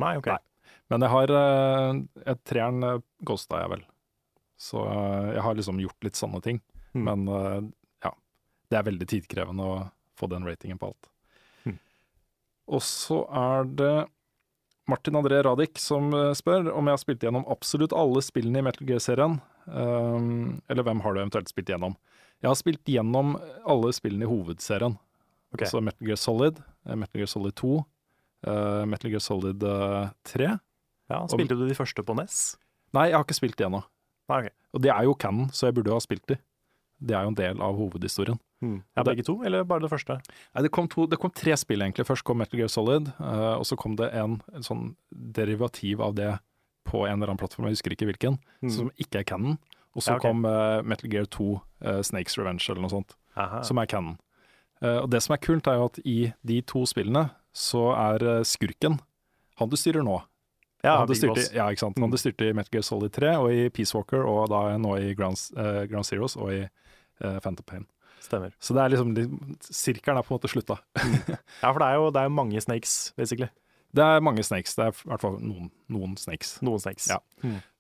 Nei, 0.02 0.16
OK. 0.18 0.32
Nei. 0.32 0.40
Men 0.90 1.06
jeg 1.06 1.14
har 1.14 1.34
uh, 1.36 2.34
treeren 2.50 2.86
uh, 2.86 3.02
ghosta 3.22 3.62
jeg 3.62 3.74
vel. 3.76 3.84
Så 4.60 4.82
uh, 4.82 5.30
jeg 5.36 5.44
har 5.46 5.60
liksom 5.60 5.82
gjort 5.84 6.08
litt 6.08 6.18
sånne 6.18 6.42
ting. 6.46 6.64
Mm. 6.98 7.04
Men 7.06 7.28
eh, 7.30 7.60
ja, 8.02 8.12
det 8.72 8.80
er 8.80 8.86
veldig 8.88 9.08
tidkrevende 9.12 9.66
å 9.66 9.76
få 10.18 10.26
den 10.32 10.48
ratingen 10.48 10.80
på 10.82 10.90
alt. 10.90 11.10
Mm. 11.70 11.76
Og 12.74 12.82
så 12.82 13.20
er 13.30 13.70
det 13.78 13.94
Martin 14.90 15.20
André 15.20 15.42
Radik 15.46 15.80
som 15.82 16.10
eh, 16.16 16.32
spør 16.38 16.72
om 16.74 16.90
jeg 16.90 16.98
har 16.98 17.02
spilt 17.02 17.26
gjennom 17.26 17.46
absolutt 17.52 17.94
alle 17.96 18.24
spillene 18.26 18.62
i 18.62 18.66
Metal 18.66 18.88
Gear-serien. 18.90 19.38
Um, 19.70 20.58
eller 20.72 20.86
hvem 20.88 21.04
har 21.06 21.14
du 21.14 21.22
eventuelt 21.22 21.52
spilt 21.52 21.70
gjennom? 21.70 21.94
Jeg 22.40 22.50
har 22.50 22.58
spilt 22.58 22.90
gjennom 22.90 23.36
alle 23.68 23.92
spillene 23.94 24.26
i 24.26 24.30
hovedserien. 24.32 24.96
Okay. 25.54 25.66
Altså 25.66 25.82
Metal 25.82 26.08
Gear 26.08 26.20
Solid, 26.20 26.62
eh, 26.86 26.96
Metal 26.96 27.20
Gear 27.20 27.30
Solid 27.30 27.56
2, 27.58 27.86
eh, 28.48 28.86
Metal 28.86 29.12
Gear 29.12 29.24
Solid 29.24 29.64
eh, 29.64 30.10
3. 30.24 30.50
Ja, 31.10 31.24
Spilte 31.28 31.58
du 31.58 31.66
de 31.68 31.78
første 31.78 32.06
på 32.06 32.16
NES? 32.16 32.58
Nei, 32.94 33.10
jeg 33.10 33.18
har 33.18 33.26
ikke 33.26 33.38
spilt 33.38 33.58
de 33.58 33.66
ennå. 33.66 33.82
Okay. 34.30 34.54
Og 34.78 34.84
det 34.86 34.92
er 34.94 35.08
jo 35.08 35.18
canon, 35.18 35.50
så 35.50 35.68
jeg 35.68 35.78
burde 35.80 35.90
jo 35.90 35.98
ha 35.98 36.04
spilt 36.06 36.26
de. 36.30 36.38
Det 37.02 37.16
er 37.18 37.26
jo 37.26 37.34
en 37.34 37.40
del 37.40 37.64
av 37.66 37.78
hovedhistorien. 37.80 38.38
Mm. 38.62 38.82
Ja, 38.97 39.03
Begge 39.07 39.24
to, 39.24 39.38
eller 39.47 39.64
bare 39.64 39.86
det 39.86 39.89
første? 39.91 40.20
Nei, 40.55 40.62
det, 40.66 40.72
kom 40.76 40.88
to, 40.91 41.05
det 41.07 41.20
kom 41.22 41.32
tre 41.32 41.55
spill, 41.57 41.82
egentlig. 41.86 42.05
Først 42.10 42.26
kom 42.28 42.38
Metal 42.41 42.60
Gear 42.60 42.68
Solid, 42.72 43.07
uh, 43.20 43.55
og 43.57 43.66
så 43.66 43.78
kom 43.80 43.95
det 43.95 44.10
en, 44.14 44.41
en 44.53 44.66
sånn 44.66 44.95
derivativ 45.12 46.01
av 46.03 46.16
det 46.18 46.34
på 46.89 47.05
en 47.07 47.16
eller 47.20 47.30
annen 47.32 47.39
plattform, 47.39 47.68
jeg 47.70 47.78
husker 47.80 47.95
ikke 47.95 48.07
hvilken, 48.10 48.39
Mm. 48.62 48.72
som 48.76 48.89
ikke 48.97 49.20
er 49.22 49.24
canon. 49.24 49.57
Og 49.95 50.03
så 50.03 50.12
Ja, 50.12 50.18
okay. 50.18 50.30
kom 50.30 50.43
uh, 50.45 50.82
Metal 50.84 51.10
Gear 51.10 51.26
2, 51.26 51.62
uh, 51.86 52.01
Snakes 52.01 52.38
Revenge 52.38 52.66
eller 52.70 52.82
noe 52.82 52.89
sånt, 52.91 53.16
Aha. 53.38 53.62
som 53.64 53.78
er 53.78 53.86
canon. 53.88 54.18
Eh, 54.82 54.97
og 55.03 55.10
det 55.12 55.20
som 55.24 55.34
er 55.36 55.41
kult, 55.43 55.68
er 55.68 55.76
jo 55.76 55.86
at 55.89 55.99
i 56.07 56.34
de 56.47 56.62
to 56.64 56.86
spillene 56.88 57.30
så 57.51 57.89
er 57.99 58.24
eh, 58.24 58.43
skurken 58.47 58.99
han 59.60 59.68
du 59.68 59.76
styrer 59.76 60.05
nå. 60.07 60.22
Ja, 60.86 60.99
han 61.01 61.07
du 61.10 61.12
styrte, 61.20 61.49
ja, 61.51 61.66
ikke 61.68 61.84
sant? 61.84 61.97
Han 61.99 62.10
du 62.14 62.16
styrte 62.16 62.47
i 62.47 62.53
Metal 62.55 62.72
Gear 62.72 62.86
Solid 62.88 63.12
3 63.12 63.34
og 63.41 63.51
i 63.51 63.66
Peace 63.76 63.91
Walker, 63.93 64.24
og 64.24 64.47
da 64.47 64.78
nå 64.80 64.93
i 65.01 65.14
Ground, 65.20 65.36
eh, 65.60 65.82
Ground 65.91 66.07
Zeroes 66.07 66.38
og 66.39 66.53
i 66.55 66.62
Phantom 67.20 67.66
Pain. 67.68 67.86
Stemmer. 68.24 68.54
Så 68.60 68.76
det 68.76 68.84
er 68.84 68.94
liksom 68.94 69.16
Sirkelen 69.64 70.20
er 70.20 70.26
på 70.26 70.34
en 70.34 70.40
måte 70.40 70.52
slutta. 70.52 70.80
Ja, 71.64 71.72
for 71.72 71.82
det 71.82 71.90
er 71.90 72.00
jo 72.00 72.12
det 72.16 72.24
er 72.24 72.34
mange 72.34 72.62
snakes, 72.64 73.14
basically. 73.20 73.50
Det 73.96 74.06
er 74.06 74.22
mange 74.22 74.44
snakes. 74.46 74.76
Det 74.78 74.86
er 74.86 74.94
i 74.94 75.10
hvert 75.10 75.24
fall 75.24 75.40
noen, 75.42 75.70
noen 75.90 76.18
snakes. 76.20 76.60
Noen 76.66 76.82
snakes. 76.82 77.08
Ja. 77.10 77.20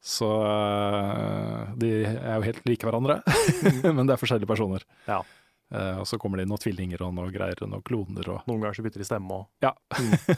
Så 0.01 0.29
øh, 0.29 1.75
de 1.81 1.91
er 2.07 2.39
jo 2.39 2.47
helt 2.47 2.63
like 2.65 2.87
hverandre, 2.87 3.19
men 3.95 4.07
det 4.07 4.15
er 4.15 4.21
forskjellige 4.21 4.49
personer. 4.49 4.85
Ja. 5.09 5.21
Uh, 5.69 5.99
og 6.01 6.07
så 6.09 6.17
kommer 6.17 6.39
det 6.39 6.47
inn 6.47 6.49
noen 6.49 6.61
tvillinger 6.63 7.03
og 7.05 7.11
noen 7.13 7.29
greier 7.29 7.59
og 7.61 7.69
noen 7.69 7.83
kloner 7.85 8.25
og 8.33 8.47
Noen 8.49 8.63
ganger 8.63 8.79
så 8.79 8.85
bytter 8.87 9.03
de 9.03 9.05
stemme 9.05 9.35
og 9.35 9.61
Ja. 9.61 9.69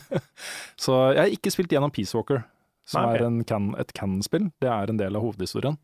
så 0.84 0.98
jeg 1.16 1.22
har 1.22 1.36
ikke 1.38 1.54
spilt 1.56 1.72
gjennom 1.72 1.94
Peace 1.96 2.12
Walker, 2.18 2.42
som 2.84 3.06
Nei, 3.06 3.14
okay. 3.16 3.30
er 3.30 3.48
can, 3.48 3.70
et 3.80 3.94
Cannon-spill. 3.96 4.50
Det 4.60 4.68
er 4.68 4.92
en 4.92 5.00
del 5.00 5.16
av 5.16 5.24
hovedhistorien. 5.24 5.80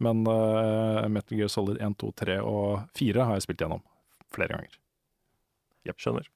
Men 0.00 0.24
uh, 0.26 1.06
Metal 1.12 1.38
Gear 1.38 1.50
Solid 1.52 1.80
1, 1.80 1.96
2, 2.00 2.12
3 2.22 2.40
og 2.40 2.84
4 2.96 3.26
har 3.28 3.36
jeg 3.36 3.46
spilt 3.46 3.64
gjennom 3.64 3.84
flere 4.32 4.56
ganger. 4.56 4.76
Skjønner. 6.00 6.28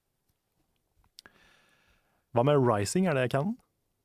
Hva 2.35 2.43
med 2.43 2.59
Rising, 2.59 3.07
er 3.07 3.17
det 3.17 3.31
canon? 3.33 3.55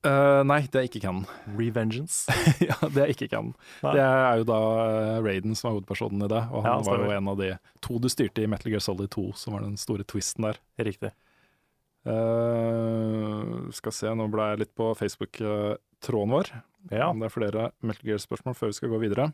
Uh, 0.05 0.45
nei, 0.47 0.61
det 0.71 0.79
er 0.79 0.85
ikke 0.87 1.01
canon. 1.03 1.25
Revengeance? 1.57 2.31
ja, 2.69 2.77
det 2.87 3.01
er 3.03 3.11
ikke 3.11 3.27
canon. 3.31 3.55
Det 3.81 3.99
er 3.99 4.39
jo 4.39 4.45
da 4.47 4.59
eh, 4.83 5.15
Raiden 5.25 5.57
som 5.59 5.71
er 5.71 5.75
hovedpersonen 5.75 6.23
i 6.23 6.29
det, 6.31 6.43
og 6.53 6.63
han 6.63 6.77
Ja, 6.77 6.85
var 6.87 7.03
jo 7.03 7.15
en 7.17 7.31
av 7.33 7.41
de 7.41 7.49
to 7.83 7.97
du 7.99 8.07
styrte 8.11 8.45
i 8.45 8.51
Metal 8.51 8.71
Gear 8.71 8.83
Solid 8.85 9.11
2, 9.11 9.25
som 9.35 9.57
var 9.57 9.65
den 9.65 9.75
store 9.81 10.05
twisten 10.07 10.47
der. 10.47 10.61
Riktig. 10.79 11.11
Uh, 12.07 13.67
skal 13.75 13.95
se, 13.97 14.13
nå 14.15 14.29
ble 14.31 14.47
jeg 14.53 14.61
litt 14.63 14.73
på 14.77 14.93
Facebook-tråden 15.01 16.37
vår. 16.37 16.53
Ja. 16.93 17.09
Om 17.09 17.19
det 17.19 17.27
er 17.27 17.35
flere 17.35 17.69
Metal 17.83 18.13
Gear-spørsmål 18.13 18.55
før 18.55 18.71
vi 18.71 18.79
skal 18.79 18.93
gå 18.93 19.01
videre. 19.03 19.31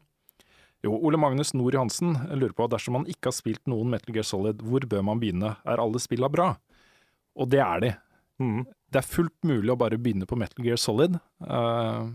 Jo, 0.84 0.94
Ole 1.08 1.18
Magnus 1.18 1.54
Nord 1.56 1.74
Johansen 1.74 2.18
lurer 2.36 2.54
på 2.54 2.68
dersom 2.70 3.00
man 3.00 3.08
ikke 3.10 3.32
har 3.32 3.38
spilt 3.38 3.64
noen 3.70 3.90
Metal 3.94 4.14
Gear 4.14 4.28
Solid, 4.28 4.60
hvor 4.66 4.86
bør 4.90 5.06
man 5.08 5.22
begynne? 5.22 5.56
Er 5.66 5.82
alle 5.82 6.02
spilla 6.04 6.30
bra? 6.30 6.52
Og 7.36 7.50
det 7.52 7.62
er 7.64 7.82
de. 7.82 7.94
Mm. 8.44 8.66
Det 8.92 9.02
er 9.02 9.08
fullt 9.08 9.48
mulig 9.48 9.72
å 9.74 9.80
bare 9.80 10.00
begynne 10.02 10.28
på 10.30 10.38
Metal 10.40 10.66
Gear 10.66 10.80
Solid, 10.80 11.18
uh, 11.48 12.06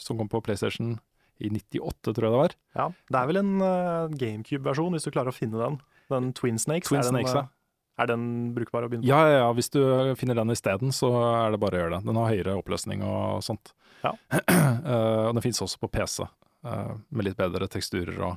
som 0.00 0.18
kom 0.20 0.28
på 0.30 0.42
PlayStation 0.44 0.98
i 1.42 1.50
98, 1.50 2.12
tror 2.12 2.26
jeg 2.26 2.34
det 2.34 2.42
var. 2.42 2.54
ja. 2.78 2.86
Det 3.08 3.18
er 3.18 3.30
vel 3.30 3.40
en 3.40 3.54
uh, 3.62 4.12
GameCube-versjon, 4.12 4.94
hvis 4.94 5.08
du 5.08 5.10
klarer 5.14 5.32
å 5.32 5.36
finne 5.36 5.58
den. 5.58 5.80
Den 6.12 6.30
Twin 6.36 6.60
Snakes. 6.60 6.90
Twin 6.90 7.00
er, 7.00 7.08
den, 7.08 7.16
Snakes, 7.16 7.34
ja. 7.34 7.46
eh, 7.46 8.02
er 8.04 8.10
den 8.12 8.26
brukbar 8.56 8.86
å 8.86 8.90
begynne 8.92 9.06
på? 9.06 9.10
Ja, 9.10 9.22
ja, 9.30 9.40
ja, 9.46 9.48
hvis 9.56 9.72
du 9.72 9.80
finner 10.20 10.38
den 10.38 10.52
isteden, 10.54 10.92
så 10.94 11.10
er 11.32 11.54
det 11.54 11.62
bare 11.62 11.78
å 11.78 11.82
gjøre 11.82 11.96
det. 11.96 12.02
Den 12.10 12.20
har 12.20 12.30
høyere 12.30 12.58
oppløsning 12.60 13.02
og 13.06 13.42
sånt. 13.46 13.74
Ja. 14.04 14.14
Uh, 14.30 15.26
og 15.30 15.38
den 15.38 15.44
finnes 15.46 15.62
også 15.64 15.82
på 15.82 15.90
PC, 15.96 16.26
med 16.62 17.26
litt 17.26 17.38
bedre 17.38 17.66
teksturer 17.66 18.20
og, 18.22 18.36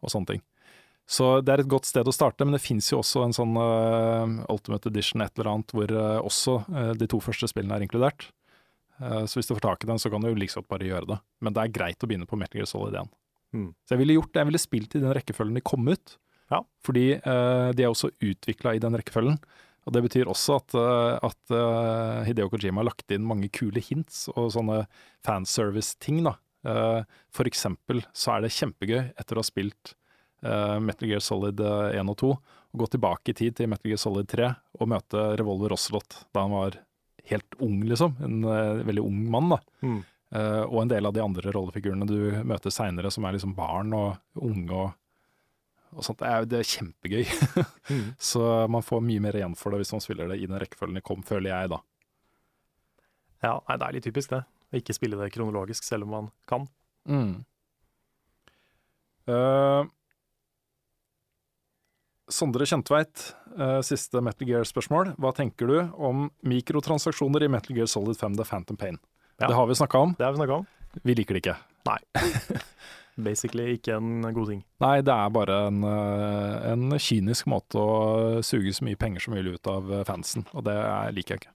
og 0.00 0.12
sånne 0.12 0.30
ting. 0.32 0.42
Så 1.10 1.40
det 1.42 1.52
er 1.52 1.64
et 1.64 1.70
godt 1.70 1.88
sted 1.88 2.06
å 2.06 2.14
starte, 2.14 2.46
men 2.46 2.54
det 2.54 2.62
fins 2.62 2.86
jo 2.92 3.00
også 3.00 3.24
en 3.24 3.34
sånn 3.34 3.56
eh, 3.58 4.34
Ultimate 4.52 4.92
Edition 4.92 5.24
et 5.24 5.32
eller 5.34 5.48
annet 5.50 5.72
hvor 5.74 5.90
eh, 5.90 6.18
også 6.22 6.54
eh, 6.70 6.92
de 7.00 7.08
to 7.10 7.18
første 7.24 7.48
spillene 7.50 7.80
er 7.80 7.86
inkludert. 7.86 8.28
Eh, 9.00 9.24
så 9.26 9.40
hvis 9.40 9.48
du 9.48 9.56
får 9.56 9.64
tak 9.64 9.82
i 9.82 9.88
den, 9.90 9.98
så 9.98 10.12
kan 10.12 10.22
du 10.22 10.30
jo 10.30 10.38
like 10.38 10.54
godt 10.54 10.68
bare 10.70 10.86
gjøre 10.86 11.08
det. 11.10 11.16
Men 11.42 11.56
det 11.56 11.64
er 11.64 11.72
greit 11.74 12.06
å 12.06 12.10
begynne 12.10 12.28
på 12.30 12.38
Metal 12.38 12.60
Gear 12.60 12.70
Solid 12.70 12.94
1. 13.00 13.10
Mm. 13.56 13.72
Så 13.82 13.96
jeg 13.96 14.02
ville 14.04 14.18
gjort 14.20 14.30
det, 14.30 14.42
jeg 14.42 14.50
ville 14.52 14.62
spilt 14.62 14.94
i 14.94 15.02
den 15.02 15.16
rekkefølgen 15.16 15.58
de 15.58 15.64
kom 15.66 15.90
ut. 15.90 16.14
Ja. 16.50 16.62
Fordi 16.86 17.04
uh, 17.18 17.70
de 17.74 17.84
er 17.86 17.90
også 17.90 18.12
utvikla 18.26 18.76
i 18.76 18.82
den 18.82 18.94
rekkefølgen. 18.98 19.40
Og 19.86 19.94
det 19.94 20.02
betyr 20.04 20.30
også 20.30 20.60
at, 20.60 20.76
uh, 20.78 21.16
at 21.26 21.54
uh, 21.54 22.22
Hideo 22.26 22.50
Kojima 22.50 22.82
har 22.82 22.90
lagt 22.90 23.14
inn 23.14 23.26
mange 23.26 23.50
kule 23.54 23.82
hints 23.82 24.28
og 24.36 24.52
sånne 24.54 24.84
fanservice-ting. 25.26 26.22
da. 26.26 26.36
Eh, 26.66 27.00
for 27.32 27.48
eksempel 27.48 28.02
så 28.12 28.34
er 28.34 28.44
det 28.44 28.54
kjempegøy, 28.56 29.00
etter 29.16 29.38
å 29.38 29.44
ha 29.44 29.48
spilt 29.48 29.94
eh, 30.44 30.76
Metal 30.82 31.08
Gear 31.08 31.24
Solid 31.24 31.60
eh, 31.64 31.98
1 32.00 32.12
og 32.12 32.18
2, 32.22 32.30
å 32.70 32.80
gå 32.82 32.86
tilbake 32.92 33.32
i 33.32 33.38
tid 33.38 33.56
til 33.58 33.70
Metal 33.72 33.90
Gear 33.90 34.00
Solid 34.00 34.28
3 34.30 34.52
og 34.78 34.92
møte 34.92 35.24
Revolver 35.40 35.74
Ocelot 35.74 36.22
da 36.34 36.44
han 36.44 36.54
var 36.54 36.78
helt 37.30 37.58
ung, 37.58 37.82
liksom. 37.88 38.16
En 38.24 38.44
eh, 38.44 38.84
veldig 38.86 39.04
ung 39.04 39.20
mann. 39.30 39.54
da. 39.54 39.60
Mm. 39.86 40.00
Eh, 40.30 40.62
og 40.62 40.82
en 40.82 40.92
del 40.92 41.06
av 41.06 41.14
de 41.14 41.22
andre 41.24 41.52
rollefigurene 41.54 42.06
du 42.08 42.18
møter 42.46 42.74
seinere, 42.74 43.10
som 43.10 43.26
er 43.26 43.36
liksom 43.36 43.54
barn 43.56 43.94
og 43.96 44.44
unge 44.46 44.76
og, 44.76 44.92
og 45.96 46.06
sånt. 46.06 46.20
Det 46.22 46.30
er, 46.30 46.48
det 46.50 46.62
er 46.62 46.72
kjempegøy. 46.76 47.24
Mm. 47.90 48.12
Så 48.22 48.38
man 48.70 48.84
får 48.86 49.00
mye 49.02 49.18
mer 49.18 49.34
igjen 49.34 49.56
for 49.58 49.74
det 49.74 49.80
hvis 49.80 49.90
man 49.90 50.02
spiller 50.04 50.28
det 50.30 50.36
i 50.38 50.46
den 50.46 50.60
rekkefølgen 50.62 51.00
det 51.00 51.02
kom, 51.02 51.24
føler 51.26 51.50
jeg, 51.50 51.72
da. 51.72 51.80
Ja, 53.42 53.56
nei, 53.66 53.76
det 53.80 53.86
er 53.88 53.96
litt 53.96 54.06
typisk 54.06 54.30
det. 54.30 54.38
Å 54.70 54.78
ikke 54.78 54.94
spille 54.94 55.18
det 55.18 55.32
kronologisk, 55.34 55.82
selv 55.86 56.06
om 56.06 56.10
man 56.14 56.28
kan. 56.46 56.68
Eh, 59.30 59.84
Sondre 62.30 62.66
Kjentveit, 62.68 63.24
uh, 63.58 63.80
siste 63.82 64.20
Metal 64.22 64.46
Gear-spørsmål. 64.46 65.16
Hva 65.18 65.32
tenker 65.34 65.66
du 65.66 65.78
om 65.98 66.28
mikrotransaksjoner 66.46 67.42
i 67.42 67.48
Metal 67.50 67.74
Gear 67.74 67.90
Solid 67.90 68.18
5 68.20 68.36
The 68.38 68.46
Phantom 68.46 68.78
Pain? 68.78 69.00
Ja. 69.40 69.48
Det 69.48 69.56
har 69.58 69.66
vi 69.66 69.74
snakka 69.74 69.98
om. 69.98 70.14
Det 70.18 70.24
har 70.28 70.38
vi 70.38 70.52
om. 70.54 70.66
Vi 71.02 71.16
liker 71.18 71.34
det 71.34 71.42
ikke. 71.42 71.56
Nei. 71.88 71.98
Basically 73.30 73.74
ikke 73.74 73.96
en 73.98 74.22
god 74.32 74.52
ting. 74.52 74.62
Nei, 74.80 75.00
det 75.02 75.12
er 75.12 75.32
bare 75.34 75.56
en, 75.68 75.82
eh, 75.84 76.70
en 76.70 76.86
kynisk 77.02 77.50
måte 77.50 77.82
å 77.82 78.38
suge 78.46 78.72
så 78.78 78.86
mye 78.86 78.98
penger 79.00 79.26
som 79.26 79.34
mulig 79.34 79.58
ut 79.58 79.70
av 79.72 79.90
fansen, 80.08 80.46
og 80.54 80.64
det 80.70 80.76
er- 80.78 81.10
liker 81.16 81.34
jeg 81.34 81.42
ikke. 81.42 81.54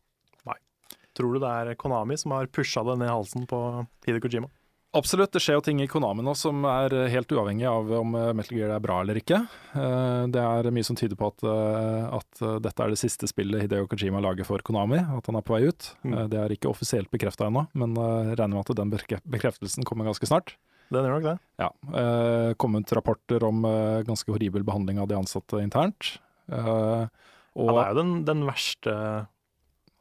Tror 1.15 1.33
du 1.35 1.39
det 1.43 1.49
er 1.49 1.75
Konami 1.79 2.17
som 2.19 2.33
har 2.35 2.47
pusha 2.51 2.83
det 2.83 2.97
ned 3.01 3.09
halsen 3.11 3.47
på 3.49 3.59
Hideo 4.05 4.21
Kojima? 4.23 4.49
Absolutt, 4.95 5.33
det 5.35 5.41
skjer 5.43 5.57
jo 5.57 5.63
ting 5.65 5.81
i 5.83 5.89
Konami 5.91 6.23
nå 6.23 6.31
som 6.39 6.61
er 6.71 6.93
helt 7.11 7.31
uavhengig 7.35 7.65
av 7.67 7.89
om 7.97 8.13
eh, 8.15 8.29
Metal 8.37 8.55
Gear 8.55 8.71
er 8.77 8.83
bra 8.83 9.01
eller 9.03 9.17
ikke. 9.19 9.41
Eh, 9.75 10.21
Det 10.31 10.39
er 10.39 10.69
mye 10.71 10.87
som 10.87 10.95
tyder 10.95 11.19
på 11.19 11.27
at, 11.33 11.43
eh, 11.43 12.05
at 12.15 12.39
eh, 12.47 12.53
dette 12.63 12.83
er 12.85 12.93
det 12.93 12.99
siste 13.01 13.27
spillet 13.27 13.65
Hideo 13.65 13.89
Kojima 13.91 14.21
lager 14.23 14.47
for 14.47 14.63
Konami, 14.63 15.01
at 15.03 15.27
han 15.27 15.35
er 15.35 15.43
på 15.43 15.57
vei 15.57 15.65
ut. 15.67 15.89
Mm. 16.07 16.13
Eh, 16.15 16.27
Det 16.31 16.39
er 16.39 16.55
ikke 16.55 16.71
offisielt 16.71 17.11
bekrefta 17.11 17.49
ennå, 17.49 17.65
men 17.75 17.91
eh, 17.99 18.31
jeg 18.31 18.39
regner 18.39 18.55
med 18.55 18.71
at 18.71 18.79
den 18.79 18.95
bekreftelsen 19.35 19.83
kommer 19.83 20.07
ganske 20.07 20.31
snart. 20.31 20.55
Den 20.93 21.03
gjør 21.03 21.17
nok 21.17 21.27
det. 21.27 21.37
Ja, 21.59 21.69
eh, 21.91 22.53
kommet 22.61 22.95
rapporter 22.95 23.43
om 23.43 23.65
eh, 23.67 23.99
ganske 24.07 24.31
horribel 24.31 24.63
behandling 24.63 25.03
av 25.03 25.11
de 25.11 25.19
ansatte 25.19 25.59
internt. 25.59 26.19
Eh, 26.47 27.07
og 27.55 27.67
Ja, 27.67 27.73
det 27.73 27.83
er 27.83 27.91
jo 27.91 27.99
den, 27.99 28.15
den 28.31 28.47
verste 28.47 28.95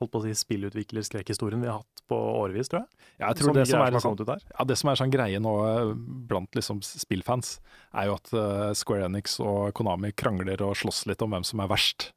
holdt 0.01 0.11
på 0.13 0.21
å 0.21 0.25
si, 0.25 0.33
spillutviklerskrekkhistorien 0.37 1.63
vi 1.63 1.69
har 1.71 1.81
hatt 1.83 2.03
på 2.11 2.17
årevis, 2.17 2.69
tror 2.71 2.83
jeg. 2.83 2.89
ja, 3.21 3.29
jeg 3.29 3.39
tror 3.39 3.49
Som 3.51 3.59
det 3.59 3.67
som, 3.71 3.81
er 3.85 4.25
der. 4.27 4.43
ja, 4.59 4.65
det 4.69 4.77
som 4.81 4.91
er 4.91 4.99
sånn 5.01 5.13
greie 5.15 5.41
nå 5.43 5.53
eh, 5.69 5.93
blant 6.31 6.59
liksom 6.59 6.81
spillfans, 6.85 7.59
er 7.95 8.09
jo 8.11 8.17
at 8.19 8.33
uh, 8.35 8.73
Square 8.75 9.07
Enix 9.07 9.39
og 9.45 9.71
Konami 9.79 10.11
krangler 10.19 10.61
og 10.67 10.75
slåss 10.81 11.05
litt 11.11 11.23
om 11.23 11.31
hvem 11.37 11.47
som 11.47 11.63
er 11.63 11.71
verst 11.71 12.09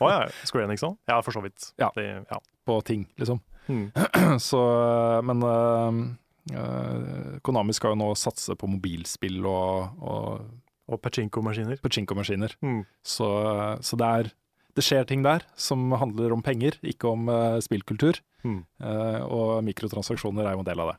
Å 0.00 0.08
ja, 0.10 0.22
Square 0.48 0.64
Enix 0.70 0.84
òg? 0.86 0.96
Ja, 1.10 1.20
for 1.26 1.36
så 1.36 1.42
vidt. 1.44 1.72
Ja. 1.80 1.90
Det, 1.96 2.06
ja. 2.30 2.40
på 2.66 2.80
ting, 2.88 3.04
liksom. 3.20 3.42
Mm. 3.68 3.90
Så, 4.48 4.58
men 5.28 5.44
uh, 5.44 6.00
uh, 6.56 7.36
Konami 7.46 7.76
skal 7.76 7.92
jo 7.94 8.00
nå 8.00 8.08
satse 8.18 8.56
på 8.58 8.66
mobilspill 8.70 9.44
og, 9.46 10.00
og 10.00 10.48
Og 10.90 10.98
pachinko-maskiner. 11.04 11.78
pachinko-maskiner. 11.84 12.56
Mm. 12.66 12.80
Så, 13.06 13.28
så 13.86 13.96
det, 14.00 14.08
er, 14.08 14.30
det 14.80 14.86
skjer 14.86 15.04
ting 15.08 15.24
der 15.24 15.44
som 15.60 15.92
handler 16.00 16.32
om 16.32 16.42
penger, 16.44 16.78
ikke 16.86 17.10
om 17.12 17.28
uh, 17.28 17.60
spillkultur. 17.62 18.20
Mm. 18.46 18.62
Uh, 18.80 19.20
og 19.28 19.50
mikrotransaksjoner 19.66 20.46
er 20.46 20.56
jo 20.56 20.62
en 20.64 20.70
del 20.70 20.80
av 20.80 20.92
det. 20.92 20.98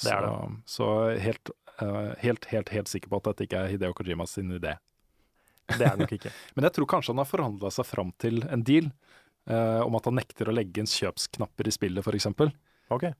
Det 0.00 0.12
er 0.14 0.26
så, 0.26 0.36
Så 0.70 0.86
helt, 1.18 1.50
uh, 1.82 2.12
helt, 2.22 2.46
helt, 2.52 2.70
helt 2.76 2.92
sikker 2.92 3.10
på 3.10 3.18
at 3.18 3.32
dette 3.32 3.48
ikke 3.48 3.64
er 3.64 3.72
Hideo 3.72 3.96
Kojima 3.96 4.28
sin 4.30 4.52
idé. 4.54 4.76
Det 5.70 5.82
er 5.82 5.96
det 5.96 6.04
nok 6.04 6.14
ikke. 6.18 6.30
Men 6.54 6.68
jeg 6.68 6.76
tror 6.76 6.90
kanskje 6.94 7.14
han 7.14 7.22
har 7.22 7.30
forhandla 7.30 7.72
seg 7.74 7.88
fram 7.88 8.14
til 8.22 8.44
en 8.48 8.66
deal 8.66 8.92
om 9.50 9.96
at 9.96 10.04
han 10.06 10.14
nekter 10.14 10.50
å 10.50 10.52
legge 10.52 10.78
inn 10.78 10.86
kjøpsknapper 10.86 11.66
i 11.66 11.72
spillet, 11.74 12.04
f.eks. 12.06 12.26
For 12.36 12.52
okay. 12.94 13.16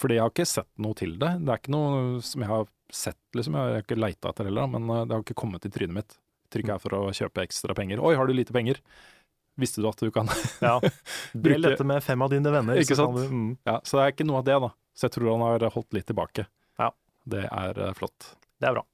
fordi 0.00 0.16
jeg 0.16 0.22
har 0.22 0.30
ikke 0.32 0.46
sett 0.48 0.68
noe 0.80 0.96
til 0.96 1.16
det. 1.20 1.32
Det 1.42 1.50
er 1.50 1.60
ikke 1.60 1.74
noe 1.74 2.22
som 2.24 2.44
jeg 2.44 2.48
har 2.48 2.70
sett, 2.94 3.18
liksom. 3.36 3.58
Jeg 3.58 3.74
har 3.74 3.84
ikke 3.84 3.98
leita 3.98 4.30
etter 4.30 4.48
heller, 4.48 4.70
men 4.70 4.86
det 4.86 5.12
har 5.12 5.26
ikke 5.26 5.36
kommet 5.42 5.66
i 5.68 5.72
trynet 5.74 5.96
mitt. 5.98 6.16
trykk 6.54 6.70
her 6.72 6.80
for 6.80 6.96
å 6.96 7.02
kjøpe 7.18 7.42
ekstra 7.42 7.76
penger. 7.76 8.00
Oi, 8.00 8.14
har 8.16 8.30
du 8.30 8.32
lite 8.32 8.54
penger? 8.54 8.78
Visste 9.58 9.82
du 9.82 9.88
at 9.90 10.00
du 10.00 10.10
kan 10.14 10.28
Ja. 10.64 10.78
Del 11.34 11.66
dette 11.66 11.86
med 11.86 12.02
fem 12.04 12.22
av 12.22 12.30
dine 12.32 12.52
venner. 12.54 12.78
Ikke 12.78 12.96
så 12.96 13.08
sant? 13.08 13.18
Du, 13.18 13.34
mm, 13.34 13.50
Ja, 13.68 13.80
Så 13.84 13.98
det 13.98 14.04
er 14.04 14.14
ikke 14.14 14.26
noe 14.28 14.42
av 14.42 14.46
det, 14.48 14.58
da. 14.64 14.70
Så 14.94 15.08
jeg 15.08 15.16
tror 15.16 15.32
han 15.34 15.44
har 15.46 15.66
holdt 15.74 15.96
litt 15.96 16.08
tilbake. 16.10 16.46
Ja. 16.78 16.92
Det 17.28 17.44
er 17.46 17.82
eh, 17.86 17.94
flott. 17.98 18.32
det 18.58 18.70
er 18.70 18.78
bra. 18.78 18.84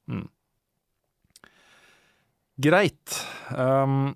Greit. 2.65 3.17
Um, 3.51 4.15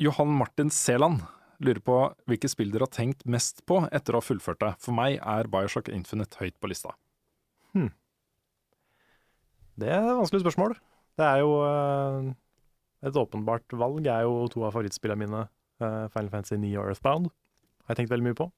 Johan 0.00 0.32
Martin 0.34 0.72
Seland 0.74 1.22
lurer 1.64 1.80
på 1.84 1.98
hvilke 2.28 2.50
spill 2.50 2.72
dere 2.74 2.88
har 2.88 2.92
tenkt 2.92 3.22
mest 3.30 3.62
på 3.68 3.84
etter 3.94 4.16
å 4.16 4.20
ha 4.20 4.26
fullført 4.26 4.60
det. 4.64 4.72
For 4.82 4.96
meg 4.96 5.20
er 5.20 5.48
Bioshock 5.52 5.88
Infinite 5.92 6.40
høyt 6.42 6.56
på 6.60 6.72
lista. 6.72 6.96
Det 9.78 9.90
er 9.90 10.04
et 10.06 10.18
vanskelig 10.18 10.42
spørsmål. 10.44 10.76
Det 11.18 11.26
er 11.26 11.40
jo 11.42 11.54
eh, 11.66 12.28
Et 13.04 13.16
åpenbart 13.20 13.74
valg 13.76 14.06
er 14.08 14.24
jo 14.24 14.46
to 14.52 14.64
av 14.64 14.74
favorittspillene 14.74 15.20
mine, 15.26 15.40
eh, 15.82 16.04
Final 16.14 16.30
Fantasy 16.32 16.56
9 16.56 16.76
og 16.80 16.92
Earthbound. 16.92 17.32
Har 17.84 17.94
jeg 17.94 18.02
tenkt 18.02 18.14
veldig 18.14 18.28
mye 18.30 18.38
på. 18.38 18.48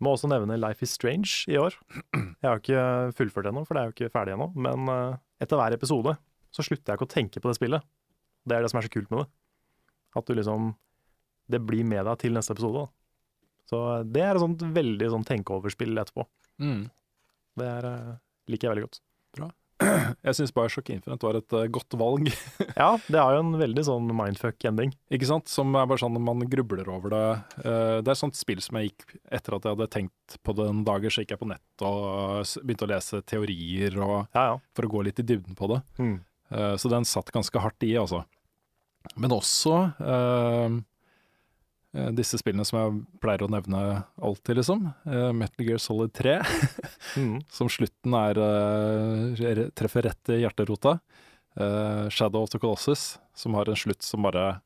Må 0.00 0.12
også 0.12 0.28
nevne 0.28 0.58
Life 0.60 0.84
is 0.84 0.92
Strange 0.96 1.44
i 1.48 1.56
år. 1.60 1.76
Jeg 2.14 2.44
har 2.44 2.60
ikke 2.60 3.12
fullført 3.16 3.48
ennå, 3.48 3.64
for 3.66 3.76
det 3.76 3.82
er 3.82 3.90
jo 3.90 3.94
ikke 3.96 4.12
ferdig 4.12 4.34
ennå. 4.36 4.50
Men 4.56 4.88
eh, 4.92 5.18
etter 5.44 5.60
hver 5.60 5.76
episode 5.76 6.16
så 6.52 6.64
slutter 6.64 6.92
jeg 6.92 6.98
ikke 6.98 7.08
å 7.08 7.14
tenke 7.14 7.42
på 7.42 7.52
det 7.52 7.58
spillet. 7.58 7.84
Det 8.46 8.56
er 8.56 8.64
det 8.64 8.72
som 8.72 8.80
er 8.80 8.88
så 8.88 8.92
kult 8.92 9.10
med 9.12 9.24
det. 9.24 9.28
At 10.16 10.28
du 10.28 10.36
liksom 10.36 10.74
Det 11.46 11.60
blir 11.62 11.84
med 11.86 12.02
deg 12.08 12.18
til 12.18 12.34
neste 12.34 12.56
episode. 12.56 12.80
Da. 12.82 12.88
Så 13.70 13.80
det 14.10 14.22
er 14.24 14.34
et 14.34 14.42
sånt 14.42 14.64
veldig 14.74 15.10
sånn 15.12 15.26
tenkeoverspill 15.28 15.94
etterpå. 16.02 16.24
Mm. 16.58 16.88
Det 17.60 17.68
er, 17.70 17.86
eh, 17.86 18.16
liker 18.50 18.66
jeg 18.66 18.74
veldig 18.74 18.86
godt. 18.88 19.00
Jeg 20.26 20.36
syns 20.38 20.52
Bioshock 20.56 20.90
Infinite 20.94 21.26
var 21.26 21.38
et 21.38 21.56
eh, 21.58 21.66
godt 21.72 21.96
valg. 22.00 22.30
Ja, 22.76 22.90
det 23.08 23.20
har 23.20 23.36
jo 23.36 23.42
en 23.44 23.54
veldig 23.60 23.84
sånn 23.86 24.10
mindfuck-ending. 24.12 24.92
Ikke 25.16 25.28
sant? 25.28 25.48
Som 25.48 25.72
er 25.78 25.86
bare 25.88 26.02
sånn 26.02 26.16
at 26.18 26.24
man 26.26 26.42
grubler 26.52 26.88
over 26.92 27.12
det. 27.14 27.22
Eh, 27.64 27.98
det 28.04 28.12
er 28.12 28.18
sånt 28.20 28.36
spill 28.38 28.60
som 28.64 28.76
jeg 28.80 28.90
gikk 28.92 29.16
etter 29.32 29.56
at 29.56 29.64
jeg 29.68 29.76
hadde 29.76 29.88
tenkt 29.94 30.38
på 30.44 30.54
det 30.58 30.66
en 30.70 30.82
dager, 30.86 31.12
så 31.12 31.22
gikk 31.24 31.36
jeg 31.36 31.42
på 31.42 31.48
nett 31.50 31.84
og 31.86 32.44
begynte 32.66 32.88
å 32.88 32.92
lese 32.92 33.22
teorier 33.28 33.96
og, 34.02 34.16
Ja, 34.36 34.48
ja. 34.52 34.56
for 34.76 34.88
å 34.88 34.92
gå 34.96 35.04
litt 35.08 35.22
i 35.22 35.26
dybden 35.26 35.56
på 35.58 35.70
det. 35.72 35.80
Mm. 36.02 36.16
Eh, 36.52 36.74
så 36.80 36.92
den 36.92 37.08
satt 37.08 37.32
ganske 37.34 37.62
hardt 37.62 37.86
i, 37.88 37.94
altså. 38.00 38.24
Men 39.16 39.32
også 39.36 39.74
eh, 40.02 40.66
eh, 40.66 40.76
disse 42.16 42.38
spillene 42.40 42.64
som 42.68 42.78
jeg 42.80 43.20
pleier 43.22 43.44
å 43.46 43.50
nevne 43.52 43.80
alltid, 44.20 44.58
liksom. 44.60 44.82
Eh, 45.06 45.30
Metal 45.32 45.66
Gear 45.66 45.78
Solid 45.82 46.12
3, 46.16 46.38
Mm. 47.16 47.38
som 47.48 47.68
slutten 47.72 48.12
er 48.18 48.40
eh, 48.42 49.70
treffer 49.78 50.04
rett 50.08 50.28
i 50.34 50.40
hjerterota. 50.42 50.98
Eh, 51.56 52.08
Shadow 52.12 52.42
of 52.44 52.50
the 52.52 52.58
Colossus, 52.60 53.18
som 53.34 53.54
har 53.56 53.68
en 53.72 53.78
slutt 53.78 54.02
som 54.04 54.22
bare 54.26 54.60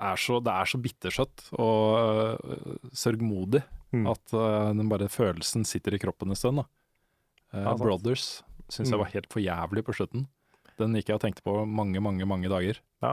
er 0.00 0.16
så, 0.18 0.40
Det 0.42 0.52
er 0.52 0.66
så 0.70 0.78
bittersøtt 0.82 1.48
og 1.58 1.98
eh, 1.98 2.78
sørgmodig 2.94 3.62
Mm. 3.94 4.08
at 4.10 4.32
eh, 4.34 4.72
den 4.74 4.88
bare 4.90 5.06
følelsen 5.06 5.62
sitter 5.64 5.94
i 5.94 5.98
kroppen 6.02 6.30
en 6.32 6.34
stund. 6.38 6.56
Da. 6.58 6.64
Eh, 7.54 7.62
Ja. 7.62 7.74
Brothers 7.78 8.42
syns 8.68 8.88
jeg 8.90 8.96
Mm. 8.98 9.02
var 9.04 9.10
helt 9.14 9.28
for 9.32 9.40
jævlig 9.40 9.84
på 9.86 9.94
slutten. 9.94 10.26
Den 10.78 10.94
gikk 10.94 11.06
jeg 11.12 11.14
og 11.14 11.20
tenkte 11.22 11.42
på 11.46 11.64
mange, 11.66 12.00
mange 12.02 12.26
mange 12.26 12.48
dager. 12.50 12.80
Ja. 13.02 13.12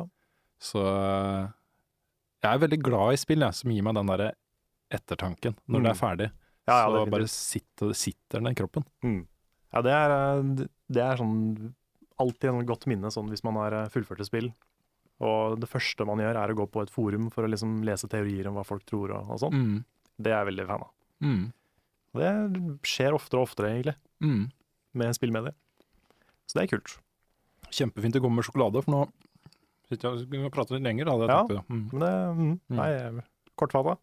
Så 0.59 0.81
eh, 0.81 1.49
jeg 2.41 2.53
er 2.53 2.61
veldig 2.63 2.79
glad 2.83 3.13
i 3.13 3.19
spill 3.21 3.39
jeg, 3.45 3.53
som 3.53 3.71
gir 3.71 3.83
meg 3.85 3.95
den 3.95 4.07
derre 4.11 4.31
ettertanken 4.91 5.55
når 5.67 5.79
Mm. 5.79 5.83
det 5.83 5.91
er 5.91 5.99
ferdig. 5.99 6.31
Ja, 6.67 6.75
ja, 6.83 6.87
så 7.05 7.09
bare 7.09 7.27
sitter, 7.27 7.93
sitter 7.93 8.39
den 8.41 8.51
i 8.51 8.55
kroppen. 8.55 8.83
Mm. 9.03 9.27
Ja, 9.73 9.81
det 9.81 9.91
er, 9.91 10.11
eh, 10.11 10.67
det 10.91 11.01
er 11.03 11.17
sånn 11.17 11.73
alltid 12.19 12.49
en 12.51 12.65
godt 12.67 12.85
minne 12.87 13.09
sånn 13.11 13.29
hvis 13.29 13.43
man 13.43 13.55
har 13.55 13.73
eh, 13.73 13.89
fullført 13.89 14.19
et 14.21 14.27
spill. 14.29 14.51
Og 15.21 15.59
det 15.61 15.69
første 15.69 16.05
man 16.05 16.17
gjør, 16.17 16.35
er 16.35 16.49
å 16.53 16.55
gå 16.57 16.65
på 16.71 16.81
et 16.81 16.89
forum 16.89 17.29
for 17.31 17.43
å 17.45 17.49
liksom 17.49 17.83
lese 17.85 18.07
teorier 18.09 18.47
om 18.47 18.55
hva 18.55 18.65
folk 18.65 18.85
tror 18.85 19.11
og, 19.13 19.29
og 19.29 19.39
sånn. 19.39 19.53
Mm. 19.53 19.85
Det 20.21 20.31
er 20.31 20.43
jeg 20.45 20.49
veldig 20.55 20.67
fan 20.67 20.81
av. 20.85 20.91
Mm. 21.21 21.53
Det 22.13 22.31
skjer 22.83 23.13
oftere 23.15 23.39
og 23.41 23.47
oftere, 23.47 23.69
egentlig, 23.71 23.95
Mm. 24.21 24.51
med 24.93 25.15
spillmedier. 25.15 25.53
Så 26.47 26.57
det 26.59 26.63
er 26.65 26.77
kult. 26.77 26.97
Kjempefint 27.71 28.13
det 28.13 28.21
kommer 28.21 28.41
med 28.41 28.45
sjokolade, 28.45 28.83
for 28.83 28.91
nå 28.91 29.11
jeg 29.99 30.45
og 30.45 30.51
prater 30.51 30.75
litt 30.77 30.83
lenger. 30.87 31.05
Hadde 31.11 31.27
jeg 31.27 31.29
Ja. 31.29 31.41
tenkt 31.43 31.49
det. 31.49 31.63
Mm. 31.67 31.89
Men 31.91 31.99
det 31.99 32.11
mm, 32.37 32.59
Nei, 32.77 32.89
jeg- 32.89 33.23
kortfatta. 33.57 33.97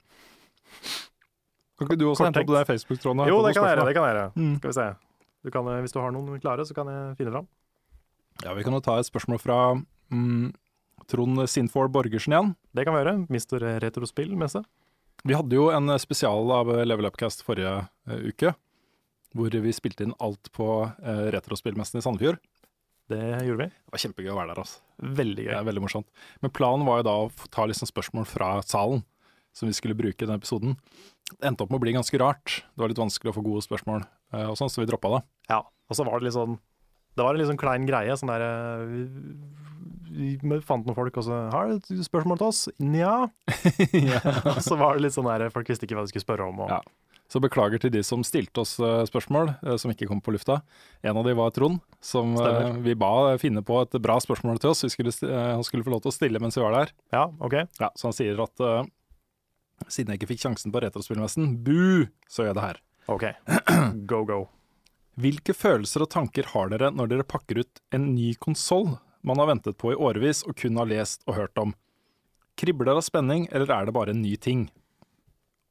Kan 1.79 1.87
ikke 1.87 1.99
du 1.99 2.09
også 2.11 2.25
hente 2.27 2.41
opp 2.43 2.47
den 2.51 2.65
Facebook-tråden? 2.67 3.27
Jo, 3.31 3.43
det 3.47 3.55
kan 3.55 3.65
jeg 3.65 3.79
det 3.87 3.95
kan 3.95 4.05
jeg 4.05 4.15
gjøre. 4.15 4.33
Mm. 4.35 4.57
Skal 4.59 4.69
vi 4.69 4.75
se. 4.75 4.87
Du 5.45 5.51
kan, 5.51 5.67
eh, 5.69 5.81
hvis 5.81 5.93
du 5.95 6.01
har 6.01 6.11
noen 6.11 6.41
klare, 6.41 6.67
så 6.67 6.75
kan 6.75 6.87
jeg 6.87 7.17
finne 7.17 7.33
fram. 7.33 7.47
Ja, 8.45 8.55
Vi 8.55 8.63
kan 8.65 8.73
jo 8.73 8.81
ta 8.81 8.99
et 8.99 9.07
spørsmål 9.07 9.41
fra 9.41 9.59
mm, 10.11 10.53
Trond 11.07 11.39
Sinfor 11.49 11.89
Borgersen 11.91 12.33
igjen. 12.35 12.57
Det 12.75 12.85
kan 12.85 12.95
vi 12.95 13.03
gjøre. 13.05 13.29
Mister 13.31 13.59
Retrospill-messe. 13.81 14.65
Vi 15.25 15.35
hadde 15.35 15.51
jo 15.55 15.71
en 15.71 15.89
spesial 15.99 16.51
av 16.53 16.67
Level 16.87 17.07
Upcast 17.07 17.43
forrige 17.43 17.89
uh, 18.07 18.19
uke, 18.29 18.55
hvor 19.35 19.51
vi 19.51 19.73
spilte 19.75 20.05
inn 20.07 20.15
alt 20.21 20.51
på 20.55 20.69
uh, 20.87 21.31
retrospillmessen 21.35 21.99
i 21.99 22.03
Sandefjord. 22.03 22.39
Det 23.09 23.21
gjorde 23.47 23.65
vi. 23.65 23.69
Det 23.73 23.93
var 23.95 24.03
kjempegøy 24.05 24.31
å 24.35 24.39
være 24.39 24.53
der. 24.55 24.63
altså. 24.63 24.81
Veldig 25.19 25.45
Det 25.45 25.47
gøy. 25.49 25.59
er 25.59 25.65
veldig 25.69 25.83
morsomt. 25.85 26.07
Men 26.43 26.51
planen 26.53 26.85
var 26.89 27.01
jo 27.01 27.07
da 27.09 27.15
å 27.25 27.31
ta 27.55 27.65
liksom 27.71 27.89
spørsmål 27.89 28.27
fra 28.29 28.51
salen, 28.63 29.03
som 29.57 29.69
vi 29.71 29.73
skulle 29.77 29.97
bruke 29.97 30.23
i 30.23 30.29
den 30.29 30.37
episoden. 30.39 30.77
Det 31.33 31.45
endte 31.49 31.65
opp 31.65 31.71
med 31.73 31.81
å 31.81 31.85
bli 31.87 31.93
ganske 31.97 32.19
rart. 32.21 32.63
Det 32.77 32.83
var 32.83 32.89
litt 32.93 33.01
vanskelig 33.01 33.33
å 33.33 33.37
få 33.39 33.45
gode 33.47 33.65
spørsmål, 33.65 34.05
eh, 34.33 34.47
og 34.49 34.57
sånn, 34.61 34.69
så 34.71 34.81
vi 34.85 34.87
droppa 34.91 35.11
det. 35.17 35.23
Ja, 35.51 35.63
og 35.89 35.97
så 35.97 36.05
var 36.05 36.21
det 36.21 36.29
litt 36.29 36.37
sånn 36.37 36.59
Det 37.19 37.25
var 37.25 37.35
en 37.35 37.41
litt 37.41 37.49
sånn 37.49 37.59
klein 37.59 37.87
greie. 37.89 38.15
Sånn 38.15 38.29
der 38.31 38.43
eh, 38.45 38.85
Vi 40.09 40.37
vi 40.41 40.61
fant 40.65 40.87
noen 40.87 40.95
folk, 40.97 41.17
og 41.19 41.25
så 41.27 41.51
Har 41.53 41.69
du 41.69 41.75
et 41.77 42.05
spørsmål 42.07 42.39
til 42.39 42.47
oss? 42.47 42.69
Nja. 42.79 43.29
Og 44.55 44.63
så 44.63 44.77
var 44.79 44.95
det 44.97 45.03
litt 45.09 45.17
sånn 45.17 45.27
der 45.27 45.49
Folk 45.51 45.67
visste 45.69 45.85
ikke 45.89 45.97
hva 45.99 46.05
de 46.07 46.13
skulle 46.13 46.25
spørre 46.25 46.47
om. 46.49 46.61
Og, 46.65 46.71
Ja. 46.71 46.81
Så 47.29 47.43
beklager 47.45 47.81
til 47.83 47.93
de 47.93 48.01
som 48.07 48.23
stilte 48.25 48.63
oss 48.63 48.79
eh, 48.81 49.03
spørsmål 49.09 49.51
eh, 49.61 49.77
som 49.81 49.93
ikke 49.93 50.07
kom 50.09 50.21
på 50.25 50.33
lufta. 50.33 50.63
En 51.05 51.19
av 51.21 51.27
de 51.29 51.35
var 51.37 51.53
Trond, 51.53 51.83
som 52.01 52.33
eh, 52.33 52.41
Stemmer. 52.41 52.79
vi 52.87 52.95
ba 52.97 53.11
finne 53.41 53.61
på 53.61 53.83
et 53.85 53.99
bra 54.01 54.17
spørsmål 54.25 54.61
til 54.63 54.73
oss. 54.73 54.87
Skulle, 54.95 55.13
han 55.29 55.65
skulle 55.67 55.85
få 55.85 55.93
lov 55.93 56.07
til 56.07 56.13
å 56.13 56.17
stille 56.17 56.41
mens 56.41 56.57
vi 56.57 56.65
var 56.65 56.79
der. 56.79 56.95
ja, 57.13 57.27
OK. 57.45 57.59
Ja, 57.83 57.91
så 57.93 58.09
han 58.09 58.17
sier 58.17 58.41
at 58.41 58.65
uh, 58.65 58.81
siden 59.93 60.15
jeg 60.15 60.23
ikke 60.23 60.31
fikk 60.33 60.47
sjansen 60.47 60.73
på 60.73 60.81
Retrospillmessen, 60.83 61.53
bu, 61.65 62.09
så 62.31 62.47
gjør 62.47 62.55
jeg 62.55 62.59
det 62.61 62.69
her. 62.69 62.81
ok. 63.13 63.27
Go, 64.11 64.23
go. 64.25 64.41
Hvilke 65.19 65.53
følelser 65.57 66.07
og 66.07 66.13
tanker 66.15 66.49
har 66.55 66.73
dere 66.73 66.93
når 66.95 67.13
dere 67.13 67.29
pakker 67.29 67.61
ut 67.61 67.81
en 67.93 68.13
ny 68.15 68.33
konsoll 68.39 68.95
man 69.27 69.41
har 69.43 69.51
ventet 69.51 69.77
på 69.77 69.91
i 69.93 69.99
årevis 69.99 70.45
og 70.47 70.55
kun 70.61 70.79
har 70.79 70.89
lest 70.89 71.27
og 71.27 71.37
hørt 71.43 71.61
om? 71.61 71.75
Kribler 72.59 72.89
det 72.89 73.01
av 73.01 73.05
spenning, 73.07 73.49
eller 73.53 73.71
er 73.75 73.89
det 73.89 73.95
bare 73.95 74.15
en 74.15 74.23
ny 74.23 74.37
ting? 74.41 74.69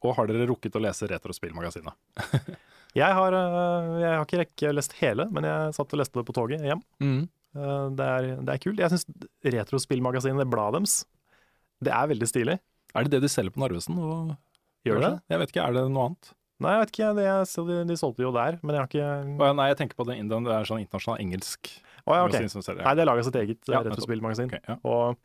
Og 0.06 0.14
har 0.18 0.30
dere 0.30 0.48
rukket 0.50 0.76
å 0.78 0.82
lese 0.84 1.10
Retrospillmagasinet? 1.10 1.96
Jeg 2.98 3.14
har, 3.14 3.36
eh, 3.36 3.88
jeg 4.02 4.10
har 4.10 4.24
ikke 4.24 4.38
rekke 4.40 4.70
lest 4.74 4.94
hele, 4.98 5.28
men 5.30 5.46
jeg 5.46 5.74
satt 5.76 5.92
og 5.94 6.00
leste 6.00 6.18
det 6.18 6.24
på 6.26 6.34
toget 6.34 6.64
hjem. 6.66 6.80
Mm. 7.04 7.20
Eh, 7.54 7.84
Det 8.00 8.08
er, 8.08 8.28
det 8.48 8.54
er 8.54 8.62
kult. 8.64 8.80
Jeg 8.82 8.90
syns 8.90 9.06
Retrospillmagasinet, 9.44 10.40
det 10.42 10.48
bladet 10.50 10.80
deres, 10.80 10.96
det 11.84 11.94
er 11.94 12.10
veldig 12.10 12.30
stilig. 12.32 12.56
Er 12.96 13.06
det 13.06 13.14
det 13.14 13.22
de 13.28 13.30
selger 13.30 13.54
på 13.54 13.62
Narvesen? 13.62 14.00
Og 14.02 14.34
Gjør 14.88 15.04
det? 15.04 15.14
Jeg 15.30 15.42
vet 15.44 15.54
ikke, 15.54 15.68
er 15.68 15.76
det 15.76 15.84
noe 15.92 16.08
annet? 16.08 16.32
Nei, 16.64 16.74
jeg 16.74 16.82
vet 16.82 16.94
ikke. 16.96 17.12
Det 17.20 17.68
de, 17.70 17.78
de 17.92 18.00
solgte 18.00 18.26
jo 18.26 18.34
der, 18.34 18.58
men 18.64 18.74
jeg 18.74 18.82
har 18.82 18.90
ikke 18.90 19.54
Nei, 19.60 19.70
jeg 19.70 19.80
tenker 19.84 20.00
på 20.00 20.08
Indian, 20.16 20.48
det 20.48 20.56
er 20.56 20.70
sånn 20.70 20.82
internasjonal 20.82 21.22
engelsk 21.22 21.70
oh, 21.70 22.16
ja, 22.16 22.24
okay. 22.24 22.32
magasin 22.32 22.54
som 22.56 22.66
selger. 22.66 22.88
Nei, 22.88 22.94
det 22.98 23.04
er 23.04 23.10
laga 23.12 23.26
sitt 23.28 23.40
eget 23.44 23.70
ja, 23.70 23.84
retrospillmagasin. 23.86 24.50
Okay, 24.50 24.64
ja. 24.66 24.80
Og 24.88 25.20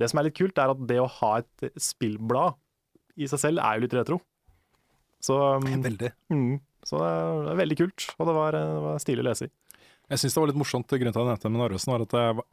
det 0.00 0.10
som 0.12 0.20
er 0.20 0.28
litt 0.28 0.38
kult, 0.38 0.60
er 0.62 0.74
at 0.76 0.84
det 0.92 1.00
å 1.02 1.08
ha 1.18 1.32
et 1.42 1.72
spillblad 1.80 2.60
i 3.20 3.28
seg 3.30 3.42
selv 3.42 3.62
er 3.62 3.78
jo 3.78 3.84
litt 3.86 3.96
retro. 3.98 4.20
Så, 5.20 5.36
um, 5.36 5.66
Veldig. 5.88 6.12
mm, 6.32 6.52
så 6.88 7.00
det 7.04 7.52
er 7.52 7.60
veldig 7.60 7.80
kult, 7.82 8.06
og 8.16 8.30
det 8.30 8.36
var, 8.36 8.56
det 8.56 8.84
var 8.86 9.02
stilig 9.02 9.24
å 9.24 9.28
lese 9.28 9.48
i. 9.48 9.52
Jeg 10.10 10.18
syns 10.18 10.34
det 10.34 10.40
var 10.42 10.50
litt 10.50 10.58
morsomt, 10.58 10.90
grunnen 10.90 11.14
til 11.14 11.20
at 11.20 11.22
jeg 11.22 11.30
nevnte 11.30 11.50
med 11.54 11.60
Narvesen, 11.62 11.92
var 11.92 12.02
at 12.02 12.14
jeg, 12.18 12.44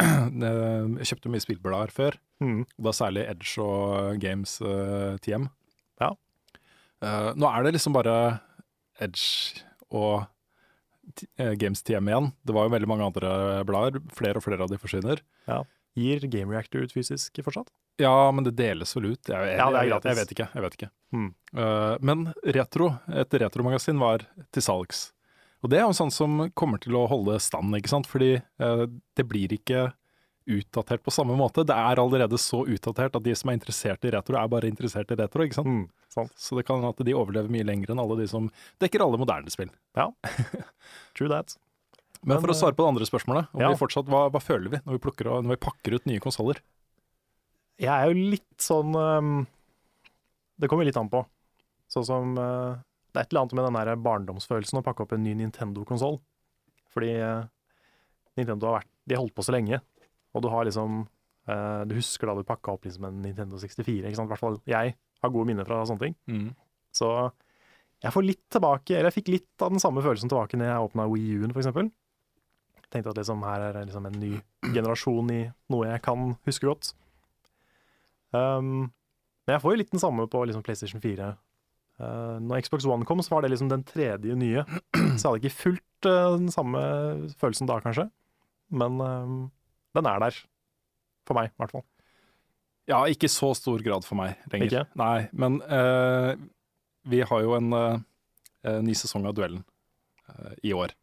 jeg 0.99 1.09
kjøpte 1.09 1.31
mye 1.33 1.45
spillblader 1.45 1.93
før. 1.95 2.17
Mm. 2.43 2.59
Da 2.85 2.93
særlig 2.93 3.23
Edge 3.31 3.63
og 3.63 4.19
Games 4.21 4.59
uh, 4.61 5.15
TM. 5.25 5.47
Ja. 6.03 6.11
Uh, 7.01 7.31
nå 7.33 7.49
er 7.49 7.65
det 7.65 7.73
liksom 7.73 7.97
bare 7.97 8.17
Edge 9.01 9.63
og 9.89 10.27
eh, 11.39 11.55
Games 11.57 11.81
TM 11.85 12.11
igjen. 12.11 12.29
Det 12.45 12.53
var 12.53 12.67
jo 12.67 12.75
veldig 12.75 12.91
mange 12.91 13.09
andre 13.09 13.31
blader. 13.65 14.01
Flere 14.13 14.37
og 14.37 14.45
flere 14.45 14.65
av 14.65 14.69
de 14.69 14.79
forsvinner. 14.81 15.23
Gir 15.97 16.25
Game 16.29 16.53
Reactor 16.53 16.85
ut 16.85 16.93
fysisk 16.93 17.39
fortsatt? 17.43 17.71
Ja, 17.97 18.31
men 18.31 18.45
det 18.45 18.53
deles 18.59 18.93
vel 18.95 19.11
ut? 19.13 19.21
Jeg, 19.25 19.33
jeg, 19.33 19.57
Ja, 19.57 19.67
det 19.73 19.79
er 19.81 19.91
gratis. 19.91 20.09
jeg 20.11 20.19
vet 20.19 20.33
ikke. 20.35 20.49
Jeg 20.53 20.65
vet 20.67 20.75
ikke. 20.77 20.89
Mm. 21.17 21.29
Uh, 21.57 21.93
men 22.05 22.25
Retro, 22.57 22.91
et 23.09 23.37
retromagasin, 23.41 24.01
var 24.01 24.27
til 24.53 24.65
salgs. 24.65 25.07
Og 25.65 25.71
det 25.73 25.79
er 25.79 25.87
jo 25.87 25.95
sånn 25.97 26.13
som 26.13 26.43
kommer 26.53 26.77
til 26.83 26.95
å 26.99 27.07
holde 27.09 27.39
stand, 27.41 27.73
ikke 27.79 27.89
sant. 27.95 28.09
Fordi 28.09 28.35
uh, 28.61 28.85
det 29.17 29.25
blir 29.25 29.57
ikke 29.57 29.87
utdatert 30.47 31.03
på 31.03 31.11
samme 31.11 31.35
måte. 31.35 31.65
Det 31.67 31.75
er 31.75 31.99
allerede 31.99 32.37
så 32.39 32.61
utdatert 32.69 33.17
at 33.17 33.25
de 33.25 33.33
som 33.35 33.49
er 33.51 33.57
interessert 33.57 34.05
i 34.07 34.13
retro, 34.13 34.37
er 34.39 34.51
bare 34.51 34.69
interessert 34.69 35.11
i 35.11 35.17
retro, 35.19 35.43
ikke 35.43 35.59
sant. 35.59 35.67
Mm. 35.67 36.11
Sant. 36.13 36.33
Så 36.39 36.55
det 36.57 36.63
kan 36.67 36.79
hende 36.79 36.93
at 36.93 37.03
de 37.05 37.15
overlever 37.17 37.51
mye 37.51 37.65
lenger 37.67 37.91
enn 37.91 38.01
alle 38.01 38.21
de 38.21 38.29
som 38.31 38.47
dekker 38.81 39.03
alle 39.03 39.19
moderne 39.19 39.51
spill. 39.53 39.73
Ja, 39.97 40.07
True 41.17 41.33
that. 41.33 41.57
Men, 42.23 42.39
for 42.41 42.53
å 42.53 42.57
svare 42.57 42.75
på 42.77 42.83
det 42.83 42.91
andre 42.93 43.07
spørsmålet, 43.07 43.49
om 43.53 43.63
ja. 43.63 43.69
vi 43.71 43.79
fortsatt, 43.79 44.09
hva, 44.11 44.27
hva 44.33 44.41
føler 44.41 44.73
vi 44.73 44.79
når 44.83 44.97
vi, 44.97 45.01
plukker, 45.03 45.29
når 45.43 45.55
vi 45.55 45.63
pakker 45.67 45.97
ut 45.97 46.07
nye 46.09 46.23
konsoller? 46.23 46.61
Jeg 47.77 47.93
er 47.93 48.09
jo 48.09 48.29
litt 48.33 48.63
sånn 48.63 48.95
um, 48.97 49.33
Det 50.57 50.69
kommer 50.71 50.87
litt 50.87 50.97
an 50.97 51.11
på. 51.11 51.21
Sånn 51.93 52.07
som 52.07 52.31
uh, 52.39 52.79
Det 53.11 53.21
er 53.21 53.27
et 53.27 53.33
eller 53.33 53.43
annet 53.43 53.57
med 53.59 53.67
den 53.67 53.77
der 53.77 54.01
barndomsfølelsen 54.07 54.81
å 54.81 54.85
pakke 54.85 55.05
opp 55.05 55.13
en 55.13 55.23
ny 55.25 55.35
Nintendo-konsoll. 55.37 56.17
Fordi 56.95 57.13
uh, 57.21 57.45
Nintendo 58.39 58.71
har 58.71 58.79
vært 58.79 58.91
De 59.05 59.17
har 59.17 59.23
holdt 59.23 59.37
på 59.37 59.45
så 59.45 59.53
lenge, 59.53 59.81
og 60.33 60.45
du 60.45 60.49
har 60.53 60.65
liksom 60.69 61.03
uh, 61.05 61.81
Du 61.89 61.97
husker 61.99 62.29
da 62.29 62.37
du 62.39 62.47
pakka 62.47 62.73
opp 62.73 62.87
liksom 62.89 63.11
en 63.11 63.21
Nintendo 63.25 63.61
64, 63.61 64.07
ikke 64.07 64.17
sant? 64.17 64.31
I 64.31 64.33
hvert 64.33 64.45
fall 64.45 64.61
jeg 64.65 64.97
har 64.97 65.33
gode 65.33 65.49
minner 65.49 65.65
fra 65.65 65.83
sånne 65.89 66.07
ting. 66.07 66.17
Så 66.93 67.11
jeg 68.03 68.13
får 68.13 68.25
litt 68.25 68.43
tilbake, 68.53 68.93
eller 68.93 69.09
jeg 69.09 69.17
fikk 69.21 69.31
litt 69.33 69.63
av 69.65 69.71
den 69.73 69.81
samme 69.81 70.03
følelsen 70.05 70.29
tilbake 70.29 70.57
når 70.59 70.69
jeg 70.69 70.89
åpna 70.89 71.07
Wii 71.09 71.39
U-en, 71.39 71.53
eksempel. 71.57 71.89
Tenkte 72.93 73.11
at 73.11 73.19
liksom 73.19 73.43
her 73.43 73.65
er 73.69 73.81
liksom 73.81 74.05
en 74.07 74.19
ny 74.21 74.37
generasjon 74.63 75.33
i 75.33 75.41
noe 75.73 75.89
jeg 75.89 76.03
kan 76.05 76.31
huske 76.47 76.69
godt. 76.69 76.93
Um, 78.31 78.93
men 79.47 79.55
jeg 79.55 79.63
får 79.63 79.73
jo 79.73 79.81
litt 79.81 79.91
den 79.93 80.03
samme 80.03 80.27
på 80.31 80.43
liksom 80.47 80.63
PlayStation 80.63 81.03
4. 81.03 81.33
Uh, 81.97 82.37
når 82.43 82.63
Xbox 82.67 82.87
One 82.87 83.07
kom, 83.07 83.23
så 83.23 83.35
var 83.35 83.43
det 83.43 83.51
liksom 83.53 83.71
den 83.71 83.83
tredje 83.87 84.37
nye. 84.39 84.63
Så 84.93 85.01
jeg 85.01 85.25
hadde 85.25 85.41
ikke 85.41 85.57
fulgt 85.57 86.09
uh, 86.09 86.37
den 86.37 86.51
samme 86.53 86.81
følelsen 87.41 87.69
da, 87.69 87.79
kanskje. 87.83 88.09
Men 88.67 88.99
eh, 88.99 89.35
den 89.95 90.09
er 90.09 90.19
der. 90.19 90.41
For 91.27 91.37
meg, 91.37 91.51
i 91.51 91.61
hvert 91.61 91.73
fall. 91.75 91.85
Ja, 92.87 93.01
ikke 93.11 93.27
i 93.27 93.31
så 93.31 93.51
stor 93.57 93.81
grad 93.83 94.05
for 94.07 94.19
meg 94.19 94.37
lenger. 94.51 94.67
Ikke? 94.67 94.83
Nei, 94.99 95.27
men 95.35 95.59
uh, 95.67 96.35
vi 97.07 97.19
har 97.23 97.43
jo 97.43 97.55
en 97.57 97.73
eh, 97.75 98.79
ny 98.83 98.95
sesong 98.95 99.27
av 99.27 99.35
Duellen 99.35 99.63
eh, 100.31 100.53
i 100.69 100.73
år. 100.75 100.93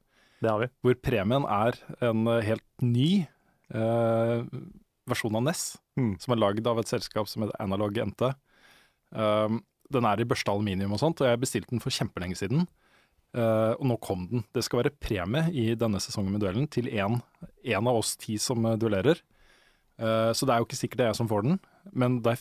Det 0.45 0.51
har 0.53 0.61
vi. 0.61 0.69
Hvor 0.85 0.97
premien 1.01 1.47
er 1.49 1.79
en 2.05 2.27
eh, 2.29 2.43
helt 2.45 2.65
ny 2.85 3.09
eh, 3.75 4.45
versjon 5.11 5.37
av 5.41 5.47
NES, 5.49 5.65
Mm. 5.95 6.17
som 6.19 6.33
er 6.35 6.41
lagd 6.43 6.67
av 6.67 6.81
et 6.83 6.89
selskap 6.91 7.29
som 7.31 7.45
heter 7.45 7.55
Analog 7.63 7.95
NT. 8.03 8.33
Um, 9.15 9.61
den 9.95 10.07
er 10.09 10.19
i 10.19 10.25
børsta 10.27 10.51
aluminium 10.51 10.91
og 10.97 10.99
sånt, 10.99 11.21
og 11.23 11.29
jeg 11.29 11.39
bestilte 11.39 11.71
den 11.71 11.83
for 11.85 11.95
kjempelenge 11.95 12.35
siden. 12.41 12.65
Uh, 13.35 13.75
og 13.79 13.85
nå 13.87 13.97
kom 14.03 14.25
den. 14.31 14.43
Det 14.55 14.65
skal 14.67 14.81
være 14.83 14.91
premie 14.99 15.45
i 15.55 15.69
denne 15.79 16.01
sesongen 16.03 16.35
med 16.35 16.43
duellen 16.43 16.67
til 16.71 16.89
én 16.91 17.21
av 17.79 17.95
oss 17.95 18.17
ti 18.19 18.35
som 18.43 18.67
eh, 18.67 18.75
duellerer. 18.79 19.23
Uh, 20.03 20.33
så 20.35 20.47
det 20.49 20.57
er 20.57 20.63
jo 20.65 20.67
ikke 20.67 20.81
sikkert 20.81 20.99
det 20.99 21.07
er 21.07 21.13
jeg 21.13 21.21
som 21.21 21.31
får 21.31 21.47
den, 21.47 21.61
men 21.95 22.19
det, 22.27 22.35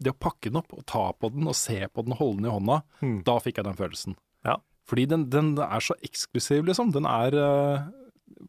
det 0.00 0.14
å 0.14 0.16
pakke 0.24 0.48
den 0.48 0.62
opp 0.62 0.72
og 0.72 0.86
ta 0.88 1.10
på 1.12 1.28
den 1.34 1.44
og 1.52 1.56
se 1.60 1.82
på 1.92 2.04
den, 2.06 2.16
holde 2.16 2.40
den 2.40 2.48
i 2.48 2.54
hånda, 2.56 2.78
Mm. 3.04 3.18
da 3.28 3.36
fikk 3.44 3.60
jeg 3.60 3.68
den 3.68 3.76
følelsen. 3.76 4.16
Ja. 4.48 4.56
Fordi 4.88 5.06
den, 5.08 5.28
den 5.32 5.54
er 5.62 5.84
så 5.84 5.96
eksklusiv, 6.04 6.66
liksom. 6.68 6.92
Den 6.94 7.08
er 7.08 7.36
eh, 7.40 7.86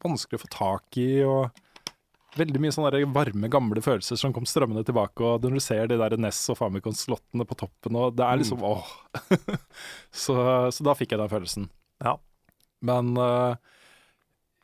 vanskelig 0.04 0.40
å 0.40 0.44
få 0.44 0.52
tak 0.52 1.00
i, 1.00 1.24
og 1.24 1.54
veldig 2.36 2.62
mye 2.62 2.74
sånne 2.76 3.04
varme, 3.16 3.50
gamle 3.52 3.84
følelser 3.84 4.20
som 4.20 4.34
kom 4.36 4.48
strømmende 4.50 4.84
tilbake. 4.88 5.24
Og 5.24 5.46
når 5.46 5.56
du 5.56 5.64
ser 5.64 5.88
de 5.92 6.00
der 6.02 6.18
NES 6.20 6.42
og 6.52 6.60
Famicon-slottene 6.60 7.48
på 7.48 7.60
toppen, 7.64 8.00
og 8.00 8.18
det 8.18 8.28
er 8.28 8.42
liksom 8.42 8.66
åh. 8.66 8.92
så, 10.26 10.36
så 10.76 10.88
da 10.88 10.98
fikk 10.98 11.16
jeg 11.16 11.24
den 11.24 11.32
følelsen. 11.32 11.70
Ja. 12.04 12.18
Men 12.86 13.16
eh, 13.16 13.56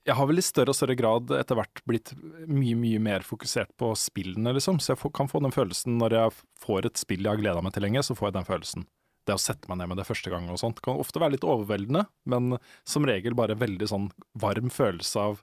jeg 0.09 0.17
har 0.17 0.27
vel 0.29 0.41
i 0.41 0.45
større 0.45 0.73
og 0.73 0.77
større 0.77 0.97
grad 0.97 1.31
etter 1.37 1.57
hvert 1.57 1.83
blitt 1.87 2.13
mye, 2.49 2.75
mye 2.77 3.01
mer 3.03 3.25
fokusert 3.25 3.71
på 3.79 3.93
spillene, 3.99 4.55
liksom. 4.57 4.81
Så 4.81 4.95
jeg 4.95 5.13
kan 5.15 5.29
få 5.31 5.43
den 5.43 5.55
følelsen 5.55 5.99
når 6.01 6.17
jeg 6.17 6.39
får 6.63 6.89
et 6.89 7.01
spill 7.01 7.23
jeg 7.23 7.35
har 7.35 7.41
gleda 7.41 7.63
meg 7.63 7.75
til 7.75 7.85
lenge, 7.87 8.03
så 8.05 8.17
får 8.17 8.31
jeg 8.31 8.39
den 8.39 8.49
følelsen. 8.49 8.87
Det 9.31 9.37
å 9.37 9.41
sette 9.41 9.69
meg 9.71 9.79
ned 9.79 9.93
med 9.93 10.01
det 10.01 10.07
første 10.09 10.27
gang 10.33 10.49
og 10.51 10.59
sånt 10.59 10.81
kan 10.83 10.99
ofte 10.99 11.21
være 11.23 11.37
litt 11.37 11.45
overveldende, 11.47 12.03
men 12.27 12.57
som 12.83 13.05
regel 13.07 13.33
bare 13.39 13.55
veldig 13.55 13.87
sånn 13.87 14.09
varm 14.43 14.67
følelse 14.73 15.23
av, 15.31 15.39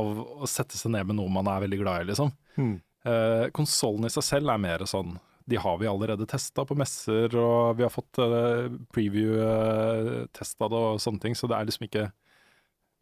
av 0.00 0.20
å 0.40 0.48
sette 0.48 0.80
seg 0.80 0.94
ned 0.96 1.10
med 1.10 1.18
noe 1.20 1.28
man 1.32 1.50
er 1.52 1.60
veldig 1.66 1.80
glad 1.82 2.02
i, 2.06 2.08
liksom. 2.14 2.32
Mm. 2.56 2.74
Eh, 3.04 3.44
Konsollen 3.56 4.08
i 4.08 4.12
seg 4.16 4.24
selv 4.24 4.50
er 4.54 4.58
mer 4.64 4.82
sånn 4.88 5.12
De 5.46 5.58
har 5.62 5.76
vi 5.78 5.86
allerede 5.86 6.24
testa 6.26 6.64
på 6.66 6.74
messer, 6.74 7.30
og 7.38 7.76
vi 7.78 7.84
har 7.84 7.92
fått 7.94 8.18
eh, 8.18 8.72
preview-testa 8.96 10.68
det 10.72 10.80
og 10.80 11.00
sånne 11.02 11.22
ting, 11.22 11.36
så 11.38 11.46
det 11.50 11.58
er 11.58 11.68
liksom 11.68 11.86
ikke 11.86 12.06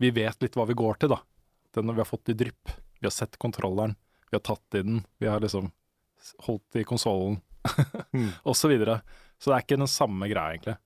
Vi 0.02 0.10
vet 0.10 0.42
litt 0.42 0.56
hva 0.58 0.66
vi 0.68 0.74
går 0.76 0.98
til, 1.00 1.14
da. 1.14 1.20
Den 1.74 1.92
vi 1.94 2.00
har 2.02 2.08
fått 2.08 2.28
i 2.32 2.34
drypp. 2.36 2.72
Vi 3.00 3.06
har 3.06 3.14
sett 3.14 3.38
kontrolleren, 3.38 3.94
vi 4.30 4.36
har 4.36 4.42
tatt 4.44 4.74
i 4.74 4.82
den, 4.82 5.04
vi 5.22 5.28
har 5.30 5.40
liksom 5.44 5.70
holdt 6.48 6.80
i 6.80 6.84
konsollen, 6.88 7.40
Mm. 8.14 8.28
og 8.46 8.54
så 9.44 9.50
det 9.52 9.56
er 9.58 9.64
ikke 9.66 9.76
den 9.82 9.90
samme 9.92 10.28
greia, 10.30 10.54
egentlig. 10.56 10.78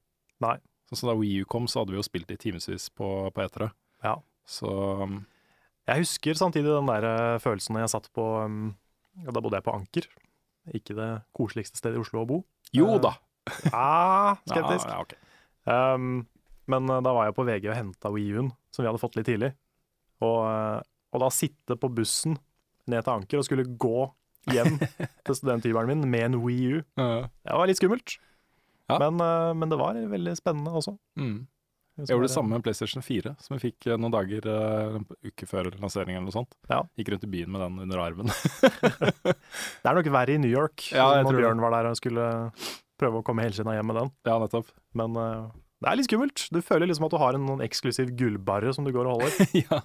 Nei. 0.42 0.56
Sånn 0.90 0.98
som 1.02 1.10
Da 1.12 1.14
Wii 1.18 1.44
U 1.44 1.46
kom, 1.46 1.68
så 1.70 1.82
hadde 1.84 1.94
vi 1.94 2.00
jo 2.00 2.06
spilt 2.06 2.30
i 2.34 2.38
timevis 2.40 2.88
på, 2.96 3.08
på 3.30 3.42
etere. 3.44 3.68
Ja. 4.02 4.16
Så 4.48 4.66
um, 5.04 5.20
Jeg 5.86 6.02
husker 6.02 6.38
samtidig 6.40 6.72
den 6.72 6.88
der 6.90 7.04
eh, 7.06 7.38
følelsen 7.44 7.76
når 7.76 7.84
jeg 7.84 7.92
satt 7.92 8.08
på 8.16 8.24
um, 8.48 8.72
ja, 9.20 9.30
Da 9.36 9.42
bodde 9.44 9.60
jeg 9.60 9.66
på 9.66 9.74
Anker. 9.76 10.08
Ikke 10.74 10.96
det 10.96 11.08
koseligste 11.36 11.78
stedet 11.78 12.00
i 12.00 12.02
Oslo 12.02 12.24
å 12.24 12.28
bo. 12.28 12.40
Jo 12.74 12.96
da! 12.98 13.14
da! 13.14 13.16
Ah, 13.72 14.34
skeptisk. 14.48 14.88
Ja, 14.90 14.98
ja, 14.98 15.00
okay. 15.06 15.18
Um, 15.68 16.26
men 16.68 16.88
eh, 16.90 17.02
da 17.04 17.14
var 17.16 17.28
jeg 17.28 17.36
på 17.38 17.46
VG 17.48 17.70
og 17.70 17.76
henta 17.78 18.10
Wii-en, 18.12 18.50
som 18.74 18.82
vi 18.84 18.90
hadde 18.90 19.00
fått 19.00 19.16
litt 19.20 19.28
tidlig. 19.30 19.52
Og, 20.24 20.40
eh, 20.50 20.80
og 21.14 21.22
da 21.22 21.30
sitte 21.32 21.76
på 21.80 21.88
bussen 21.94 22.36
ned 22.88 23.04
til 23.06 23.14
Anker 23.14 23.40
og 23.40 23.46
skulle 23.46 23.68
gå 23.80 24.06
hjem 24.52 24.76
til 25.28 25.36
studenthybelen 25.36 25.92
min 25.92 26.08
med 26.12 26.26
en 26.30 26.40
Wii 26.42 26.72
U, 26.72 26.82
Ja. 27.00 27.28
det 27.28 27.60
var 27.60 27.68
litt 27.68 27.80
skummelt. 27.80 28.16
Ja. 28.88 28.98
Men, 29.04 29.20
eh, 29.20 29.52
men 29.60 29.68
det 29.72 29.78
var 29.80 29.98
veldig 30.16 30.34
spennende 30.38 30.72
også. 30.80 30.96
Mm. 31.20 31.46
Jeg 31.98 32.12
gjorde 32.14 32.28
det 32.28 32.30
samme 32.30 32.54
med 32.54 32.62
PlayStation 32.62 33.02
4, 33.02 33.32
som 33.42 33.56
jeg 33.56 33.62
fikk 33.64 33.88
eh, 33.90 33.96
noen 33.98 34.12
dager 34.14 34.44
eh, 34.46 34.98
en 35.00 35.06
uke 35.26 35.48
før 35.50 35.66
lanseringen 35.82 36.20
eller 36.20 36.28
noe 36.30 36.36
sånt. 36.36 36.54
Ja. 36.70 36.84
Gikk 36.96 37.10
rundt 37.10 37.26
i 37.26 37.30
byen 37.32 37.50
med 37.50 37.64
den 37.64 37.80
under 37.84 38.02
armen. 38.04 38.30
Det 39.82 39.88
er 39.90 39.96
nok 39.98 40.10
verre 40.14 40.36
i 40.36 40.38
New 40.38 40.52
York, 40.52 40.92
Ja, 40.94 41.08
når. 41.26 41.40
Bjørn 41.42 41.62
var 41.64 41.74
der 41.74 41.88
og 41.90 41.98
skulle 41.98 42.28
prøve 42.98 43.20
å 43.20 43.24
komme 43.26 43.42
helskinna 43.46 43.74
hjem 43.74 43.90
med 43.90 43.98
den. 43.98 44.12
ja, 44.30 44.36
nettopp. 44.42 44.70
Men 44.98 45.18
uh, 45.18 45.50
det 45.82 45.90
er 45.90 45.98
litt 45.98 46.08
skummelt. 46.08 46.46
Du 46.54 46.58
føler 46.64 46.90
liksom 46.90 47.06
at 47.06 47.12
du 47.14 47.18
har 47.22 47.36
en 47.38 47.44
noen 47.46 47.60
eksklusiv 47.62 48.10
gullbarre 48.18 48.72
som 48.74 48.86
du 48.86 48.90
går 48.94 49.06
og 49.10 49.20
holder. 49.20 49.50
ja. 49.64 49.78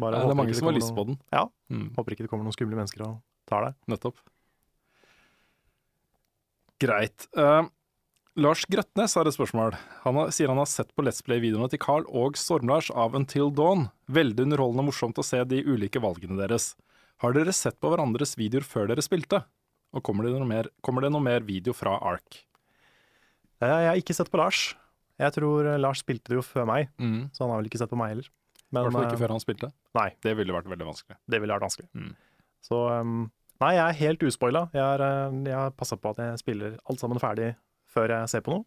Bare 0.00 0.18
det 0.24 0.32
er 0.34 0.40
mange 0.40 0.56
som 0.56 0.68
har 0.68 0.76
lyst 0.76 0.92
på 0.96 1.04
den. 1.08 1.20
Ja. 1.32 1.46
Mm, 1.72 1.86
Håper 1.96 2.16
ikke 2.16 2.26
det 2.26 2.32
kommer 2.32 2.48
noen 2.48 2.56
skumle 2.56 2.76
mennesker 2.80 3.04
og 3.06 3.14
tar 3.48 3.68
deg. 3.68 3.78
nettopp. 3.92 4.20
Greit. 6.82 7.28
Eh, 7.38 7.62
Lars 8.40 8.62
Grøtnes 8.72 9.12
har 9.18 9.28
et 9.28 9.34
spørsmål. 9.36 9.74
Han 10.06 10.16
har, 10.16 10.30
sier 10.32 10.48
han 10.48 10.56
har 10.60 10.68
sett 10.70 10.92
på 10.96 11.04
Let's 11.04 11.20
Play-videoene 11.26 11.68
til 11.68 11.80
Carl 11.82 12.06
og 12.08 12.38
Storm-Lars 12.40 12.88
av 12.96 13.12
Until 13.18 13.50
Dawn. 13.52 13.90
Veldig 14.08 14.46
underholdende 14.46 14.86
og 14.86 14.88
morsomt 14.88 15.18
å 15.20 15.24
se 15.26 15.42
de 15.50 15.58
ulike 15.68 16.00
valgene 16.00 16.38
deres. 16.40 16.70
Har 17.20 17.34
dere 17.36 17.52
sett 17.54 17.76
på 17.82 17.90
hverandres 17.92 18.32
videoer 18.40 18.64
før 18.64 18.88
dere 18.88 19.04
spilte? 19.04 19.42
Og 19.92 20.00
kommer 20.06 20.24
det 20.24 20.32
noe 20.32 20.48
mer, 20.48 20.70
kommer 20.80 21.04
det 21.04 21.10
noe 21.12 21.20
mer 21.22 21.44
video 21.44 21.74
fra 21.76 21.98
Ark? 22.00 22.38
Eh, 23.60 23.68
Jeg 23.68 23.90
har 23.90 24.00
ikke 24.00 24.16
sett 24.16 24.30
på 24.32 24.40
Lars. 24.40 24.62
Jeg 25.20 25.34
tror 25.36 25.68
eh, 25.68 25.78
Lars 25.78 26.00
spilte 26.00 26.32
det 26.32 26.38
jo 26.40 26.46
før 26.46 26.64
meg, 26.66 26.88
Mm. 26.98 27.28
så 27.36 27.44
han 27.44 27.50
har 27.52 27.60
vel 27.60 27.68
ikke 27.68 27.82
sett 27.82 27.90
på 27.92 27.98
meg 28.00 28.14
heller. 28.14 28.30
I 28.72 28.78
hvert 28.78 28.92
fall 28.96 29.04
ikke 29.04 29.18
eh, 29.18 29.24
før 29.26 29.34
han 29.36 29.44
spilte. 29.44 29.68
Nei, 29.94 30.08
Det 30.24 30.32
ville 30.38 30.56
vært 30.56 30.72
veldig 30.72 30.88
vanskelig. 30.88 31.18
det 31.28 31.40
ville 31.42 31.52
vært 31.52 31.68
vanskelig. 31.68 31.88
Mm. 31.92 32.14
Så 32.64 32.80
um, 32.96 33.30
nei, 33.60 33.74
jeg 33.76 33.84
er 33.90 34.00
helt 34.00 34.22
uspoila. 34.24 34.70
Jeg 34.72 35.44
jeg 35.44 35.52
har 35.54 35.70
passa 35.76 35.96
på 36.00 36.14
at 36.16 36.16
jeg 36.24 36.38
spiller 36.40 36.78
alt 36.88 36.98
sammen 36.98 37.20
ferdig 37.20 37.52
før 37.92 38.14
jeg 38.16 38.30
ser 38.32 38.44
på 38.44 38.54
noe. 38.54 38.66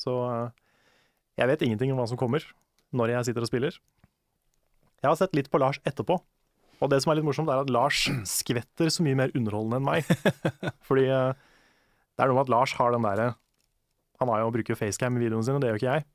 Så 0.00 0.16
eh, 0.26 0.50
jeg 1.40 1.50
vet 1.50 1.64
ingenting 1.66 1.92
om 1.92 2.00
hva 2.00 2.08
som 2.10 2.20
kommer 2.20 2.44
når 2.96 3.14
jeg 3.14 3.30
sitter 3.30 3.46
og 3.46 3.50
spiller. 3.50 3.76
Jeg 5.00 5.08
har 5.08 5.16
sett 5.16 5.36
litt 5.36 5.50
på 5.52 5.60
Lars 5.62 5.80
etterpå. 5.88 6.18
Og 6.80 6.88
det 6.88 7.02
som 7.04 7.12
er 7.12 7.18
litt 7.18 7.26
morsomt, 7.28 7.50
er 7.52 7.60
at 7.60 7.72
Lars 7.72 8.06
skvetter 8.28 8.88
så 8.92 9.04
mye 9.04 9.18
mer 9.18 9.32
underholdende 9.36 9.80
enn 9.80 9.86
meg. 9.86 10.40
Fordi 10.88 11.06
eh, 11.12 11.36
det 12.16 12.24
er 12.24 12.30
noe 12.30 12.38
med 12.40 12.46
at 12.48 12.52
Lars 12.52 12.74
har 12.76 12.92
den 12.92 13.06
derre 13.06 13.30
Han 14.20 14.28
har 14.32 14.42
jo 14.42 14.52
bruker 14.52 14.76
facecam 14.76 15.16
i 15.16 15.22
videoene 15.22 15.46
sine, 15.46 15.60
det 15.62 15.70
gjør 15.70 15.80
ikke 15.80 15.94
jeg. 15.94 16.06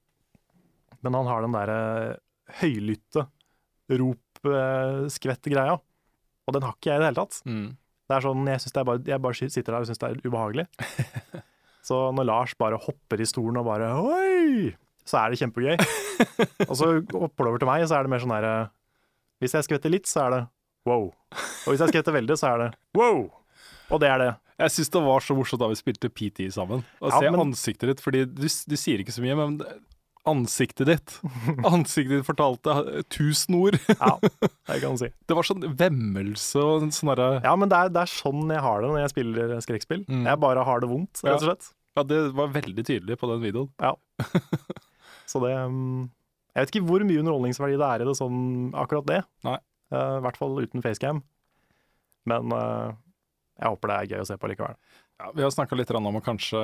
Men 1.06 1.18
han 1.18 1.30
har 1.30 1.46
den 1.46 1.56
derre 1.56 1.80
høylytte 2.60 3.26
rop-skvett-greia. 3.90 5.80
Og 6.46 6.54
den 6.54 6.66
har 6.66 6.78
ikke 6.78 6.92
jeg 6.92 7.00
i 7.00 7.02
det 7.02 7.10
hele 7.10 7.24
tatt. 7.24 7.40
Mm. 7.50 7.68
Det 8.06 8.16
er 8.16 8.26
sånn, 8.26 8.50
jeg, 8.50 8.86
bare, 8.86 9.02
jeg 9.10 9.22
bare 9.22 9.50
sitter 9.50 9.72
der 9.72 9.82
og 9.82 9.90
syns 9.90 10.02
det 10.02 10.10
er 10.12 10.22
ubehagelig. 10.26 10.68
Så 11.86 12.00
når 12.18 12.26
Lars 12.32 12.56
bare 12.58 12.80
hopper 12.82 13.22
i 13.22 13.28
stolen 13.30 13.60
og 13.62 13.68
bare 13.68 13.92
Oi! 14.02 14.72
Så 15.06 15.20
er 15.22 15.30
det 15.30 15.38
kjempegøy. 15.38 15.76
og 16.70 16.74
så 16.80 16.88
hopper 17.14 17.46
det 17.46 17.50
over 17.52 17.62
til 17.62 17.70
meg, 17.70 17.84
så 17.86 18.00
er 18.00 18.08
det 18.08 18.14
mer 18.16 18.24
sånn 18.24 18.34
herre 18.34 18.54
Hvis 19.44 19.54
jeg 19.54 19.68
skvetter 19.68 19.94
litt, 19.94 20.10
så 20.10 20.24
er 20.26 20.34
det 20.34 20.40
wow. 20.90 21.12
Og 21.12 21.68
hvis 21.70 21.84
jeg 21.86 21.94
skvetter 21.94 22.16
veldig, 22.16 22.38
så 22.42 22.54
er 22.56 22.64
det 22.64 22.70
wow. 22.98 23.22
Og 23.94 24.02
det 24.02 24.10
er 24.10 24.22
det. 24.24 24.32
Jeg 24.64 24.72
syns 24.72 24.90
det 24.96 25.02
var 25.06 25.22
så 25.22 25.36
morsomt 25.38 25.62
da 25.62 25.68
vi 25.70 25.78
spilte 25.78 26.10
PT 26.10 26.48
sammen. 26.56 26.82
Å 27.04 27.12
Ja, 27.12 27.20
se 27.22 27.30
men- 27.30 27.42
ansiktet 27.44 27.92
ditt, 27.92 28.02
fordi 28.02 28.24
du, 28.26 28.48
du 28.48 28.76
sier 28.80 29.04
ikke 29.04 29.14
så 29.14 29.22
mye, 29.26 29.36
men 29.38 29.60
ansiktet 30.30 30.88
ditt 30.90 31.16
Ansiktet 31.70 32.20
ditt 32.20 32.28
fortalte 32.28 33.04
tusen 33.14 33.58
ord. 33.60 33.78
Ja, 33.94 34.16
det 34.22 34.80
kan 34.84 34.98
si. 35.02 35.10
Det 35.28 35.38
var 35.38 35.48
sånn 35.48 35.66
vemmelse 35.78 36.62
og 36.64 36.88
sånn 36.96 37.12
derre 37.14 37.30
ja. 37.46 37.54
Men 37.60 37.72
det 37.72 37.80
er, 37.80 37.94
det 37.96 38.04
er 38.06 38.12
sånn 38.12 38.50
jeg 38.54 38.64
har 38.66 38.84
det 38.84 38.92
når 38.92 39.02
jeg 39.04 39.14
spiller 39.16 39.56
skrekkspill. 39.66 40.04
Mm. 40.10 40.26
Jeg 40.30 40.42
bare 40.44 40.66
har 40.68 40.84
det 40.84 40.90
vondt, 40.92 41.22
rett 41.26 41.38
og 41.40 41.48
slett. 41.50 41.72
Ja, 41.96 42.04
det 42.04 42.20
var 42.36 42.52
veldig 42.52 42.84
tydelig 42.84 43.16
på 43.22 43.30
den 43.32 43.44
videoen. 43.46 43.72
Ja. 43.80 43.94
Så 45.32 45.40
det 45.42 45.54
um, 45.58 46.10
Jeg 46.54 46.66
vet 46.66 46.74
ikke 46.74 46.88
hvor 46.90 47.06
mye 47.08 47.22
underholdningsverdi 47.22 47.80
det 47.80 47.88
er 47.88 48.04
i 48.04 48.10
det 48.10 48.18
sånn 48.20 48.42
akkurat 48.78 49.08
det. 49.10 49.22
Nei. 49.48 49.58
Eh, 49.94 50.18
I 50.20 50.22
hvert 50.26 50.38
fall 50.40 50.60
uten 50.62 50.84
facecam. 50.84 51.22
Men 52.30 52.52
eh, 52.56 52.94
jeg 53.62 53.72
håper 53.72 53.92
det 53.92 53.98
er 53.98 54.12
gøy 54.14 54.24
å 54.24 54.28
se 54.28 54.38
på 54.40 54.50
likevel. 54.52 54.76
Ja, 55.20 55.32
vi 55.36 55.43
har 55.43 55.49
snakka 55.53 55.76
litt 55.80 55.91
om 55.95 56.18
å 56.20 56.22
kanskje 56.24 56.59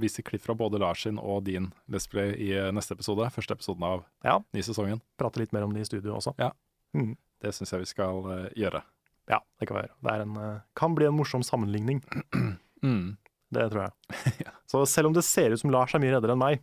vise 0.00 0.22
klipp 0.24 0.40
fra 0.46 0.54
både 0.56 0.78
Lars 0.80 1.02
sin 1.04 1.18
og 1.20 1.44
din 1.44 1.66
Let's 1.90 2.08
Play 2.08 2.32
i 2.32 2.52
neste 2.72 2.94
episode. 2.96 3.26
Første 3.34 3.52
episoden 3.56 3.84
av 3.84 4.04
Ja. 4.24 4.38
ny 4.54 4.62
sesongen. 4.64 5.02
Prate 5.18 5.36
litt 5.42 5.52
mer 5.52 5.62
om 5.64 5.72
det 5.74 5.82
i 5.82 5.84
studio 5.84 6.16
også. 6.16 6.32
Ja. 6.38 6.52
Mm. 6.94 7.16
Det 7.40 7.52
syns 7.52 7.70
jeg 7.72 7.80
vi 7.80 7.90
skal 7.90 8.24
eh, 8.32 8.48
gjøre. 8.56 8.82
Ja, 9.28 9.40
det 9.60 9.68
kan 9.68 9.76
vi 9.76 9.82
gjøre. 9.84 9.96
Det 10.02 10.14
en, 10.22 10.36
eh, 10.36 10.60
kan 10.74 10.94
bli 10.94 11.06
en 11.06 11.16
morsom 11.16 11.42
sammenligning. 11.42 12.02
Mm. 12.82 13.18
Det 13.52 13.66
tror 13.70 13.82
jeg. 13.82 13.92
Ja. 14.46 14.52
Så 14.66 14.86
selv 14.88 15.08
om 15.08 15.12
det 15.12 15.22
ser 15.22 15.50
ut 15.52 15.60
som 15.60 15.68
Lars 15.70 15.92
er 15.94 16.00
mye 16.00 16.14
reddere 16.14 16.32
enn 16.32 16.40
meg, 16.40 16.62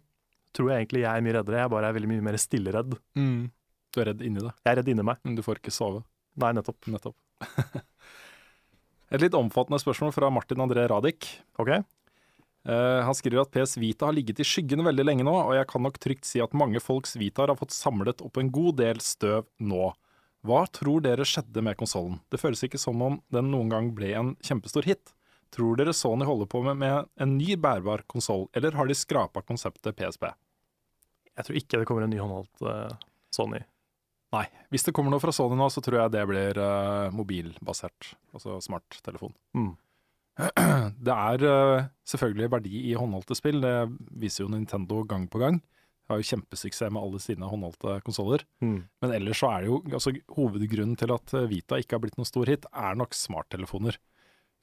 tror 0.51 0.71
jeg 0.71 0.87
egentlig 0.87 1.03
jeg 1.03 1.13
er 1.13 1.21
mye 1.21 1.35
reddere. 1.37 1.59
Jeg 1.61 1.69
bare 1.69 1.85
er 1.91 1.93
veldig 1.93 2.09
mye 2.09 2.23
mer 2.25 2.37
stilleredd. 2.41 2.95
Mm. 3.13 3.51
Du 3.93 3.99
er 4.01 4.05
redd 4.09 4.23
inni 4.25 4.41
deg? 4.41 4.49
Jeg 4.65 4.71
er 4.71 4.79
redd 4.81 4.89
inni 4.89 5.05
meg. 5.05 5.19
men 5.23 5.35
Du 5.37 5.43
får 5.45 5.59
ikke 5.61 5.69
sove. 5.75 6.01
Nei, 6.41 6.49
nettopp. 6.57 6.89
Nettopp. 6.89 7.15
Et 9.07 9.21
litt 9.23 9.35
omfattende 9.37 9.79
spørsmål 9.79 10.11
fra 10.15 10.29
Martin 10.33 10.59
André 10.63 10.83
Radik. 10.91 11.29
Okay. 11.59 11.83
Eh, 12.67 13.01
han 13.07 13.15
skriver 13.15 13.45
at 13.45 13.53
PS 13.53 13.77
Vita 13.79 14.09
har 14.09 14.15
ligget 14.15 14.41
i 14.43 14.47
skyggen 14.47 14.83
veldig 14.83 15.05
lenge 15.07 15.25
nå, 15.27 15.31
og 15.31 15.53
jeg 15.55 15.67
kan 15.71 15.85
nok 15.85 15.99
trygt 16.03 16.27
si 16.27 16.41
at 16.43 16.55
mange 16.57 16.81
folks 16.83 17.15
Vitaer 17.15 17.53
har 17.53 17.59
fått 17.59 17.75
samlet 17.75 18.23
opp 18.25 18.39
en 18.41 18.51
god 18.51 18.81
del 18.81 18.99
støv 19.03 19.47
nå. 19.63 19.93
Hva 20.47 20.65
tror 20.75 21.05
dere 21.05 21.25
skjedde 21.27 21.63
med 21.63 21.79
konsollen? 21.79 22.19
Det 22.31 22.41
føles 22.41 22.65
ikke 22.67 22.79
som 22.81 22.99
om 23.03 23.21
den 23.33 23.47
noen 23.53 23.71
gang 23.71 23.93
ble 23.95 24.11
en 24.19 24.33
kjempestor 24.43 24.87
hit. 24.87 25.13
Tror 25.55 25.79
dere 25.79 25.95
Sony 25.95 26.27
holder 26.27 26.49
på 26.51 26.59
med, 26.65 26.75
med 26.83 27.07
en 27.23 27.37
ny 27.39 27.55
bærbar 27.55 28.03
konsoll, 28.11 28.49
eller 28.55 28.75
har 28.75 28.87
de 28.87 28.95
skrapa 28.99 29.43
konseptet 29.47 29.95
PSP? 29.95 30.27
Jeg 31.37 31.47
tror 31.47 31.59
ikke 31.59 31.79
det 31.79 31.87
kommer 31.87 32.03
en 32.03 32.11
ny 32.11 32.19
håndholdt 32.19 32.67
uh, 32.67 32.91
Sony. 33.31 33.63
Nei. 34.35 34.43
Hvis 34.73 34.83
det 34.83 34.93
kommer 34.95 35.13
noe 35.13 35.23
fra 35.23 35.31
Sony 35.35 35.55
nå, 35.55 35.69
så 35.71 35.81
tror 35.83 36.01
jeg 36.01 36.13
det 36.17 36.23
blir 36.27 36.59
uh, 36.59 37.13
mobilbasert, 37.15 38.11
altså 38.35 38.57
smarttelefon. 38.63 39.35
Mm. 39.55 39.75
Det 41.07 41.13
er 41.13 41.45
uh, 41.47 41.87
selvfølgelig 42.05 42.51
verdi 42.51 42.81
i 42.91 42.97
håndholdte 42.97 43.37
spill, 43.37 43.61
det 43.63 43.73
viser 44.21 44.43
jo 44.43 44.51
Nintendo 44.51 44.99
gang 45.07 45.25
på 45.31 45.41
gang. 45.41 45.61
Har 46.11 46.19
jo 46.21 46.27
kjempesuksess 46.29 46.91
med 46.93 47.01
alle 47.01 47.19
sine 47.23 47.47
håndholdte 47.49 47.97
konsoller. 48.05 48.43
Mm. 48.63 48.77
Men 49.03 49.15
ellers 49.17 49.41
så 49.41 49.49
er 49.51 49.63
det 49.63 49.71
jo 49.71 49.79
altså, 49.89 50.13
Hovedgrunnen 50.37 50.95
til 50.99 51.11
at 51.11 51.33
eh, 51.35 51.49
Vita 51.51 51.79
ikke 51.81 51.97
har 51.97 52.03
blitt 52.05 52.15
noen 52.15 52.29
stor 52.29 52.47
hit, 52.47 52.67
er 52.71 52.95
nok 52.95 53.17
smarttelefoner. 53.17 53.97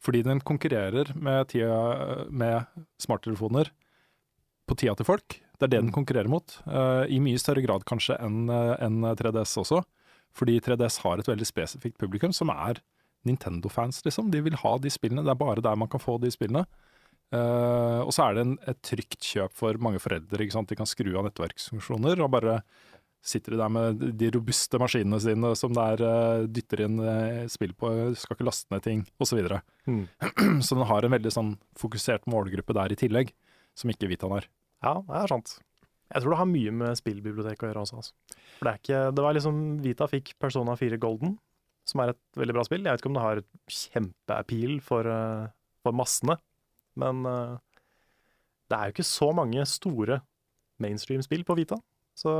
Fordi 0.00 0.22
den 0.24 0.40
konkurrerer 0.40 1.10
med, 1.12 1.50
tida, 1.52 2.24
med 2.32 2.64
smarttelefoner 3.02 3.68
på 4.64 4.78
tida 4.80 4.96
til 4.96 5.08
folk. 5.10 5.36
Det 5.64 5.70
er 5.70 5.74
det 5.78 5.82
den 5.86 5.94
konkurrerer 5.94 6.28
mot. 6.28 6.58
uh, 6.68 7.04
I 7.08 7.20
mye 7.24 7.40
større 7.40 7.64
grad 7.64 7.86
kanskje 7.88 8.18
enn 8.20 8.50
en 8.52 9.06
3DS 9.16 9.56
også. 9.62 9.80
Fordi 10.34 10.58
3DS 10.60 11.00
har 11.04 11.20
et 11.22 11.30
veldig 11.30 11.46
spesifikt 11.46 11.96
publikum, 12.00 12.32
som 12.34 12.50
er 12.52 12.82
Nintendo-fans, 13.24 14.02
liksom. 14.04 14.32
De 14.34 14.42
vil 14.44 14.58
ha 14.60 14.74
de 14.82 14.90
spillene. 14.92 15.24
Det 15.24 15.32
er 15.32 15.40
bare 15.40 15.62
der 15.64 15.78
man 15.78 15.88
kan 15.88 16.02
få 16.02 16.18
de 16.20 16.32
spillene. 16.34 16.66
Uh, 17.34 18.04
og 18.04 18.12
så 18.14 18.28
er 18.28 18.36
det 18.36 18.42
en, 18.44 18.56
et 18.68 18.80
trygt 18.84 19.24
kjøp 19.24 19.54
for 19.56 19.78
mange 19.82 20.02
foreldre. 20.02 20.42
ikke 20.42 20.54
sant? 20.54 20.68
De 20.70 20.78
kan 20.78 20.88
skru 20.88 21.14
av 21.16 21.24
nettverksfunksjoner 21.26 22.20
og 22.20 22.34
bare 22.34 22.58
sitter 23.24 23.54
de 23.54 23.60
der 23.62 23.72
med 23.72 24.02
de 24.20 24.28
robuste 24.34 24.78
maskinene 24.80 25.16
sine 25.22 25.54
som 25.56 25.72
der 25.72 26.02
er 26.04 26.42
eh, 26.42 26.48
dytter 26.52 26.82
inn 26.84 26.98
uh, 27.00 27.46
spill 27.48 27.72
på, 27.72 27.88
skal 28.20 28.36
ikke 28.36 28.46
laste 28.50 28.74
ned 28.74 28.84
ting, 28.84 29.06
osv. 29.16 29.40
Så. 29.48 29.60
Mm. 29.88 30.02
så 30.66 30.76
den 30.76 30.90
har 30.90 31.06
en 31.06 31.14
veldig 31.16 31.32
sånn 31.32 31.54
fokusert 31.80 32.28
målgruppe 32.30 32.76
der 32.76 32.92
i 32.92 32.98
tillegg, 33.00 33.32
som 33.78 33.90
ikke 33.90 34.10
Vitaen 34.12 34.36
har. 34.36 34.50
Ja, 34.84 34.94
det 35.08 35.16
er 35.22 35.30
sant. 35.32 35.54
Jeg 36.12 36.22
tror 36.22 36.34
det 36.34 36.38
har 36.42 36.50
mye 36.50 36.72
med 36.76 36.98
spillbiblioteket 37.00 37.64
å 37.64 37.70
gjøre 37.70 37.82
også. 37.86 37.96
Altså. 38.02 38.12
For 38.58 38.68
det 38.68 38.72
er 38.74 38.80
ikke 38.82 38.98
Det 39.16 39.24
var 39.24 39.34
liksom 39.38 39.60
Vita 39.82 40.06
fikk 40.10 40.34
Persona 40.38 40.76
4 40.78 40.98
Golden, 41.00 41.38
som 41.88 42.02
er 42.04 42.12
et 42.12 42.20
veldig 42.38 42.54
bra 42.58 42.64
spill. 42.68 42.84
Jeg 42.84 42.92
vet 42.92 43.02
ikke 43.02 43.10
om 43.12 43.16
det 43.18 43.24
har 43.24 43.40
kjempeappeal 43.72 44.76
for, 44.84 45.08
eh, 45.08 45.48
for 45.82 45.96
massene, 45.96 46.36
men 47.00 47.24
eh, 47.26 47.56
det 48.70 48.78
er 48.78 48.86
jo 48.90 48.94
ikke 48.98 49.08
så 49.08 49.32
mange 49.34 49.64
store 49.68 50.20
mainstream-spill 50.84 51.44
på 51.48 51.56
Vita. 51.58 51.80
Så 52.14 52.30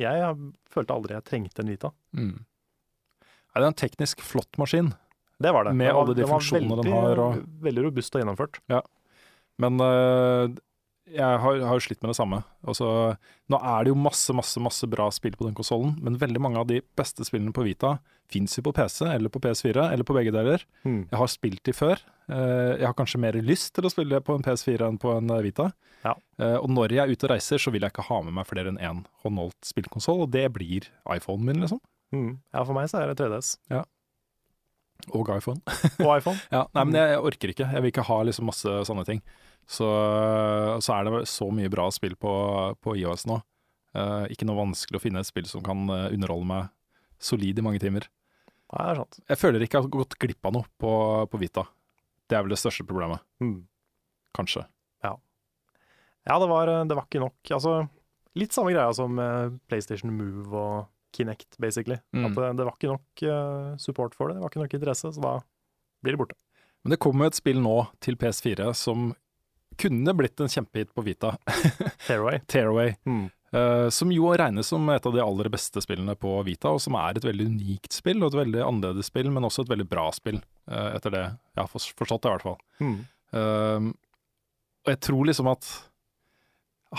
jeg 0.00 0.34
følte 0.72 0.94
aldri 0.96 1.18
jeg 1.18 1.26
trengte 1.28 1.62
en 1.62 1.70
Vita. 1.74 1.90
Mm. 2.16 2.38
Nei, 3.52 3.60
det 3.60 3.66
er 3.66 3.70
en 3.70 3.80
teknisk 3.82 4.22
flott 4.24 4.56
maskin, 4.60 4.94
Det 5.42 5.50
var 5.52 5.64
det. 5.64 5.74
Med 5.74 5.88
det 5.88 5.94
var- 5.94 6.02
alle 6.06 6.14
de 6.14 6.22
funksjonene 6.24 6.82
den 6.82 6.92
har, 6.92 7.18
og- 7.18 7.42
Veldig 7.60 7.84
robust 7.90 8.14
og 8.14 8.22
gjennomført. 8.22 8.60
men 9.58 9.78
øh, 9.78 10.56
jeg 11.12 11.38
har, 11.44 11.58
jo 11.76 11.80
slitt 11.84 12.00
med 12.02 12.10
det 12.12 12.16
samme. 12.18 12.40
Altså, 12.66 12.86
nå 13.52 13.58
er 13.60 13.84
det 13.84 13.92
jo 13.92 13.98
masse, 13.98 14.32
masse, 14.36 14.60
masse 14.62 14.88
bra 14.90 15.06
spill 15.14 15.36
på 15.38 15.46
den 15.48 15.54
konsollen, 15.58 15.94
men 16.02 16.18
veldig 16.20 16.40
mange 16.42 16.60
av 16.62 16.66
de 16.70 16.80
beste 16.98 17.24
spillene 17.28 17.52
på 17.54 17.64
Vita 17.66 17.96
fins 18.32 18.54
jo 18.56 18.62
på 18.64 18.72
PC 18.72 19.04
eller 19.10 19.28
på 19.28 19.42
PS4, 19.44 19.90
eller 19.92 20.06
på 20.08 20.14
begge 20.16 20.32
deler. 20.32 20.62
Mm. 20.88 21.02
Jeg 21.10 21.18
har 21.20 21.28
spilt 21.28 21.62
de 21.68 21.74
før. 21.76 22.00
Eh, 22.32 22.78
Jeg 22.80 22.86
har 22.88 22.94
kanskje 22.96 23.20
mer 23.20 23.36
lyst 23.44 23.74
til 23.76 23.84
å 23.84 23.92
spille 23.92 24.22
på 24.24 24.34
en 24.38 24.42
PS4 24.46 24.86
enn 24.88 24.96
på 25.02 25.12
en 25.18 25.28
eh, 25.36 25.42
Vita. 25.44 25.68
Ja. 26.04 26.14
Eh, 26.40 26.56
Og 26.62 26.70
når 26.72 26.94
jeg 26.96 27.02
er 27.04 27.12
ute 27.12 27.28
og 27.28 27.34
reiser, 27.34 27.60
så 27.60 27.70
vil 27.74 27.82
jeg 27.84 27.92
ikke 27.92 28.06
ha 28.08 28.22
med 28.24 28.32
meg 28.38 28.48
flere 28.48 28.72
enn 28.72 28.80
én 28.80 29.02
håndholdt 29.24 29.68
spillkonsoll, 29.68 30.24
og 30.24 30.30
det 30.32 30.46
blir 30.56 30.88
iPhonen 31.12 31.44
min, 31.50 31.60
liksom. 31.66 31.82
Mm. 32.12 32.38
Ja, 32.54 32.64
for 32.64 32.72
meg 32.76 32.88
så 32.92 33.02
er 33.02 33.12
det 33.12 33.20
3DS. 33.20 33.56
Og 35.12 35.28
iPhone. 35.34 35.58
Og 35.98 36.10
iPhone. 36.16 36.38
Ja, 36.54 36.66
nei, 36.76 36.84
men 36.86 36.94
jeg, 36.94 37.08
jeg 37.16 37.22
orker 37.26 37.50
ikke. 37.52 37.66
Jeg 37.74 37.82
vil 37.82 37.90
ikke 37.90 38.04
ha 38.06 38.18
liksom 38.28 38.46
masse 38.46 38.74
sånne 38.86 39.04
ting. 39.08 39.20
Så, 39.68 39.86
så 40.84 40.94
er 40.96 41.06
det 41.06 41.22
så 41.30 41.46
mye 41.54 41.70
bra 41.72 41.86
spill 41.94 42.16
på, 42.20 42.32
på 42.82 42.96
iOS 42.98 43.26
nå. 43.30 43.38
Uh, 43.96 44.24
ikke 44.32 44.46
noe 44.48 44.56
vanskelig 44.58 44.98
å 44.98 45.02
finne 45.04 45.20
et 45.20 45.28
spill 45.28 45.44
som 45.48 45.60
kan 45.64 45.84
eh, 45.92 46.06
underholde 46.16 46.48
meg 46.48 46.70
solid 47.22 47.58
i 47.60 47.64
mange 47.64 47.80
timer. 47.82 48.06
Nei, 48.72 48.84
det 48.86 48.92
er 48.94 49.00
sant. 49.02 49.18
Jeg 49.28 49.38
føler 49.40 49.64
ikke 49.66 49.76
jeg 49.78 49.84
har 49.84 49.92
gått 49.92 50.16
glipp 50.22 50.48
av 50.48 50.54
noe 50.56 50.68
på, 50.80 50.92
på 51.28 51.40
Vita. 51.42 51.66
Det 52.24 52.38
er 52.38 52.46
vel 52.46 52.54
det 52.54 52.60
største 52.62 52.86
problemet, 52.88 53.20
Mm. 53.44 53.58
kanskje. 54.36 54.64
Ja, 56.22 56.36
det 56.38 56.46
var, 56.46 56.70
det 56.86 56.94
var 56.94 57.06
ikke 57.08 57.18
nok. 57.18 57.50
Altså, 57.50 57.72
litt 58.38 58.54
samme 58.54 58.70
greia 58.70 58.92
som 58.94 59.16
PlayStation 59.66 60.12
Move 60.14 60.54
og 60.54 60.84
Kinect, 61.16 61.56
basically. 61.60 61.96
Mm. 62.14 62.28
At 62.28 62.36
det, 62.38 62.50
det 62.60 62.66
var 62.68 62.76
ikke 62.76 62.92
nok 62.92 63.24
eh, 63.26 63.72
support 63.82 64.14
for 64.16 64.30
det, 64.30 64.36
det 64.38 64.44
var 64.44 64.52
ikke 64.52 64.62
nok 64.62 64.76
interesse, 64.78 65.10
så 65.16 65.24
da 65.24 65.32
blir 66.06 66.14
det 66.14 66.20
borte. 66.22 66.38
Men 66.86 66.94
det 66.94 67.00
kommer 67.02 67.28
et 67.28 67.38
spill 67.38 67.58
nå 67.62 67.74
til 68.02 68.16
PS4 68.22 68.70
som 68.78 69.10
kunne 69.78 70.14
blitt 70.16 70.40
en 70.40 70.50
kjempehit 70.50 70.92
på 70.94 71.04
Vita. 71.06 71.36
Tearaway. 72.06 72.42
Tearaway. 72.50 72.96
Mm. 73.06 73.30
Uh, 73.52 73.88
som 73.92 74.12
jo 74.14 74.30
regnes 74.32 74.70
som 74.72 74.86
et 74.88 75.06
av 75.06 75.12
de 75.12 75.20
aller 75.20 75.50
beste 75.52 75.82
spillene 75.84 76.14
på 76.16 76.38
Vita, 76.46 76.72
og 76.72 76.80
som 76.80 76.96
er 76.96 77.18
et 77.18 77.26
veldig 77.26 77.50
unikt 77.52 77.92
spill, 77.92 78.22
og 78.22 78.32
et 78.32 78.40
veldig 78.40 78.62
annerledes 78.64 79.10
spill, 79.12 79.28
men 79.32 79.44
også 79.48 79.66
et 79.66 79.74
veldig 79.74 79.88
bra 79.90 80.06
spill, 80.16 80.40
uh, 80.72 80.94
etter 80.94 81.12
det 81.12 81.24
jeg 81.26 81.60
har 81.60 81.68
forstått 81.72 82.24
det, 82.24 82.30
i 82.30 82.32
hvert 82.32 82.46
fall. 82.48 82.58
Mm. 82.80 82.96
Uh, 83.32 83.92
og 84.82 84.94
jeg 84.94 85.02
tror 85.04 85.28
liksom 85.28 85.52
at 85.52 85.68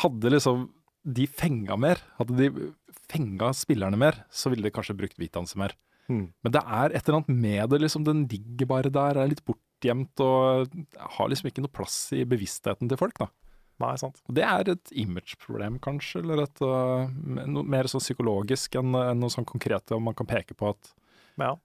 hadde 0.04 0.32
liksom 0.34 0.68
de 1.04 1.26
fenga 1.28 1.76
mer, 1.78 2.00
hadde 2.20 2.38
de 2.38 2.70
fenga 3.12 3.50
spillerne 3.58 3.98
mer, 4.00 4.22
så 4.32 4.52
ville 4.54 4.66
de 4.66 4.74
kanskje 4.74 4.96
brukt 4.98 5.20
Vitaen 5.20 5.50
sin 5.50 5.62
mer. 5.64 5.76
Mm. 6.12 6.28
Men 6.44 6.54
det 6.56 6.62
er 6.64 6.94
et 6.94 7.08
eller 7.08 7.22
annet 7.22 7.44
med 7.44 7.70
det, 7.72 7.80
liksom. 7.84 8.06
Den 8.08 8.24
ligger 8.30 8.70
bare 8.70 8.92
der, 8.94 9.20
er 9.20 9.30
litt 9.32 9.44
bortgjemt 9.84 10.24
og 10.24 10.70
har 11.18 11.30
liksom 11.32 11.50
ikke 11.50 11.64
noe 11.64 11.74
plass 11.74 11.98
i 12.16 12.24
bevisstheten 12.26 12.90
til 12.90 12.98
folk, 13.00 13.18
da. 13.20 13.28
Nei, 13.82 13.96
sant. 13.98 14.22
Og 14.30 14.36
det 14.38 14.44
er 14.46 14.70
et 14.70 14.92
image-problem, 14.96 15.80
kanskje, 15.84 16.22
eller 16.22 16.44
et 16.46 16.62
uh, 16.62 17.10
noe 17.50 17.64
mer 17.66 17.90
sånn 17.90 18.04
psykologisk 18.04 18.76
enn 18.80 18.94
en 18.96 19.20
noe 19.20 19.34
sånn 19.34 19.48
konkret 19.50 19.92
om 19.92 20.06
man 20.06 20.16
kan 20.16 20.30
peke 20.30 20.54
på 20.56 20.70
at 20.72 20.94
ja. 21.42 21.56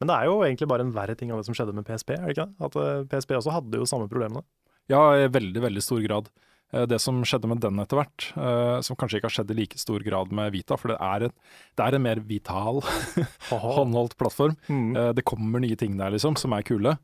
Men 0.00 0.08
det 0.08 0.16
er 0.16 0.26
jo 0.26 0.40
egentlig 0.42 0.68
bare 0.68 0.82
en 0.82 0.92
verre 0.92 1.14
ting 1.14 1.30
av 1.30 1.38
det 1.38 1.46
som 1.46 1.54
skjedde 1.54 1.74
med 1.76 1.86
PSP, 1.86 2.16
er 2.16 2.24
det 2.26 2.34
ikke 2.34 2.48
det? 2.48 2.66
At 2.66 2.76
uh, 2.76 3.04
PSP 3.08 3.36
også 3.38 3.54
hadde 3.54 3.80
jo 3.80 3.88
samme 3.88 4.10
problemene. 4.10 4.42
Ja, 4.90 5.04
i 5.14 5.28
veldig, 5.30 5.60
veldig 5.62 5.82
stor 5.84 6.00
grad. 6.02 6.30
Eh, 6.72 6.86
Det 6.86 6.98
som 7.02 7.22
skjedde 7.22 7.48
med 7.50 7.60
den 7.62 7.78
etter 7.82 8.00
hvert, 8.00 8.30
eh, 8.34 8.80
som 8.82 8.96
kanskje 8.98 9.20
ikke 9.20 9.28
har 9.30 9.36
skjedd 9.38 9.52
i 9.54 9.58
like 9.60 9.78
stor 9.78 10.02
grad 10.02 10.32
med 10.34 10.52
Vita, 10.54 10.76
for 10.76 10.92
det 10.92 10.98
er 10.98 11.28
en, 11.28 11.34
det 11.78 11.86
er 11.86 11.94
en 11.94 12.02
mer 12.02 12.20
vital 12.26 12.82
håndholdt 13.50 14.16
plattform. 14.18 14.56
Mm. 14.68 14.96
Eh, 14.96 15.12
Det 15.14 15.24
kommer 15.24 15.62
nye 15.62 15.76
ting 15.78 15.96
der, 15.98 16.10
liksom, 16.10 16.36
som 16.36 16.52
er 16.56 16.66
kule. 16.66 16.96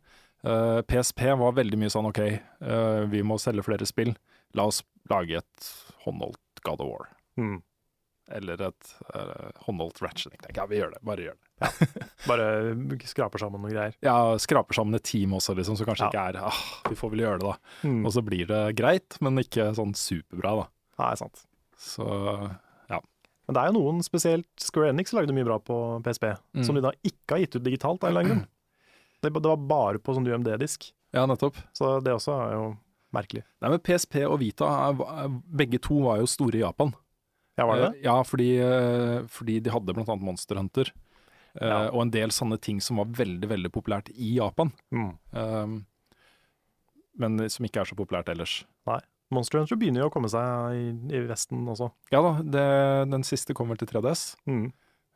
Eh, 0.47 0.81
PSP 0.87 1.23
var 1.41 1.55
veldig 1.57 1.79
mye 1.81 1.91
sånn 1.91 2.07
OK, 2.11 2.21
uh, 2.63 3.03
vi 3.11 3.23
må 3.27 3.39
selge 3.43 3.65
flere 3.67 3.87
spill. 3.89 4.13
La 4.55 4.69
oss 4.71 4.83
lage 5.11 5.41
et 5.41 5.71
håndholdt 6.05 6.63
God 6.67 6.83
of 6.85 6.91
War. 6.93 7.09
Mm. 7.41 7.57
Eller 8.37 8.63
et 8.69 8.93
uh, 9.15 9.51
håndholdt 9.67 10.01
Ratchet. 10.03 10.35
Ja, 10.57 10.65
vi 10.71 10.79
gjør 10.81 10.95
det. 10.97 11.01
Bare 11.07 11.27
gjør 11.29 11.37
det. 11.39 11.89
Bare 12.27 12.47
skraper 13.07 13.43
sammen 13.43 13.63
noen 13.63 13.75
greier. 13.75 13.95
Ja, 14.07 14.17
skraper 14.43 14.75
sammen 14.79 14.99
et 14.99 15.05
team 15.07 15.35
også, 15.39 15.55
liksom, 15.59 15.79
så 15.79 15.87
kanskje 15.87 16.09
Ja. 16.09 16.11
ikke 16.11 16.25
er 16.33 16.49
ah, 16.51 16.63
Vi 16.91 16.99
får 16.99 17.13
vel 17.15 17.23
gjøre 17.27 17.39
det, 17.43 17.53
da. 17.53 17.75
Mm. 17.87 18.01
Og 18.07 18.15
så 18.17 18.23
blir 18.27 18.49
det 18.51 18.63
greit, 18.79 19.19
men 19.23 19.39
ikke 19.43 19.69
sånn 19.79 19.95
superbra, 19.99 20.57
da. 20.63 20.69
Nei, 21.03 21.13
sant. 21.23 21.45
Så 21.79 22.07
Men 23.47 23.55
det 23.55 23.61
er 23.63 23.69
jo 23.71 23.77
noen, 23.77 24.01
spesielt 24.03 24.49
Square 24.59 24.89
Enix 24.91 25.13
lagde 25.15 25.31
mye 25.37 25.47
bra 25.47 25.61
på 25.63 25.75
PSP, 26.03 26.33
Mm. 26.57 26.65
som 26.67 26.75
de 26.75 26.81
da 26.83 26.91
ikke 27.07 27.37
har 27.37 27.39
gitt 27.45 27.55
ut 27.55 27.63
digitalt 27.63 28.03
av 28.03 28.09
en 28.09 28.17
eller 28.17 28.25
annen 28.25 28.41
grunn. 28.41 28.49
Det, 29.27 29.33
det 29.43 29.51
var 29.53 29.65
bare 29.71 30.01
på 30.03 30.15
sånn 30.17 30.27
UMD-disk, 30.31 30.89
ja, 31.17 31.25
nettopp. 31.29 31.59
så 31.77 31.97
det 32.05 32.15
også 32.15 32.35
er 32.47 32.55
jo 32.57 32.67
merkelig. 33.17 33.43
Nei, 33.65 33.71
men 33.73 33.81
PSP 33.83 34.23
og 34.29 34.39
Vita, 34.43 34.69
begge 35.47 35.79
to 35.83 36.01
var 36.05 36.19
jo 36.21 36.29
store 36.31 36.59
i 36.61 36.65
Japan. 36.65 36.93
Ja, 37.57 37.65
var 37.71 37.79
det? 37.81 37.87
Eh, 37.95 38.03
Ja, 38.05 38.17
fordi, 38.29 38.49
eh, 38.61 39.23
fordi 39.33 39.61
de 39.65 39.71
hadde 39.73 39.95
annet 39.97 40.21
Monster 40.27 40.59
Hunter. 40.61 40.91
eh, 41.57 41.67
Ja. 41.69 41.79
Og 41.91 42.03
en 42.03 42.11
del 42.13 42.29
sånne 42.29 42.59
ting 42.61 42.81
som 42.85 42.99
var 43.01 43.07
veldig, 43.07 43.49
veldig 43.49 43.71
populært 43.73 44.11
i 44.13 44.35
Japan. 44.37 44.73
Mm. 44.93 45.15
Um, 45.33 45.87
men 47.17 47.39
som 47.49 47.65
ikke 47.65 47.81
er 47.81 47.89
så 47.89 47.97
populært 47.97 48.29
ellers. 48.29 48.65
Nei. 48.87 48.99
Monster 49.33 49.59
Hunter 49.59 49.79
begynner 49.81 50.05
jo 50.05 50.11
å 50.11 50.13
komme 50.13 50.29
seg 50.31 50.77
i, 50.77 50.91
i 51.17 51.23
Vesten 51.27 51.65
også. 51.67 51.89
Ja 52.13 52.21
da, 52.23 52.35
det, 52.45 52.67
den 53.11 53.25
siste 53.27 53.55
kommer 53.57 53.79
til 53.81 53.89
3DS. 53.89 54.37
Mm. 54.47 54.69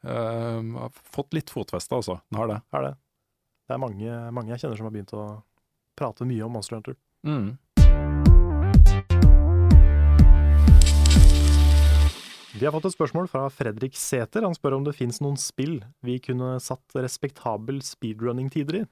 Um, 0.03 0.73
har 0.81 0.91
fått 1.13 1.37
litt 1.37 1.53
fotfeste, 1.53 1.93
altså. 1.95 2.17
Den 2.33 2.41
har 2.41 2.49
det. 2.49 2.57
Er 2.73 2.87
det. 2.89 2.95
Det 3.71 3.77
er 3.77 3.85
mange, 3.85 4.15
mange 4.35 4.51
jeg 4.51 4.65
kjenner 4.65 4.79
som 4.81 4.87
har 4.89 4.91
begynt 4.97 5.13
å 5.15 5.25
prate 5.95 6.27
mye 6.27 6.43
om 6.43 6.57
Monster 6.57 6.81
Hunter. 6.81 6.97
Mm. 7.23 7.53
Vi 12.59 12.67
har 12.67 12.75
fått 12.75 12.89
et 12.91 12.97
spørsmål 12.97 13.31
fra 13.31 13.45
Fredrik 13.55 13.95
Sæter. 13.95 14.43
Han 14.43 14.59
spør 14.59 14.81
om 14.81 14.89
det 14.89 14.97
fins 14.99 15.23
noen 15.23 15.39
spill 15.39 15.79
vi 16.03 16.19
kunne 16.19 16.57
satt 16.59 16.99
respektabel 16.99 17.79
speedrunning-tider 17.87 18.81
i. 18.81 18.83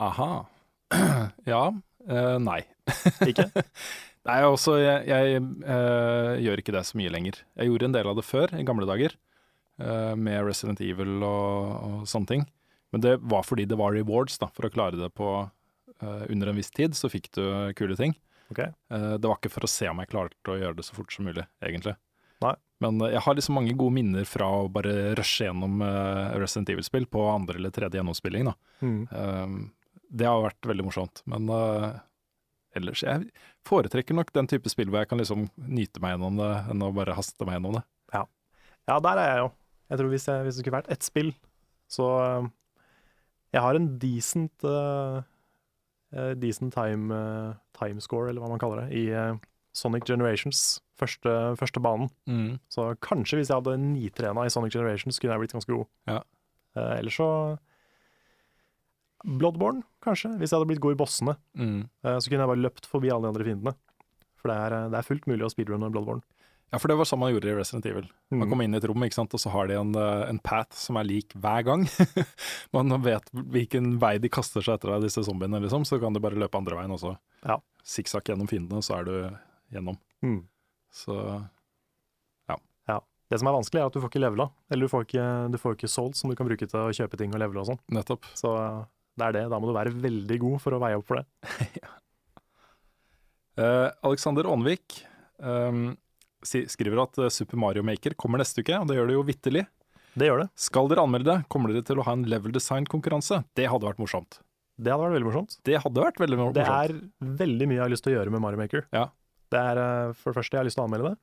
Aha. 0.00 0.30
ja. 1.52 1.62
Eh, 2.08 2.40
nei. 2.48 2.62
Ikke? 3.28 3.50
Nei, 4.24 4.40
også, 4.48 4.80
jeg, 4.80 5.04
jeg 5.12 5.44
eh, 5.68 6.32
gjør 6.48 6.64
ikke 6.64 6.78
det 6.78 6.86
så 6.88 6.96
mye 6.96 7.12
lenger. 7.12 7.44
Jeg 7.60 7.68
gjorde 7.68 7.92
en 7.92 8.00
del 8.00 8.08
av 8.08 8.16
det 8.16 8.24
før, 8.24 8.56
i 8.56 8.64
gamle 8.64 8.88
dager, 8.88 9.20
eh, 9.84 10.12
med 10.16 10.46
Resident 10.48 10.80
Evil 10.80 11.18
og, 11.20 11.74
og 11.76 12.08
sånne 12.08 12.32
ting. 12.32 12.52
Men 12.94 13.02
det 13.02 13.16
var 13.26 13.42
fordi 13.42 13.64
det 13.66 13.74
var 13.74 13.92
rewards, 13.92 14.36
da. 14.38 14.46
For 14.54 14.68
å 14.68 14.70
klare 14.70 14.94
det 14.94 15.08
på 15.18 15.28
uh, 15.42 16.24
under 16.30 16.46
en 16.46 16.58
viss 16.60 16.70
tid, 16.70 16.94
så 16.94 17.08
fikk 17.10 17.32
du 17.34 17.42
kule 17.74 17.96
ting. 17.98 18.14
Okay. 18.54 18.70
Uh, 18.92 19.16
det 19.18 19.26
var 19.26 19.40
ikke 19.40 19.50
for 19.50 19.66
å 19.66 19.70
se 19.72 19.88
om 19.90 19.98
jeg 19.98 20.12
klarte 20.12 20.52
å 20.52 20.60
gjøre 20.60 20.78
det 20.78 20.86
så 20.86 20.94
fort 20.94 21.10
som 21.10 21.26
mulig, 21.26 21.42
egentlig. 21.58 21.96
Nei. 22.44 22.54
Men 22.84 23.02
uh, 23.02 23.08
jeg 23.10 23.24
har 23.26 23.34
liksom 23.34 23.58
mange 23.58 23.74
gode 23.74 23.96
minner 23.96 24.28
fra 24.30 24.46
å 24.60 24.70
bare 24.70 25.16
rushe 25.18 25.48
gjennom 25.48 25.82
Resident 26.38 26.70
Evil-spill 26.70 27.10
på 27.10 27.26
andre 27.32 27.58
eller 27.58 27.74
tredje 27.74 27.98
gjennomspilling. 27.98 28.52
da. 28.52 28.54
Mm. 28.86 29.00
Um, 29.10 29.58
det 30.14 30.30
har 30.30 30.46
vært 30.46 30.70
veldig 30.70 30.86
morsomt. 30.86 31.24
Men 31.26 31.50
ellers 32.78 33.02
Jeg 33.02 33.26
foretrekker 33.66 34.14
nok 34.14 34.30
den 34.38 34.46
type 34.50 34.70
spill 34.70 34.86
hvor 34.92 35.02
jeg 35.02 35.10
kan 35.10 35.18
liksom 35.18 35.48
nyte 35.58 35.98
meg 36.04 36.14
gjennom 36.14 36.38
det, 36.38 36.52
enn 36.70 36.86
å 36.86 36.94
bare 36.94 37.18
haste 37.18 37.42
meg 37.48 37.58
gjennom 37.58 37.80
det. 37.80 37.82
Ja, 38.86 39.00
der 39.02 39.18
er 39.18 39.30
jeg 39.32 39.40
jo. 39.42 39.48
Jeg 39.90 40.00
tror 40.00 40.12
hvis, 40.12 40.26
jeg, 40.28 40.44
hvis 40.44 40.54
det 40.54 40.62
skulle 40.62 40.78
vært 40.78 40.92
ett 40.94 41.06
spill, 41.06 41.34
så 41.90 42.06
Jeg 43.54 43.62
har 43.62 43.78
en 43.78 43.88
decent 44.02 44.64
eh, 44.66 45.22
Decent 46.38 46.70
time, 46.74 47.10
uh, 47.10 47.54
timescore, 47.74 48.28
eller 48.30 48.42
hva 48.42 48.48
man 48.52 48.60
kaller 48.62 48.84
det, 48.84 48.98
i 49.00 49.08
uh, 49.10 49.34
Sonic 49.74 50.04
Generations. 50.06 50.60
Første, 50.94 51.32
første 51.58 51.80
banen. 51.82 52.06
Så 52.70 52.84
kanskje 53.02 53.40
hvis 53.40 53.50
jeg 53.50 53.58
hadde 53.58 53.72
nitrena 53.82 54.44
i 54.46 54.52
Sonic 54.54 54.76
Generations, 54.76 55.18
kunne 55.18 55.34
jeg 55.34 55.42
blitt 55.42 55.56
ganske 55.56 55.74
god. 55.74 55.88
Ja. 56.06 56.20
Ellers 57.00 57.16
så 57.18 57.26
Bloodborne, 59.24 59.82
kanskje. 60.04 60.34
Hvis 60.38 60.52
jeg 60.52 60.58
hadde 60.60 60.68
blitt 60.70 60.82
god 60.84 60.94
i 60.94 61.00
bossene, 61.00 61.34
Mm. 61.56 61.88
så 62.04 62.28
kunne 62.28 62.44
jeg 62.44 62.50
bare 62.52 62.62
løpt 62.62 62.86
forbi 62.86 63.10
alle 63.10 63.26
de 63.26 63.32
andre 63.32 63.44
fiendene. 63.48 63.74
For 64.38 64.48
det 64.52 64.56
er, 64.60 64.88
det 64.90 64.98
er 64.98 65.08
fullt 65.08 65.26
mulig 65.26 65.46
å 65.46 65.50
speedrunne 65.50 65.90
Bloodborne. 65.90 66.22
Ja, 66.74 66.78
for 66.82 66.90
det 66.90 66.96
var 66.98 67.06
sånn 67.06 67.20
man 67.22 67.30
gjorde 67.30 67.52
i 67.52 67.54
Resident 67.54 67.86
Evil. 67.86 68.08
Man 68.34 68.40
Mm. 68.42 68.50
kommer 68.50 68.64
inn 68.66 68.74
i 68.74 68.78
et 68.80 68.84
rom, 68.90 69.02
ikke 69.06 69.14
sant? 69.14 69.34
og 69.36 69.38
så 69.40 69.50
har 69.54 69.68
de 69.70 69.76
en, 69.78 69.92
eh, 69.94 70.24
en 70.32 70.40
path 70.42 70.74
som 70.74 70.96
er 70.98 71.06
lik 71.06 71.30
hver 71.38 71.62
gang. 71.68 71.84
man 72.74 72.90
vet 73.04 73.30
hvilken 73.30 73.92
vei 74.02 74.16
de 74.18 74.28
kaster 74.32 74.64
seg 74.64 74.74
etter 74.80 74.90
deg, 74.90 75.06
disse 75.06 75.22
zombiene, 75.22 75.60
liksom. 75.62 75.86
Så 75.86 76.00
kan 76.02 76.12
du 76.12 76.18
bare 76.24 76.34
løpe 76.40 76.58
andre 76.58 76.74
veien 76.80 76.90
også. 76.96 77.14
Ja. 77.46 77.60
Sikksakk 77.86 78.26
gjennom 78.32 78.48
fiendene, 78.50 78.82
så 78.82 78.98
er 78.98 79.04
du 79.06 79.14
gjennom. 79.76 79.98
Mm. 80.24 80.40
Så 80.90 81.14
ja. 82.50 82.56
ja. 82.90 82.98
Det 83.30 83.38
som 83.40 83.48
er 83.52 83.56
vanskelig, 83.60 83.80
er 83.82 83.86
at 83.86 83.92
du 83.94 84.00
får 84.02 84.10
ikke 84.12 84.24
levela. 84.26 84.50
Eller 84.70 84.88
du 84.88 84.92
får 84.92 85.06
ikke, 85.06 85.28
du 85.54 85.58
får 85.62 85.76
ikke 85.78 85.92
souls 85.94 86.18
som 86.18 86.30
du 86.32 86.36
kan 86.36 86.48
bruke 86.50 86.66
til 86.66 86.80
å 86.80 86.90
kjøpe 86.90 87.16
ting 87.20 87.32
og 87.34 87.40
levele 87.44 87.62
og 87.62 87.70
sånn. 87.70 87.80
nettopp. 87.94 88.26
Så 88.34 88.50
eh, 88.58 88.82
det 89.20 89.28
er 89.28 89.36
det. 89.38 89.44
Da 89.52 89.60
må 89.62 89.70
du 89.70 89.76
være 89.78 89.94
veldig 89.94 90.40
god 90.42 90.58
for 90.64 90.74
å 90.74 90.82
veie 90.82 90.98
opp 90.98 91.06
for 91.06 91.22
det. 91.22 91.26
Eh, 93.56 93.90
Alexander 94.02 94.48
Aanvik 94.50 95.04
ehm, 95.38 95.92
si- 95.92 96.03
skriver 96.44 97.02
at 97.04 97.18
eh, 97.20 97.32
Super 97.32 97.60
Mario 97.60 97.84
Maker 97.86 98.16
kommer 98.20 98.42
neste 98.42 98.64
uke, 98.64 98.76
og 98.78 98.88
det 98.90 98.98
gjør 98.98 99.10
det 99.10 99.18
jo 99.18 99.26
vitterlig. 99.26 99.64
Det 100.14 100.28
gjør 100.28 100.44
det. 100.44 100.48
Skal 100.60 100.90
dere 100.90 101.02
anmelde 101.02 101.30
det, 101.32 101.38
kommer 101.50 101.72
dere 101.72 101.86
til 101.86 101.98
å 101.98 102.06
ha 102.06 102.14
en 102.14 102.26
level 102.30 102.54
design-konkurranse. 102.54 103.42
Det 103.58 103.66
hadde 103.70 103.88
vært 103.88 104.02
morsomt. 104.02 104.38
Det 104.74 104.90
hadde 104.90 105.06
vært 105.06 105.16
veldig 105.16 105.28
morsomt. 105.28 105.58
Det 105.66 105.76
hadde 105.82 106.02
vært 106.02 106.20
veldig 106.22 106.38
morsomt. 106.38 106.58
Det 106.58 106.64
er 106.66 106.94
veldig 107.44 107.68
mye 107.70 107.78
jeg 107.78 107.84
har 107.84 107.92
lyst 107.92 108.06
til 108.06 108.14
å 108.14 108.16
gjøre 108.18 108.34
med 108.34 108.42
Mario 108.42 108.60
Maker. 108.62 108.86
Ja. 108.94 109.04
Det 109.54 109.60
er 109.60 109.80
eh, 109.82 110.16
for 110.18 110.30
det 110.30 110.38
første 110.40 110.56
jeg 110.56 110.62
har 110.62 110.68
lyst 110.68 110.78
til 110.78 110.84
å 110.84 110.88
anmelde 110.88 111.12
det. 111.12 111.18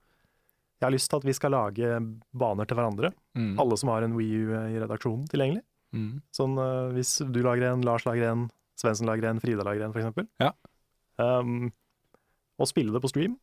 Jeg 0.82 0.88
har 0.88 0.96
lyst 0.96 1.12
til 1.12 1.22
at 1.22 1.28
vi 1.28 1.36
skal 1.38 1.54
lage 1.54 1.98
baner 2.42 2.68
til 2.68 2.80
hverandre. 2.80 3.12
Mm. 3.38 3.54
Alle 3.62 3.78
som 3.78 3.92
har 3.94 4.06
en 4.06 4.16
Wii 4.18 4.40
U 4.40 4.56
i 4.56 4.80
redaksjonen 4.82 5.28
tilgjengelig. 5.30 5.62
Mm. 5.92 6.24
Sånn 6.36 6.58
eh, 6.64 6.88
hvis 6.96 7.18
du 7.28 7.42
lager 7.46 7.68
en, 7.70 7.86
Lars 7.86 8.08
lager 8.08 8.32
en, 8.32 8.48
Svendsen 8.80 9.10
lager 9.10 9.28
en, 9.30 9.42
Frida 9.44 9.66
lager 9.68 9.86
en, 9.86 9.94
eksempel. 9.94 10.26
Ja. 10.42 10.56
Um, 11.22 11.70
og 12.58 12.70
spille 12.72 12.96
det 12.96 13.02
på 13.04 13.12
stream. 13.12 13.36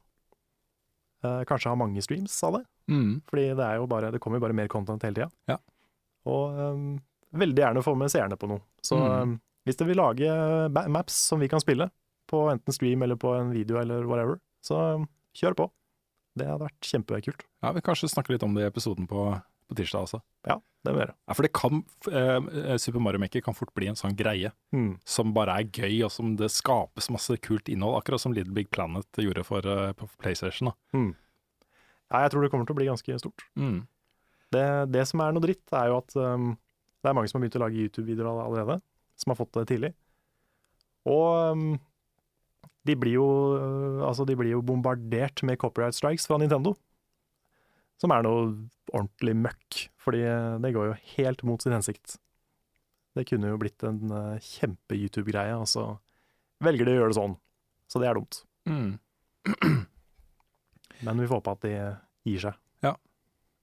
Eh, 1.24 1.40
kanskje 1.50 1.70
ha 1.72 1.74
mange 1.78 2.02
streams 2.04 2.36
av 2.46 2.52
det. 2.58 2.64
Mm. 2.92 3.20
Fordi 3.28 3.46
det, 3.58 3.64
er 3.64 3.76
jo 3.80 3.86
bare, 3.90 4.10
det 4.14 4.20
kommer 4.22 4.38
jo 4.38 4.44
bare 4.46 4.54
mer 4.54 4.68
content 4.70 5.02
hele 5.02 5.14
tida. 5.18 5.30
Ja. 5.50 5.56
Og 6.30 6.58
um, 6.58 6.84
veldig 7.34 7.62
gjerne 7.64 7.82
få 7.82 7.96
med 7.98 8.12
seerne 8.12 8.36
på 8.38 8.48
noe. 8.50 8.62
Så 8.84 8.96
Mm. 8.98 9.22
um, 9.34 9.40
hvis 9.66 9.76
dere 9.76 9.88
vil 9.90 9.98
lage 10.00 10.28
maps 10.88 11.12
som 11.28 11.40
vi 11.42 11.48
kan 11.50 11.60
spille, 11.60 11.90
på 12.28 12.44
enten 12.52 12.72
stream 12.72 13.02
eller 13.02 13.16
på 13.16 13.32
en 13.34 13.50
video 13.52 13.78
eller 13.80 14.04
whatever, 14.06 14.38
så 14.64 14.78
um, 14.96 15.08
kjør 15.34 15.56
på. 15.56 15.66
Det 16.38 16.46
hadde 16.46 16.62
vært 16.68 16.86
kjempekult. 16.92 17.42
Ja, 17.64 17.72
vi 17.72 17.80
kanskje 17.82 18.08
snakker 18.12 18.32
litt 18.36 18.44
om 18.46 18.54
det 18.54 18.62
i 18.66 18.68
episoden 18.70 19.08
på, 19.10 19.26
på 19.68 19.76
tirsdag 19.78 20.06
også. 20.06 20.22
Det 20.86 20.92
må 20.94 21.02
det. 21.02 21.14
Ja, 21.26 21.34
for 21.34 21.42
det 21.42 21.50
kan, 21.52 21.80
eh, 22.06 22.76
Super 22.78 23.02
Mario 23.02 23.18
Maker 23.18 23.42
kan 23.44 23.52
fort 23.54 23.72
bli 23.74 23.88
en 23.90 23.96
sånn 23.98 24.14
greie 24.16 24.52
Mm. 24.72 25.00
som 25.04 25.32
bare 25.34 25.58
er 25.58 25.64
gøy, 25.64 26.04
og 26.04 26.10
som 26.14 26.36
det 26.36 26.48
skapes 26.54 27.10
masse 27.10 27.34
kult 27.42 27.68
innhold, 27.68 27.98
akkurat 27.98 28.20
som 28.22 28.32
Little 28.32 28.54
Big 28.54 28.70
Planet 28.70 29.04
gjorde 29.18 29.44
for, 29.44 29.58
eh, 29.58 29.92
på 29.92 30.08
PlayStation. 30.22 30.70
Da. 30.70 30.98
Ja, 32.12 32.22
jeg 32.22 32.30
tror 32.30 32.42
det 32.42 32.50
kommer 32.52 32.64
til 32.64 32.74
å 32.76 32.78
bli 32.78 32.86
ganske 32.86 33.18
stort. 33.20 33.42
Mm. 33.56 33.86
Det, 34.52 34.92
det 34.92 35.06
som 35.08 35.20
er 35.20 35.32
noe 35.32 35.42
dritt, 35.44 35.66
er 35.72 35.88
jo 35.88 35.98
at 35.98 36.16
um, 36.16 36.56
det 37.02 37.10
er 37.10 37.12
mange 37.14 37.28
som 37.28 37.40
har 37.42 37.48
begynt 37.48 37.60
å 37.60 37.64
lage 37.66 37.82
YouTube-videoer 37.82 38.46
allerede, 38.46 38.80
som 39.16 39.30
har 39.34 39.36
fått 39.44 39.52
det 39.58 39.66
tidlig. 39.68 39.92
Og 41.04 41.52
um, 41.52 41.80
de 42.86 42.94
blir 42.96 43.18
jo 43.18 43.26
uh, 43.58 44.06
altså 44.08 44.24
de 44.24 44.36
blir 44.38 44.54
jo 44.54 44.62
bombardert 44.62 45.42
med 45.42 45.58
copyright 45.58 45.92
strikes 45.98 46.26
fra 46.26 46.38
Nintendo. 46.38 46.76
Som 47.98 48.14
er 48.14 48.22
noe 48.22 48.42
ordentlig 48.92 49.34
møkk, 49.36 49.80
fordi 49.98 50.22
øh, 50.28 50.56
det 50.62 50.72
går 50.76 50.90
jo 50.90 50.98
helt 51.16 51.44
mot 51.46 51.62
sin 51.62 51.74
hensikt. 51.74 52.18
Det 53.18 53.26
kunne 53.26 53.50
jo 53.50 53.58
blitt 53.58 53.82
en 53.86 54.12
øh, 54.14 54.38
kjempe-YouTube-greie, 54.38 55.56
og 55.58 55.66
så 55.70 55.88
velger 56.64 56.86
de 56.86 56.94
å 56.94 57.00
gjøre 57.00 57.12
det 57.12 57.18
sånn. 57.18 57.36
Så 57.90 58.02
det 58.02 58.10
er 58.10 58.18
dumt. 58.18 58.42
Mm. 58.68 58.98
Men 61.04 61.20
vi 61.20 61.28
får 61.28 61.40
håpe 61.40 61.54
at 61.56 61.66
de 61.66 61.74
gir 62.28 62.42
seg. 62.42 62.58
Ja. 62.84 62.94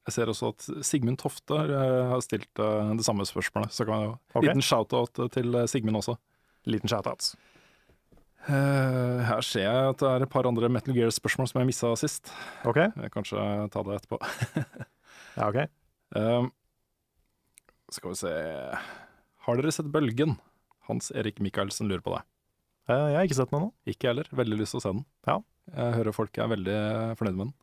Jeg 0.08 0.16
ser 0.18 0.32
også 0.32 0.52
at 0.54 0.68
Sigmund 0.86 1.20
Tofte 1.22 1.58
eh, 1.66 2.04
har 2.12 2.24
stilt 2.26 2.62
eh, 2.62 2.94
det 2.98 3.06
samme 3.08 3.26
spørsmålet, 3.28 3.74
så 3.76 3.88
kan 3.88 4.02
jeg 4.02 4.10
jo 4.10 4.16
okay. 4.16 4.48
Liten 4.48 4.66
shout-out 4.66 5.22
til 5.34 5.60
eh, 5.62 5.68
Sigmund 5.72 6.02
også. 6.02 6.18
Liten 6.70 6.92
shout-out. 6.92 7.34
Eh, 8.46 9.22
her 9.26 9.42
ser 9.46 9.64
jeg 9.66 9.88
at 9.94 10.02
det 10.02 10.10
er 10.12 10.26
et 10.26 10.32
par 10.32 10.46
andre 10.46 10.70
Metal 10.70 10.94
Gear-spørsmål 10.94 11.50
som 11.50 11.62
jeg 11.62 11.70
missa 11.72 11.94
sist. 11.98 12.30
OK? 12.70 12.78
Jeg 12.92 13.14
kanskje 13.14 13.42
ta 13.74 13.84
det 13.88 13.98
etterpå. 13.98 14.20
Ja, 15.36 15.48
OK. 15.50 15.58
Um, 16.16 16.52
skal 17.96 18.14
vi 18.14 18.20
se 18.20 18.34
Har 19.46 19.58
dere 19.60 19.74
sett 19.74 19.90
Bølgen? 19.92 20.38
Hans 20.86 21.10
Erik 21.18 21.42
Michaelsen 21.42 21.90
lurer 21.90 22.06
på 22.06 22.14
det. 22.14 22.22
Uh, 22.86 23.10
Jeg 23.10 23.18
har 23.18 23.28
ikke 23.28 23.40
sett 23.40 23.50
den 23.52 23.60
ennå. 23.64 23.74
Ikke 23.90 24.06
jeg 24.08 24.14
heller. 24.14 24.30
Veldig 24.44 24.62
lyst 24.62 24.76
til 24.76 24.82
å 24.82 24.86
se 24.86 24.94
den. 24.94 25.06
Ja. 25.26 25.40
Jeg 25.74 25.98
hører 25.98 26.14
folk 26.14 26.38
er 26.38 26.52
veldig 26.54 26.80
fornøyd 27.18 27.38
med 27.40 27.48
den. 27.48 27.54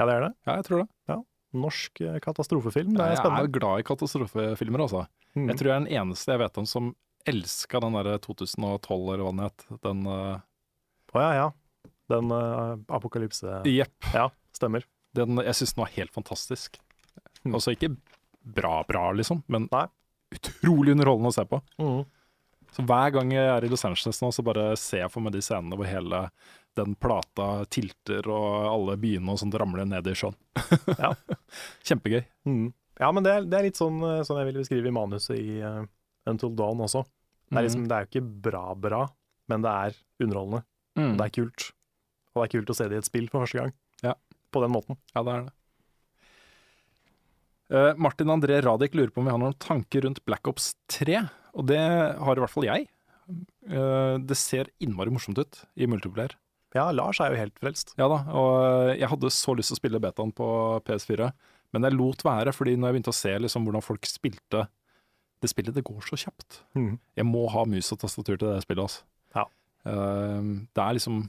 Ja, 0.00 0.08
det 0.08 0.14
er 0.16 0.22
det. 0.24 0.32
Ja, 0.48 0.56
jeg 0.56 0.66
tror 0.70 0.84
det. 0.84 1.20
Norsk 1.54 2.00
eh, 2.02 2.16
katastrofefilm. 2.18 2.96
Det 2.96 3.04
er 3.04 3.18
spennende. 3.18 3.44
jeg 3.44 3.50
er 3.50 3.54
glad 3.54 3.82
i 3.82 3.86
katastrofefilmer, 3.86 4.82
altså. 4.88 5.04
Mm. 5.36 5.48
Jeg 5.52 5.58
tror 5.60 5.68
jeg 5.70 5.74
er 5.74 5.84
den 5.84 5.92
eneste 6.00 6.34
jeg 6.34 6.40
vet 6.42 6.58
om 6.58 6.66
som 6.66 6.88
elska 7.28 7.80
den 7.80 7.96
derre 7.98 8.18
2012, 8.22 9.12
eller 9.14 9.24
hva 9.24 9.32
den 9.32 9.44
het. 9.44 9.66
Den 9.84 10.06
uh, 10.06 10.40
oh, 11.14 11.20
ja, 11.20 11.30
ja. 11.38 11.46
Den 12.12 12.32
uh, 12.32 12.74
apokalypse... 12.92 13.62
Jepp. 13.68 14.10
Ja, 14.14 14.28
stemmer. 14.56 14.84
Den, 15.16 15.38
jeg 15.44 15.56
syns 15.56 15.74
den 15.76 15.84
var 15.84 15.94
helt 15.94 16.14
fantastisk. 16.14 16.80
Mm. 17.44 17.54
Altså 17.54 17.74
ikke 17.74 17.94
bra, 18.44 18.82
bra, 18.88 19.06
liksom, 19.16 19.42
men 19.46 19.68
Nei. 19.72 19.86
utrolig 20.34 20.92
underholdende 20.92 21.32
å 21.32 21.36
se 21.36 21.46
på. 21.48 21.60
Mm. 21.80 22.04
Så 22.74 22.82
hver 22.88 23.14
gang 23.14 23.30
jeg 23.32 23.46
er 23.46 23.64
i 23.64 23.70
Los 23.70 23.84
Angeles 23.86 24.20
nå, 24.20 24.30
så 24.34 24.42
bare 24.44 24.72
ser 24.80 25.04
jeg 25.04 25.12
for 25.14 25.24
meg 25.24 25.36
de 25.36 25.42
scenene 25.44 25.78
hvor 25.78 25.88
hele 25.88 26.26
den 26.74 26.96
plata 26.98 27.64
tilter, 27.70 28.26
og 28.26 28.66
alle 28.66 28.96
byene 28.98 29.30
og 29.30 29.38
sånt 29.38 29.54
ramler 29.60 29.86
ned 29.86 30.08
i 30.10 30.16
sjøen. 30.18 30.34
Ja. 30.98 31.12
Kjempegøy. 31.86 32.24
Mm. 32.50 32.72
Ja, 32.98 33.10
men 33.14 33.26
det 33.26 33.34
er, 33.34 33.46
det 33.46 33.58
er 33.58 33.68
litt 33.68 33.78
sånn, 33.78 34.00
eh, 34.06 34.22
sånn 34.26 34.40
jeg 34.40 34.50
ville 34.50 34.64
beskrive 34.64 34.90
i 34.90 34.94
manuset 34.94 35.38
i 35.38 35.60
eh, 35.62 35.84
Until 36.30 36.54
Dawn 36.56 36.82
også. 36.84 37.04
Det 37.50 37.58
er, 37.58 37.66
liksom, 37.66 37.88
det 37.88 37.96
er 37.96 38.04
jo 38.04 38.10
ikke 38.10 38.28
bra-bra, 38.46 39.02
men 39.52 39.64
det 39.64 39.72
er 39.72 39.98
underholdende. 40.24 40.64
Mm. 40.98 41.16
Det 41.18 41.26
er 41.26 41.34
kult. 41.36 41.66
Og 42.32 42.40
det 42.40 42.46
er 42.46 42.54
kult 42.56 42.72
å 42.72 42.76
se 42.78 42.88
det 42.90 42.96
i 42.96 43.02
et 43.02 43.08
spill 43.08 43.28
for 43.30 43.44
første 43.44 43.60
gang. 43.60 43.74
Ja. 44.02 44.14
På 44.54 44.62
den 44.64 44.72
måten. 44.74 44.98
Ja, 45.14 45.22
det 45.26 45.34
er 45.34 45.44
det. 45.44 45.54
Uh, 47.74 47.92
Martin 47.96 48.30
André 48.32 48.58
Radek 48.62 48.94
lurer 48.96 49.12
på 49.12 49.22
om 49.22 49.28
vi 49.28 49.34
har 49.34 49.40
noen 49.40 49.56
tanker 49.62 50.04
rundt 50.04 50.22
Black 50.28 50.48
Ops 50.50 50.74
3. 50.92 51.22
Og 51.54 51.68
det 51.70 51.80
har 51.80 52.38
i 52.38 52.42
hvert 52.42 52.52
fall 52.52 52.68
jeg. 52.68 52.88
Uh, 53.70 54.20
det 54.20 54.36
ser 54.38 54.72
innmari 54.84 55.12
morsomt 55.14 55.38
ut 55.40 55.62
i 55.78 55.88
multiplayer. 55.90 56.36
Ja, 56.74 56.88
Lars 56.90 57.20
er 57.22 57.30
jo 57.30 57.38
helt 57.38 57.58
frelst. 57.62 57.94
Ja 58.00 58.08
da, 58.10 58.24
og 58.34 58.94
jeg 58.98 59.06
hadde 59.06 59.30
så 59.30 59.54
lyst 59.54 59.70
til 59.70 59.76
å 59.76 59.78
spille 59.78 60.00
betaen 60.02 60.32
på 60.34 60.46
PS4, 60.82 61.28
men 61.74 61.86
jeg 61.86 61.94
lot 61.94 62.24
være, 62.26 62.50
fordi 62.54 62.74
når 62.74 62.90
jeg 62.90 62.96
begynte 62.96 63.12
å 63.14 63.18
se 63.20 63.34
liksom 63.44 63.68
hvordan 63.68 63.84
folk 63.84 64.08
spilte 64.10 64.64
det 65.44 65.52
spillet, 65.52 65.76
det 65.76 65.84
går 65.86 66.04
så 66.08 66.18
kjapt. 66.24 66.60
Mm. 66.78 66.94
Jeg 67.20 67.28
må 67.28 67.44
ha 67.52 67.64
mus 67.68 67.92
og 67.94 68.00
tastatur 68.02 68.36
til 68.36 68.48
det 68.48 68.62
spillet. 68.64 68.84
Altså. 68.88 69.04
Ja. 69.36 69.46
Uh, 69.84 70.64
det 70.72 70.80
er 70.80 70.96
liksom 70.96 71.24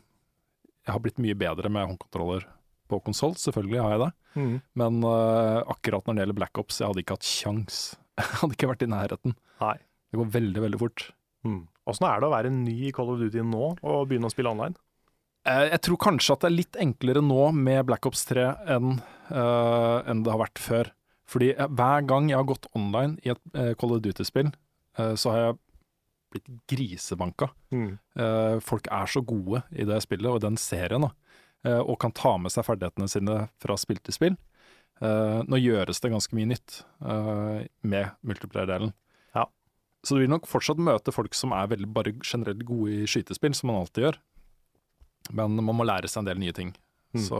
Jeg 0.86 0.94
har 0.94 1.02
blitt 1.04 1.20
mye 1.20 1.36
bedre 1.36 1.72
med 1.74 1.90
håndkontroller 1.90 2.46
på 2.92 3.00
konsoll, 3.02 3.34
selvfølgelig 3.42 3.82
har 3.82 3.96
jeg 3.96 4.02
det. 4.06 4.12
Mm. 4.38 4.56
Men 4.78 5.00
uh, 5.04 5.64
akkurat 5.74 6.06
når 6.06 6.16
det 6.16 6.24
gjelder 6.26 6.40
Black 6.40 6.62
Ops, 6.62 6.80
jeg 6.82 6.90
hadde 6.92 7.02
ikke 7.02 7.18
hatt 7.18 7.30
kjangs. 7.30 7.84
Jeg 8.16 8.32
hadde 8.40 8.56
ikke 8.56 8.68
vært 8.70 8.84
i 8.86 8.88
nærheten. 8.88 9.34
Nei. 9.60 9.76
Det 10.08 10.20
går 10.22 10.28
veldig, 10.32 10.62
veldig 10.64 10.78
fort. 10.80 11.02
Mm. 11.44 11.66
Åssen 11.92 12.06
er 12.08 12.22
det 12.22 12.28
å 12.30 12.32
være 12.32 12.52
ny 12.54 12.76
i 12.88 12.92
Call 12.96 13.10
of 13.12 13.20
Duty 13.20 13.44
nå 13.44 13.66
og 13.76 14.06
begynne 14.08 14.30
å 14.30 14.34
spille 14.34 14.54
online? 14.56 14.78
Eh, 15.46 15.66
Jeg 15.74 15.82
tror 15.86 16.00
kanskje 16.02 16.36
at 16.38 16.46
det 16.46 16.50
er 16.50 16.56
litt 16.56 16.80
enklere 16.82 17.22
nå 17.26 17.50
med 17.58 17.84
Black 17.90 18.08
Ops 18.10 18.24
3 18.30 18.46
enn 18.76 18.96
uh, 19.30 20.00
enn 20.08 20.24
det 20.26 20.32
har 20.32 20.42
vært 20.42 20.62
før. 20.62 20.92
Fordi 21.28 21.54
jeg- 21.56 21.70
hver 21.70 22.06
gang 22.08 22.30
jeg 22.30 22.38
har 22.38 22.46
gått 22.46 22.68
online 22.76 23.18
i 23.26 23.30
et 23.34 23.40
eh, 23.56 23.74
Call 23.76 23.94
of 23.96 24.02
Duty-spill, 24.02 24.52
eh, 24.98 25.14
så 25.16 25.32
har 25.32 25.38
jeg 25.46 25.58
blitt 26.36 26.50
grisebanka. 26.68 27.50
Eh, 28.18 28.60
folk 28.60 28.88
er 28.92 29.06
så 29.08 29.24
gode 29.26 29.64
i 29.72 29.84
det 29.86 30.02
spillet 30.04 30.30
og 30.32 30.42
den 30.42 30.56
serien, 30.58 31.02
da, 31.02 31.12
eh, 31.66 31.80
og 31.80 31.98
kan 32.00 32.12
ta 32.12 32.38
med 32.38 32.52
seg 32.52 32.66
ferdighetene 32.66 33.10
sine 33.10 33.50
fra 33.60 33.76
spill 33.78 33.98
til 33.98 34.14
spill. 34.14 34.38
Eh, 35.02 35.42
nå 35.44 35.58
gjøres 35.60 36.00
det 36.00 36.12
ganske 36.12 36.34
mye 36.38 36.48
nytt 36.54 36.84
eh, 37.02 37.68
med 37.84 38.12
multiplayer-delen. 38.24 38.94
Ja. 39.36 39.46
Så 40.06 40.16
du 40.16 40.22
vil 40.22 40.30
nok 40.30 40.46
fortsatt 40.48 40.78
møte 40.78 41.12
folk 41.12 41.34
som 41.34 41.52
er 41.52 41.68
veldig 41.68 41.92
bare 41.94 42.14
generelt 42.22 42.64
gode 42.66 43.02
i 43.02 43.06
skytespill, 43.06 43.54
som 43.56 43.68
man 43.72 43.82
alltid 43.82 44.04
gjør. 44.06 44.18
Men 45.34 45.56
man 45.58 45.76
må 45.76 45.84
lære 45.84 46.08
seg 46.08 46.22
en 46.22 46.26
del 46.30 46.38
nye 46.40 46.54
ting. 46.54 46.76
Mm. 47.16 47.22
Så 47.28 47.40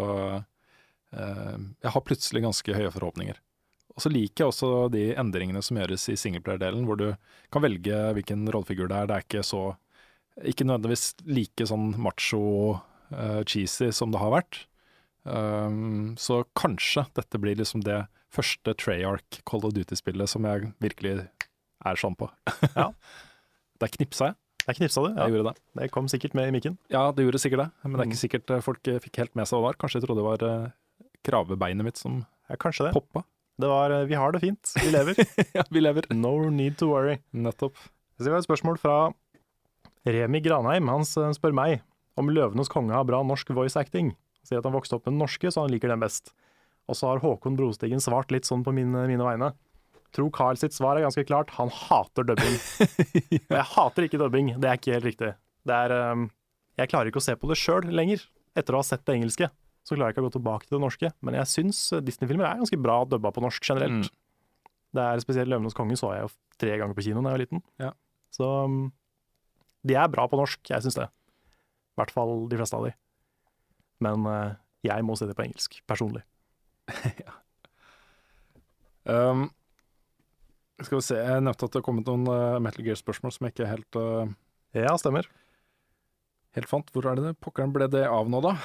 jeg 1.14 1.92
har 1.94 2.02
plutselig 2.02 2.42
ganske 2.44 2.74
høye 2.76 2.92
forhåpninger. 2.92 3.38
Og 3.96 4.04
så 4.04 4.10
liker 4.12 4.44
jeg 4.44 4.52
også 4.52 4.70
de 4.92 5.04
endringene 5.16 5.62
som 5.64 5.78
gjøres 5.80 6.04
i 6.12 6.18
singleplayer-delen, 6.20 6.84
hvor 6.88 6.98
du 7.00 7.06
kan 7.54 7.64
velge 7.64 7.96
hvilken 8.18 8.44
rollefigur 8.52 8.90
det 8.92 8.98
er. 8.98 9.08
Det 9.08 9.16
er 9.16 9.26
ikke 9.28 9.44
så 9.48 9.64
Ikke 10.44 10.66
nødvendigvis 10.68 11.14
like 11.32 11.64
sånn 11.70 11.94
macho 11.96 12.42
uh, 12.76 13.42
cheesy 13.48 13.88
som 13.96 14.12
det 14.12 14.20
har 14.20 14.34
vært. 14.34 14.58
Um, 15.24 16.16
så 16.20 16.42
kanskje 16.60 17.06
dette 17.16 17.40
blir 17.40 17.56
liksom 17.56 17.82
det 17.86 18.02
første 18.36 18.74
Treyarch 18.76 19.40
Call 19.48 19.64
of 19.64 19.72
Duty-spillet 19.78 20.28
som 20.30 20.44
jeg 20.44 20.74
virkelig 20.84 21.14
er 21.86 21.96
sånn 22.02 22.18
på. 22.20 22.28
Ja. 22.76 22.90
Der 23.82 23.92
knipsa 23.96 24.30
jeg. 24.34 24.36
Der 24.66 24.74
knipsa 24.78 25.02
du. 25.06 25.10
Jeg 25.16 25.34
gjorde 25.38 25.52
det. 25.54 25.62
Det 25.80 25.88
kom 25.94 26.08
sikkert 26.12 26.36
med 26.36 26.48
i 26.50 26.54
mikken. 26.56 26.76
Ja, 26.92 27.08
det 27.16 27.26
gjorde 27.26 27.40
sikkert 27.44 27.64
det, 27.64 27.70
men 27.84 27.94
det 27.96 28.00
er 28.02 28.06
Mm. 28.06 28.12
ikke 28.12 28.22
sikkert 28.26 28.52
eh, 28.56 28.62
folk 28.66 28.88
eh, 28.92 29.00
fikk 29.04 29.20
helt 29.22 29.36
med 29.40 29.46
seg 29.48 29.56
hva 29.60 29.62
det 29.62 29.68
var. 29.72 29.80
Kanskje 29.84 30.00
de 30.02 30.08
trodde 30.08 30.22
det 30.24 30.28
var 30.28 30.46
eh, 30.48 31.10
kravebeinet 31.28 31.86
mitt 31.86 32.00
som 32.02 32.22
Ja, 32.50 32.56
kanskje 32.60 32.88
det. 32.88 32.94
poppa. 32.96 33.24
Det 33.62 33.68
var 33.72 33.92
eh, 33.92 34.06
Vi 34.10 34.18
har 34.20 34.32
det 34.36 34.42
fint. 34.44 34.74
Vi 34.84 34.92
lever. 34.92 35.20
ja, 35.58 35.64
vi 35.70 35.82
lever. 35.82 36.08
No 36.14 36.50
need 36.50 36.78
to 36.82 36.90
worry. 36.92 37.20
Nettopp. 37.32 37.78
Så 38.18 38.28
vi 38.28 38.32
har 38.32 38.40
et 38.40 38.48
spørsmål 38.48 38.80
fra 38.80 38.96
Remi 40.06 40.42
Granheim. 40.44 40.90
Han 40.92 41.06
spør 41.06 41.56
meg 41.56 41.82
om 42.16 42.30
'Løvenes 42.32 42.72
konge' 42.72 42.96
har 42.96 43.08
bra 43.08 43.22
norsk 43.24 43.50
voice 43.56 43.76
acting. 43.80 44.14
Han 44.16 44.48
sier 44.48 44.62
at 44.62 44.68
han 44.68 44.76
vokste 44.76 44.96
opp 44.96 45.08
med 45.08 45.16
den 45.16 45.24
norske, 45.24 45.52
så 45.52 45.66
han 45.66 45.74
liker 45.74 45.92
den 45.92 46.04
best. 46.04 46.32
Og 46.88 46.96
så 46.96 47.10
har 47.10 47.24
Håkon 47.24 47.58
Brostigen 47.58 48.04
svart 48.04 48.32
litt 48.32 48.46
sånn 48.48 48.64
på 48.64 48.72
mine, 48.76 49.08
mine 49.10 49.26
vegne. 49.26 49.52
Tror 50.16 50.30
Carl 50.32 50.60
sitt 50.60 50.76
svar 50.76 50.96
er 50.96 51.04
ganske 51.04 51.26
klart. 51.28 51.52
Han 51.58 51.72
hater 51.74 52.28
dubbing. 52.30 52.56
Og 53.50 53.58
jeg 53.58 53.68
hater 53.74 54.08
ikke 54.08 54.22
dubbing, 54.22 54.54
det 54.62 54.70
er 54.70 54.80
ikke 54.80 54.96
helt 54.96 55.10
riktig. 55.10 55.34
Det 55.66 55.80
er 55.88 55.96
um, 56.14 56.30
Jeg 56.78 56.92
klarer 56.92 57.10
ikke 57.10 57.24
å 57.24 57.26
se 57.26 57.36
på 57.40 57.50
det 57.50 57.58
sjøl 57.60 57.90
lenger. 57.90 58.24
Etter 58.56 58.78
å 58.78 58.80
ha 58.80 58.88
sett 58.88 59.04
det 59.08 59.18
engelske, 59.18 59.50
så 59.86 59.94
klarer 59.94 60.10
jeg 60.10 60.16
ikke 60.16 60.24
å 60.24 60.30
gå 60.30 60.36
tilbake 60.40 60.66
til 60.68 60.78
det 60.80 60.84
norske. 60.84 61.12
Men 61.26 61.38
jeg 61.38 61.52
syns 61.52 61.82
eh, 61.94 62.04
Disney-filmer 62.06 62.48
er 62.50 62.62
ganske 62.64 62.82
bra 62.82 62.98
dubba 63.10 63.32
på 63.36 63.44
norsk 63.46 63.68
generelt. 63.70 64.10
Mm. 64.10 64.72
Det 64.96 65.04
er 65.04 65.22
spesielt 65.22 65.52
'Løvenes 65.52 65.76
konge' 65.78 65.98
så 66.00 66.14
jeg 66.16 66.26
jo 66.26 66.34
tre 66.62 66.78
ganger 66.80 66.98
på 66.98 67.04
kino 67.06 67.22
da 67.22 67.34
jeg 67.34 67.36
var 67.36 67.44
liten. 67.44 67.64
Ja. 67.82 67.92
Så 68.34 68.48
um, 68.66 68.78
de 69.86 69.98
er 70.00 70.12
bra 70.12 70.26
på 70.32 70.40
norsk, 70.40 70.62
jeg 70.72 70.86
syns 70.86 70.98
det. 70.98 71.10
I 71.10 72.02
hvert 72.02 72.14
fall 72.16 72.48
de 72.50 72.58
fleste 72.60 72.80
av 72.80 72.88
de. 72.88 72.94
Men 74.04 74.26
eh, 74.32 74.56
jeg 74.88 75.06
må 75.06 75.18
se 75.20 75.28
det 75.30 75.36
på 75.38 75.46
engelsk, 75.46 75.82
personlig. 75.88 76.26
Um, 79.06 79.52
skal 80.82 80.98
vi 80.98 81.04
se, 81.06 81.18
jeg 81.22 81.42
nevnte 81.46 81.68
at 81.68 81.76
det 81.76 81.78
har 81.78 81.86
kommet 81.86 82.08
noen 82.10 82.26
uh, 82.26 82.58
Metal 82.58 82.82
Gear-spørsmål 82.82 83.36
som 83.36 83.46
jeg 83.46 83.54
ikke 83.54 83.68
helt, 83.70 83.98
uh, 84.02 84.26
Ja, 84.74 84.96
stemmer. 84.98 85.30
helt 86.58 86.72
fant. 86.72 86.90
Hvor 86.90 87.06
er 87.12 87.20
det 87.20 87.28
det? 87.28 87.34
Pokkeren 87.38 87.70
ble 87.76 87.86
det 87.94 88.02
av 88.10 88.32
nå, 88.34 88.42
da? 88.42 88.56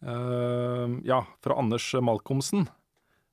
Um, 0.00 1.00
ja, 1.04 1.22
fra 1.42 1.58
Anders 1.58 1.94
Malcolmsen. 2.02 2.68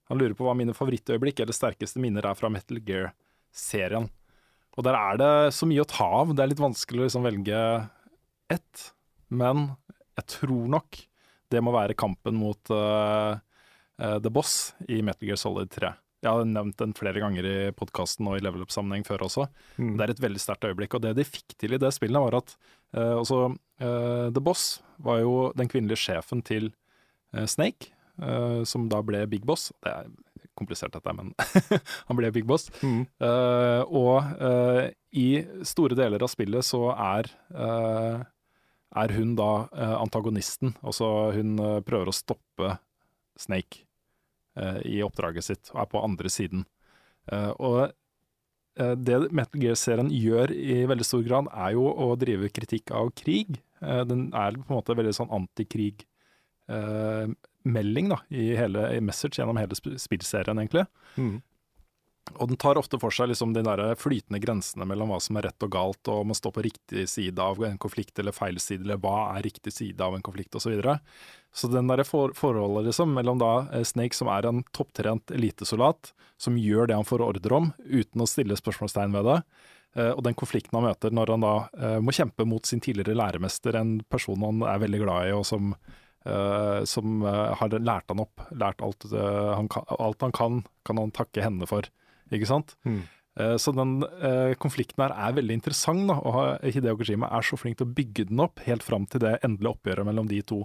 Han 0.10 0.22
lurer 0.22 0.36
på 0.38 0.46
hva 0.46 0.54
mine 0.58 0.76
favorittøyeblikk 0.78 1.42
eller 1.42 1.56
sterkeste 1.56 2.02
minner 2.02 2.26
er 2.30 2.38
fra 2.38 2.50
Metal 2.54 2.82
Gear-serien. 2.86 4.10
Og 4.76 4.86
der 4.86 4.98
er 4.98 5.20
det 5.20 5.34
så 5.56 5.68
mye 5.70 5.84
å 5.84 5.90
ta 5.90 6.08
av. 6.22 6.34
Det 6.36 6.44
er 6.44 6.52
litt 6.52 6.62
vanskelig 6.62 7.02
å 7.02 7.08
liksom 7.08 7.26
velge 7.26 7.60
ett. 8.52 8.88
Men 9.34 9.70
jeg 10.20 10.28
tror 10.38 10.72
nok 10.72 11.00
det 11.54 11.62
må 11.64 11.74
være 11.76 11.98
kampen 11.98 12.38
mot 12.38 12.74
uh, 12.74 13.38
uh, 14.02 14.18
The 14.20 14.32
Boss 14.34 14.74
i 14.90 15.00
Metal 15.06 15.30
Gear 15.30 15.40
Solid 15.40 15.72
3. 15.74 15.94
Jeg 16.26 16.34
har 16.34 16.48
nevnt 16.50 16.80
den 16.82 16.96
flere 16.98 17.22
ganger 17.22 17.46
i 17.46 17.58
podkasten 17.78 18.28
og 18.30 18.40
i 18.40 18.44
level 18.44 18.66
up-sammenheng 18.66 19.06
før 19.06 19.28
også. 19.28 19.46
Mm. 19.78 19.94
Det 19.94 20.06
er 20.06 20.14
et 20.14 20.24
veldig 20.24 20.42
sterkt 20.42 20.66
øyeblikk. 20.66 20.98
Og 20.98 21.04
det 21.06 21.14
de 21.20 21.28
fikk 21.28 21.54
til 21.62 21.78
i 21.78 21.82
det 21.82 21.92
spillet, 21.94 22.18
var 22.18 22.40
at 22.42 22.56
eh, 22.96 24.28
The 24.32 24.44
Boss 24.44 24.82
var 25.04 25.20
jo 25.22 25.50
den 25.58 25.70
kvinnelige 25.72 26.02
sjefen 26.08 26.44
til 26.46 26.72
eh, 27.36 27.46
Snake, 27.46 27.92
som 28.64 28.86
da 28.88 29.02
ble 29.04 29.26
Big 29.28 29.44
Boss. 29.44 29.74
Det 29.84 29.92
er 29.92 30.06
komplisert 30.56 30.94
dette, 30.96 31.12
men 31.12 31.34
han 32.08 32.16
ble 32.16 32.30
Big 32.32 32.46
Boss. 32.48 32.70
Mm. 32.80 33.02
Uh, 33.20 33.82
og 33.92 34.30
uh, 34.40 34.86
i 35.12 35.44
store 35.68 35.98
deler 36.00 36.24
av 36.24 36.32
spillet 36.32 36.64
så 36.64 36.94
er, 36.94 37.28
uh, 37.52 38.24
er 39.04 39.16
hun 39.18 39.34
da 39.36 39.50
antagonisten. 39.98 40.78
Altså 40.80 41.10
hun 41.36 41.60
prøver 41.84 42.08
å 42.08 42.16
stoppe 42.16 42.78
Snake 43.36 43.84
eh, 44.56 44.80
i 44.86 45.04
oppdraget 45.04 45.44
sitt, 45.44 45.70
og 45.74 45.84
er 45.84 45.92
på 45.92 46.04
andre 46.04 46.32
siden. 46.32 46.66
Eh, 47.32 47.52
og 47.60 47.92
det 49.00 49.32
Metal 49.32 49.62
Gear-serien 49.62 50.10
gjør 50.12 50.52
i 50.52 50.82
veldig 50.90 51.06
stor 51.08 51.24
grad, 51.24 51.48
er 51.54 51.76
jo 51.78 51.86
å 51.88 52.10
drive 52.20 52.50
kritikk 52.52 52.92
av 52.92 53.12
krig. 53.16 53.58
Eh, 53.82 54.02
den 54.10 54.28
er 54.36 54.58
på 54.60 54.68
en 54.74 54.80
måte 54.82 54.96
veldig 54.98 55.14
sånn 55.16 55.32
antikrig 55.36 56.04
eh, 56.68 57.28
da, 58.12 58.20
i 58.30 58.52
hele 58.60 58.88
message 59.02 59.40
gjennom 59.40 59.58
hele 59.58 59.78
sp- 59.78 59.96
spillserien, 60.02 60.60
egentlig. 60.62 60.86
Mm. 61.18 61.38
Og 62.34 62.50
den 62.50 62.58
tar 62.58 62.78
ofte 62.80 62.98
for 63.00 63.14
seg 63.14 63.30
liksom 63.30 63.54
de 63.54 63.62
der 63.66 63.94
flytende 64.02 64.40
grensene 64.42 64.88
mellom 64.90 65.12
hva 65.14 65.20
som 65.22 65.38
er 65.38 65.48
rett 65.48 65.66
og 65.66 65.72
galt, 65.72 66.02
og 66.10 66.24
om 66.24 66.34
å 66.34 66.38
stå 66.38 66.52
på 66.56 66.64
riktig 66.66 67.06
side 67.10 67.42
av 67.42 67.62
en 67.64 67.78
konflikt 67.82 68.20
eller 68.20 68.34
feil 68.36 68.58
side, 68.60 68.82
eller 68.84 69.00
hva 69.02 69.36
er 69.36 69.46
riktig 69.46 69.74
side 69.76 70.02
av 70.02 70.18
en 70.18 70.26
konflikt, 70.26 70.56
osv. 70.56 70.66
Så, 70.66 70.74
videre. 70.74 70.98
så 71.54 71.70
den 71.70 71.92
der 71.92 72.02
for 72.08 72.34
forholdet 72.38 72.90
liksom, 72.90 73.14
mellom 73.14 73.40
da 73.40 73.52
eh, 73.70 73.86
Snake, 73.86 74.18
som 74.18 74.32
er 74.34 74.50
en 74.50 74.64
topptrent 74.76 75.32
elitesoldat, 75.38 76.16
som 76.42 76.58
gjør 76.60 76.90
det 76.90 76.98
han 76.98 77.08
får 77.08 77.24
ordre 77.24 77.60
om, 77.62 77.70
uten 77.86 78.24
å 78.26 78.28
stille 78.28 78.58
spørsmålstegn 78.58 79.14
ved 79.16 79.30
det, 79.30 79.36
eh, 80.00 80.10
og 80.10 80.24
den 80.26 80.38
konflikten 80.40 80.80
han 80.80 80.90
møter 80.90 81.14
når 81.14 81.36
han 81.36 81.46
da 81.46 81.54
eh, 81.78 82.00
må 82.02 82.16
kjempe 82.16 82.48
mot 82.50 82.66
sin 82.66 82.82
tidligere 82.82 83.20
læremester, 83.22 83.78
en 83.78 84.00
person 84.10 84.50
han 84.50 84.66
er 84.66 84.82
veldig 84.82 85.04
glad 85.06 85.30
i, 85.30 85.38
og 85.38 85.46
som 85.48 85.76
som 86.26 87.22
har 87.22 87.76
lært 87.86 88.10
han 88.10 88.24
opp, 88.24 88.42
lært 88.58 88.80
alt, 88.82 89.04
han 89.14 89.68
kan, 89.70 89.84
alt 90.02 90.24
han 90.26 90.32
kan, 90.34 90.56
kan 90.82 90.98
han 90.98 91.12
takke 91.14 91.44
henne 91.46 91.68
for. 91.70 91.86
Ikke 92.34 92.50
sant? 92.50 92.76
Mm. 92.88 93.02
Eh, 93.40 93.56
Så 93.62 93.74
den 93.76 93.98
eh, 94.04 94.54
konflikten 94.62 95.04
her 95.04 95.16
er 95.16 95.38
veldig 95.38 95.60
interessant, 95.60 96.08
da, 96.10 96.20
og 96.20 96.66
Hideo 96.66 96.98
Kojima 97.00 97.30
er 97.36 97.46
så 97.46 97.60
flink 97.60 97.80
til 97.80 97.88
å 97.88 97.96
bygge 97.98 98.30
den 98.32 98.44
opp 98.44 98.64
helt 98.66 98.86
fram 98.86 99.08
til 99.10 99.26
det 99.26 99.38
endelige 99.44 99.76
oppgjøret 99.76 100.08
mellom 100.08 100.30
de 100.32 100.42
to. 100.42 100.64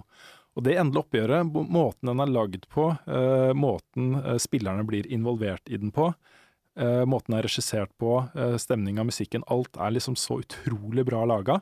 Og 0.55 0.65
det 0.67 0.75
endelige 0.79 1.05
oppgjøret, 1.05 1.51
måten 1.71 2.11
den 2.11 2.23
er 2.23 2.31
lagd 2.31 2.67
på, 2.71 2.91
eh, 3.07 3.51
måten 3.55 4.39
spillerne 4.39 4.87
blir 4.87 5.07
involvert 5.07 5.67
i 5.71 5.79
den 5.79 5.91
på, 5.95 6.13
måten 6.81 7.33
den 7.33 7.35
er 7.35 7.43
regissert 7.43 7.91
på, 7.99 8.13
stemning 8.57 8.95
av 8.97 9.09
musikken, 9.09 9.43
alt 9.51 9.75
er 9.75 9.91
liksom 9.91 10.15
så 10.15 10.37
utrolig 10.39 11.03
bra 11.05 11.25
laga. 11.27 11.57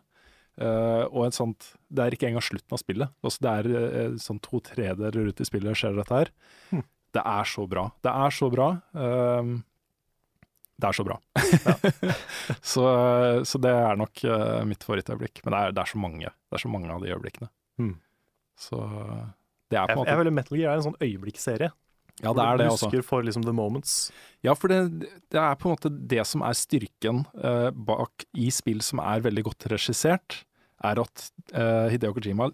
Uh, 0.60 1.08
og 1.16 1.32
sånt, 1.32 1.72
Det 1.88 2.04
er 2.04 2.16
ikke 2.16 2.28
engang 2.28 2.44
slutten 2.44 2.76
av 2.76 2.82
spillet. 2.82 3.12
Altså 3.24 3.44
det 3.46 3.52
er 3.52 3.68
uh, 3.72 4.18
sånn 4.20 4.42
to 4.44 4.60
tredeler 4.60 5.30
ut 5.32 5.40
i 5.40 5.48
spillet 5.48 5.78
skjer 5.80 5.96
dette 5.96 6.18
her. 6.18 6.32
Hm. 6.74 6.84
Det 7.16 7.24
er 7.24 7.48
så 7.48 7.64
bra. 7.70 7.86
Det 8.04 8.12
er 8.12 8.36
så 8.36 8.50
bra. 8.54 8.68
ehm, 8.94 9.54
det 10.80 10.88
er 10.90 10.96
så 10.96 11.06
bra. 11.08 11.18
så, 12.74 12.86
så 13.48 13.62
det 13.62 13.74
er 13.76 14.00
nok 14.00 14.24
uh, 14.24 14.62
mitt 14.68 14.86
favorittøyeblikk. 14.88 15.44
Men 15.44 15.56
det 15.56 15.60
er, 15.60 15.76
det 15.76 15.84
er 15.84 15.92
så 15.92 16.00
mange. 16.02 16.32
Det 16.32 16.60
er 16.60 16.64
så 16.64 16.72
mange 16.72 16.94
av 16.94 17.04
de 17.04 17.12
øyeblikkene. 17.12 17.52
Mm. 17.82 17.98
Så 18.60 18.80
det 19.70 19.78
er 19.78 19.88
på 19.88 19.94
en 19.94 20.02
måte 20.02 20.12
jeg 20.12 20.22
føler 20.22 20.36
Metal 20.36 20.58
Gear 20.58 20.74
er 20.74 20.82
en 20.82 20.88
sånn 20.90 21.00
øyeblikksserie. 21.04 21.72
Ja, 22.20 22.34
det 22.36 22.44
er 22.44 22.60
det 22.60 22.68
du 22.68 22.74
også. 22.74 22.90
husker 22.90 23.06
for 23.06 23.24
liksom 23.24 23.46
the 23.46 23.56
moments. 23.56 24.10
Ja, 24.44 24.56
for 24.58 24.72
det, 24.72 25.08
det 25.32 25.40
er 25.40 25.56
på 25.60 25.70
en 25.70 25.76
måte 25.78 25.92
det 25.92 26.26
som 26.28 26.44
er 26.44 26.58
styrken 26.58 27.24
uh, 27.40 27.70
bak 27.72 28.26
i 28.36 28.50
spill 28.52 28.84
som 28.84 29.02
er 29.04 29.24
veldig 29.24 29.46
godt 29.48 29.70
regissert, 29.72 30.42
er 30.84 31.00
at 31.00 31.30
uh, 31.54 31.88
Hideo 31.92 32.16
Kojima 32.16 32.50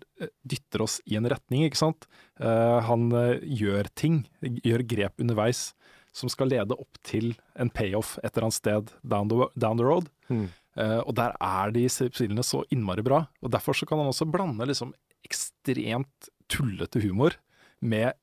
dytter 0.46 0.86
oss 0.86 1.00
i 1.10 1.18
en 1.18 1.30
retning, 1.30 1.66
ikke 1.66 1.82
sant. 1.82 2.08
Uh, 2.42 2.82
han 2.86 3.10
gjør 3.42 3.90
ting, 3.98 4.24
gjør 4.66 4.86
grep 4.86 5.26
underveis, 5.26 5.72
som 6.16 6.32
skal 6.32 6.50
lede 6.54 6.78
opp 6.80 7.00
til 7.06 7.34
en 7.60 7.72
payoff 7.74 8.16
et 8.22 8.32
eller 8.32 8.48
annet 8.48 8.58
sted 8.58 8.94
down 9.04 9.32
the, 9.32 9.48
down 9.60 9.80
the 9.80 9.88
road. 9.88 10.08
Mm. 10.32 10.48
Uh, 10.76 11.02
og 11.04 11.16
der 11.20 11.36
er 11.44 11.72
de 11.76 11.86
spillene 11.92 12.44
så 12.44 12.64
innmari 12.74 13.04
bra. 13.06 13.26
Og 13.44 13.52
derfor 13.52 13.76
så 13.76 13.88
kan 13.88 14.00
han 14.02 14.12
også 14.12 14.28
blande 14.32 14.68
liksom 14.68 14.94
ekstremt 15.28 16.30
tullete 16.52 17.02
humor 17.04 17.36
med 17.84 18.16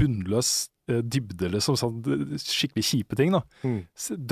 bunnløs 0.00 0.70
uh, 0.90 1.00
dybde, 1.00 1.50
liksom. 1.52 1.76
Sånn 1.80 2.00
skikkelig 2.40 2.86
kjipe 2.88 3.18
ting, 3.18 3.36
da. 3.36 3.42
Mm. 3.64 3.82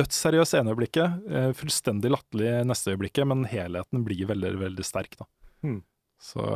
Dødsseriøst 0.01 0.57
ene 0.57 0.73
øyeblikket, 0.73 1.21
uh, 1.29 1.51
fullstendig 1.57 2.13
latterlig 2.13 2.55
neste 2.69 2.95
øyeblikket, 2.95 3.29
men 3.29 3.45
helheten 3.51 4.07
blir 4.07 4.31
veldig, 4.31 4.55
veldig 4.65 4.87
sterk, 4.87 5.21
da. 5.21 5.29
Mm. 5.67 5.83
Så. 6.21 6.47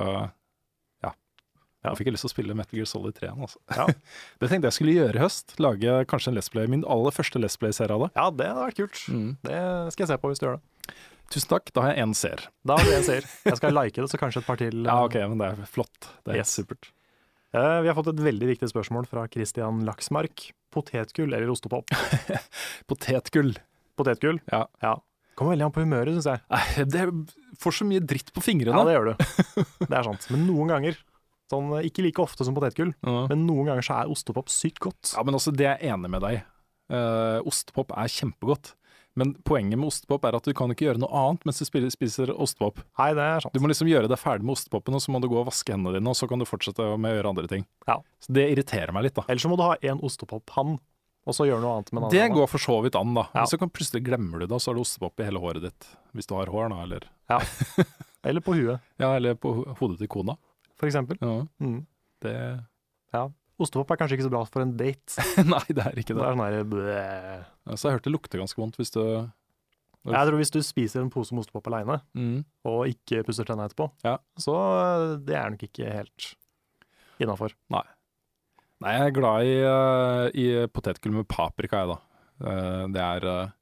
Ja. 1.85 1.91
Jeg 1.93 1.99
fikk 2.01 2.09
lyst 2.15 2.25
til 2.25 2.31
å 2.31 2.35
spille 2.35 2.55
Metal 2.57 2.79
Gear 2.79 2.89
Solid 2.89 3.15
3 3.19 3.27
igjen, 3.29 3.43
altså. 3.45 3.59
Ja. 3.77 3.85
det 4.41 4.49
tenkte 4.49 4.71
jeg 4.71 4.77
skulle 4.79 4.95
gjøre 4.97 5.19
i 5.19 5.23
høst. 5.23 5.53
Lage 5.61 5.99
kanskje 6.09 6.33
en 6.33 6.39
Let's 6.39 6.49
Play, 6.51 6.67
min 6.73 6.85
aller 6.89 7.13
første 7.13 7.39
Let's 7.43 7.59
Play-serie 7.61 7.93
av 7.99 8.07
det. 8.07 8.11
ja, 8.17 8.25
det 8.33 8.49
hadde 8.49 8.65
vært 8.71 8.81
kult. 8.81 9.03
Mm. 9.13 9.29
Det 9.45 9.61
skal 9.93 10.07
jeg 10.07 10.11
se 10.15 10.19
på 10.23 10.31
hvis 10.33 10.41
du 10.41 10.47
gjør 10.49 10.57
det. 10.59 10.97
Tusen 11.35 11.49
takk, 11.55 11.71
da 11.77 11.85
har 11.87 11.95
jeg 11.95 12.05
én 12.05 12.11
seer. 12.17 12.43
Da 12.69 12.75
har 12.79 12.85
du 12.89 12.93
en 12.97 13.05
seer. 13.07 13.25
Jeg 13.49 13.57
skal 13.61 13.73
like 13.77 13.97
det, 14.01 14.09
så 14.13 14.19
kanskje 14.21 14.43
et 14.43 14.49
par 14.49 14.59
til. 14.61 14.83
Ja, 14.85 14.97
ok, 15.07 15.15
men 15.33 15.41
det 15.41 15.47
er 15.55 15.71
flott. 15.73 16.11
Det 16.25 16.35
er 16.35 16.41
Yes. 16.43 16.53
supert. 16.57 16.91
Eh, 17.55 17.81
Vi 17.85 17.89
har 17.89 17.95
fått 17.97 18.11
et 18.13 18.21
veldig 18.21 18.49
viktig 18.51 18.69
spørsmål 18.73 19.07
fra 19.09 19.25
Christian 19.33 19.85
Laksmark. 19.89 20.51
Potetgull 20.75 21.33
eller 21.33 21.49
ostepop? 21.53 21.89
Potetgull. 22.89 23.55
Potetgull? 23.97 24.41
Ja. 24.53 24.67
Kommer 25.35 25.55
veldig 25.57 25.67
an 25.69 25.75
på 25.75 25.83
humøret, 25.83 26.15
syns 26.19 26.29
jeg. 26.31 26.43
Nei, 26.51 26.85
Det 26.93 27.05
får 27.63 27.77
så 27.81 27.87
mye 27.89 28.03
dritt 28.05 28.31
på 28.35 28.43
fingrene. 28.45 28.77
Ja, 28.77 28.85
det 28.87 28.95
gjør 28.97 29.09
du. 29.11 29.65
Det 29.89 29.97
er 29.99 30.07
sant. 30.07 30.29
Men 30.35 30.45
noen 30.49 30.71
ganger, 30.71 30.99
sånn 31.55 31.71
ikke 31.87 32.03
like 32.05 32.21
ofte 32.27 32.45
som 32.45 32.55
potetgull, 32.59 32.93
Ja. 33.07 33.27
men 33.31 33.47
noen 33.49 33.71
ganger 33.71 33.87
så 33.87 34.01
er 34.03 34.11
ostepop 34.13 34.51
sykt 34.53 34.83
godt. 34.85 35.15
Ja, 35.17 35.23
men 35.25 35.35
også 35.39 35.55
det 35.55 35.67
er 35.71 35.79
jeg 35.79 35.95
enig 35.95 36.11
med 36.19 36.27
deg 36.27 36.43
Uh, 36.93 37.41
ostepop 37.49 37.95
er 37.97 38.11
kjempegodt. 38.13 38.75
Men 39.17 39.31
poenget 39.49 39.79
med 39.81 39.89
ostepop 39.89 40.27
er 40.29 40.37
at 40.37 40.45
du 40.45 40.53
kan 40.53 40.69
ikke 40.69 40.85
gjøre 40.85 41.01
noe 41.01 41.09
annet 41.17 41.47
mens 41.49 41.57
du 41.63 41.65
spiser, 41.65 41.89
spiser 41.95 42.33
ostepop. 42.35 42.83
Nei, 43.01 43.07
det 43.17 43.25
er 43.25 43.41
sant. 43.41 43.55
Du 43.57 43.61
må 43.65 43.71
liksom 43.71 43.89
gjøre 43.89 44.11
deg 44.13 44.19
ferdig 44.21 44.45
med 44.45 44.53
ostepopen, 44.53 44.93
og 44.93 45.01
så 45.01 45.09
må 45.15 45.21
du 45.23 45.29
gå 45.33 45.39
og 45.41 45.47
vaske 45.49 45.73
hendene 45.73 45.95
dine, 45.97 46.13
og 46.13 46.19
så 46.19 46.29
kan 46.29 46.39
du 46.39 46.45
fortsette 46.45 46.85
med 47.01 47.09
å 47.09 47.17
gjøre 47.17 47.31
andre 47.33 47.49
ting. 47.49 47.65
Ja. 47.89 47.97
Så 48.21 48.35
det 48.37 48.45
irriterer 48.53 48.93
meg 48.93 49.07
litt, 49.09 49.15
da. 49.17 49.25
Ellers 49.33 49.47
så 49.47 49.49
må 49.49 49.57
du 49.57 49.65
ha 49.65 49.79
en 49.81 50.03
ostepop-hann, 50.05 50.77
og 51.25 51.33
så 51.39 51.47
gjøre 51.49 51.65
noe 51.65 51.73
annet 51.79 51.93
med 51.97 52.03
den 52.05 52.11
Det 52.19 52.23
andre. 52.27 52.37
går 52.37 52.53
for 52.53 52.59
så 52.69 52.77
vidt 52.85 53.01
an, 53.01 53.15
da. 53.17 53.25
Ja. 53.33 53.41
Men 53.41 53.53
så 53.55 53.59
kan 53.65 53.73
plutselig 53.73 54.05
glemmer 54.05 54.39
du 54.41 54.47
det, 54.47 54.53
og 54.53 54.61
så 54.61 54.69
har 54.71 54.77
du 54.77 54.85
ostepop 54.85 55.25
i 55.25 55.25
hele 55.31 55.41
håret 55.41 55.63
ditt. 55.65 55.89
Hvis 56.13 56.29
du 56.29 56.35
har 56.37 56.53
hår, 56.53 56.69
da, 56.69 56.83
eller, 56.85 57.09
Eller 58.29 58.41
på 58.45 58.55
huet, 58.61 58.81
ja, 59.01 59.15
eller 59.17 59.35
på 59.41 59.57
hodet 59.81 59.99
til 60.05 60.09
kona. 60.09 60.37
Eksempel. 60.83 61.17
Ja, 61.23 61.47
Mm. 61.61 61.87
det 62.23 62.65
Ostepop 63.55 63.91
er 63.95 63.97
kanskje 64.01 64.17
ikke 64.19 64.25
så 64.27 64.31
bra 64.35 64.41
for 64.51 64.63
en 64.65 64.73
date. 64.77 65.15
Nei, 65.47 65.63
det 65.71 65.85
er 65.87 65.95
ikke 65.95 66.11
Det 66.11 66.19
det. 66.19 66.25
er 66.27 66.35
sånn 66.35 66.43
her, 66.43 66.57
ja, 66.59 67.77
Så 67.79 67.87
jeg 67.87 67.93
har 67.93 67.99
hørt 68.01 68.07
det 68.09 68.13
lukter 68.13 68.41
ganske 68.43 68.59
vondt 68.59 68.75
hvis 68.81 68.91
du 68.91 69.01
Jeg 70.05 70.27
tror 70.27 70.37
hvis 70.41 70.51
du 70.51 70.59
spiser 70.67 71.01
en 71.05 71.11
pose 71.15 71.31
med 71.33 71.45
ostepop 71.45 71.69
aleine, 71.71 72.01
mm. 72.19 72.41
og 72.67 72.89
ikke 72.91 73.23
pusser 73.25 73.47
tennene 73.47 73.71
etterpå, 73.71 73.87
Ja. 74.05 74.17
så 74.37 74.57
eh, 74.59 75.17
det 75.25 75.37
er 75.39 75.51
nok 75.55 75.63
ikke 75.69 75.87
helt 75.95 76.35
innafor. 77.23 77.55
Nei, 77.71 77.85
jeg 78.83 79.07
er 79.07 79.15
glad 79.17 79.47
i, 79.47 79.55
eh, 79.63 80.27
i 80.35 80.67
potetgull 80.67 81.15
med 81.21 81.29
paprika, 81.31 81.85
jeg, 81.85 81.95
da. 81.95 82.51
Eh, 82.51 82.87
det 82.93 83.01
er 83.07 83.53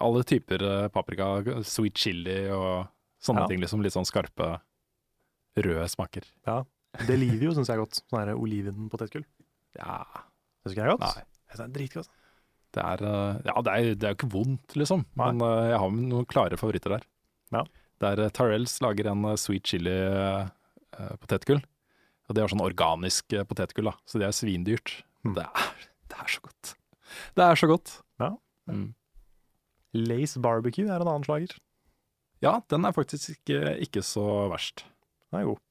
alle 0.00 0.22
typer 0.22 0.88
paprika. 0.94 1.32
Sweet 1.66 1.98
chili 1.98 2.38
og 2.54 2.86
sånne 3.20 3.42
Ja. 3.42 3.46
ting. 3.50 3.60
liksom 3.60 3.82
Litt 3.82 3.92
sånn 3.98 4.06
skarpe, 4.06 4.60
røde 5.56 5.88
smaker. 5.88 6.26
Delivio 7.08 7.52
syns 7.54 7.70
jeg 7.70 7.76
er 7.76 7.82
godt. 7.84 8.00
Sånn 8.10 8.32
olivenpotetgull. 8.36 9.26
Ja, 9.76 10.00
Syns 10.66 10.74
ikke 10.74 10.82
det 10.82 10.86
er 10.86 10.94
godt? 10.96 11.04
nei. 11.06 11.26
Jeg 11.46 11.54
synes 11.54 11.60
det 11.60 11.66
er 11.66 11.74
dritgodt. 11.76 12.14
Det 12.76 12.82
er, 12.84 13.02
eh, 13.08 13.36
ja, 13.46 13.54
det 13.62 13.72
er, 13.72 13.94
det 13.94 14.06
er 14.06 14.12
jo 14.12 14.18
ikke 14.18 14.32
vondt, 14.34 14.74
liksom. 14.76 15.04
Nei. 15.16 15.28
Men 15.30 15.44
uh, 15.46 15.68
jeg 15.70 15.78
har 15.80 15.92
noen 15.96 16.26
klare 16.28 16.58
favoritter 16.60 16.96
der. 16.96 17.06
Ja. 17.54 17.62
Der 18.02 18.24
eh, 18.26 18.32
Tyrells 18.34 18.74
lager 18.84 19.08
en 19.12 19.28
sweet 19.40 19.70
chili 19.70 19.94
potetgull. 21.22 21.62
Og 22.26 22.34
det 22.34 22.42
er 22.42 22.50
sånn 22.50 22.64
organisk 22.64 23.36
uh, 23.38 23.44
potetgull, 23.48 23.92
da. 23.92 23.94
Så 24.08 24.20
det 24.20 24.26
er 24.28 24.34
svindyrt. 24.36 24.98
Mm. 25.24 25.36
Det, 25.38 25.46
er, 25.46 25.86
det 26.10 26.18
er 26.24 26.34
så 26.34 26.42
godt. 26.44 26.74
Det 27.38 27.46
er 27.46 27.62
så 27.62 27.70
godt. 27.70 27.94
Ja. 28.20 28.32
Mm. 28.66 28.90
Lace 29.96 30.42
barbecue 30.42 30.90
er 30.90 31.00
en 31.00 31.08
annen 31.08 31.24
slager. 31.24 31.54
Ja, 32.44 32.58
den 32.68 32.84
er 32.84 32.92
faktisk 32.92 33.38
ikke, 33.38 33.78
ikke 33.86 34.02
så 34.04 34.26
verst. 34.52 34.84
Den 35.32 35.40
er 35.40 35.48
god. 35.50 35.62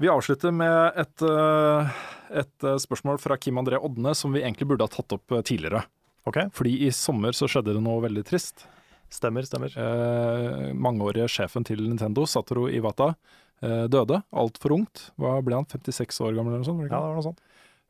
Vi 0.00 0.08
avslutter 0.08 0.52
med 0.56 0.98
et, 1.00 1.22
eh, 1.28 1.96
et 2.40 2.64
eh, 2.64 2.78
spørsmål 2.80 3.20
fra 3.20 3.36
Kim 3.36 3.60
André 3.60 3.76
Odne 3.76 4.14
som 4.16 4.32
vi 4.32 4.40
egentlig 4.40 4.70
burde 4.70 4.86
ha 4.86 4.92
tatt 4.92 5.12
opp 5.12 5.34
eh, 5.36 5.42
tidligere. 5.44 5.82
Okay. 6.28 6.48
Fordi 6.56 6.72
i 6.86 6.90
sommer 6.94 7.36
så 7.36 7.48
skjedde 7.50 7.74
det 7.76 7.82
noe 7.84 8.00
veldig 8.04 8.24
trist. 8.28 8.66
stemmer, 9.10 9.42
stemmer. 9.42 9.74
Eh, 9.74 10.72
mangeårige 10.72 11.28
sjefen 11.28 11.66
til 11.66 11.82
Nintendo, 11.82 12.24
Satoru 12.30 12.68
Iwata, 12.70 13.14
eh, 13.60 13.86
døde 13.90 14.22
altfor 14.30 14.76
ungt. 14.78 15.10
Hva 15.18 15.40
ble 15.44 15.58
han? 15.58 15.66
56 15.66 16.20
år 16.22 16.36
gammel 16.36 16.54
eller 16.54 16.62
noe 16.62 16.70
sånt? 16.70 16.84
Ja, 16.86 17.00
det 17.00 17.08
var 17.08 17.18
noe 17.18 17.26
sånt. 17.26 17.40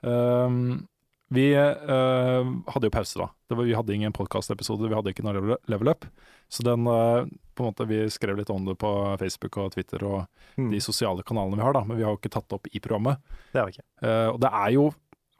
Ehm, 0.02 0.88
vi 1.30 1.44
eh, 1.54 2.48
hadde 2.74 2.88
jo 2.88 2.92
pause 2.94 3.20
da. 3.20 3.28
Det 3.46 3.54
var, 3.54 3.66
vi 3.68 3.74
hadde 3.78 3.94
ingen 3.94 4.14
podkastepisode, 4.14 4.88
vi 4.90 4.96
hadde 4.98 5.12
ikke 5.12 5.22
noe 5.22 5.58
level, 5.70 5.90
up. 5.92 6.06
Så 6.50 6.64
den, 6.66 6.82
eh, 6.90 7.28
på 7.54 7.62
en 7.62 7.68
måte, 7.70 7.86
vi 7.86 8.00
skrev 8.10 8.40
litt 8.40 8.50
om 8.50 8.64
det 8.66 8.74
på 8.82 8.90
Facebook 9.20 9.60
og 9.62 9.72
Twitter 9.76 10.02
og 10.06 10.26
Mm. 10.58 10.72
de 10.72 10.80
sosiale 10.82 11.22
kanalene 11.22 11.56
vi 11.56 11.62
har, 11.62 11.72
da, 11.72 11.84
men 11.86 11.96
vi 11.96 12.02
har 12.02 12.10
jo 12.10 12.18
ikke 12.18 12.32
tatt 12.34 12.48
det 12.48 12.56
opp 12.58 12.66
i 12.66 12.80
programmet. 12.82 13.20
Det 13.52 13.60
har 13.60 13.68
vi 13.68 13.76
ikke. 13.76 13.86
Uh, 14.02 14.28
og 14.34 14.40
det 14.42 14.50
er 14.50 14.70
jo 14.74 14.88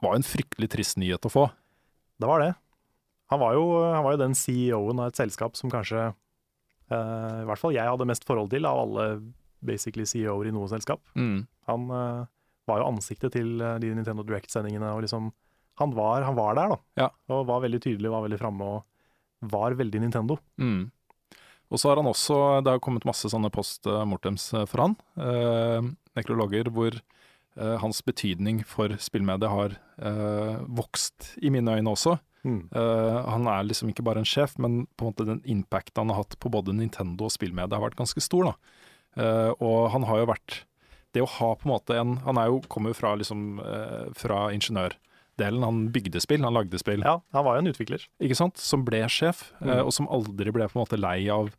var 0.01 0.15
jo 0.15 0.21
en 0.21 0.25
fryktelig 0.25 0.69
trist 0.71 0.97
nyhet 0.97 1.27
å 1.27 1.29
få. 1.29 1.43
Det 2.17 2.29
var 2.29 2.39
det. 2.39 2.55
Han 3.29 3.39
var 3.39 3.53
jo, 3.53 3.65
han 3.93 4.03
var 4.03 4.15
jo 4.15 4.21
den 4.23 4.33
CEO-en 4.33 4.99
av 5.03 5.11
et 5.11 5.19
selskap 5.19 5.55
som 5.59 5.69
kanskje 5.69 6.07
uh, 6.91 7.41
I 7.43 7.45
hvert 7.45 7.59
fall 7.59 7.75
jeg 7.75 7.85
hadde 7.85 8.07
mest 8.07 8.25
forhold 8.25 8.49
til 8.49 8.65
av 8.65 8.79
alle 8.81 9.05
basically 9.61 10.07
CEO-er 10.07 10.47
i 10.49 10.55
noe 10.55 10.71
selskap. 10.71 11.03
Han 11.67 11.91
uh, 11.91 12.25
var 12.67 12.81
jo 12.81 12.87
ansiktet 12.87 13.35
til 13.35 13.59
de 13.59 13.93
Nintendo 13.93 14.23
Direct-sendingene. 14.23 14.95
og 14.95 15.03
liksom 15.03 15.31
han 15.81 15.93
var, 15.97 16.25
han 16.27 16.37
var 16.37 16.57
der, 16.57 16.73
da. 16.73 16.79
Ja. 17.03 17.09
Og 17.33 17.45
var 17.49 17.63
veldig 17.65 17.81
tydelig, 17.83 18.11
var 18.13 18.25
veldig 18.25 18.39
framme 18.41 18.71
og 18.77 19.51
var 19.51 19.75
veldig 19.79 20.03
Nintendo. 20.03 20.37
Mm. 20.61 20.91
Og 21.71 21.79
så 21.79 21.89
har 21.89 22.01
han 22.01 22.09
også, 22.09 22.37
det 22.65 22.73
har 22.75 22.83
kommet 22.83 23.07
masse 23.07 23.29
sånne 23.31 23.49
post 23.53 23.87
mortems 24.07 24.49
for 24.67 24.83
han, 24.83 24.97
eh, 25.23 25.87
nekrologer, 26.19 26.67
hvor 26.75 26.97
eh, 26.97 27.77
hans 27.79 28.01
betydning 28.03 28.59
for 28.67 28.91
spillmediet 28.99 29.49
har 29.49 29.77
eh, 30.03 30.59
vokst 30.67 31.33
i 31.41 31.51
mine 31.53 31.79
øyne 31.79 31.93
også. 31.95 32.17
Mm. 32.43 32.69
Eh, 32.73 33.17
han 33.29 33.47
er 33.47 33.67
liksom 33.67 33.91
ikke 33.91 34.05
bare 34.05 34.23
en 34.23 34.27
sjef, 34.27 34.57
men 34.61 34.83
på 34.97 35.05
en 35.05 35.13
måte 35.13 35.27
den 35.27 35.41
impact 35.49 35.97
han 35.99 36.11
har 36.11 36.23
hatt 36.23 36.37
på 36.41 36.51
både 36.53 36.75
Nintendo 36.75 37.27
og 37.27 37.33
spillmediet 37.35 37.77
har 37.77 37.85
vært 37.85 37.99
ganske 37.99 38.23
stor. 38.23 38.51
da. 38.51 38.53
Eh, 39.21 39.51
og 39.59 39.91
han 39.93 40.07
har 40.07 40.21
jo 40.21 40.31
vært 40.31 40.61
Det 41.11 41.19
å 41.19 41.27
ha 41.27 41.49
på 41.59 41.65
en 41.67 41.71
måte 41.73 41.95
en 41.99 42.13
Han 42.23 42.37
er 42.39 42.45
jo, 42.47 42.61
kommer 42.71 42.93
jo 42.93 42.95
fra, 42.95 43.09
liksom, 43.19 43.59
eh, 43.59 44.05
fra 44.15 44.45
ingeniørdelen. 45.41 45.63
Han 45.65 45.91
bygde 45.91 46.21
spill, 46.21 46.43
han 46.43 46.53
lagde 46.53 46.79
spill 46.79 47.01
Ja, 47.03 47.19
han 47.33 47.45
var 47.45 47.55
jo 47.57 47.65
en 47.65 47.73
utvikler. 47.73 48.05
ikke 48.21 48.35
sant? 48.37 48.57
som 48.57 48.85
ble 48.85 49.01
sjef, 49.07 49.51
Mm. 49.61 49.69
eh, 49.69 49.81
og 49.81 49.91
som 49.93 50.07
aldri 50.07 50.51
ble 50.51 50.67
på 50.67 50.75
en 50.79 50.85
måte 50.85 50.99
lei 50.99 51.29
av 51.29 51.51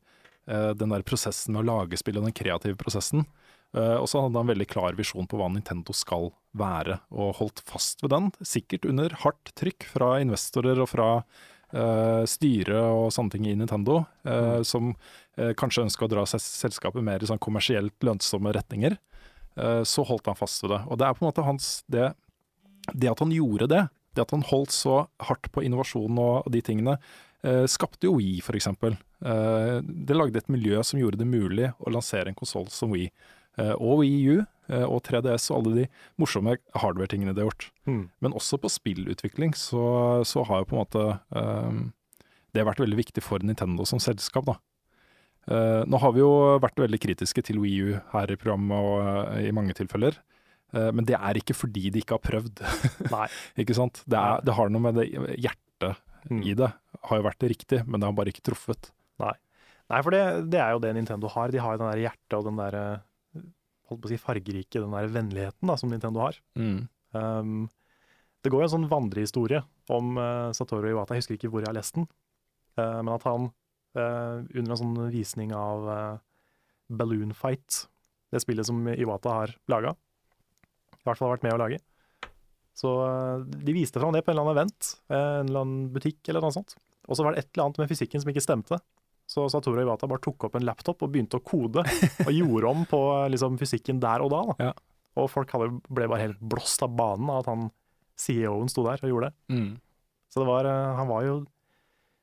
eh, 0.49 0.73
den 0.75 0.89
der 0.91 1.03
prosessen 1.03 1.53
med 1.55 1.65
å 1.65 1.79
lage 1.87 1.97
spill 1.97 2.19
og 2.19 2.25
den 2.25 2.33
kreative 2.33 2.77
prosessen. 2.77 3.27
Eh, 3.75 3.97
og 3.97 4.07
så 4.09 4.21
hadde 4.21 4.35
han 4.37 4.49
en 4.49 4.55
veldig 4.55 4.67
klar 4.69 4.93
visjon 4.95 5.27
på 5.27 5.39
hva 5.39 5.49
Nintendo 5.53 5.93
skal 5.95 6.33
være, 6.55 7.01
og 7.13 7.37
holdt 7.37 7.63
fast 7.65 8.03
ved 8.03 8.11
den, 8.11 8.33
sikkert 8.43 8.85
under 8.85 9.09
hardt 9.23 9.55
trykk 9.55 9.85
fra 9.85 10.21
investorer 10.21 10.81
og 10.81 10.89
fra 10.89 11.23
Uh, 11.75 12.27
styret 12.29 12.69
og 12.77 13.09
sånne 13.11 13.31
ting 13.31 13.47
i 13.47 13.55
Nintendo, 13.57 14.05
uh, 14.27 14.59
Mm. 14.61 14.63
som 14.67 14.91
uh, 15.39 15.55
kanskje 15.55 15.85
ønska 15.89 16.05
å 16.05 16.09
dra 16.11 16.21
selskapet 16.27 17.03
mer 17.03 17.17
i 17.17 17.25
sånn 17.25 17.39
kommersielt 17.41 17.95
lønnsomme 18.03 18.53
retninger. 18.53 18.99
Så 19.57 20.05
holdt 20.05 20.27
han 20.27 20.35
fast 20.35 20.61
ved 20.63 20.71
det. 20.71 20.81
Og 20.91 20.99
det 20.99 21.07
er 21.07 21.15
på 21.15 21.23
en 21.25 21.33
måte 21.33 21.45
hans 21.45 21.83
det, 21.89 22.15
det 22.91 23.11
at 23.13 23.23
han 23.23 23.35
gjorde 23.35 23.69
det, 23.71 23.83
det 24.17 24.25
at 24.25 24.35
han 24.35 24.45
holdt 24.49 24.75
så 24.75 25.05
hardt 25.29 25.49
på 25.55 25.63
innovasjon 25.65 26.19
og 26.21 26.49
de 26.53 26.63
tingene, 26.65 26.99
eh, 27.47 27.65
skapte 27.71 28.09
jo 28.09 28.17
Wii, 28.19 28.43
eksempel. 28.59 28.99
Eh, 29.25 29.79
det 29.83 30.17
lagde 30.17 30.43
et 30.43 30.51
miljø 30.53 30.83
som 30.85 31.01
gjorde 31.01 31.21
det 31.23 31.29
mulig 31.29 31.71
å 31.81 31.93
lansere 31.95 32.29
en 32.29 32.39
konsoll 32.39 32.69
som 32.73 32.93
Wii. 32.93 33.11
Eh, 33.61 33.75
og 33.79 34.03
Wii 34.03 34.37
U 34.37 34.43
og 34.73 35.03
3DS 35.05 35.51
og 35.51 35.57
alle 35.59 35.73
de 35.75 35.83
morsomme 36.17 36.55
hardware-tingene 36.81 37.35
det 37.35 37.43
har 37.43 37.51
gjort. 37.51 37.67
Mm. 37.85 38.05
Men 38.25 38.37
også 38.39 38.57
på 38.63 38.71
spillutvikling 38.73 39.53
så, 39.59 40.23
så 40.25 40.47
har 40.49 40.63
jo 40.63 40.69
på 40.71 40.77
en 40.77 40.81
måte 40.81 41.03
eh, 41.37 41.81
det 42.57 42.65
vært 42.69 42.81
veldig 42.81 42.99
viktig 43.01 43.25
for 43.25 43.45
Nintendo 43.45 43.85
som 43.89 44.01
selskap, 44.03 44.49
da. 44.49 44.59
Uh, 45.51 45.83
nå 45.91 45.99
har 45.99 46.13
vi 46.15 46.21
jo 46.23 46.33
vært 46.63 46.79
veldig 46.79 47.01
kritiske 47.03 47.43
til 47.49 47.59
Wii 47.59 47.79
U 47.83 47.95
her 48.13 48.31
i 48.31 48.39
programmet 48.39 48.79
og 48.79 49.01
uh, 49.03 49.41
i 49.43 49.51
mange 49.55 49.75
tilfeller. 49.75 50.15
Eh, 50.73 50.91
men 50.95 51.05
det 51.09 51.17
er 51.19 51.39
ikke 51.41 51.57
fordi 51.57 51.91
de 51.93 52.03
ikke 52.03 52.17
har 52.19 52.25
prøvd. 52.25 52.63
Nei. 53.15 53.27
ikke 53.65 53.77
sant? 53.77 54.03
Det, 54.07 54.19
er, 54.19 54.43
det 54.47 54.57
har 54.57 54.73
noe 54.73 54.89
med 54.91 55.01
det 55.01 55.09
hjertet 55.37 55.59
Mm. 56.31 56.39
i 56.47 56.53
det. 56.55 56.69
Har 57.09 57.19
jo 57.19 57.25
vært 57.27 57.41
det 57.43 57.49
riktig, 57.51 57.79
men 57.83 57.99
det 57.99 58.07
har 58.07 58.13
bare 58.15 58.31
ikke 58.31 58.45
truffet. 58.47 58.93
Nei, 59.19 59.33
Nei 59.91 59.99
for 60.07 60.15
det, 60.15 60.21
det 60.53 60.61
er 60.63 60.71
jo 60.71 60.79
det 60.85 60.93
Nintendo 60.95 61.27
har. 61.35 61.51
De 61.51 61.59
har 61.59 61.75
jo 61.75 61.81
den 61.81 61.89
der 61.91 62.03
hjertet 62.05 62.37
og 62.39 62.45
den 62.47 62.61
der 62.61 62.77
eh, 62.79 63.41
holdt 63.91 64.05
på 64.05 64.07
å 64.07 64.13
si 64.13 64.19
fargerike, 64.23 64.79
den 64.79 64.95
der 64.95 65.09
vennligheten 65.11 65.67
da, 65.67 65.75
som 65.81 65.91
Nintendo 65.91 66.23
har. 66.23 66.39
Um, 66.55 67.67
det 68.39 68.53
går 68.55 68.63
jo 68.63 68.69
en 68.69 68.75
sånn 68.77 68.87
vandrehistorie 68.93 69.65
om 69.91 70.15
uh, 70.15 70.55
Satoru 70.55 70.93
Iwata, 70.93 71.19
jeg 71.19 71.25
husker 71.25 71.41
ikke 71.41 71.51
hvor 71.51 71.67
jeg 71.67 71.73
har 71.73 71.79
lest 71.81 71.99
den, 71.99 72.07
Uh, 72.79 73.03
men 73.03 73.11
at 73.13 73.27
han 73.27 73.51
uh, 73.99 74.39
under 74.47 74.71
en 74.73 74.79
sånn 74.81 74.95
visning 75.13 75.51
av 75.59 75.83
Balloon 76.89 77.35
Fight, 77.37 77.83
det 78.33 78.41
spillet 78.47 78.71
som 78.71 78.79
Iwata 78.95 79.35
har 79.43 79.57
laga, 79.69 79.97
i 81.03 81.09
hvert 81.09 81.19
fall 81.19 81.29
har 81.29 81.37
vært 81.37 81.47
med 81.49 81.57
å 81.57 81.61
lage, 81.65 81.83
Så 82.79 82.91
eh, 83.05 83.45
de 83.67 83.75
viste 83.77 84.01
fram 84.01 84.15
det 84.15 84.23
på 84.25 84.33
en 84.33 84.39
eller 84.39 84.49
annen 84.49 84.59
event, 84.63 84.91
eh, 85.11 85.29
en 85.43 85.51
eller 85.51 85.65
annen 85.65 85.89
butikk 85.93 86.29
eller 86.29 86.45
noe 86.45 86.55
sånt. 86.55 86.77
Og 87.11 87.19
så 87.19 87.27
var 87.27 87.35
det 87.35 87.43
et 87.43 87.51
eller 87.53 87.67
annet 87.67 87.83
med 87.83 87.91
fysikken 87.91 88.23
som 88.23 88.31
ikke 88.33 88.45
stemte. 88.45 88.79
Så 89.29 89.45
Satoru 89.51 89.81
Iwata 89.83 90.09
bare 90.11 90.23
tok 90.23 90.49
opp 90.49 90.57
en 90.59 90.65
laptop 90.67 91.03
og 91.05 91.13
begynte 91.13 91.39
å 91.39 91.45
kode, 91.45 91.85
og 92.27 92.33
gjorde 92.33 92.73
om 92.73 92.83
på 92.89 93.03
liksom, 93.33 93.59
fysikken 93.61 94.01
der 94.03 94.25
og 94.25 94.33
da. 94.33 94.43
da. 94.51 94.71
Ja. 94.71 94.73
Og 95.21 95.29
folk 95.29 95.53
hadde, 95.53 95.69
ble 95.93 96.09
bare 96.09 96.27
helt 96.27 96.41
blåst 96.41 96.83
av 96.85 96.95
banen 96.97 97.29
av 97.33 97.43
at 97.43 97.51
han 97.53 97.71
CEO-en 98.23 98.71
sto 98.73 98.85
der 98.87 99.03
og 99.03 99.13
gjorde 99.13 99.31
det. 99.31 99.57
Mm. 99.57 99.73
Så 100.33 100.41
det 100.41 100.49
var, 100.49 100.69
eh, 100.69 100.95
han 100.99 101.11
var 101.11 101.27
jo 101.29 101.41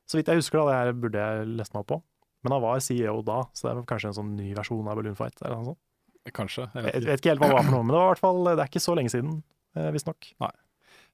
Så 0.10 0.18
vidt 0.18 0.32
jeg 0.32 0.40
husker, 0.40 0.58
da, 0.58 0.72
det 0.72 0.78
her 0.80 0.96
burde 0.98 1.22
jeg 1.22 1.50
lest 1.60 1.76
meg 1.76 1.84
opp 1.84 1.92
på, 1.92 1.98
men 2.42 2.54
han 2.56 2.64
var 2.64 2.80
CEO 2.82 3.20
da, 3.22 3.44
så 3.54 3.68
det 3.68 3.74
er 3.76 3.84
kanskje 3.92 4.10
en 4.10 4.16
sånn 4.18 4.32
ny 4.40 4.48
versjon 4.58 4.88
av 4.90 4.98
Balloon 4.98 5.18
Fight. 5.20 5.38
Eller 5.44 5.60
noe 5.60 5.68
sånt. 5.68 5.82
Kanskje. 6.30 6.68
Jeg 6.76 6.84
Jeg 6.84 7.06
vet 7.06 7.20
ikke. 7.22 7.30
helt 7.32 7.42
hva 7.42 7.48
det 7.50 7.58
var 7.58 7.68
for 7.68 7.76
noe, 7.76 7.84
men 7.84 7.94
det 7.94 8.00
var 8.00 8.08
i 8.08 8.14
hvert 8.14 8.26
fall, 8.26 8.42
det 8.46 8.60
er 8.60 8.70
ikke 8.70 8.84
så 8.84 8.96
lenge 8.98 9.12
siden, 9.14 9.44
eh, 9.76 9.92
visstnok. 9.96 10.32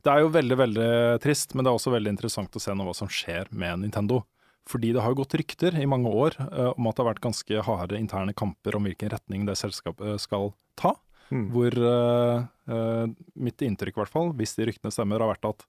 Det 0.06 0.12
er 0.14 0.20
jo 0.22 0.30
veldig 0.30 0.58
veldig 0.58 0.90
trist, 1.24 1.56
men 1.56 1.66
det 1.66 1.72
er 1.72 1.78
også 1.80 1.94
veldig 1.94 2.12
interessant 2.14 2.56
å 2.56 2.62
se 2.62 2.74
nå 2.74 2.86
hva 2.86 2.94
som 2.94 3.08
skjer 3.08 3.50
med 3.52 3.80
Nintendo. 3.80 4.24
Fordi 4.70 4.94
det 4.94 5.02
har 5.02 5.14
gått 5.14 5.34
rykter 5.38 5.78
i 5.78 5.86
mange 5.86 6.10
år 6.10 6.38
uh, 6.42 6.74
om 6.74 6.88
at 6.90 6.98
det 6.98 7.04
har 7.04 7.14
vært 7.14 7.22
ganske 7.22 7.64
harde 7.68 7.98
interne 7.98 8.34
kamper 8.34 8.76
om 8.76 8.84
hvilken 8.84 9.12
retning 9.14 9.46
det 9.46 9.58
selskapet 9.58 10.20
skal 10.22 10.54
ta. 10.76 10.96
Mm. 11.30 11.50
Hvor 11.54 11.78
uh, 11.78 12.46
uh, 12.70 13.06
mitt 13.34 13.62
inntrykk, 13.62 13.96
i 13.98 14.02
hvert 14.02 14.14
fall, 14.14 14.34
hvis 14.38 14.56
de 14.58 14.66
ryktene 14.70 14.94
stemmer, 14.94 15.22
har 15.22 15.34
vært 15.36 15.50
at 15.50 15.66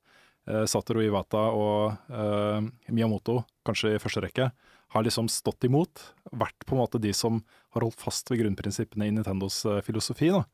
eh, 0.47 0.65
Satoru 0.71 1.03
Iwata 1.05 1.49
og 1.57 1.97
eh, 2.09 2.69
Miyamoto, 2.93 3.41
kanskje 3.67 3.97
i 3.97 4.03
første 4.03 4.23
rekke, 4.25 4.51
har 4.89 5.03
liksom 5.03 5.29
stått 5.29 5.65
imot. 5.65 6.03
Vært 6.33 6.67
på 6.67 6.77
en 6.77 6.83
måte 6.83 7.01
de 7.03 7.13
som 7.17 7.41
har 7.75 7.85
holdt 7.85 8.01
fast 8.01 8.31
ved 8.31 8.43
grunnprinsippene 8.43 9.09
i 9.09 9.15
Nintendos 9.15 9.65
eh, 9.67 9.83
filosofi. 9.85 10.31
da. 10.35 10.45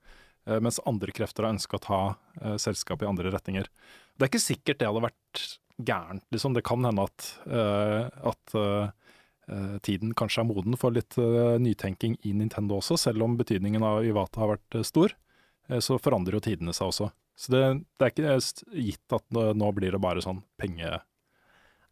Eh, 0.47 0.61
mens 0.61 0.81
andre 0.89 1.13
krefter 1.15 1.47
har 1.47 1.55
ønska 1.55 1.79
å 1.79 1.85
ta 1.87 2.01
eh, 2.41 2.57
selskapet 2.57 3.07
i 3.07 3.11
andre 3.11 3.33
retninger. 3.35 3.69
Det 4.17 4.27
er 4.27 4.33
ikke 4.33 4.43
sikkert 4.43 4.81
det 4.81 4.89
hadde 4.89 5.05
vært 5.05 5.45
gærent, 5.83 6.25
liksom. 6.35 6.57
Det 6.57 6.65
kan 6.67 6.85
hende 6.85 7.07
at, 7.09 7.29
at 8.29 8.53
tiden 9.83 10.13
kanskje 10.15 10.43
er 10.43 10.47
moden 10.47 10.77
for 10.79 10.95
litt 10.95 11.17
nytenking 11.17 12.19
i 12.29 12.35
Nintendo 12.37 12.77
også, 12.77 12.99
selv 13.01 13.25
om 13.25 13.39
betydningen 13.41 13.83
av 13.83 14.05
Iwata 14.07 14.45
har 14.45 14.53
vært 14.53 14.77
stor. 14.87 15.17
så 15.81 15.97
forandrer 15.99 16.37
jo 16.37 16.43
tidene 16.45 16.77
seg 16.77 16.93
også. 16.93 17.09
Så 17.35 17.55
det, 17.57 17.63
det 17.99 18.07
er 18.07 18.13
ikke 18.13 18.77
gitt 18.85 19.17
at 19.17 19.41
nå 19.57 19.73
blir 19.75 19.97
det 19.97 20.05
bare 20.05 20.23
sånn 20.23 20.45
penge... 20.61 21.01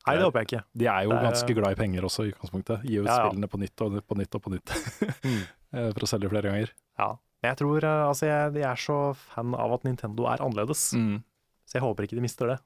Nei, 0.07 0.15
det 0.17 0.25
håper 0.25 0.41
jeg 0.41 0.47
ikke. 0.49 0.63
De 0.81 0.87
er 0.89 1.03
jo 1.05 1.11
er- 1.13 1.25
ganske 1.29 1.55
glad 1.55 1.73
i 1.73 1.79
penger 1.79 2.03
også, 2.09 2.25
i 2.27 2.33
utgangspunktet. 2.33 2.83
Gi 2.89 2.99
ut 3.01 3.07
Ja, 3.07 3.17
ja. 3.17 3.29
spillene 3.31 3.49
på 3.53 3.59
nytt 3.61 3.81
og 3.85 3.99
på 4.09 4.17
nytt 4.17 4.35
og 4.35 4.43
på 4.43 4.51
nytt. 4.55 4.71
Mm. 5.31 5.43
eh, 5.75 5.91
for 5.93 6.01
å 6.07 6.09
selge 6.09 6.31
flere 6.33 6.49
ganger. 6.51 6.71
Ja. 6.99 7.11
Men 7.43 7.51
Jeg 7.51 7.57
tror, 7.61 7.85
eh, 7.85 8.05
altså 8.09 8.27
jeg, 8.27 8.55
jeg 8.55 8.65
er 8.71 8.77
så 8.81 9.15
fan 9.17 9.55
av 9.55 9.73
at 9.77 9.85
Nintendo 9.85 10.27
er 10.27 10.39
annerledes, 10.41 10.93
Mm. 10.97 11.23
så 11.69 11.73
jeg 11.79 11.83
håper 11.83 12.05
ikke 12.09 12.17
de 12.17 12.25
mister 12.25 12.47
det. 12.55 12.59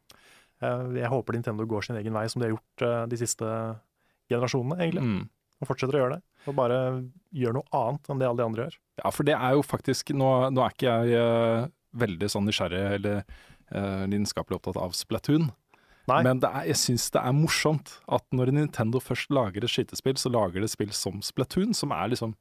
Eh, 0.62 0.94
Jeg 1.02 1.10
håper 1.10 1.32
Nintendo 1.34 1.66
går 1.66 1.84
sin 1.84 1.96
egen 1.96 2.12
vei, 2.12 2.26
som 2.28 2.40
de 2.40 2.48
har 2.48 2.56
gjort 2.56 3.08
de 3.10 3.16
siste 3.16 3.44
generasjonene, 4.30 4.78
egentlig. 4.80 5.02
Mm. 5.02 5.28
Og 5.62 5.68
fortsetter 5.68 5.94
å 5.98 6.02
gjøre 6.02 6.14
det. 6.16 6.22
Og 6.48 6.54
bare 6.56 6.78
gjør 7.34 7.54
noe 7.58 7.68
annet 7.72 8.08
enn 8.10 8.18
det 8.20 8.28
alle 8.28 8.36
de 8.40 8.44
andre 8.46 8.64
gjør. 8.66 8.78
Ja, 9.04 9.10
for 9.10 9.24
det 9.24 9.34
er 9.34 9.52
jo 9.54 9.62
faktisk 9.62 10.14
Nå, 10.14 10.50
nå 10.52 10.62
er 10.64 10.70
ikke 10.74 10.94
jeg 11.08 11.70
veldig 11.94 12.28
sånn 12.30 12.46
nysgjerrig 12.48 12.82
eller 12.98 13.20
uh, 13.74 14.04
lidenskapelig 14.06 14.58
opptatt 14.58 14.76
av 14.82 14.92
Splatoon. 14.92 15.50
Nei. 16.06 16.22
Men 16.22 16.40
det 16.42 16.50
er, 16.52 16.66
jeg 16.68 16.76
syns 16.76 17.06
det 17.14 17.20
er 17.24 17.32
morsomt 17.32 17.94
at 18.12 18.24
når 18.36 18.52
Nintendo 18.52 19.00
først 19.00 19.30
lager 19.32 19.64
et 19.64 19.70
skytespill, 19.72 20.18
så 20.20 20.28
lager 20.32 20.60
det 20.60 20.68
spill 20.70 20.90
som 20.92 21.22
Splatoon, 21.24 21.72
som 21.74 21.92
er 21.96 22.10
liksom 22.12 22.34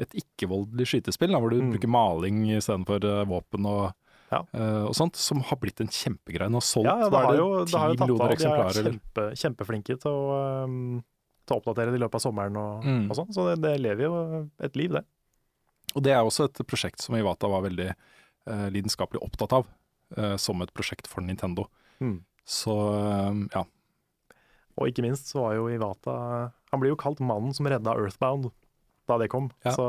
et 0.00 0.14
ikke-voldelig 0.16 0.86
skytespill, 0.88 1.30
da, 1.34 1.38
hvor 1.38 1.50
du 1.52 1.60
Mm. 1.60 1.72
bruker 1.74 1.88
maling 1.92 2.38
istedenfor 2.56 3.04
uh, 3.04 3.24
våpen 3.28 3.66
og, 3.68 3.92
Ja. 4.32 4.40
uh, 4.56 4.86
og 4.88 4.94
sånt, 4.96 5.14
som 5.20 5.42
har 5.44 5.58
blitt 5.60 5.80
en 5.84 5.88
kjempegreie. 5.92 6.48
og 6.54 6.62
solgt 6.64 6.86
Ja, 6.88 6.96
ja, 7.04 7.10
det 7.10 7.20
har 7.20 7.32
det, 7.32 7.38
jo, 7.38 7.64
det 7.66 7.74
har 7.78 7.88
jo 7.88 7.96
tatt 8.00 8.10
av. 8.10 8.36
De 8.38 8.46
er 8.48 8.90
kjempe, 8.90 9.26
kjempeflinke 9.36 9.98
til 10.00 10.10
å, 10.10 10.64
um, 10.64 11.04
til 11.46 11.56
å 11.56 11.60
oppdatere 11.60 11.92
det 11.92 12.00
i 12.00 12.04
løpet 12.06 12.14
av 12.14 12.20
sommeren 12.24 12.56
og, 12.56 12.82
Mm. 12.84 13.10
og 13.10 13.16
sånn. 13.16 13.28
Så 13.34 13.44
det, 13.50 13.60
det 13.60 13.80
lever 13.84 14.04
jo 14.08 14.48
et 14.58 14.74
liv, 14.74 14.90
det. 14.90 15.04
Og 15.94 16.02
det 16.02 16.12
er 16.16 16.24
også 16.24 16.44
et 16.48 16.66
prosjekt 16.66 17.02
som 17.02 17.14
Iwata 17.14 17.46
var 17.52 17.60
veldig 17.68 17.90
uh, 18.48 18.68
lidenskapelig 18.72 19.20
opptatt 19.22 19.52
av, 19.52 19.66
eh, 20.16 20.36
som 20.40 20.60
et 20.62 20.72
prosjekt 20.72 21.06
for 21.06 21.20
Nintendo. 21.20 21.66
Mm. 22.00 22.24
Så 22.48 22.74
eh, 22.96 23.44
ja. 23.54 23.64
Og 24.80 24.88
ikke 24.88 25.04
minst 25.04 25.28
så 25.30 25.42
var 25.42 25.56
jo 25.58 25.68
Iwata 25.68 26.14
Han 26.72 26.80
blir 26.80 26.94
jo 26.94 27.00
kalt 27.00 27.20
mannen 27.20 27.52
som 27.54 27.68
redda 27.68 27.92
Earthbound 27.92 28.50
da 29.10 29.18
det 29.18 29.28
kom. 29.32 29.50
Ja. 29.66 29.74
Så 29.74 29.86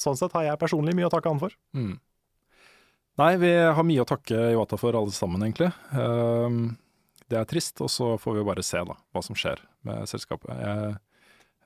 sånn 0.00 0.18
sett 0.18 0.34
har 0.34 0.42
jeg 0.46 0.60
personlig 0.60 0.96
mye 0.98 1.06
å 1.06 1.12
takke 1.12 1.30
han 1.30 1.40
for. 1.40 1.54
Mm. 1.76 1.94
Nei, 3.20 3.34
vi 3.36 3.50
har 3.52 3.84
mye 3.86 4.02
å 4.02 4.08
takke 4.08 4.38
Iwata 4.54 4.78
for 4.80 4.96
alle 4.96 5.12
sammen, 5.14 5.42
egentlig. 5.44 5.68
Ehm, 5.92 6.74
det 7.30 7.38
er 7.38 7.46
trist, 7.48 7.80
og 7.84 7.90
så 7.92 8.14
får 8.20 8.38
vi 8.38 8.46
bare 8.48 8.64
se 8.64 8.80
da, 8.86 8.96
hva 9.12 9.22
som 9.24 9.38
skjer 9.38 9.60
med 9.86 10.08
selskapet. 10.10 10.50
Jeg, 10.56 10.94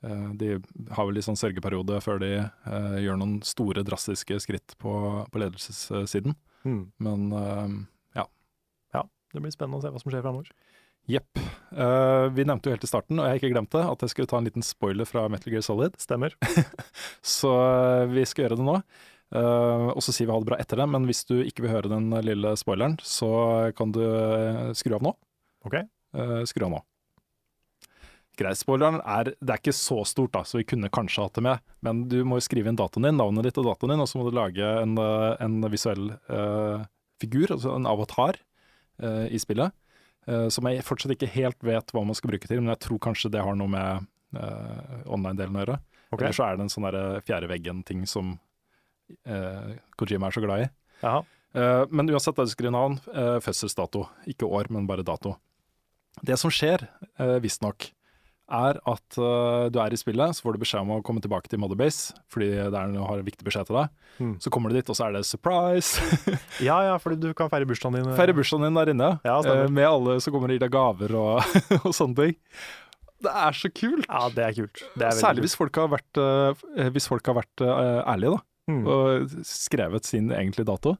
eh, 0.04 0.26
de 0.40 0.50
har 0.96 1.06
vel 1.06 1.16
litt 1.16 1.26
sånn 1.28 1.38
sørgeperiode 1.38 2.00
før 2.04 2.20
de 2.22 2.32
eh, 2.42 2.96
gjør 3.04 3.20
noen 3.20 3.38
store, 3.46 3.84
drastiske 3.86 4.40
skritt 4.42 4.76
på, 4.82 4.94
på 5.30 5.42
ledelsessiden. 5.44 6.36
Mm. 6.66 6.82
Men 7.06 7.26
ehm, 7.38 7.78
Det 9.34 9.42
blir 9.42 9.54
spennende 9.54 9.80
å 9.80 9.82
se 9.82 9.90
hva 9.90 10.00
som 10.02 10.12
skjer 10.12 10.22
framover. 10.22 10.50
jepp. 11.10 11.40
Uh, 11.74 12.30
vi 12.32 12.46
nevnte 12.46 12.70
jo 12.70 12.76
helt 12.76 12.86
i 12.86 12.88
starten, 12.88 13.18
og 13.18 13.26
jeg 13.26 13.34
har 13.34 13.40
ikke 13.40 13.50
glemt 13.52 13.72
det, 13.74 13.82
at 13.82 14.04
jeg 14.04 14.12
skulle 14.12 14.30
ta 14.30 14.38
en 14.38 14.46
liten 14.46 14.64
spoiler 14.64 15.08
fra 15.08 15.26
Metal 15.32 15.52
Gear 15.52 15.64
Solid. 15.66 15.98
Stemmer. 16.00 16.36
Så 17.36 17.50
eh, 17.50 18.06
vi 18.12 18.24
skal 18.28 18.46
gjøre 18.46 18.60
det 18.60 18.68
nå. 18.68 18.78
Uh, 19.34 19.90
og 19.90 19.98
så 20.04 20.12
sier 20.14 20.28
vi 20.28 20.34
ha 20.34 20.38
det 20.38 20.46
bra 20.46 20.56
etter 20.62 20.78
det, 20.78 20.86
men 20.92 21.08
hvis 21.08 21.24
du 21.26 21.40
ikke 21.42 21.64
vil 21.64 21.72
høre 21.72 21.90
den 21.90 22.12
lille 22.22 22.52
spoileren, 22.60 22.94
så 23.02 23.72
kan 23.74 23.90
du 23.90 24.02
skru 24.78 24.94
av 24.94 25.02
nå. 25.02 25.10
OK? 25.66 25.80
Uh, 26.14 26.42
skru 26.46 26.68
av 26.68 26.76
nå. 26.76 26.80
Greit, 28.38 28.58
spoileren 28.60 29.00
er 29.02 29.32
Det 29.32 29.50
er 29.50 29.60
ikke 29.62 29.74
så 29.74 30.00
stort, 30.06 30.36
da, 30.36 30.44
så 30.46 30.60
vi 30.60 30.68
kunne 30.68 30.92
kanskje 30.94 31.26
hatt 31.26 31.40
det 31.40 31.46
med. 31.48 31.64
Men 31.82 32.04
du 32.12 32.20
må 32.22 32.38
jo 32.38 32.46
skrive 32.46 32.70
inn 32.70 32.78
datoen 32.78 33.08
din, 33.08 33.18
navnet 33.18 33.48
ditt 33.48 33.58
og 33.58 33.66
datoen 33.72 33.96
din, 33.96 34.04
og 34.04 34.10
så 34.10 34.20
må 34.20 34.28
du 34.28 34.38
lage 34.38 34.70
en, 34.84 34.94
en 35.00 35.58
visuell 35.72 36.12
figur, 37.22 37.56
altså 37.56 37.74
en 37.74 37.90
avatar, 37.90 38.38
eh, 39.02 39.26
i 39.34 39.40
spillet. 39.42 39.74
Uh, 40.24 40.48
som 40.48 40.64
jeg 40.70 40.84
fortsatt 40.86 41.12
ikke 41.12 41.28
helt 41.34 41.58
vet 41.66 41.90
hva 41.92 42.00
man 42.06 42.16
skal 42.16 42.30
bruke 42.30 42.48
til, 42.48 42.62
men 42.62 42.72
jeg 42.72 42.80
tror 42.86 43.00
kanskje 43.10 43.28
det 43.34 43.42
har 43.44 43.56
noe 43.60 43.68
med 43.68 44.06
uh, 44.38 45.02
online-delen 45.12 45.58
å 45.58 45.64
gjøre. 45.64 45.78
Okay. 46.08 46.22
Eller 46.22 46.36
så 46.36 46.46
er 46.46 46.56
det 46.56 46.64
en 46.64 46.72
sånn 46.72 46.86
fjerde 47.26 47.50
veggen-ting 47.50 48.06
som 48.08 48.36
Kojima 49.98 50.30
er 50.30 50.32
så 50.32 50.40
glad 50.40 50.62
i. 50.64 50.68
Men 51.92 52.08
uansett, 52.08 52.38
da 52.38 52.46
du 52.46 52.52
skriver 52.52 52.72
navn, 52.72 52.96
uh, 53.12 53.36
fødselsdato. 53.44 54.06
Ikke 54.30 54.48
år, 54.48 54.70
men 54.72 54.86
bare 54.88 55.04
dato. 55.04 55.34
Det 56.22 56.38
som 56.40 56.52
skjer, 56.54 56.86
uh, 57.18 57.36
visstnok, 57.42 57.90
er 58.52 58.78
at 58.84 59.16
uh, 59.16 59.66
du 59.72 59.78
er 59.80 59.94
i 59.94 59.98
spillet, 59.98 60.36
så 60.36 60.44
får 60.44 60.56
du 60.56 60.62
beskjed 60.62 60.84
om 60.84 60.92
å 60.98 61.02
komme 61.06 61.22
tilbake 61.24 61.48
til 61.48 61.60
Motherbase, 61.62 62.12
fordi 62.32 62.50
det 62.52 62.76
er 62.76 62.92
noe 62.92 63.06
har 63.08 63.20
en 63.22 63.26
viktig 63.26 63.46
beskjed 63.46 63.70
til 63.70 63.78
deg. 63.78 63.92
Mm. 64.20 64.34
Så 64.44 64.52
kommer 64.52 64.70
du 64.70 64.76
dit, 64.78 64.90
og 64.92 64.98
så 64.98 65.06
er 65.08 65.16
det 65.16 65.24
surprise! 65.28 66.02
Ja 66.68 66.76
ja, 66.86 66.94
fordi 67.02 67.18
du 67.22 67.34
kan 67.36 67.50
feire 67.52 67.66
bursdagen 67.68 67.96
din. 67.98 68.10
eh, 68.12 68.16
Feire 68.18 68.34
bursdagen 68.36 68.66
din 68.68 68.78
der 68.78 68.92
inne, 68.92 69.10
Ja, 69.26 69.38
eh, 69.40 69.64
med 69.72 69.88
alle 69.88 70.18
som 70.22 70.34
kommer 70.34 70.52
og 70.52 70.58
gir 70.58 70.64
deg 70.66 70.74
gaver 70.74 71.16
og, 71.18 71.56
og 71.84 71.94
sånne 71.96 72.20
ting. 72.20 72.36
Det 73.24 73.32
er 73.46 73.56
så 73.56 73.70
kult! 73.72 74.04
Ja, 74.10 74.28
det 74.34 74.44
er 74.44 74.58
kult. 74.58 74.84
Det 74.92 75.08
er 75.08 75.16
Særlig 75.16 75.46
hvis 75.46 75.56
folk 75.56 75.80
har 75.80 75.88
vært, 75.94 76.20
uh, 76.20 76.88
hvis 76.92 77.08
folk 77.08 77.32
har 77.32 77.40
vært 77.40 77.64
ærlige, 77.64 78.36
da. 78.36 78.44
Mm. 78.64 78.84
og 78.88 79.32
skrevet 79.44 80.06
sin 80.08 80.30
egentlige 80.32 80.64
dato. 80.64 80.94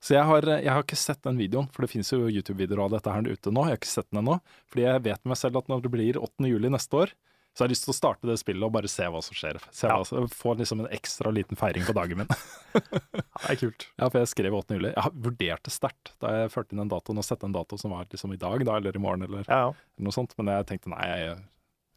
Så 0.00 0.14
jeg 0.14 0.24
har, 0.28 0.42
jeg 0.60 0.70
har 0.70 0.82
ikke 0.84 0.98
sett 1.00 1.22
den 1.24 1.38
videoen, 1.40 1.68
for 1.72 1.82
det 1.86 1.90
finnes 1.90 2.10
jo 2.12 2.26
YouTube-videoer 2.28 2.84
av 2.86 2.90
dette 2.98 3.10
her 3.14 3.22
ute 3.26 3.50
nå. 3.50 3.64
Jeg 3.66 3.76
har 3.76 3.80
ikke 3.80 3.90
sett 3.94 4.10
den 4.12 4.20
ennå, 4.22 4.40
fordi 4.70 4.84
jeg 4.86 5.02
vet 5.06 5.22
med 5.24 5.32
meg 5.32 5.40
selv 5.40 5.56
at 5.62 5.68
når 5.72 5.82
det 5.86 5.90
blir 5.96 6.18
8. 6.20 6.46
juli 6.50 6.68
neste 6.70 7.00
år, 7.00 7.14
så 7.56 7.64
har 7.64 7.70
jeg 7.70 7.72
lyst 7.78 7.86
til 7.86 7.94
å 7.94 7.96
starte 7.96 8.28
det 8.28 8.34
spillet 8.36 8.66
og 8.66 8.72
bare 8.74 8.88
se 8.92 9.06
hva 9.08 9.22
som 9.24 9.32
skjer. 9.38 9.56
Se 9.72 9.88
Ja. 9.88 9.96
hva, 9.96 10.26
få 10.28 10.52
liksom 10.58 10.82
en 10.84 10.90
ekstra 10.92 11.30
liten 11.32 11.56
feiring 11.56 11.86
på 11.88 11.94
dagen 11.96 12.18
min. 12.20 12.28
Ja, 12.76 13.48
det 13.48 13.54
er 13.54 13.60
kult. 13.62 13.86
ja, 13.96 14.08
for 14.12 14.18
jeg 14.20 14.28
skrev 14.28 14.54
8. 14.58 14.76
juli. 14.76 14.90
Jeg 14.92 15.02
har 15.06 15.12
vurdert 15.24 15.62
det 15.64 15.72
sterkt 15.72 16.12
da 16.20 16.34
jeg 16.36 16.50
førte 16.52 16.72
inn 16.76 16.82
den 16.84 16.92
datoen, 16.92 17.16
og 17.20 17.24
sette 17.24 17.48
en 17.48 17.56
dato 17.56 17.78
som 17.80 17.92
var 17.96 18.04
liksom 18.12 18.32
i 18.36 18.40
dag, 18.40 18.60
da, 18.68 18.76
eller 18.76 18.96
i 18.96 19.00
morgen, 19.00 19.24
eller 19.24 19.44
Ja, 19.48 19.58
ja. 19.70 19.72
noe 20.04 20.12
sånt. 20.12 20.36
Men 20.36 20.52
jeg 20.52 20.66
tenkte 20.68 20.92
nei, 20.92 21.06
jeg, 21.08 21.38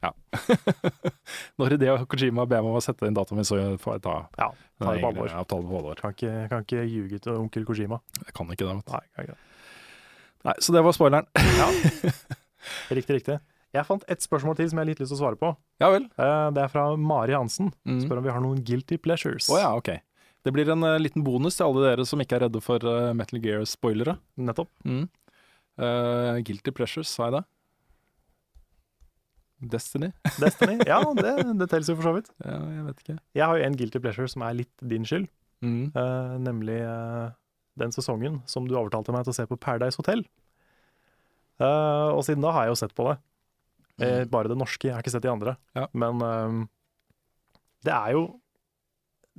ja. 0.05 0.11
Når 1.59 1.76
Ideo 1.76 1.97
Kojima 2.09 2.45
ber 2.47 2.63
meg 2.63 2.71
om 2.71 2.80
å 2.80 2.84
sette 2.84 3.07
inn 3.09 3.17
datoen 3.17 3.41
min, 3.41 3.47
så 3.47 3.59
får 3.81 3.97
jeg 3.97 4.03
ta, 4.05 4.15
ja 4.39 4.49
ta 4.80 4.93
det 4.95 5.03
på 5.03 5.11
alvor. 5.11 5.30
Ja, 5.31 5.43
ta 5.43 5.59
det 5.59 5.69
på 5.69 5.80
alvor. 5.81 5.99
Kan 5.99 6.15
ikke, 6.15 6.34
kan 6.51 6.65
ikke 6.65 6.85
ljuge 6.88 7.19
til 7.26 7.35
onkel 7.35 7.67
Kojima. 7.67 7.99
Jeg 8.23 8.35
kan 8.38 8.51
ikke 8.55 8.65
det. 8.65 8.76
Vet. 8.80 8.85
du. 8.88 8.95
Nei, 8.95 9.05
kan 9.15 9.27
ikke 9.27 9.35
det. 9.35 9.45
Nei, 10.47 10.55
så 10.63 10.76
det 10.76 10.84
var 10.85 10.95
spoileren. 10.95 11.27
Riktig, 12.95 13.19
riktig. 13.19 13.39
Jeg 13.76 13.85
fant 13.85 14.03
et 14.09 14.23
spørsmål 14.23 14.55
til 14.57 14.69
som 14.69 14.80
jeg 14.80 14.81
har 14.81 14.89
litt 14.89 15.01
lyst 15.01 15.11
til 15.13 15.19
å 15.19 15.21
svare 15.21 15.38
på. 15.39 15.49
Ja 15.81 15.91
vel. 15.93 16.07
Eh, 16.17 16.47
Det 16.55 16.63
er 16.63 16.71
fra 16.73 16.85
Mari 16.97 17.35
Hansen. 17.38 17.69
Mm. 17.85 17.99
Spør 18.03 18.21
om 18.21 18.26
vi 18.26 18.31
har 18.34 18.41
noen 18.43 18.63
guilty 18.65 18.97
pleasures. 18.97 19.49
Å 19.51 19.59
ja, 19.61 19.69
ok. 19.77 19.91
Det 20.47 20.53
blir 20.55 20.71
en 20.71 20.85
uh, 20.88 20.95
liten 21.01 21.23
bonus 21.26 21.59
til 21.59 21.67
alle 21.67 21.84
dere 21.85 22.05
som 22.07 22.21
ikke 22.23 22.38
er 22.38 22.45
redde 22.47 22.61
for 22.63 22.84
uh, 22.88 23.11
Metal 23.17 23.41
Gear-spoilere. 23.43 24.15
Nettopp. 24.39 24.71
Mm. 24.88 25.05
Uh, 25.80 26.39
guilty 26.47 26.73
Pleasures, 26.76 27.11
sa 27.11 27.27
jeg 27.27 27.38
det? 27.38 27.43
Destiny? 29.60 30.11
Destiny. 30.40 30.77
Ja, 30.88 31.02
det, 31.18 31.34
det 31.60 31.68
teller 31.72 31.90
jo 31.91 31.95
for 31.99 32.07
så 32.10 32.14
vidt. 32.15 32.30
Ja, 32.45 32.57
jeg 32.77 32.86
vet 32.88 33.02
ikke. 33.03 33.18
Jeg 33.36 33.45
har 33.45 33.57
jo 33.60 33.65
en 33.68 33.76
guilty 33.80 33.99
pleasure 34.03 34.27
som 34.31 34.45
er 34.48 34.57
litt 34.61 34.86
din 34.88 35.06
skyld, 35.07 35.27
Mm. 35.60 35.90
eh, 35.91 36.36
nemlig 36.40 36.77
eh, 36.80 37.31
den 37.81 37.91
sesongen 37.91 38.38
som 38.48 38.64
du 38.69 38.77
overtalte 38.80 39.11
meg 39.11 39.26
til 39.27 39.34
å 39.34 39.36
se 39.36 39.44
på 39.49 39.57
Paradise 39.60 39.99
Hotel. 39.99 40.22
Eh, 41.60 42.10
og 42.15 42.22
siden 42.23 42.44
da 42.45 42.53
har 42.56 42.68
jeg 42.68 42.72
jo 42.76 42.80
sett 42.80 42.94
på 42.95 43.07
det. 43.10 43.18
Eh, 43.99 44.22
bare 44.31 44.48
det 44.48 44.56
norske, 44.56 44.88
jeg 44.88 44.95
har 44.95 45.03
ikke 45.03 45.11
sett 45.11 45.26
de 45.26 45.31
andre. 45.34 45.57
Ja. 45.76 45.90
Men 45.91 46.22
eh, 46.23 46.61
det 47.88 47.91
er 47.95 48.14
jo 48.15 48.22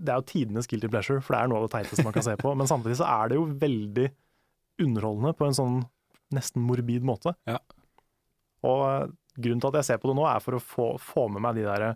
det 0.00 0.12
er 0.14 0.20
jo 0.22 0.28
tidenes 0.28 0.68
guilty 0.68 0.88
pleasure, 0.88 1.20
for 1.20 1.34
det 1.36 1.40
er 1.42 1.48
noe 1.50 1.58
av 1.60 1.66
det 1.66 1.72
teiteste 1.74 2.04
man 2.06 2.14
kan 2.16 2.24
se 2.24 2.36
på. 2.40 2.52
Men 2.60 2.68
samtidig 2.68 2.96
så 3.00 3.08
er 3.08 3.32
det 3.32 3.36
jo 3.40 3.48
veldig 3.60 4.06
underholdende 4.80 5.34
på 5.36 5.48
en 5.48 5.56
sånn 5.56 5.80
nesten 6.32 6.62
morbid 6.64 7.04
måte. 7.04 7.34
Ja. 7.48 7.58
Og 8.64 8.84
eh, 8.92 9.08
grunnen 9.36 9.62
til 9.62 9.70
at 9.70 9.80
jeg 9.80 9.88
ser 9.90 10.00
på 10.02 10.10
det 10.10 10.16
nå, 10.18 10.26
er 10.28 10.42
for 10.44 10.56
å 10.56 10.62
få, 10.62 10.86
få 11.02 11.26
med 11.32 11.44
meg 11.44 11.58
de 11.58 11.66
der 11.66 11.86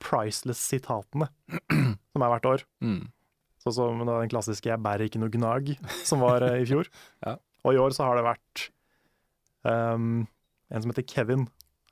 priceless-sitatene 0.00 1.28
som 2.12 2.24
er 2.24 2.32
hvert 2.34 2.48
år. 2.48 2.66
Mm. 2.84 3.08
Sånn 3.60 3.76
som 3.76 4.02
den 4.06 4.32
klassiske 4.32 4.70
'jeg 4.70 4.80
bærer 4.80 5.06
ikke 5.06 5.20
noe 5.20 5.32
gnag', 5.32 5.76
som 6.06 6.22
var 6.24 6.44
eh, 6.46 6.62
i 6.62 6.68
fjor. 6.68 6.88
Ja. 7.26 7.36
Og 7.60 7.76
i 7.76 7.80
år 7.80 7.92
så 7.92 8.06
har 8.08 8.16
det 8.16 8.24
vært 8.24 8.70
um, 9.68 10.24
en 10.72 10.80
som 10.80 10.88
heter 10.88 11.04
Kevin, 11.04 11.42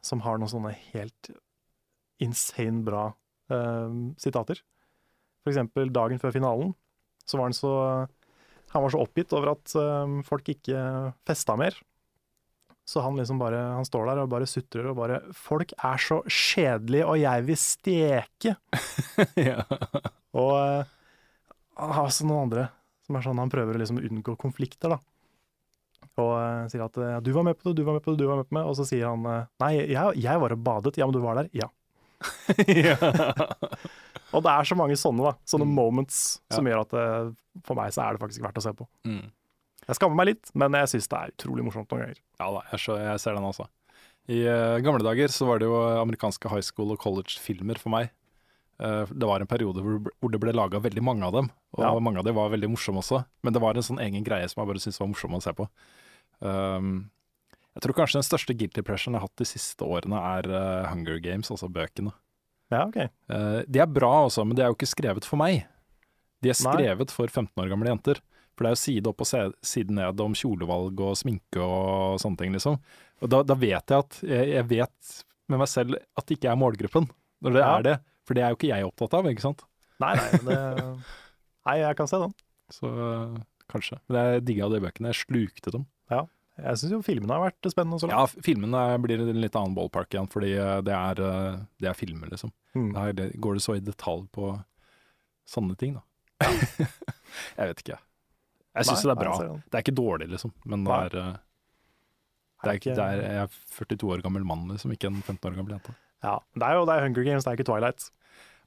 som 0.01 0.23
har 0.25 0.39
noen 0.41 0.49
sånne 0.49 0.73
helt 0.95 1.29
insane 2.25 2.81
bra 2.87 3.11
um, 3.53 4.15
sitater. 4.17 4.63
For 5.43 5.53
eksempel 5.53 5.93
dagen 5.93 6.23
før 6.23 6.33
finalen, 6.33 6.73
så 7.29 7.37
var 7.37 7.51
han 7.51 7.57
så 7.57 7.73
Han 8.73 8.83
var 8.85 8.93
så 8.93 9.01
oppgitt 9.01 9.33
over 9.33 9.53
at 9.55 9.73
um, 9.77 10.23
folk 10.25 10.49
ikke 10.53 10.81
festa 11.29 11.55
mer. 11.57 11.77
Så 12.89 13.03
han 13.05 13.19
liksom 13.21 13.37
bare 13.41 13.59
Han 13.77 13.85
står 13.85 14.07
der 14.09 14.23
og 14.23 14.31
bare 14.33 14.47
sutrer 14.49 14.87
og 14.89 14.97
bare 14.97 15.19
'Folk 15.37 15.75
er 15.77 15.99
så 16.01 16.23
kjedelige, 16.25 17.05
og 17.05 17.19
jeg 17.21 17.45
vil 17.45 17.59
steke'. 17.61 18.55
ja. 19.51 19.61
Og 20.33 20.53
eh, 20.57 20.85
han 21.77 21.93
har 21.93 22.07
også 22.09 22.25
noen 22.27 22.47
andre 22.49 22.69
som 23.07 23.17
er 23.17 23.25
sånn 23.25 23.39
han 23.41 23.51
prøver 23.53 23.77
å 23.77 23.81
liksom 23.83 24.01
unngå 24.01 24.35
konflikter, 24.41 24.89
da. 24.97 24.99
Og 26.19 26.33
eh, 26.41 26.65
sier 26.73 26.85
at 26.87 26.97
eh, 26.97 27.21
'du 27.21 27.31
var 27.37 27.45
med 27.45 27.59
på 27.61 27.69
det, 27.69 27.77
du 27.77 27.85
var 27.85 27.95
med 27.99 28.03
på 28.05 28.13
det, 28.17 28.19
du 28.25 28.27
var 28.29 28.37
med 28.41 28.49
på 28.49 28.57
det'. 28.57 28.65
Og 28.67 28.77
så 28.81 28.85
sier 28.89 29.05
han 29.13 29.25
eh, 29.27 29.45
'nei, 29.61 29.73
jeg, 29.93 30.17
jeg 30.25 30.41
var 30.41 30.53
og 30.57 30.65
badet'. 30.65 30.97
'Ja, 30.97 31.07
men 31.07 31.13
du 31.15 31.21
var 31.21 31.37
der'? 31.43 31.53
Ja. 31.61 31.69
Og 34.35 34.43
det 34.45 34.51
er 34.53 34.67
så 34.69 34.77
mange 34.77 34.97
sånne, 34.99 35.23
da. 35.25 35.33
Sånne 35.49 35.65
Mm. 35.69 35.75
moments 35.75 36.41
som 36.51 36.67
Ja. 36.67 36.73
gjør 36.75 36.81
at 36.83 36.91
det, 36.91 37.37
for 37.65 37.75
meg 37.79 37.93
så 37.93 38.03
er 38.05 38.13
det 38.17 38.21
faktisk 38.21 38.43
verdt 38.45 38.59
å 38.59 38.63
se 38.65 38.73
på. 38.77 38.87
Mm. 39.07 39.31
Jeg 39.89 39.97
skammer 39.97 40.19
meg 40.21 40.29
litt, 40.35 40.51
men 40.59 40.77
jeg 40.77 40.91
syns 40.93 41.09
det 41.09 41.19
er 41.19 41.33
utrolig 41.33 41.65
morsomt 41.65 41.91
noen 41.93 42.03
ganger. 42.05 42.21
Ja 42.39 42.49
da, 42.53 42.63
jeg, 42.75 42.83
ser, 42.85 43.03
jeg 43.07 43.21
ser 43.25 43.39
den 43.39 43.49
også. 43.49 43.67
I 44.29 44.43
uh, 44.45 44.77
gamle 44.85 45.01
dager 45.07 45.33
så 45.33 45.47
var 45.49 45.61
det 45.63 45.69
jo 45.71 45.77
amerikanske 46.03 46.51
high 46.53 46.65
school 46.67 46.93
og 46.93 47.01
college-filmer 47.01 47.81
for 47.81 47.95
meg. 47.95 48.11
Uh, 48.79 49.09
det 49.09 49.27
var 49.27 49.41
en 49.43 49.49
periode 49.49 49.81
hvor, 49.83 50.11
hvor 50.21 50.35
det 50.35 50.41
ble 50.43 50.53
laga 50.55 50.83
veldig 50.85 51.03
mange 51.03 51.25
av 51.25 51.33
dem, 51.39 51.49
og 51.75 51.81
Ja. 51.87 51.95
mange 52.05 52.21
av 52.21 52.29
dem 52.29 52.37
var 52.37 52.53
veldig 52.53 52.69
morsomme 52.75 53.01
også. 53.01 53.23
Men 53.43 53.57
det 53.57 53.63
var 53.65 53.75
en 53.81 53.87
sånn 53.89 54.03
egen 54.05 54.27
greie 54.27 54.47
som 54.53 54.61
jeg 54.61 54.71
bare 54.71 54.85
syntes 54.85 55.01
var 55.01 55.09
morsom 55.15 55.39
å 55.39 55.43
se 55.43 55.57
på. 55.57 55.67
Um, 56.45 56.93
jeg 57.79 57.87
tror 57.87 57.97
kanskje 58.03 58.21
den 58.21 58.29
største 58.29 58.55
guilty 58.59 58.83
pressuren 58.85 59.17
jeg 59.17 59.23
har 59.23 59.29
hatt 59.31 59.41
de 59.41 59.49
siste 59.49 59.87
årene, 59.89 60.21
er 60.37 60.51
uh, 60.53 60.89
Hunger 60.93 61.21
Games, 61.25 61.49
altså 61.55 61.71
bøkene. 61.73 62.13
Ja, 62.69 62.85
OK. 62.85 63.01
Uh, 63.33 63.63
de 63.65 63.81
er 63.81 63.89
bra 63.89 64.13
også, 64.27 64.45
men 64.45 64.59
de 64.59 64.67
er 64.67 64.69
jo 64.69 64.77
ikke 64.77 64.93
skrevet 64.93 65.25
for 65.25 65.41
meg. 65.41 65.65
De 66.45 66.53
er 66.53 66.59
Nei. 66.61 66.75
skrevet 66.77 67.15
for 67.15 67.31
15 67.33 67.57
år 67.65 67.73
gamle 67.73 67.89
jenter. 67.91 68.21
For 68.59 68.67
det 68.67 68.73
er 68.73 68.75
jo 68.75 68.81
side 68.83 69.11
opp 69.13 69.23
og 69.23 69.29
side 69.71 69.95
ned 69.95 70.21
om 70.25 70.35
kjolevalg 70.35 70.99
og 71.07 71.15
sminke 71.21 71.63
og 71.63 72.19
sånne 72.19 72.41
ting, 72.41 72.57
liksom. 72.57 72.81
Og 73.23 73.31
da, 73.31 73.45
da 73.47 73.55
vet 73.59 73.95
jeg 73.95 74.03
at 74.03 74.19
jeg, 74.27 74.49
jeg 74.57 74.67
vet 74.73 75.13
med 75.49 75.63
meg 75.63 75.71
selv 75.71 75.95
at 76.19 76.27
det 76.27 76.37
ikke 76.41 76.51
er 76.51 76.59
målgruppen, 76.59 77.07
når 77.47 77.55
det 77.55 77.63
Ja. 77.63 77.71
er 77.79 77.87
det. 77.87 77.97
For 78.27 78.37
det 78.37 78.43
er 78.45 78.51
jo 78.53 78.59
ikke 78.59 78.73
jeg 78.75 78.89
opptatt 78.91 79.15
av, 79.17 79.29
ikke 79.31 79.47
sant. 79.47 79.63
Nei, 80.03 80.11
nei, 80.19 80.43
det 80.51 80.59
Nei, 81.69 81.77
jeg 81.85 81.97
kan 81.97 82.09
se 82.11 82.19
den. 82.21 82.35
Så 82.73 82.91
kanskje. 83.71 84.01
Men 84.09 84.19
jeg 84.35 84.45
digga 84.49 84.69
de 84.73 84.81
bøkene. 84.83 85.13
Jeg 85.15 85.23
slukte 85.25 85.73
dem. 85.75 85.87
Jeg 86.59 86.79
syns 86.81 86.91
jo 86.91 86.99
filmene 87.07 87.37
har 87.37 87.45
vært 87.45 87.69
spennende 87.71 88.01
så 88.03 88.09
langt. 88.11 88.35
Ja, 88.35 88.43
filmene 88.43 88.81
blir 89.05 89.21
en 89.23 89.39
litt 89.39 89.55
annen 89.55 89.77
ballpark 89.77 90.11
igjen, 90.11 90.27
fordi 90.33 90.57
eh, 90.59 90.81
det 90.83 90.95
er, 90.97 91.21
eh, 91.23 91.59
det 91.79 91.91
er 91.93 91.95
filmer, 91.95 92.31
liksom. 92.33 92.51
Mm. 92.75 92.89
Der 92.97 93.29
går 93.39 93.59
det 93.59 93.63
så 93.63 93.77
i 93.79 93.85
detalj 93.85 94.25
på 94.35 94.57
sånne 95.49 95.77
ting, 95.79 95.95
da. 95.95 96.03
jeg 96.49 97.71
vet 97.71 97.85
ikke. 97.85 97.99
Jeg 98.77 98.89
syns 98.89 99.05
det 99.07 99.15
er 99.15 99.21
bra. 99.21 99.37
Det 99.39 99.79
er 99.79 99.85
ikke 99.85 99.97
dårlig, 99.97 100.29
liksom, 100.35 100.53
men 100.69 100.85
det 100.87 100.99
er, 100.99 101.17
eh, 101.19 101.39
det 102.67 102.75
Er 102.75 102.79
det 102.83 102.99
er 102.99 103.23
Jeg 103.23 103.43
er 103.47 103.57
42 103.79 104.13
år 104.17 104.23
gammel 104.23 104.45
mann, 104.45 104.69
liksom, 104.69 104.93
ikke 104.95 105.11
en 105.11 105.23
15 105.23 105.51
år 105.51 105.57
gammel 105.57 105.77
jente. 105.77 105.95
Ja, 106.25 106.39
det 106.55 106.67
er 106.67 106.79
jo 106.79 106.87
det 106.87 106.95
er 106.97 107.05
Hunger 107.07 107.27
Games, 107.27 107.45
det 107.45 107.53
er 107.53 107.59
ikke 107.59 107.69
Twilight. 107.69 108.11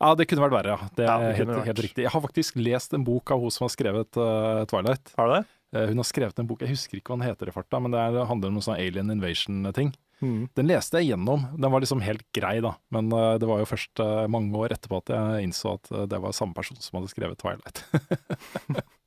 Ja, 0.02 0.14
det 0.18 0.26
kunne 0.30 0.46
vært 0.48 0.56
verre, 0.56 0.76
ja. 0.76 0.92
Det 0.98 1.06
Ja, 1.06 1.16
er 1.20 1.28
det 1.28 1.38
helt, 1.38 1.66
helt 1.68 1.82
riktig. 1.86 2.06
Jeg 2.08 2.12
har 2.12 2.22
faktisk 2.24 2.56
lest 2.58 2.94
en 2.98 3.04
bok 3.06 3.32
av 3.32 3.42
hun 3.44 3.52
som 3.54 3.68
har 3.68 3.74
skrevet 3.74 4.18
uh, 4.18 4.64
Twilight. 4.72 5.12
Har 5.18 5.28
du 5.30 5.34
det? 5.36 5.44
Uh, 5.76 5.84
hun 5.92 6.02
har 6.02 6.08
skrevet 6.10 6.40
en 6.42 6.48
bok, 6.50 6.64
jeg 6.64 6.74
husker 6.74 6.98
ikke 6.98 7.14
hva 7.14 7.20
den 7.20 7.28
heter 7.30 7.52
i 7.52 7.54
farta, 7.54 7.80
men 7.84 7.94
det, 7.94 8.00
er, 8.02 8.16
det 8.16 8.24
handler 8.32 8.50
om 8.50 8.58
noen 8.58 8.66
sånn 8.66 8.80
alien 8.80 9.14
invasion-ting. 9.14 9.94
Mm. 10.22 10.48
Den 10.58 10.70
leste 10.70 11.02
jeg 11.02 11.12
gjennom. 11.12 11.46
Den 11.54 11.74
var 11.74 11.84
liksom 11.84 12.02
helt 12.06 12.26
grei, 12.34 12.56
da. 12.66 12.74
Men 12.94 13.14
uh, 13.14 13.36
det 13.42 13.50
var 13.52 13.62
jo 13.62 13.70
først 13.70 14.02
mange 14.32 14.58
år 14.58 14.74
etterpå 14.74 15.04
at 15.04 15.14
jeg 15.14 15.50
innså 15.50 15.76
at 15.78 15.94
det 16.10 16.24
var 16.24 16.34
samme 16.34 16.58
person 16.58 16.82
som 16.82 16.98
hadde 16.98 17.14
skrevet 17.14 17.42
Twilight. 17.42 17.86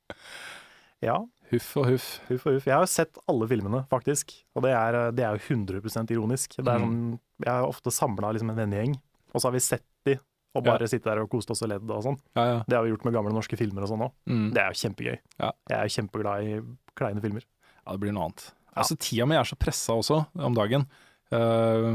Ja, 1.05 1.19
huff 1.51 1.71
og 1.77 1.85
huff. 1.91 2.05
huff 2.29 2.45
og 2.49 2.55
huff. 2.57 2.65
Jeg 2.67 2.73
har 2.75 2.83
jo 2.85 2.89
sett 2.91 3.17
alle 3.29 3.47
filmene, 3.51 3.83
faktisk. 3.91 4.33
Og 4.57 4.63
det 4.65 4.71
er, 4.73 4.97
det 5.15 5.25
er 5.27 5.37
jo 5.37 5.43
100 5.55 6.09
ironisk. 6.15 6.57
Er 6.59 6.63
Mm. 6.65 6.85
sånn, 6.85 7.19
jeg 7.45 7.51
har 7.53 7.67
ofte 7.69 7.91
samla 7.93 8.31
liksom 8.33 8.49
en 8.49 8.57
vennegjeng, 8.63 8.95
og 9.33 9.41
så 9.41 9.47
har 9.49 9.53
vi 9.53 9.59
sett 9.63 9.85
de, 10.05 10.17
og 10.55 10.63
bare 10.63 10.87
sittet 10.87 11.03
der 11.11 11.19
og 11.21 11.29
kost 11.29 11.51
oss 11.51 11.61
og 11.61 11.69
ledd 11.69 11.89
og 11.91 12.01
sånn. 12.03 12.17
Ja, 12.35 12.45
ja. 12.45 12.59
Det 12.67 12.75
har 12.77 12.83
vi 12.85 12.91
gjort 12.93 13.05
med 13.05 13.13
gamle 13.13 13.33
norske 13.35 13.57
filmer 13.59 13.83
og 13.83 13.89
sånn 13.91 14.05
òg. 14.07 14.11
Mm. 14.31 14.53
Det 14.55 14.61
er 14.63 14.69
jo 14.71 14.79
kjempegøy. 14.81 15.17
Ja. 15.39 15.51
Jeg 15.69 15.77
er 15.77 15.83
jo 15.89 15.95
kjempeglad 16.01 16.43
i 16.43 16.61
kleine 16.95 17.21
filmer. 17.21 17.43
ja, 17.85 17.91
det 17.91 17.99
blir 18.01 18.13
noe 18.15 18.25
annet. 18.29 18.51
Ja. 18.75 18.81
Altså, 18.81 18.97
tida 18.97 19.25
mi 19.27 19.35
er 19.35 19.43
så 19.43 19.55
pressa 19.59 19.93
også 19.93 20.25
om 20.39 20.53
dagen. 20.55 20.87
Uh, 21.31 21.93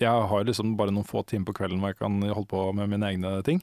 jeg 0.00 0.08
har 0.30 0.44
liksom 0.48 0.76
bare 0.78 0.92
noen 0.94 1.04
få 1.08 1.22
timer 1.28 1.50
på 1.50 1.56
kvelden 1.60 1.80
hvor 1.82 1.92
jeg 1.92 1.98
kan 2.00 2.20
holde 2.32 2.48
på 2.48 2.62
med 2.76 2.88
mine 2.92 3.08
egne 3.10 3.42
ting. 3.46 3.60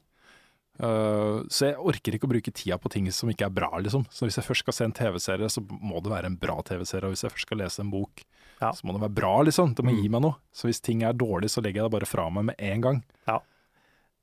Eh, 0.78 1.38
så 1.50 1.66
jeg 1.72 1.76
orker 1.82 2.14
ikke 2.14 2.28
å 2.28 2.32
bruke 2.32 2.52
tida 2.54 2.78
på 2.78 2.90
ting 2.92 3.08
som 3.14 3.30
ikke 3.32 3.46
er 3.48 3.54
bra, 3.54 3.70
liksom. 3.82 4.04
Så 4.14 4.26
hvis 4.28 4.38
jeg 4.38 4.46
først 4.46 4.62
skal 4.66 4.76
se 4.76 4.84
en 4.86 4.92
TV-serie, 4.94 5.48
så 5.50 5.62
må 5.66 6.02
det 6.04 6.12
være 6.12 6.30
en 6.30 6.36
bra 6.38 6.60
TV-serie. 6.62 7.08
Og 7.10 7.16
hvis 7.16 7.24
jeg 7.26 7.34
først 7.34 7.46
skal 7.48 7.58
lese 7.64 7.80
en 7.82 7.90
bok, 7.90 8.24
Ja. 8.60 8.70
så 8.72 8.82
må 8.86 8.92
det 8.94 9.02
være 9.02 9.14
bra, 9.14 9.42
liksom. 9.42 9.74
Det 9.74 9.84
må 9.84 9.90
Mm. 9.94 10.02
gi 10.02 10.08
meg 10.08 10.22
noe. 10.22 10.36
Så 10.52 10.66
hvis 10.68 10.80
ting 10.82 11.02
er 11.02 11.12
dårlig, 11.12 11.50
så 11.50 11.62
legger 11.62 11.82
jeg 11.82 11.90
det 11.90 12.00
bare 12.00 12.06
fra 12.06 12.28
meg 12.30 12.44
med 12.44 12.54
en 12.58 12.80
gang. 12.80 13.02
Ja. 13.26 13.38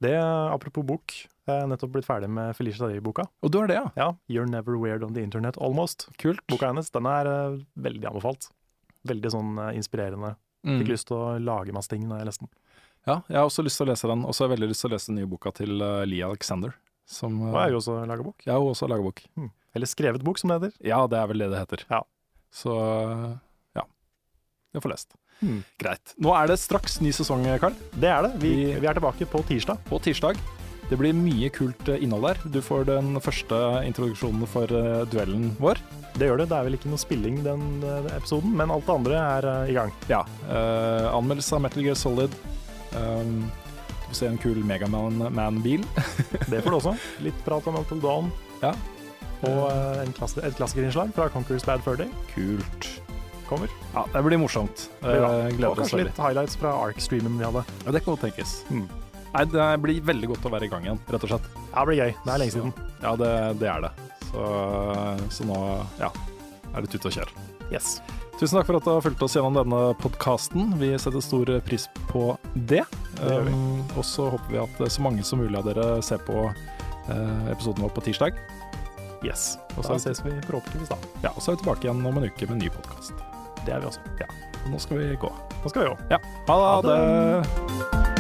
Det, 0.02 0.14
Apropos 0.14 0.84
bok, 0.86 1.08
jeg 1.48 1.64
er 1.64 1.68
nettopp 1.68 1.92
blitt 1.94 2.06
ferdig 2.06 2.30
med 2.30 2.54
Felicia 2.56 2.88
Day-boka. 2.88 3.28
Og 3.44 3.52
du 3.52 3.60
er 3.62 3.68
det, 3.68 3.76
ja. 3.76 3.92
Ja, 3.96 4.12
You're 4.30 4.48
Never 4.50 4.78
Weird 4.78 5.04
on 5.04 5.14
the 5.14 5.22
Internet 5.24 5.58
Almost. 5.58 6.10
Kult. 6.18 6.40
Boka 6.48 6.68
hennes 6.68 6.90
den 6.92 7.06
er 7.06 7.26
uh, 7.28 7.58
veldig 7.80 8.04
anbefalt. 8.12 8.50
Veldig 9.08 9.32
sånn 9.32 9.58
uh, 9.58 9.72
inspirerende. 9.74 10.36
Mm. 10.66 10.80
Fikk 10.82 10.88
lyst 10.90 11.08
til 11.08 11.18
å 11.18 11.40
lage 11.40 11.72
masse 11.72 11.88
ting 11.88 12.08
da 12.10 12.18
jeg 12.18 12.26
leste 12.28 12.40
den. 12.44 12.50
Ja, 13.06 13.20
jeg 13.30 13.38
har 13.38 13.46
også 13.46 13.62
lyst 13.66 13.78
til 13.78 13.86
å 13.86 13.92
lese 13.92 14.08
den. 14.10 14.24
Og 14.26 14.34
så 14.34 14.44
har 14.44 14.50
jeg 14.50 14.58
veldig 14.58 14.70
lyst 14.72 14.82
til 14.86 14.90
å 14.90 14.96
lese 14.96 15.12
den 15.12 15.20
nye 15.22 15.30
boka 15.30 15.52
til 15.54 15.76
uh, 15.82 16.02
Lee 16.10 16.26
Alexander. 16.26 16.74
Som, 17.06 17.36
uh, 17.44 17.52
og 17.54 17.60
er 17.62 17.74
jo 17.76 17.82
også 17.84 18.00
laga 18.10 18.24
bok. 18.26 18.42
ja, 18.48 18.56
hun 18.58 18.72
også 18.74 18.88
lager 18.90 19.06
bok. 19.06 19.22
Eller 19.76 19.90
skrevet 19.92 20.24
bok, 20.26 20.40
som 20.42 20.50
det 20.50 20.58
heter. 20.62 20.74
Ja, 20.88 21.04
det 21.12 21.20
er 21.20 21.28
vel 21.30 21.44
det 21.44 21.52
det 21.54 21.60
heter. 21.62 21.84
Ja. 21.92 22.02
Så 22.56 22.74
ja. 23.76 23.84
Jeg 24.74 24.82
får 24.86 24.94
lest. 24.96 25.14
Hmm. 25.42 25.60
Greit. 25.84 26.14
Nå 26.24 26.32
er 26.34 26.48
det 26.50 26.56
straks 26.62 26.98
ny 27.04 27.12
sesong, 27.14 27.44
Karl. 27.62 27.76
Det 28.00 28.08
er 28.10 28.24
det. 28.26 28.34
Vi, 28.42 28.54
Vi- 28.56 28.80
vi 28.80 28.88
er 28.88 28.96
tilbake 28.98 29.28
på 29.30 29.44
tirsdag. 29.50 29.78
På 29.90 30.00
tirsdag. 30.02 30.40
Det 30.90 30.98
blir 31.02 31.14
mye 31.18 31.50
kult 31.50 31.88
innhold 31.98 32.28
der. 32.30 32.42
Du 32.54 32.60
får 32.62 32.86
den 32.86 33.16
første 33.20 33.58
introduksjonen 33.90 34.46
for 34.48 34.70
uh, 34.70 35.04
duellen 35.10 35.52
vår. 35.60 35.80
Det 36.16 36.28
gjør 36.30 36.38
det. 36.44 36.50
Det 36.52 36.58
er 36.60 36.68
vel 36.68 36.78
ikke 36.78 36.92
noe 36.92 37.02
spilling 37.02 37.40
den 37.44 37.64
uh, 37.84 38.06
episoden, 38.16 38.54
men 38.56 38.70
alt 38.72 38.86
det 38.86 38.94
andre 38.96 39.18
er 39.22 39.48
uh, 39.50 39.70
i 39.70 39.74
gang. 39.76 39.92
Ja. 40.10 40.22
Anmeldelse 41.12 41.58
av 41.58 41.64
Metal 41.66 41.84
Gear 41.84 41.98
Solid. 41.98 42.34
Um, 42.96 43.46
du 44.06 44.10
får 44.12 44.20
se 44.20 44.28
en 44.30 44.38
kul 44.42 44.60
Megaman-bil. 44.64 45.86
Det 46.52 46.62
får 46.62 46.70
du 46.72 46.78
også. 46.78 46.94
Litt 47.26 47.40
prat 47.46 47.66
om 47.68 47.80
Until 47.80 48.04
Dawn. 48.04 48.30
Ja. 48.62 48.74
Og 49.46 49.66
eh, 49.70 50.04
en 50.06 50.14
klasse, 50.16 50.42
et 50.46 50.56
klassikerinnslag 50.58 51.12
fra 51.16 51.28
Conquerors 51.34 51.66
Bad 51.68 51.84
Fur 51.86 51.98
Day 52.00 52.08
Kult. 52.32 52.88
kommer. 53.50 53.70
Ja, 53.94 54.06
det 54.14 54.22
blir 54.26 54.40
morsomt. 54.42 54.88
Det 55.02 55.18
blir. 55.20 55.50
Gleder 55.58 55.68
Og 55.70 55.82
kanskje 55.82 56.00
litt 56.06 56.22
highlights 56.22 56.56
fra 56.58 56.72
Ark-streamen 56.86 57.36
vi 57.38 57.46
hadde. 57.46 57.66
Ja, 57.84 57.92
det 57.94 58.02
kan 58.06 58.16
godt 58.16 58.24
tenkes. 58.26 58.56
Mm. 58.74 58.88
Nei, 59.36 59.44
det 59.52 59.68
blir 59.84 60.02
veldig 60.08 60.32
godt 60.32 60.48
å 60.48 60.54
være 60.54 60.66
i 60.66 60.72
gang 60.72 60.88
igjen, 60.88 61.02
rett 61.12 61.28
og 61.28 61.34
slett. 61.34 61.50
Ja, 61.60 61.82
det 61.82 61.86
blir 61.90 62.00
gøy. 62.00 62.14
Det 62.24 62.32
er 62.32 62.42
lenge 62.42 62.56
siden. 62.56 62.74
Ja, 63.04 63.16
det, 63.20 63.32
det 63.60 63.70
er 63.70 63.84
det. 63.86 63.92
Så, 64.30 64.46
så 65.36 65.48
nå, 65.50 65.60
ja, 66.00 66.10
er 66.72 66.86
det 66.86 66.94
tut 66.96 67.10
og 67.12 67.18
kjør. 67.18 67.34
Yes. 67.74 67.98
Tusen 68.36 68.58
takk 68.60 68.68
for 68.68 68.76
at 68.76 68.84
du 68.84 68.92
har 68.92 69.04
fulgt 69.04 69.22
oss 69.24 69.36
gjennom 69.38 69.56
denne 69.56 69.78
podkasten. 70.02 70.74
Vi 70.82 70.90
setter 71.00 71.24
stor 71.24 71.48
pris 71.64 71.88
på 72.10 72.34
det. 72.54 72.84
Det. 73.16 73.30
Um, 73.32 73.80
og 73.96 74.04
så 74.04 74.28
håper 74.34 74.52
vi 74.52 74.60
at 74.60 74.82
så 74.92 75.06
mange 75.06 75.24
som 75.24 75.40
mulig 75.40 75.56
av 75.56 75.70
dere 75.70 76.02
ser 76.04 76.20
på 76.28 76.50
uh, 76.52 77.46
episoden 77.54 77.86
vår 77.86 77.94
på 77.96 78.04
tirsdag. 78.10 78.36
yes. 79.24 79.56
Og 79.78 79.86
så, 79.88 79.96
ses 80.04 80.20
vi 80.26 80.36
forhåpentligvis 80.50 80.92
da. 80.92 81.00
ja, 81.24 81.32
og 81.32 81.40
så 81.42 81.52
er 81.52 81.56
vi 81.56 81.64
tilbake 81.64 81.88
igjen 81.88 82.04
om 82.06 82.20
en 82.20 82.28
uke 82.28 82.50
med 82.50 82.58
en 82.58 82.66
ny 82.66 82.74
podkast. 82.76 83.16
Det 83.64 83.74
er 83.74 83.80
vi 83.80 83.88
også. 83.94 84.04
Ja. 84.20 84.28
Nå 84.68 84.84
skal 84.84 85.00
vi 85.00 85.16
gå. 85.16 85.32
Nå 85.64 85.72
skal 85.72 85.86
vi 85.86 85.88
jo. 85.94 85.96
Ja, 86.12 86.20
ha 86.50 86.60
Ha 86.60 86.82
det. 86.84 88.15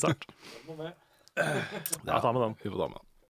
Oi 0.00 0.14
sann. 0.14 0.94
Det 1.36 1.44
er 1.44 1.56
en 1.56 1.64
fin 1.70 1.84
start. 1.86 2.06
Ja, 2.06 2.20
ta 2.20 2.32
med 2.32 2.42
den. 2.42 2.56
Vi 2.62 2.70
får 2.70 2.78
ta 2.78 2.88
med 2.88 2.98
den. 3.00 3.09